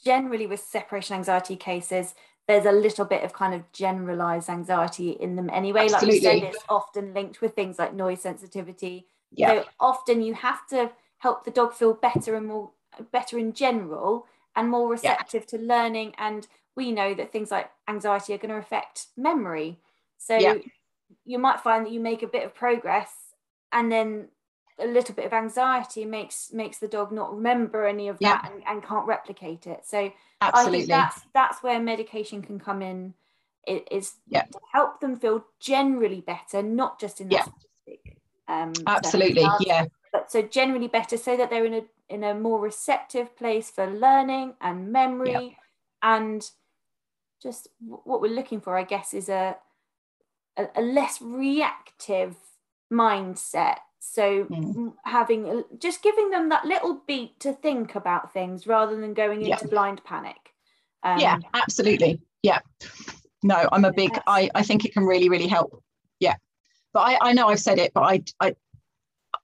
generally 0.04 0.48
with 0.48 0.60
separation 0.60 1.16
anxiety 1.16 1.56
cases, 1.56 2.14
there's 2.48 2.66
a 2.66 2.72
little 2.72 3.06
bit 3.06 3.24
of 3.24 3.34
kind 3.34 3.54
of 3.54 3.70
generalized 3.72 4.50
anxiety 4.50 5.12
in 5.12 5.36
them 5.36 5.50
anyway. 5.52 5.86
Absolutely. 5.86 6.20
Like 6.20 6.36
you 6.36 6.42
said, 6.42 6.54
it's 6.56 6.64
often 6.70 7.14
linked 7.14 7.42
with 7.42 7.54
things 7.54 7.78
like 7.78 7.94
noise 7.94 8.22
sensitivity. 8.22 9.08
Yeah. 9.32 9.48
So 9.48 9.66
often 9.80 10.22
you 10.22 10.34
have 10.34 10.66
to 10.68 10.92
help 11.18 11.44
the 11.44 11.52
dog 11.52 11.74
feel 11.74 11.94
better 11.94 12.36
and 12.36 12.48
more 12.48 12.72
better 13.12 13.38
in 13.38 13.54
general 13.54 14.26
and 14.56 14.70
more 14.70 14.90
receptive 14.90 15.46
yeah. 15.52 15.58
to 15.58 15.66
learning. 15.66 16.14
And 16.18 16.48
we 16.76 16.92
know 16.92 17.14
that 17.14 17.32
things 17.32 17.52
like 17.52 17.70
anxiety 17.90 18.34
are 18.34 18.38
going 18.38 18.52
to 18.52 18.58
affect 18.58 19.08
memory. 19.18 19.80
So 20.18 20.38
yeah. 20.38 20.56
you 21.26 21.40
might 21.40 21.60
find 21.60 21.86
that 21.86 21.92
you 21.92 22.00
make 22.00 22.24
a 22.24 22.28
bit 22.28 22.46
of 22.46 22.56
progress 22.56 23.12
and 23.74 23.92
then 23.92 24.30
a 24.80 24.88
little 24.88 25.16
bit 25.16 25.26
of 25.26 25.34
anxiety 25.34 26.06
makes 26.06 26.52
makes 26.54 26.78
the 26.78 26.88
dog 26.88 27.12
not 27.12 27.34
remember 27.34 27.86
any 27.86 28.08
of 28.08 28.20
that 28.20 28.50
and, 28.52 28.64
and, 28.68 28.84
can't 28.84 29.08
replicate 29.08 29.66
it. 29.66 29.86
So 29.86 30.12
Absolutely. 30.42 30.78
i 30.78 30.80
think 30.80 30.90
that's 30.90 31.22
that's 31.34 31.64
where 31.64 31.80
medication 31.80 32.42
can 32.42 32.60
come 32.60 32.82
in 32.82 33.14
it 33.66 33.88
is 33.92 34.14
to 34.32 34.46
help 34.72 35.00
them 35.02 35.16
feel 35.16 35.44
generally 35.60 36.22
better 36.22 36.62
not 36.62 37.00
just 37.00 37.20
in 37.20 37.30
that 37.30 37.46
specific 37.46 38.18
um 38.48 38.74
absolutely. 38.86 39.46
Yeah. 39.62 39.86
but 40.14 40.32
so 40.32 40.42
generally 40.42 40.88
better 40.88 41.18
so 41.18 41.36
that 41.36 41.50
they're 41.50 41.66
in 41.66 41.74
a 41.74 41.82
in 42.10 42.24
a 42.24 42.34
more 42.34 42.60
receptive 42.60 43.36
place 43.36 43.70
for 43.70 43.88
learning 43.88 44.54
and 44.62 44.92
memory 44.92 45.58
and 46.04 46.50
just 47.42 47.68
what 47.80 48.22
we're 48.22 48.34
looking 48.34 48.62
for 48.62 48.78
i 48.78 48.84
guess 48.84 49.14
is 49.14 49.28
a, 49.28 49.58
a, 50.56 50.68
a 50.76 50.82
less 50.82 51.22
reactive 51.22 52.36
mindset 52.92 53.78
so 54.14 54.46
mm. 54.46 54.94
having 55.04 55.64
just 55.80 56.02
giving 56.02 56.30
them 56.30 56.50
that 56.50 56.66
little 56.66 57.02
beat 57.08 57.40
to 57.42 57.54
think 57.54 57.96
about 57.96 58.34
things 58.34 58.66
rather 58.66 59.00
than 59.00 59.14
going 59.14 59.42
into 59.42 59.50
yeah. 59.50 59.70
blind 59.70 60.04
panic. 60.04 60.38
Um, 61.04 61.20
yeah, 61.20 61.40
absolutely. 61.54 62.22
Yeah. 62.42 62.60
No, 63.44 63.68
I'm 63.72 63.86
a 63.86 63.94
big. 63.94 64.12
I 64.26 64.50
I 64.56 64.64
think 64.64 64.86
it 64.86 64.94
can 64.94 65.04
really 65.04 65.30
really 65.30 65.48
help. 65.48 65.84
Yeah. 66.20 66.36
but 66.94 67.02
I, 67.02 67.30
I 67.30 67.34
know 67.34 67.50
I've 67.50 67.60
said 67.60 67.80
it, 67.80 67.94
but 67.94 68.02
I, 68.02 68.24
I 68.40 68.56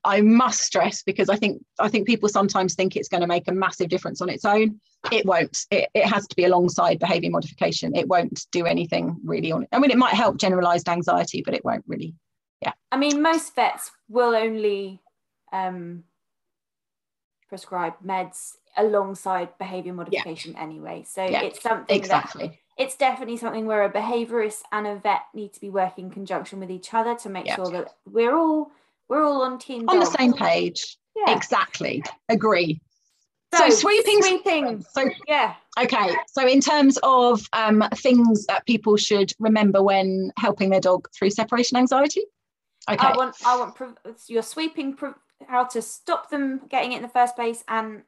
I 0.06 0.22
must 0.22 0.61
stress 0.61 1.03
because 1.03 1.30
I 1.30 1.35
think 1.35 1.64
I 1.80 1.90
think 1.90 2.07
people 2.07 2.30
sometimes 2.30 2.76
think 2.76 2.95
it's 2.95 3.10
going 3.10 3.22
to 3.22 3.27
make 3.27 3.48
a 3.48 3.53
massive 3.53 3.90
difference 3.90 4.22
on 4.22 4.30
its 4.30 4.45
own. 4.45 4.80
It 5.11 5.26
won't. 5.26 5.65
It, 5.72 5.90
it 5.94 6.06
has 6.06 6.26
to 6.27 6.35
be 6.35 6.45
alongside 6.45 6.99
behaviour 6.99 7.30
modification. 7.30 7.95
It 7.95 8.07
won't 8.07 8.48
do 8.52 8.65
anything 8.65 9.18
really 9.23 9.52
on 9.52 9.64
it. 9.64 9.69
I 9.72 9.80
mean, 9.80 9.91
it 9.91 9.98
might 9.98 10.14
help 10.14 10.38
generalised 10.38 10.90
anxiety, 10.90 11.41
but 11.44 11.53
it 11.53 11.64
won't 11.64 11.84
really. 11.88 12.15
Yeah. 12.64 12.73
I 12.91 12.98
mean, 12.98 13.22
most 13.22 13.56
vets 13.56 13.91
will 14.10 14.35
only 14.35 15.02
um, 15.52 16.03
prescribe 17.49 17.94
meds 18.06 18.53
alongside 18.77 19.57
behaviour 19.57 19.94
modification 19.94 20.53
yeah. 20.53 20.64
anyway. 20.64 21.03
So 21.07 21.23
yeah, 21.23 21.44
it's 21.44 21.61
something 21.61 21.95
exactly. 21.95 22.48
That, 22.48 22.57
it's 22.77 22.95
definitely 22.95 23.38
something 23.38 23.65
where 23.65 23.84
a 23.84 23.91
behaviourist 23.91 24.61
and 24.72 24.88
a 24.88 24.95
vet 24.95 25.22
need 25.34 25.53
to 25.53 25.61
be 25.61 25.69
working 25.69 26.06
in 26.06 26.11
conjunction 26.11 26.60
with 26.60 26.72
each 26.72 26.94
other 26.94 27.15
to 27.15 27.30
make 27.30 27.45
yeah. 27.45 27.56
sure 27.56 27.69
that 27.69 27.94
we're 28.10 28.35
all 28.35 28.72
we're 29.10 29.23
all 29.23 29.44
on 29.44 29.60
team 29.60 29.88
on 29.88 29.99
the 29.99 30.06
same 30.06 30.34
page. 30.34 30.98
Yeah. 31.15 31.35
Exactly. 31.35 32.03
Agree. 32.30 32.81
So, 33.53 33.69
so 33.69 33.76
sweeping, 33.76 34.22
sweeping. 34.23 34.84
So 34.94 35.10
yeah. 35.27 35.53
Okay. 35.80 36.15
So 36.27 36.48
in 36.48 36.60
terms 36.60 36.98
of 37.03 37.48
um, 37.53 37.84
things 37.95 38.48
that 38.48 38.65
people 38.65 38.98
should 38.98 39.31
remember 39.38 39.84
when 39.84 40.31
helping 40.38 40.72
their 40.72 40.80
dog 40.80 41.07
through 41.15 41.30
separation 41.30 41.77
anxiety. 41.77 42.23
Okay. 42.89 43.07
I 43.07 43.15
want 43.15 43.35
I 43.45 43.57
want 43.57 43.76
your 44.27 44.43
sweeping 44.43 44.97
how 45.47 45.65
to 45.65 45.81
stop 45.81 46.30
them 46.30 46.61
getting 46.69 46.93
it 46.93 46.97
in 46.97 47.01
the 47.01 47.10
first 47.10 47.35
place 47.35 47.64
and 47.68 48.03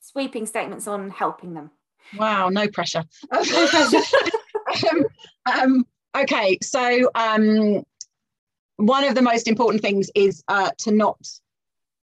sweeping 0.00 0.46
statements 0.46 0.86
on 0.86 1.10
helping 1.10 1.54
them. 1.54 1.70
Wow, 2.16 2.48
no 2.48 2.68
pressure. 2.68 3.04
no 3.32 3.42
pressure. 3.66 3.98
um, 4.90 5.06
um, 5.46 5.86
okay, 6.16 6.58
so 6.62 7.10
um, 7.14 7.84
one 8.76 9.04
of 9.04 9.14
the 9.14 9.22
most 9.22 9.46
important 9.48 9.82
things 9.82 10.10
is 10.14 10.42
uh, 10.48 10.70
to 10.78 10.92
not 10.92 11.18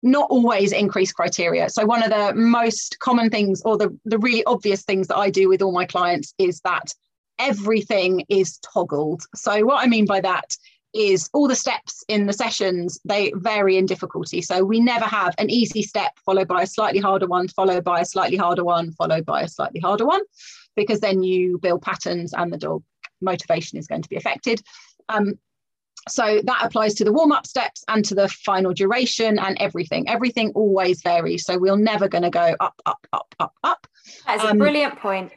not 0.02 0.30
always 0.30 0.72
increase 0.72 1.12
criteria. 1.12 1.70
So 1.70 1.86
one 1.86 2.04
of 2.04 2.10
the 2.10 2.34
most 2.34 3.00
common 3.00 3.30
things 3.30 3.62
or 3.66 3.78
the, 3.78 3.98
the 4.06 4.18
really 4.18 4.46
obvious 4.46 4.84
things 4.84 5.08
that 5.08 5.18
I 5.18 5.30
do 5.30 5.50
with 5.50 5.62
all 5.62 5.74
my 5.74 5.86
clients 5.86 6.34
is 6.38 6.62
that 6.62 6.94
everything 7.38 8.24
is 8.30 8.60
toggled. 8.60 9.24
So 9.36 9.66
what 9.66 9.84
I 9.84 9.88
mean 9.88 10.06
by 10.06 10.22
that 10.22 10.56
is 10.94 11.30
all 11.34 11.48
the 11.48 11.56
steps 11.56 12.04
in 12.08 12.26
the 12.26 12.34
sessions 12.34 13.00
they 13.06 13.32
vary 13.36 13.78
in 13.78 13.86
difficulty 13.86 14.42
so 14.42 14.64
we 14.64 14.80
never 14.80 15.06
have 15.06 15.34
an 15.38 15.50
easy 15.50 15.82
step 15.82 16.12
followed 16.26 16.48
by 16.48 16.64
a 16.64 16.68
slightly 16.68 17.00
harder 17.00 17.28
one 17.28 17.48
followed 17.48 17.84
by 17.84 18.00
a 18.00 18.06
slightly 18.06 18.38
harder 18.38 18.64
one 18.64 18.92
followed 18.94 19.26
by 19.26 19.42
a 19.42 19.48
slightly 19.48 19.80
harder 19.80 20.06
one 20.06 20.22
because 20.76 21.00
then 21.00 21.22
you 21.22 21.58
build 21.60 21.82
patterns 21.82 22.34
and 22.34 22.52
the 22.52 22.58
dog 22.58 22.84
motivation 23.22 23.78
is 23.78 23.88
going 23.88 24.02
to 24.02 24.10
be 24.10 24.16
affected 24.16 24.62
um, 25.10 25.38
so 26.08 26.42
that 26.44 26.64
applies 26.64 26.94
to 26.96 27.04
the 27.04 27.12
warm 27.12 27.32
up 27.32 27.46
steps 27.46 27.84
and 27.88 28.04
to 28.06 28.16
the 28.16 28.28
final 28.28 28.74
duration 28.74 29.38
and 29.38 29.58
everything. 29.60 30.08
Everything 30.10 30.52
always 30.56 31.02
varies. 31.02 31.46
So 31.46 31.58
we're 31.58 31.78
never 31.78 32.08
going 32.08 32.24
to 32.24 32.30
go 32.30 32.56
up, 32.60 32.82
up, 32.86 33.06
up, 33.12 33.36
up, 33.40 33.54
up. 33.64 33.88
That's 34.26 34.44
um, 34.44 34.52
a 34.52 34.56
brilliant 34.56 34.98
point. 35.00 35.32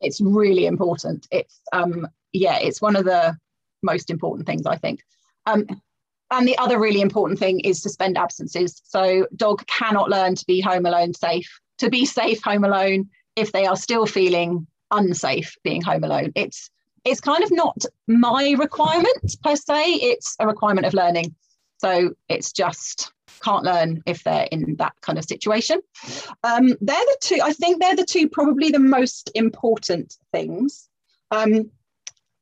It's 0.00 0.20
really 0.20 0.66
important. 0.66 1.26
It's, 1.30 1.60
um, 1.72 2.08
yeah, 2.32 2.58
it's 2.58 2.80
one 2.80 2.96
of 2.96 3.04
the 3.04 3.36
most 3.86 4.10
important 4.10 4.46
things, 4.46 4.66
I 4.66 4.76
think. 4.76 5.00
Um, 5.46 5.66
and 6.30 6.46
the 6.46 6.58
other 6.58 6.78
really 6.78 7.00
important 7.00 7.38
thing 7.38 7.60
is 7.60 7.80
suspend 7.80 8.18
absences. 8.18 8.82
So 8.84 9.26
dog 9.36 9.66
cannot 9.66 10.10
learn 10.10 10.34
to 10.34 10.44
be 10.46 10.60
home 10.60 10.84
alone 10.84 11.14
safe, 11.14 11.48
to 11.78 11.88
be 11.88 12.04
safe 12.04 12.42
home 12.42 12.64
alone 12.64 13.08
if 13.36 13.52
they 13.52 13.64
are 13.64 13.76
still 13.76 14.06
feeling 14.06 14.66
unsafe 14.90 15.56
being 15.62 15.82
home 15.82 16.04
alone. 16.04 16.32
It's 16.34 16.70
it's 17.04 17.20
kind 17.20 17.44
of 17.44 17.52
not 17.52 17.84
my 18.08 18.56
requirement 18.58 19.36
per 19.44 19.54
se, 19.54 19.92
it's 19.94 20.34
a 20.40 20.46
requirement 20.46 20.86
of 20.86 20.94
learning. 20.94 21.36
So 21.78 22.14
it's 22.28 22.50
just 22.52 23.12
can't 23.42 23.64
learn 23.64 24.02
if 24.06 24.24
they're 24.24 24.48
in 24.50 24.76
that 24.76 24.94
kind 25.02 25.18
of 25.18 25.24
situation. 25.24 25.80
Um, 26.42 26.68
they're 26.80 26.96
the 26.96 27.18
two, 27.20 27.38
I 27.42 27.52
think 27.52 27.80
they're 27.80 27.94
the 27.94 28.04
two 28.04 28.28
probably 28.28 28.70
the 28.70 28.80
most 28.80 29.30
important 29.34 30.16
things. 30.32 30.88
Um, 31.30 31.70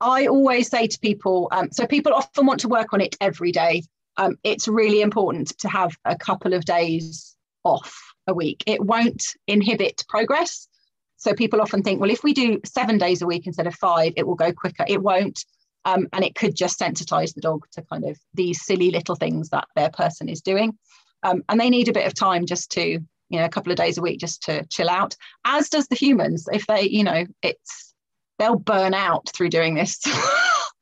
I 0.04 0.26
always 0.26 0.68
say 0.68 0.86
to 0.86 0.98
people, 0.98 1.48
um, 1.50 1.70
so 1.72 1.86
people 1.86 2.12
often 2.12 2.44
want 2.44 2.60
to 2.60 2.68
work 2.68 2.92
on 2.92 3.00
it 3.00 3.16
every 3.22 3.52
day. 3.52 3.84
Um, 4.18 4.36
it's 4.44 4.68
really 4.68 5.00
important 5.00 5.58
to 5.60 5.68
have 5.68 5.96
a 6.04 6.16
couple 6.16 6.52
of 6.52 6.66
days 6.66 7.34
off 7.64 7.98
a 8.26 8.34
week. 8.34 8.62
It 8.66 8.84
won't 8.84 9.24
inhibit 9.46 10.04
progress. 10.06 10.68
So 11.16 11.32
people 11.32 11.62
often 11.62 11.82
think, 11.82 12.00
well, 12.00 12.10
if 12.10 12.22
we 12.22 12.34
do 12.34 12.60
seven 12.66 12.98
days 12.98 13.22
a 13.22 13.26
week 13.26 13.46
instead 13.46 13.66
of 13.66 13.74
five, 13.76 14.12
it 14.16 14.26
will 14.26 14.34
go 14.34 14.52
quicker. 14.52 14.84
It 14.86 15.02
won't. 15.02 15.42
Um, 15.86 16.06
and 16.12 16.22
it 16.22 16.34
could 16.34 16.54
just 16.54 16.78
sensitize 16.78 17.34
the 17.34 17.40
dog 17.40 17.64
to 17.72 17.82
kind 17.82 18.04
of 18.04 18.18
these 18.34 18.62
silly 18.62 18.90
little 18.90 19.16
things 19.16 19.48
that 19.50 19.68
their 19.74 19.90
person 19.90 20.28
is 20.28 20.42
doing. 20.42 20.78
Um, 21.22 21.42
and 21.48 21.58
they 21.58 21.70
need 21.70 21.88
a 21.88 21.94
bit 21.94 22.06
of 22.06 22.12
time 22.12 22.44
just 22.44 22.70
to, 22.72 22.82
you 22.82 23.38
know, 23.38 23.46
a 23.46 23.50
couple 23.50 23.72
of 23.72 23.78
days 23.78 23.96
a 23.96 24.02
week 24.02 24.20
just 24.20 24.42
to 24.42 24.66
chill 24.66 24.90
out, 24.90 25.16
as 25.46 25.70
does 25.70 25.88
the 25.88 25.96
humans. 25.96 26.46
If 26.52 26.66
they, 26.66 26.82
you 26.82 27.04
know, 27.04 27.24
it's, 27.40 27.93
they'll 28.38 28.58
burn 28.58 28.94
out 28.94 29.30
through 29.34 29.50
doing 29.50 29.74
this. 29.74 30.00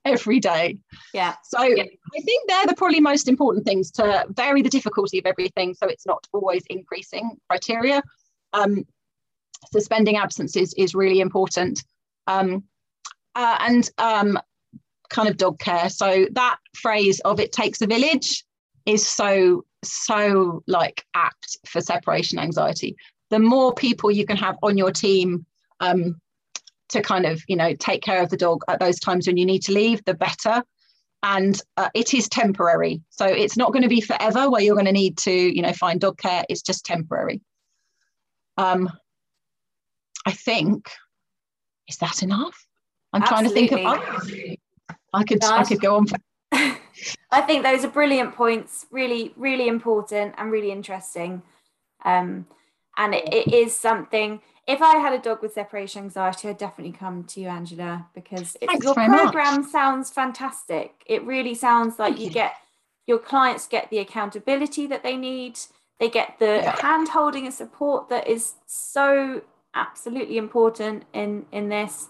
every 0.04 0.40
day. 0.40 0.78
Yeah. 1.14 1.34
So 1.44 1.62
yeah. 1.62 1.84
I 1.84 2.20
think 2.20 2.48
they're 2.48 2.66
the 2.66 2.74
probably 2.74 3.00
most 3.00 3.28
important 3.28 3.64
things 3.64 3.90
to 3.92 4.26
vary 4.30 4.62
the 4.62 4.68
difficulty 4.68 5.18
of 5.18 5.26
everything 5.26 5.74
so 5.74 5.86
it's 5.86 6.06
not 6.06 6.26
always 6.32 6.64
increasing 6.68 7.36
criteria. 7.48 8.02
Um, 8.52 8.84
suspending 9.72 10.16
absences 10.16 10.74
is 10.74 10.94
really 10.94 11.20
important. 11.20 11.84
Um, 12.26 12.64
uh, 13.34 13.56
and 13.60 13.88
um, 13.98 14.38
kind 15.08 15.28
of 15.28 15.36
dog 15.36 15.58
care. 15.58 15.88
So 15.88 16.26
that 16.32 16.58
phrase 16.74 17.20
of 17.20 17.40
it 17.40 17.52
takes 17.52 17.80
a 17.80 17.86
village 17.86 18.44
is 18.86 19.06
so, 19.06 19.64
so 19.84 20.62
like 20.66 21.04
apt 21.14 21.58
for 21.66 21.80
separation 21.80 22.38
anxiety. 22.38 22.96
The 23.30 23.38
more 23.38 23.72
people 23.72 24.10
you 24.10 24.26
can 24.26 24.36
have 24.36 24.56
on 24.62 24.76
your 24.76 24.90
team 24.90 25.46
um, 25.80 26.20
to 26.92 27.02
kind 27.02 27.26
of, 27.26 27.42
you 27.48 27.56
know, 27.56 27.74
take 27.74 28.02
care 28.02 28.22
of 28.22 28.30
the 28.30 28.36
dog 28.36 28.62
at 28.68 28.80
those 28.80 28.98
times 28.98 29.26
when 29.26 29.36
you 29.36 29.44
need 29.44 29.62
to 29.62 29.72
leave, 29.72 30.04
the 30.04 30.14
better. 30.14 30.62
And 31.22 31.60
uh, 31.76 31.90
it 31.94 32.14
is 32.14 32.28
temporary. 32.28 33.02
So 33.10 33.26
it's 33.26 33.56
not 33.56 33.72
going 33.72 33.82
to 33.82 33.88
be 33.88 34.00
forever 34.00 34.50
where 34.50 34.60
you're 34.60 34.74
going 34.74 34.86
to 34.86 34.92
need 34.92 35.16
to, 35.18 35.30
you 35.30 35.62
know, 35.62 35.72
find 35.72 36.00
dog 36.00 36.18
care. 36.18 36.44
It's 36.48 36.62
just 36.62 36.84
temporary. 36.84 37.40
Um, 38.56 38.90
I 40.26 40.32
think, 40.32 40.90
is 41.88 41.96
that 41.98 42.22
enough? 42.22 42.66
I'm 43.12 43.22
Absolutely. 43.22 43.68
trying 43.68 44.00
to 44.00 44.20
think 44.20 44.48
of. 44.48 44.96
I 45.14 45.24
could 45.24 45.44
I 45.44 45.64
could 45.64 45.80
go 45.80 45.96
on. 45.96 46.06
For- 46.06 46.16
I 47.30 47.40
think 47.42 47.64
those 47.64 47.84
are 47.84 47.88
brilliant 47.88 48.34
points. 48.34 48.86
Really, 48.90 49.32
really 49.36 49.68
important 49.68 50.34
and 50.38 50.50
really 50.50 50.70
interesting. 50.70 51.42
Um, 52.04 52.46
and 52.96 53.14
it, 53.14 53.32
it 53.32 53.54
is 53.54 53.74
something. 53.74 54.40
If 54.66 54.80
I 54.80 54.98
had 54.98 55.12
a 55.12 55.18
dog 55.18 55.42
with 55.42 55.54
separation 55.54 56.04
anxiety, 56.04 56.48
I'd 56.48 56.58
definitely 56.58 56.92
come 56.92 57.24
to 57.24 57.40
you, 57.40 57.48
Angela, 57.48 58.06
because 58.14 58.56
your 58.60 58.94
program 58.94 59.62
much. 59.62 59.70
sounds 59.70 60.10
fantastic. 60.10 61.02
It 61.06 61.24
really 61.24 61.54
sounds 61.54 61.98
like 61.98 62.18
you, 62.18 62.26
you 62.26 62.30
get 62.30 62.54
your 63.06 63.18
clients 63.18 63.66
get 63.66 63.90
the 63.90 63.98
accountability 63.98 64.86
that 64.86 65.02
they 65.02 65.16
need. 65.16 65.58
They 65.98 66.08
get 66.08 66.38
the 66.38 66.60
yeah. 66.62 66.80
hand 66.80 67.08
holding 67.08 67.44
and 67.46 67.54
support 67.54 68.08
that 68.08 68.28
is 68.28 68.54
so 68.66 69.42
absolutely 69.74 70.38
important 70.38 71.04
in 71.12 71.46
in 71.52 71.68
this. 71.68 72.08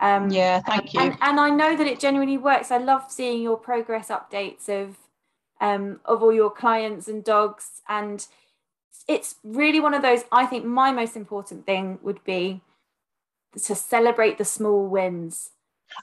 Um, 0.00 0.30
yeah, 0.30 0.60
thank 0.60 0.94
you. 0.94 1.00
And, 1.00 1.18
and, 1.20 1.38
I 1.38 1.50
know 1.50 1.76
that 1.76 1.86
it 1.86 2.00
genuinely 2.00 2.38
works. 2.38 2.70
I 2.70 2.78
love 2.78 3.10
seeing 3.10 3.42
your 3.42 3.58
progress 3.58 4.08
updates 4.08 4.68
of 4.68 4.96
um, 5.60 6.00
of 6.06 6.22
all 6.22 6.32
your 6.32 6.50
clients 6.50 7.06
and 7.06 7.22
dogs, 7.22 7.82
and 7.88 8.26
it's 9.10 9.34
really 9.42 9.80
one 9.80 9.92
of 9.92 10.02
those. 10.02 10.20
I 10.30 10.46
think 10.46 10.64
my 10.64 10.92
most 10.92 11.16
important 11.16 11.66
thing 11.66 11.98
would 12.02 12.22
be 12.24 12.62
to 13.64 13.74
celebrate 13.74 14.38
the 14.38 14.44
small 14.44 14.86
wins. 14.86 15.50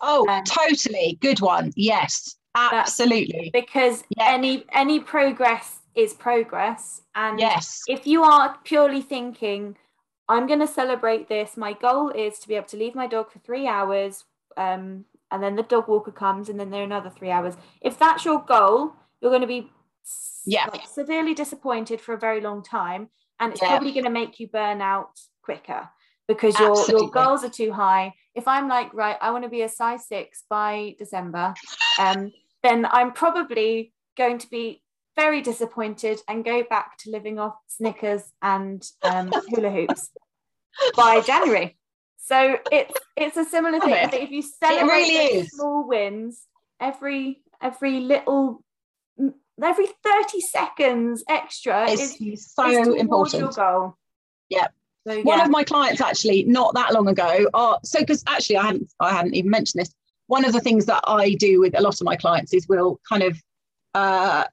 Oh, 0.02 0.28
um, 0.28 0.44
totally, 0.44 1.18
good 1.22 1.40
one. 1.40 1.72
Yes, 1.78 2.36
absolutely. 2.54 3.50
Because 3.54 4.04
yeah. 4.18 4.26
any 4.28 4.66
any 4.74 5.00
progress 5.00 5.80
is 5.96 6.14
progress, 6.14 7.02
and 7.16 7.40
yes, 7.40 7.82
if 7.88 8.06
you 8.06 8.24
are 8.24 8.58
purely 8.66 9.02
thinking 9.02 9.78
I'm 10.30 10.46
going 10.46 10.60
to 10.60 10.68
celebrate 10.68 11.30
this. 11.30 11.56
My 11.56 11.74
goal 11.74 12.10
is 12.10 12.40
to 12.40 12.48
be 12.48 12.56
able 12.56 12.68
to 12.68 12.78
leave 12.78 12.96
my 12.96 13.08
dog 13.08 13.32
for 13.32 13.40
three 13.40 13.66
hours, 13.68 14.26
um, 14.58 15.06
and 15.32 15.42
then 15.42 15.56
the 15.56 15.64
dog 15.64 15.88
walker 15.88 16.12
comes, 16.12 16.50
and 16.50 16.60
then 16.60 16.70
there 16.70 16.82
are 16.82 16.86
another 16.92 17.10
three 17.10 17.32
hours. 17.32 17.56
If 17.82 17.98
that's 17.98 18.26
your 18.26 18.42
goal, 18.42 18.94
you're 19.22 19.32
going 19.32 19.42
to 19.42 19.48
be 19.48 19.72
yeah 20.46 20.68
like, 20.72 20.88
severely 20.88 21.34
disappointed 21.34 22.02
for 22.02 22.14
a 22.14 22.20
very 22.20 22.42
long 22.42 22.64
time, 22.64 23.10
and 23.40 23.52
it's 23.52 23.62
yeah. 23.62 23.70
probably 23.70 23.92
going 23.92 24.06
to 24.06 24.10
make 24.10 24.40
you 24.40 24.48
burn 24.48 24.82
out 24.82 25.12
quicker 25.44 25.90
because 26.28 26.60
your 26.60 26.76
your 26.90 27.10
goals 27.10 27.44
are 27.44 27.50
too 27.50 27.72
high. 27.72 28.14
If 28.36 28.48
I'm 28.48 28.68
like 28.68 28.94
right, 28.94 29.18
I 29.22 29.32
want 29.32 29.44
to 29.44 29.50
be 29.50 29.62
a 29.62 29.70
size 29.70 30.08
six 30.08 30.44
by 30.50 30.96
December, 31.00 31.54
um, 32.00 32.32
then 32.64 32.86
I'm 32.86 33.14
probably 33.14 33.94
going 34.18 34.38
to 34.40 34.50
be 34.50 34.84
very 35.16 35.42
disappointed 35.42 36.20
and 36.28 36.46
go 36.46 36.64
back 36.64 36.98
to 37.00 37.12
living 37.12 37.40
off 37.40 37.56
Snickers 37.68 38.24
and 38.42 38.84
um, 39.04 39.32
hula 39.50 39.72
hoops 39.72 40.12
by 40.96 41.22
January. 41.22 41.78
So 42.18 42.58
it's 42.72 42.94
it's 43.16 43.38
a 43.38 43.46
similar 43.46 43.80
thing. 43.80 44.10
If 44.14 44.32
you 44.32 44.42
celebrate 44.42 44.88
really 44.88 45.48
small 45.48 45.88
wins, 45.88 46.44
every 46.80 47.42
every 47.62 48.02
little 48.02 48.64
every 49.64 49.88
30 50.04 50.42
seconds 50.42 51.24
extra 51.30 51.90
it's 51.90 52.22
is 52.22 52.52
so 52.52 52.94
important 52.94 53.42
your 53.42 53.52
goal 53.52 53.98
yeah 54.50 54.68
so, 55.08 55.14
yeah. 55.14 55.24
One 55.24 55.40
of 55.40 55.50
my 55.50 55.64
clients 55.64 56.02
actually 56.02 56.44
not 56.44 56.74
that 56.74 56.94
long 56.94 57.08
ago. 57.08 57.48
Uh, 57.54 57.78
so 57.82 58.00
because 58.00 58.26
actually 58.28 58.58
I 58.58 58.66
hadn't 58.66 58.92
I 59.00 59.14
hadn't 59.14 59.36
even 59.36 59.50
mentioned 59.50 59.80
this. 59.80 59.94
One 60.26 60.44
of 60.44 60.52
the 60.52 60.60
things 60.60 60.86
that 60.88 61.02
I 61.08 61.34
do 61.36 61.62
with 61.62 61.80
a 61.80 61.82
lot 61.82 62.02
of 62.02 62.06
my 62.06 62.18
clients 62.18 62.54
is 62.54 62.68
we'll 62.68 63.00
kind 63.08 63.24
of 63.24 63.42
uh, 63.96 64.44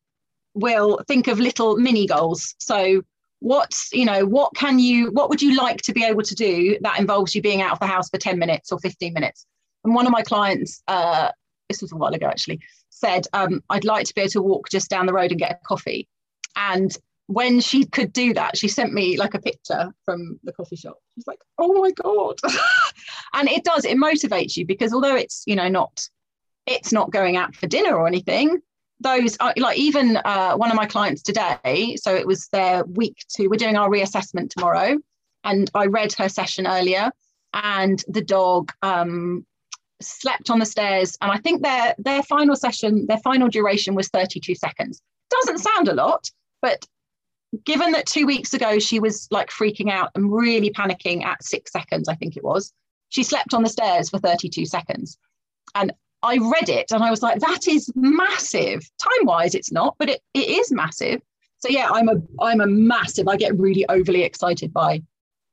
will 0.55 1.01
think 1.09 1.27
of 1.27 1.41
little 1.41 1.77
mini 1.77 2.07
goals. 2.07 2.55
So 2.61 3.03
what's 3.41 3.93
you 3.93 4.05
know 4.05 4.25
what 4.25 4.55
can 4.55 4.79
you 4.79 5.11
what 5.11 5.29
would 5.29 5.43
you 5.43 5.57
like 5.57 5.83
to 5.83 5.93
be 5.93 6.05
able 6.05 6.23
to 6.23 6.35
do 6.35 6.79
that 6.81 6.99
involves 6.99 7.35
you 7.35 7.43
being 7.43 7.61
out 7.61 7.73
of 7.73 7.79
the 7.81 7.87
house 7.87 8.09
for 8.09 8.17
10 8.17 8.39
minutes 8.39 8.73
or 8.73 8.79
15 8.79 9.13
minutes 9.13 9.45
and 9.85 9.95
one 9.95 10.07
of 10.07 10.13
my 10.13 10.23
clients 10.23 10.83
uh, 10.89 11.31
this 11.69 11.83
was 11.83 11.93
a 11.93 11.97
while 11.97 12.15
ago 12.15 12.27
actually 12.27 12.59
said 12.95 13.27
um, 13.33 13.63
i'd 13.71 13.85
like 13.85 14.07
to 14.07 14.15
be 14.15 14.23
able 14.23 14.31
to 14.31 14.43
walk 14.43 14.69
just 14.71 14.89
down 14.89 15.07
the 15.07 15.13
road 15.13 15.31
and 15.31 15.41
get 15.41 15.61
a 15.63 15.67
coffee 15.67 16.09
and 16.57 16.97
when 17.27 17.61
she 17.61 17.85
could 17.87 18.13
do 18.13 18.35
that, 18.35 18.57
she 18.57 18.69
sent 18.69 18.93
me 18.93 19.17
like 19.17 19.35
a 19.35 19.41
picture 19.41 19.93
from 20.05 20.39
the 20.45 20.53
coffee 20.53 20.77
shop. 20.77 20.99
She's 21.15 21.27
like, 21.27 21.41
oh 21.59 21.73
my 21.81 21.91
God. 21.93 22.39
and 23.35 23.49
it 23.49 23.65
does, 23.65 23.85
it 23.85 23.97
motivates 23.97 24.57
you 24.57 24.67
because 24.67 24.93
although 24.93 25.17
it's, 25.17 25.43
you 25.47 25.57
know, 25.57 25.69
not, 25.69 26.07
it's 26.67 26.93
not 26.93 27.13
going 27.13 27.37
out 27.37 27.55
for 27.55 27.67
dinner 27.67 27.97
or 27.97 28.07
anything, 28.07 28.61
those 29.01 29.37
are 29.39 29.55
like 29.57 29.79
even 29.79 30.19
uh, 30.25 30.55
one 30.55 30.71
of 30.71 30.77
my 30.77 30.87
clients 30.87 31.23
today. 31.23 31.97
So 31.99 32.15
it 32.15 32.27
was 32.27 32.49
their 32.49 32.85
week 32.85 33.17
two, 33.29 33.49
we're 33.49 33.57
doing 33.57 33.77
our 33.77 33.89
reassessment 33.89 34.51
tomorrow. 34.51 34.99
And 35.45 35.71
I 35.75 35.87
read 35.87 36.13
her 36.15 36.29
session 36.29 36.67
earlier 36.67 37.11
and 37.55 38.03
the 38.09 38.23
dog 38.23 38.73
um, 38.83 39.47
slept 40.07 40.51
on 40.51 40.59
the 40.59 40.67
stairs. 40.67 41.17
And 41.21 41.31
I 41.31 41.39
think 41.39 41.63
their, 41.63 41.95
their 41.99 42.23
final 42.23 42.57
session, 42.57 43.07
their 43.07 43.19
final 43.19 43.49
duration 43.49 43.95
was 43.95 44.09
32 44.09 44.55
seconds. 44.55 45.01
Doesn't 45.31 45.59
sound 45.59 45.89
a 45.89 45.95
lot, 45.95 46.31
but 46.63 46.87
given 47.65 47.93
that 47.93 48.07
two 48.07 48.27
weeks 48.27 48.53
ago 48.53 48.79
she 48.79 48.99
was 48.99 49.29
like 49.31 49.51
freaking 49.51 49.91
out 49.91 50.11
and 50.15 50.33
really 50.33 50.71
panicking 50.71 51.25
at 51.25 51.43
six 51.43 51.73
seconds, 51.73 52.09
I 52.09 52.15
think 52.15 52.37
it 52.37 52.45
was, 52.45 52.73
she 53.09 53.23
slept 53.23 53.55
on 53.55 53.63
the 53.63 53.69
stairs 53.69 54.11
for 54.11 54.19
32 54.19 54.67
seconds. 54.67 55.19
And 55.75 55.93
I 56.23 56.39
read 56.39 56.69
it 56.69 56.91
and 56.91 57.03
I 57.03 57.11
was 57.11 57.23
like, 57.23 57.41
that 57.41 57.69
is 57.69 57.93
massive. 57.95 58.81
Time 58.99 59.27
wise, 59.27 59.55
it's 59.55 59.71
not, 59.71 59.95
but 59.99 60.09
it, 60.09 60.21
it 60.33 60.49
is 60.49 60.73
massive. 60.73 61.21
So 61.59 61.69
yeah, 61.69 61.89
I'm 61.91 62.09
a 62.09 62.17
I'm 62.41 62.61
a 62.61 62.67
massive, 62.67 63.29
I 63.29 63.37
get 63.37 63.59
really 63.59 63.87
overly 63.89 64.23
excited 64.23 64.73
by 64.73 65.03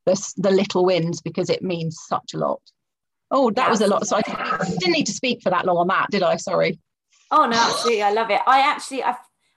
this 0.06 0.32
the 0.34 0.50
little 0.50 0.84
wins 0.84 1.20
because 1.20 1.48
it 1.48 1.62
means 1.62 1.98
such 2.06 2.34
a 2.34 2.38
lot. 2.38 2.60
Oh, 3.34 3.50
that 3.50 3.68
was 3.68 3.80
a 3.80 3.86
lot. 3.86 4.06
So 4.06 4.16
I 4.16 4.22
didn't 4.22 4.92
need 4.92 5.06
to 5.06 5.12
speak 5.12 5.42
for 5.42 5.50
that 5.50 5.64
long 5.64 5.78
on 5.78 5.88
that, 5.88 6.08
did 6.10 6.22
I? 6.22 6.36
Sorry. 6.36 6.78
Oh 7.30 7.46
no, 7.46 7.56
absolutely. 7.56 8.02
I 8.02 8.12
love 8.12 8.30
it. 8.30 8.40
I 8.46 8.60
actually 8.60 9.02
I 9.02 9.16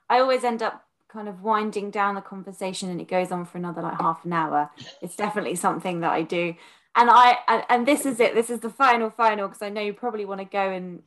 I 0.10 0.20
always 0.20 0.44
end 0.44 0.64
up 0.64 0.86
kind 1.16 1.30
of 1.30 1.42
winding 1.42 1.92
down 1.92 2.14
the 2.14 2.22
conversation 2.22 2.90
and 2.90 3.00
it 3.00 3.08
goes 3.08 3.32
on 3.32 3.46
for 3.46 3.58
another 3.58 3.82
like 3.82 4.00
half 4.02 4.26
an 4.26 4.34
hour 4.34 4.70
it's 5.02 5.16
definitely 5.16 5.56
something 5.56 6.02
that 6.02 6.12
i 6.12 6.22
do 6.22 6.54
and 6.96 7.10
i 7.10 7.38
and, 7.48 7.64
and 7.70 7.88
this 7.88 8.06
is 8.06 8.20
it 8.20 8.36
this 8.36 8.50
is 8.50 8.60
the 8.60 8.70
final 8.70 9.10
final 9.10 9.48
because 9.48 9.62
i 9.62 9.70
know 9.70 9.80
you 9.80 9.94
probably 9.94 10.26
want 10.26 10.42
to 10.42 10.46
go 10.46 10.70
and 10.70 11.02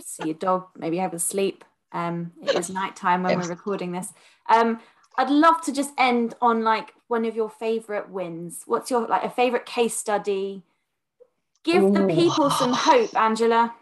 see 0.00 0.26
your 0.26 0.34
dog 0.34 0.68
maybe 0.76 0.98
have 0.98 1.12
a 1.12 1.18
sleep 1.18 1.64
um 1.90 2.30
it 2.40 2.56
is 2.56 2.70
nighttime 2.70 3.24
when 3.24 3.36
we're 3.36 3.48
recording 3.48 3.90
this 3.90 4.12
um 4.48 4.78
i'd 5.16 5.28
love 5.28 5.60
to 5.60 5.72
just 5.72 5.90
end 5.98 6.34
on 6.40 6.62
like 6.62 6.92
one 7.08 7.24
of 7.24 7.34
your 7.34 7.50
favorite 7.50 8.08
wins 8.10 8.62
what's 8.66 8.92
your 8.92 9.08
like 9.08 9.24
a 9.24 9.30
favorite 9.30 9.66
case 9.66 9.96
study 9.96 10.62
give 11.70 11.82
Ooh. 11.82 11.92
the 11.92 12.06
people 12.14 12.50
some 12.50 12.72
hope 12.72 13.14
angela 13.16 13.74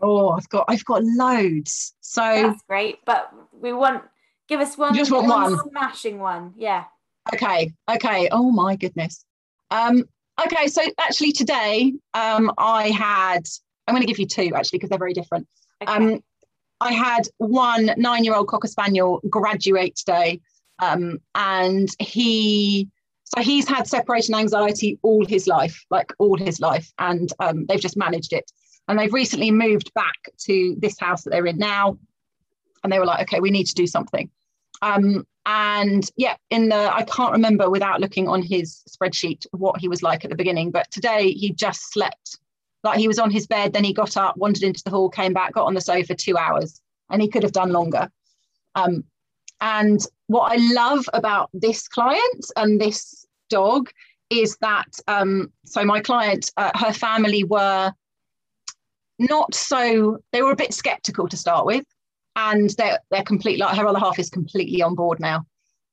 oh 0.00 0.30
i've 0.30 0.48
got 0.48 0.64
i've 0.68 0.84
got 0.84 1.02
loads 1.04 1.94
so 2.00 2.22
that's 2.22 2.62
great 2.68 2.98
but 3.04 3.32
we 3.60 3.72
want 3.72 4.02
Give 4.50 4.60
us 4.60 4.76
one. 4.76 4.96
Just 4.96 5.12
want 5.12 5.28
one, 5.28 5.52
one. 5.52 5.70
Smashing 5.70 6.18
one. 6.18 6.54
Yeah. 6.56 6.84
Okay. 7.32 7.72
Okay. 7.88 8.28
Oh 8.32 8.50
my 8.50 8.74
goodness. 8.74 9.24
Um, 9.70 10.02
okay. 10.44 10.66
So 10.66 10.82
actually 10.98 11.30
today, 11.30 11.94
um, 12.14 12.50
I 12.58 12.88
had, 12.88 13.42
I'm 13.86 13.94
going 13.94 14.02
to 14.02 14.08
give 14.08 14.18
you 14.18 14.26
two 14.26 14.50
actually, 14.56 14.78
because 14.78 14.90
they're 14.90 14.98
very 14.98 15.12
different. 15.12 15.46
Okay. 15.80 15.92
Um, 15.92 16.20
I 16.80 16.92
had 16.92 17.28
one 17.38 17.92
nine-year-old 17.96 18.48
cocker 18.48 18.66
spaniel 18.66 19.20
graduate 19.30 19.94
today, 19.94 20.40
um, 20.80 21.20
and 21.36 21.88
he 22.00 22.88
so 23.34 23.42
he's 23.42 23.68
had 23.68 23.86
separation 23.86 24.34
anxiety 24.34 24.98
all 25.02 25.24
his 25.24 25.46
life, 25.46 25.84
like 25.90 26.12
all 26.18 26.36
his 26.36 26.60
life, 26.60 26.92
and 26.98 27.32
um, 27.38 27.66
they've 27.66 27.80
just 27.80 27.96
managed 27.96 28.32
it. 28.32 28.50
And 28.88 28.98
they've 28.98 29.12
recently 29.12 29.52
moved 29.52 29.94
back 29.94 30.16
to 30.46 30.76
this 30.78 30.98
house 30.98 31.22
that 31.22 31.30
they're 31.30 31.46
in 31.46 31.58
now, 31.58 31.96
and 32.82 32.92
they 32.92 32.98
were 32.98 33.06
like, 33.06 33.22
okay, 33.22 33.40
we 33.40 33.50
need 33.50 33.66
to 33.66 33.74
do 33.74 33.86
something. 33.86 34.28
Um, 34.82 35.26
and 35.46 36.10
yeah, 36.16 36.36
in 36.50 36.68
the 36.70 36.94
I 36.94 37.04
can't 37.04 37.32
remember 37.32 37.70
without 37.70 38.00
looking 38.00 38.28
on 38.28 38.42
his 38.42 38.82
spreadsheet 38.88 39.46
what 39.52 39.80
he 39.80 39.88
was 39.88 40.02
like 40.02 40.24
at 40.24 40.30
the 40.30 40.36
beginning, 40.36 40.70
but 40.70 40.90
today 40.90 41.30
he 41.30 41.52
just 41.52 41.92
slept. 41.92 42.38
Like 42.82 42.98
he 42.98 43.08
was 43.08 43.18
on 43.18 43.30
his 43.30 43.46
bed, 43.46 43.72
then 43.72 43.84
he 43.84 43.92
got 43.92 44.16
up, 44.16 44.36
wandered 44.38 44.62
into 44.62 44.82
the 44.84 44.90
hall, 44.90 45.08
came 45.08 45.34
back, 45.34 45.52
got 45.52 45.66
on 45.66 45.74
the 45.74 45.80
sofa 45.80 46.14
two 46.14 46.36
hours, 46.36 46.80
and 47.10 47.22
he 47.22 47.28
could 47.28 47.42
have 47.42 47.52
done 47.52 47.72
longer. 47.72 48.10
Um, 48.74 49.04
and 49.60 50.00
what 50.28 50.50
I 50.52 50.56
love 50.72 51.04
about 51.12 51.50
this 51.52 51.86
client 51.88 52.46
and 52.56 52.80
this 52.80 53.19
dog 53.50 53.90
is 54.30 54.56
that 54.60 54.98
um, 55.08 55.52
so 55.64 55.84
my 55.84 56.00
client, 56.00 56.50
uh, 56.56 56.70
her 56.74 56.92
family 56.92 57.44
were 57.44 57.92
not 59.18 59.54
so 59.54 60.18
they 60.32 60.40
were 60.42 60.52
a 60.52 60.56
bit 60.56 60.72
skeptical 60.72 61.28
to 61.28 61.36
start 61.36 61.66
with 61.66 61.84
and 62.36 62.70
they're 62.70 62.98
they're 63.10 63.22
completely 63.22 63.60
like 63.60 63.76
her 63.76 63.86
other 63.86 63.98
half 63.98 64.18
is 64.18 64.30
completely 64.30 64.82
on 64.82 64.94
board 64.94 65.20
now. 65.20 65.44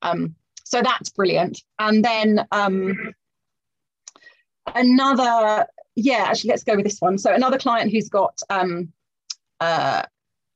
Um, 0.01 0.35
so 0.63 0.81
that's 0.81 1.09
brilliant. 1.09 1.61
And 1.79 2.03
then 2.03 2.45
um, 2.51 2.95
another, 4.75 5.65
yeah, 5.95 6.25
actually, 6.27 6.49
let's 6.49 6.63
go 6.63 6.75
with 6.75 6.85
this 6.85 6.99
one. 6.99 7.17
So 7.17 7.33
another 7.33 7.57
client 7.57 7.91
who's 7.91 8.09
got, 8.09 8.37
um, 8.49 8.91
uh, 9.59 10.03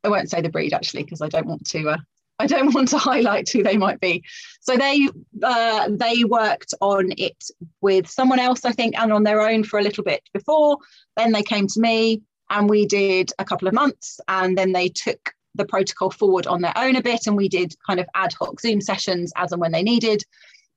I 0.03 0.10
won't 0.10 0.30
say 0.30 0.41
the 0.41 0.49
breed 0.49 0.73
actually 0.73 1.03
because 1.03 1.22
I 1.22 1.30
don't 1.30 1.48
want 1.48 1.65
to. 1.68 1.90
Uh, 1.90 1.98
I 2.41 2.47
don't 2.47 2.73
want 2.73 2.89
to 2.89 2.97
highlight 2.97 3.49
who 3.49 3.63
they 3.63 3.77
might 3.77 3.99
be. 3.99 4.23
So 4.61 4.76
they 4.76 5.07
uh, 5.43 5.89
they 5.91 6.23
worked 6.23 6.73
on 6.81 7.11
it 7.18 7.43
with 7.81 8.09
someone 8.09 8.39
else, 8.39 8.65
I 8.65 8.72
think, 8.72 8.99
and 8.99 9.13
on 9.13 9.23
their 9.23 9.41
own 9.41 9.63
for 9.63 9.80
a 9.80 9.84
little 9.84 10.03
bit 10.03 10.23
before. 10.34 10.77
Then 11.15 11.31
they 11.31 11.43
came 11.43 11.68
to 11.68 11.80
me, 11.80 12.22
and 12.49 12.69
we 12.69 12.85
did 12.85 13.31
a 13.39 13.45
couple 13.45 13.68
of 13.68 13.73
months, 13.73 14.19
and 14.27 14.57
then 14.57 14.72
they 14.72 14.89
took 14.89 15.34
the 15.55 15.65
protocol 15.65 16.09
forward 16.09 16.47
on 16.47 16.61
their 16.61 16.77
own 16.77 16.95
a 16.95 17.01
bit 17.01 17.27
and 17.27 17.35
we 17.35 17.49
did 17.49 17.76
kind 17.85 17.99
of 17.99 18.07
ad 18.15 18.34
hoc 18.34 18.59
zoom 18.61 18.80
sessions 18.80 19.34
as 19.35 19.51
and 19.51 19.59
when 19.59 19.73
they 19.73 19.84
needed. 19.84 20.23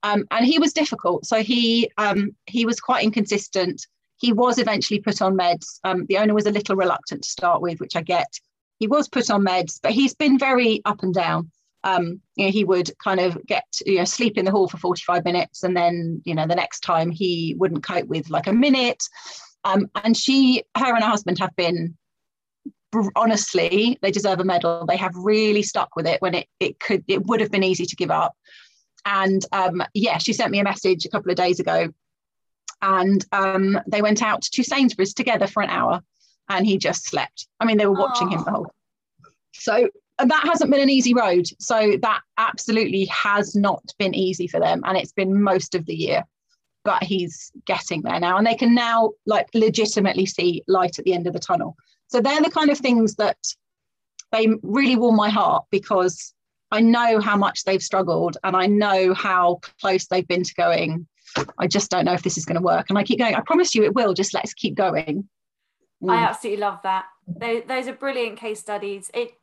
Um, 0.03 0.25
and 0.31 0.45
he 0.45 0.59
was 0.59 0.73
difficult. 0.73 1.25
So 1.27 1.43
he 1.43 1.91
um, 1.97 2.35
he 2.47 2.67
was 2.67 2.81
quite 2.81 3.05
inconsistent. 3.05 3.87
He 4.17 4.33
was 4.33 4.59
eventually 4.59 5.01
put 5.01 5.23
on 5.23 5.37
meds. 5.37 5.79
Um, 5.85 6.07
the 6.07 6.19
owner 6.19 6.35
was 6.35 6.47
a 6.47 6.51
little 6.51 6.77
reluctant 6.77 7.23
to 7.23 7.31
start 7.31 7.61
with 7.61 7.81
which 7.81 7.97
i 7.97 8.03
get. 8.03 8.29
He 8.79 8.87
was 8.87 9.09
put 9.09 9.31
on 9.31 9.45
meds 9.45 9.79
but 9.83 9.93
he's 9.93 10.15
been 10.15 10.39
very 10.39 10.83
up 10.85 11.03
and 11.03 11.15
down 11.15 11.51
um, 11.85 12.21
you 12.35 12.47
know, 12.47 12.51
he 12.51 12.65
would 12.65 12.91
kind 12.99 13.21
of 13.21 13.39
get 13.47 13.65
you 13.87 13.99
know 13.99 14.05
sleep 14.05 14.37
in 14.37 14.45
the 14.45 14.51
hall 14.51 14.69
for 14.69 14.79
45 14.79 15.25
minutes 15.25 15.63
and 15.63 15.77
then 15.77 16.21
you 16.25 16.35
know 16.35 16.47
the 16.47 16.55
next 16.55 16.81
time 16.81 17.11
he 17.11 17.55
wouldn't 17.59 17.85
cope 17.85 18.09
with 18.09 18.31
like 18.31 18.47
a 18.47 18.53
minute 18.53 19.03
um, 19.65 19.91
and 20.03 20.17
she 20.17 20.65
her 20.77 20.95
and 20.95 21.05
her 21.05 21.11
husband 21.11 21.39
have 21.39 21.55
been 21.57 21.97
honestly, 23.17 23.99
they 24.03 24.11
deserve 24.11 24.41
a 24.41 24.45
medal. 24.45 24.87
They 24.87 24.97
have 24.97 25.15
really 25.17 25.63
stuck 25.63 25.97
with 25.97 26.07
it 26.07 26.21
when 26.23 26.35
it 26.35 26.49
it 26.61 26.79
could 26.81 27.05
it 27.09 27.27
would 27.27 27.41
have 27.41 27.51
been 27.51 27.65
easy 27.65 27.87
to 27.87 27.97
give 27.97 28.11
up. 28.11 28.35
And 29.05 29.45
um, 29.53 29.83
yeah, 29.95 30.19
she 30.19 30.33
sent 30.33 30.51
me 30.51 30.61
a 30.61 30.65
message 30.65 31.05
a 31.05 31.09
couple 31.09 31.31
of 31.31 31.37
days 31.37 31.61
ago, 31.61 31.89
and 32.81 33.25
um, 33.33 33.79
they 33.87 34.03
went 34.03 34.23
out 34.23 34.43
to 34.43 34.63
Sainsbury's 34.63 35.15
together 35.15 35.47
for 35.47 35.63
an 35.63 35.71
hour, 35.71 36.03
and 36.49 36.67
he 36.67 36.79
just 36.79 37.07
slept. 37.07 37.47
I 37.61 37.65
mean, 37.65 37.77
they 37.77 37.87
were 37.87 37.99
watching 37.99 38.29
Aww. 38.29 38.35
him 38.35 38.45
the 38.45 38.51
whole. 38.51 38.73
So 39.53 39.89
that 40.19 40.45
hasn't 40.45 40.71
been 40.71 40.81
an 40.81 40.91
easy 40.91 41.15
road. 41.15 41.47
So 41.59 41.97
that 42.03 42.21
absolutely 42.39 43.07
has 43.07 43.55
not 43.55 43.83
been 43.99 44.15
easy 44.15 44.47
for 44.47 44.61
them, 44.61 44.83
and 44.85 44.97
it's 44.97 45.13
been 45.13 45.43
most 45.43 45.75
of 45.75 45.87
the 45.87 45.95
year. 45.95 46.25
But 46.85 47.03
he's 47.03 47.51
getting 47.67 48.03
there 48.03 48.21
now, 48.21 48.37
and 48.37 48.47
they 48.47 48.55
can 48.55 48.75
now 48.75 49.13
like 49.27 49.49
legitimately 49.55 50.27
see 50.27 50.63
light 50.69 50.99
at 50.99 51.05
the 51.05 51.15
end 51.15 51.27
of 51.27 51.33
the 51.33 51.39
tunnel. 51.39 51.77
So 52.09 52.21
they're 52.21 52.43
the 52.43 52.51
kind 52.51 52.71
of 52.71 52.79
things 52.79 53.15
that 53.17 53.39
they 54.31 54.49
really 54.63 54.97
warm 54.97 55.17
my 55.17 55.31
heart 55.31 55.65
because 55.71 56.35
I 56.71 56.81
know 56.81 57.21
how 57.21 57.37
much 57.37 57.65
they've 57.65 57.83
struggled 57.83 58.37
and 58.43 58.57
I 58.57 58.67
know 58.67 59.15
how 59.15 59.61
close 59.81 60.07
they've 60.07 60.27
been 60.27 60.43
to 60.43 60.55
going. 60.55 61.07
I 61.59 61.67
just 61.67 61.91
don't 61.91 62.05
know 62.05 62.13
if 62.13 62.23
this 62.23 62.37
is 62.37 62.45
going 62.45 62.57
to 62.57 62.63
work. 62.63 62.87
And 62.89 62.99
I 62.99 63.05
keep 63.05 63.19
going, 63.19 63.35
I 63.35 63.41
promise 63.41 63.75
you 63.75 63.85
it 63.85 63.95
will, 63.95 64.13
just 64.13 64.35
let's 64.35 64.55
keep 64.55 64.75
going. 64.75 65.29
Mm. 66.03 66.11
I 66.11 66.25
absolutely 66.25 66.61
love 66.61 66.81
that. 66.83 67.07
Those, 67.27 67.87
are 67.89 67.95
brilliant 67.95 68.39
case 68.39 68.61
studies. 68.61 69.11
It 69.15 69.35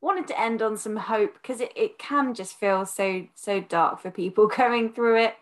wanted 0.00 0.28
to 0.28 0.40
end 0.40 0.62
on 0.62 0.76
some 0.76 0.96
hope 0.96 1.34
because 1.34 1.60
it, 1.60 1.72
it 1.74 1.98
can 1.98 2.34
just 2.34 2.58
feel 2.58 2.86
so 2.86 3.26
so 3.34 3.60
dark 3.60 4.00
for 4.00 4.10
people 4.10 4.46
going 4.56 4.92
through 4.92 5.18
it. 5.24 5.34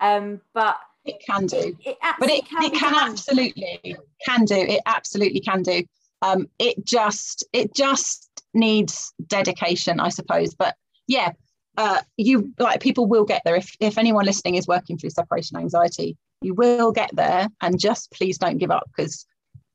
Um, 0.00 0.40
but 0.52 0.76
it 1.04 1.16
can 1.24 1.46
do. 1.46 1.76
It 1.84 1.98
but 2.18 2.30
it 2.30 2.46
can, 2.46 2.64
it 2.64 2.74
can 2.74 2.94
absolutely 2.94 3.96
can 4.24 4.44
do. 4.44 4.56
It 4.56 4.80
absolutely 4.86 5.40
can 5.40 5.62
do 5.62 5.82
um, 6.22 6.48
it 6.58 6.84
just 6.84 7.44
it 7.52 7.74
just 7.74 8.30
needs 8.54 9.12
dedication, 9.26 10.00
I 10.00 10.08
suppose. 10.08 10.54
But 10.54 10.76
yeah, 11.08 11.32
uh, 11.76 12.00
you 12.16 12.52
like 12.58 12.80
people 12.80 13.06
will 13.06 13.24
get 13.24 13.42
there. 13.44 13.56
If 13.56 13.76
if 13.80 13.98
anyone 13.98 14.24
listening 14.24 14.54
is 14.54 14.66
working 14.66 14.96
through 14.96 15.10
separation 15.10 15.58
anxiety, 15.58 16.16
you 16.40 16.54
will 16.54 16.92
get 16.92 17.10
there. 17.14 17.48
And 17.60 17.78
just 17.78 18.12
please 18.12 18.38
don't 18.38 18.58
give 18.58 18.70
up 18.70 18.88
because 18.96 19.26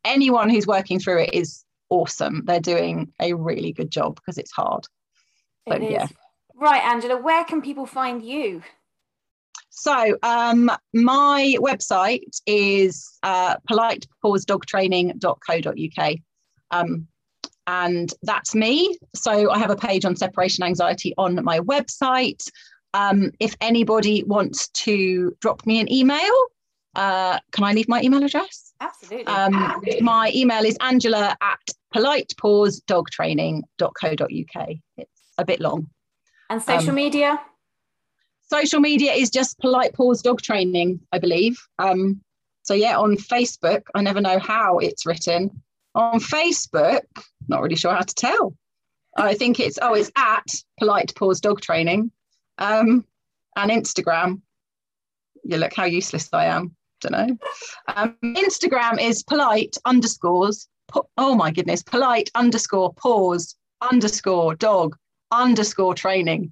anyone 0.05 0.49
who's 0.49 0.65
working 0.65 0.99
through 0.99 1.23
it 1.23 1.33
is 1.33 1.63
awesome. 1.89 2.43
They're 2.45 2.59
doing 2.59 3.11
a 3.21 3.33
really 3.33 3.73
good 3.73 3.91
job 3.91 4.15
because 4.15 4.37
it's 4.37 4.51
hard. 4.51 4.85
So 5.67 5.75
It 5.75 5.83
is. 5.83 5.91
yeah. 5.91 6.07
Right, 6.55 6.83
Angela, 6.83 7.21
where 7.21 7.43
can 7.43 7.61
people 7.61 7.85
find 7.85 8.23
you? 8.23 8.63
So 9.69 10.17
um, 10.23 10.71
my 10.93 11.55
website 11.59 12.39
is 12.47 13.19
uh, 13.21 13.57
politepawsdogtraining.co.uk. 13.69 16.15
Um, 16.71 17.07
and 17.67 18.11
that's 18.23 18.55
me. 18.55 18.97
So 19.13 19.51
I 19.51 19.59
have 19.59 19.69
a 19.69 19.75
page 19.75 20.05
on 20.05 20.15
separation 20.15 20.63
anxiety 20.63 21.13
on 21.17 21.43
my 21.43 21.59
website. 21.59 22.49
Um, 22.93 23.31
if 23.39 23.55
anybody 23.61 24.23
wants 24.23 24.69
to 24.69 25.35
drop 25.41 25.65
me 25.67 25.79
an 25.79 25.91
email, 25.91 26.33
uh, 26.95 27.39
can 27.51 27.63
I 27.63 27.73
leave 27.73 27.87
my 27.87 28.01
email 28.01 28.23
address? 28.23 28.73
Absolutely. 28.79 29.25
Um, 29.25 29.83
my 30.01 30.31
email 30.35 30.63
is 30.65 30.77
angela 30.81 31.35
at 31.41 31.59
politepawsdogtraining.co.uk. 31.93 34.69
It's 34.97 35.21
a 35.37 35.45
bit 35.45 35.59
long. 35.59 35.87
and 36.49 36.61
social 36.61 36.89
um, 36.89 36.95
media? 36.95 37.39
social 38.49 38.79
media 38.79 39.13
is 39.13 39.29
just 39.29 39.59
polite 39.59 39.93
paws 39.93 40.21
dog 40.21 40.41
training 40.41 40.99
i 41.11 41.19
believe 41.19 41.59
um 41.79 42.19
so 42.63 42.73
yeah 42.73 42.97
on 42.97 43.15
facebook 43.15 43.83
i 43.95 44.01
never 44.01 44.21
know 44.21 44.39
how 44.39 44.79
it's 44.79 45.05
written 45.05 45.49
on 45.95 46.19
facebook 46.19 47.01
not 47.47 47.61
really 47.61 47.75
sure 47.75 47.93
how 47.93 48.01
to 48.01 48.15
tell 48.15 48.55
i 49.17 49.33
think 49.33 49.59
it's 49.59 49.79
oh 49.81 49.93
it's 49.93 50.11
at 50.15 50.45
polite 50.79 51.13
paws 51.15 51.41
dog 51.41 51.61
training 51.61 52.11
um 52.57 53.05
and 53.57 53.71
instagram 53.71 54.41
you 55.43 55.57
look 55.57 55.73
how 55.73 55.85
useless 55.85 56.29
i 56.33 56.45
am 56.45 56.75
don't 57.01 57.11
know 57.11 57.37
um, 57.95 58.15
instagram 58.23 58.99
is 59.01 59.23
polite 59.23 59.77
underscores 59.85 60.67
po- 60.87 61.09
oh 61.17 61.35
my 61.35 61.51
goodness 61.51 61.83
polite 61.83 62.29
underscore 62.35 62.93
paws 62.93 63.55
underscore 63.81 64.55
dog 64.55 64.95
underscore 65.31 65.93
training 65.93 66.51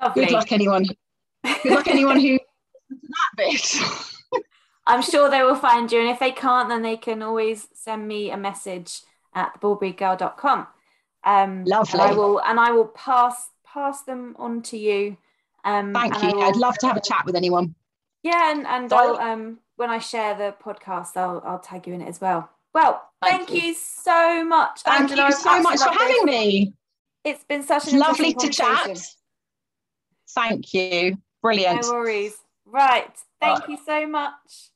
Lovely. 0.00 0.24
good 0.24 0.32
luck 0.32 0.52
anyone 0.52 0.84
good 0.84 1.72
luck 1.72 1.88
anyone 1.88 2.20
who 2.20 2.38
that 2.90 3.30
bit 3.36 3.82
I'm 4.86 5.02
sure 5.02 5.30
they 5.30 5.42
will 5.42 5.54
find 5.54 5.90
you. 5.92 6.00
And 6.00 6.08
if 6.08 6.18
they 6.18 6.32
can't, 6.32 6.68
then 6.68 6.82
they 6.82 6.96
can 6.96 7.22
always 7.22 7.68
send 7.72 8.06
me 8.06 8.30
a 8.30 8.36
message 8.36 9.02
at 9.34 9.60
theballbreedgirl.com. 9.60 10.66
Um, 11.24 11.64
Lovely. 11.64 12.00
And 12.00 12.10
I 12.10 12.14
will, 12.14 12.40
and 12.40 12.58
I 12.58 12.72
will 12.72 12.86
pass 12.86 13.50
pass 13.64 14.02
them 14.02 14.34
on 14.38 14.60
to 14.62 14.76
you. 14.76 15.16
Um, 15.64 15.92
thank 15.92 16.20
you 16.22 16.28
will- 16.28 16.42
i'd 16.42 16.56
love 16.56 16.76
to 16.78 16.86
have 16.88 16.96
a 16.96 17.00
chat 17.00 17.24
with 17.24 17.36
anyone 17.36 17.74
Yeah, 18.22 18.52
and, 18.52 18.66
and 18.66 18.92
I'll 18.92 19.16
um 19.16 19.58
when 19.76 19.90
I 19.90 19.98
share 19.98 20.34
the 20.34 20.54
podcast, 20.62 21.16
I'll 21.16 21.42
I'll 21.44 21.58
tag 21.58 21.86
you 21.86 21.94
in 21.94 22.00
it 22.02 22.08
as 22.08 22.20
well. 22.20 22.48
Well, 22.74 23.02
thank, 23.22 23.48
Thank 23.48 23.62
you. 23.62 23.68
you. 23.68 23.74
so 23.74 24.44
much, 24.44 24.82
thank 24.82 25.10
Angela. 25.10 25.26
you 25.28 25.32
so 25.34 25.60
much 25.60 25.78
for 25.80 25.90
having 25.90 26.24
me 26.24 26.74
It's 27.24 27.44
been 27.44 27.62
such 27.62 27.92
an 27.92 27.98
lovely 27.98 28.32
to 28.34 28.48
chat 28.48 28.98
thank 30.34 30.72
you 30.72 31.18
brilliant 31.42 31.82
No 31.82 31.92
worries. 31.92 32.36
Right. 32.64 33.14
Thank 33.40 33.60
Right. 33.60 33.68
you 33.70 33.78
so 33.84 34.06
much. 34.06 34.71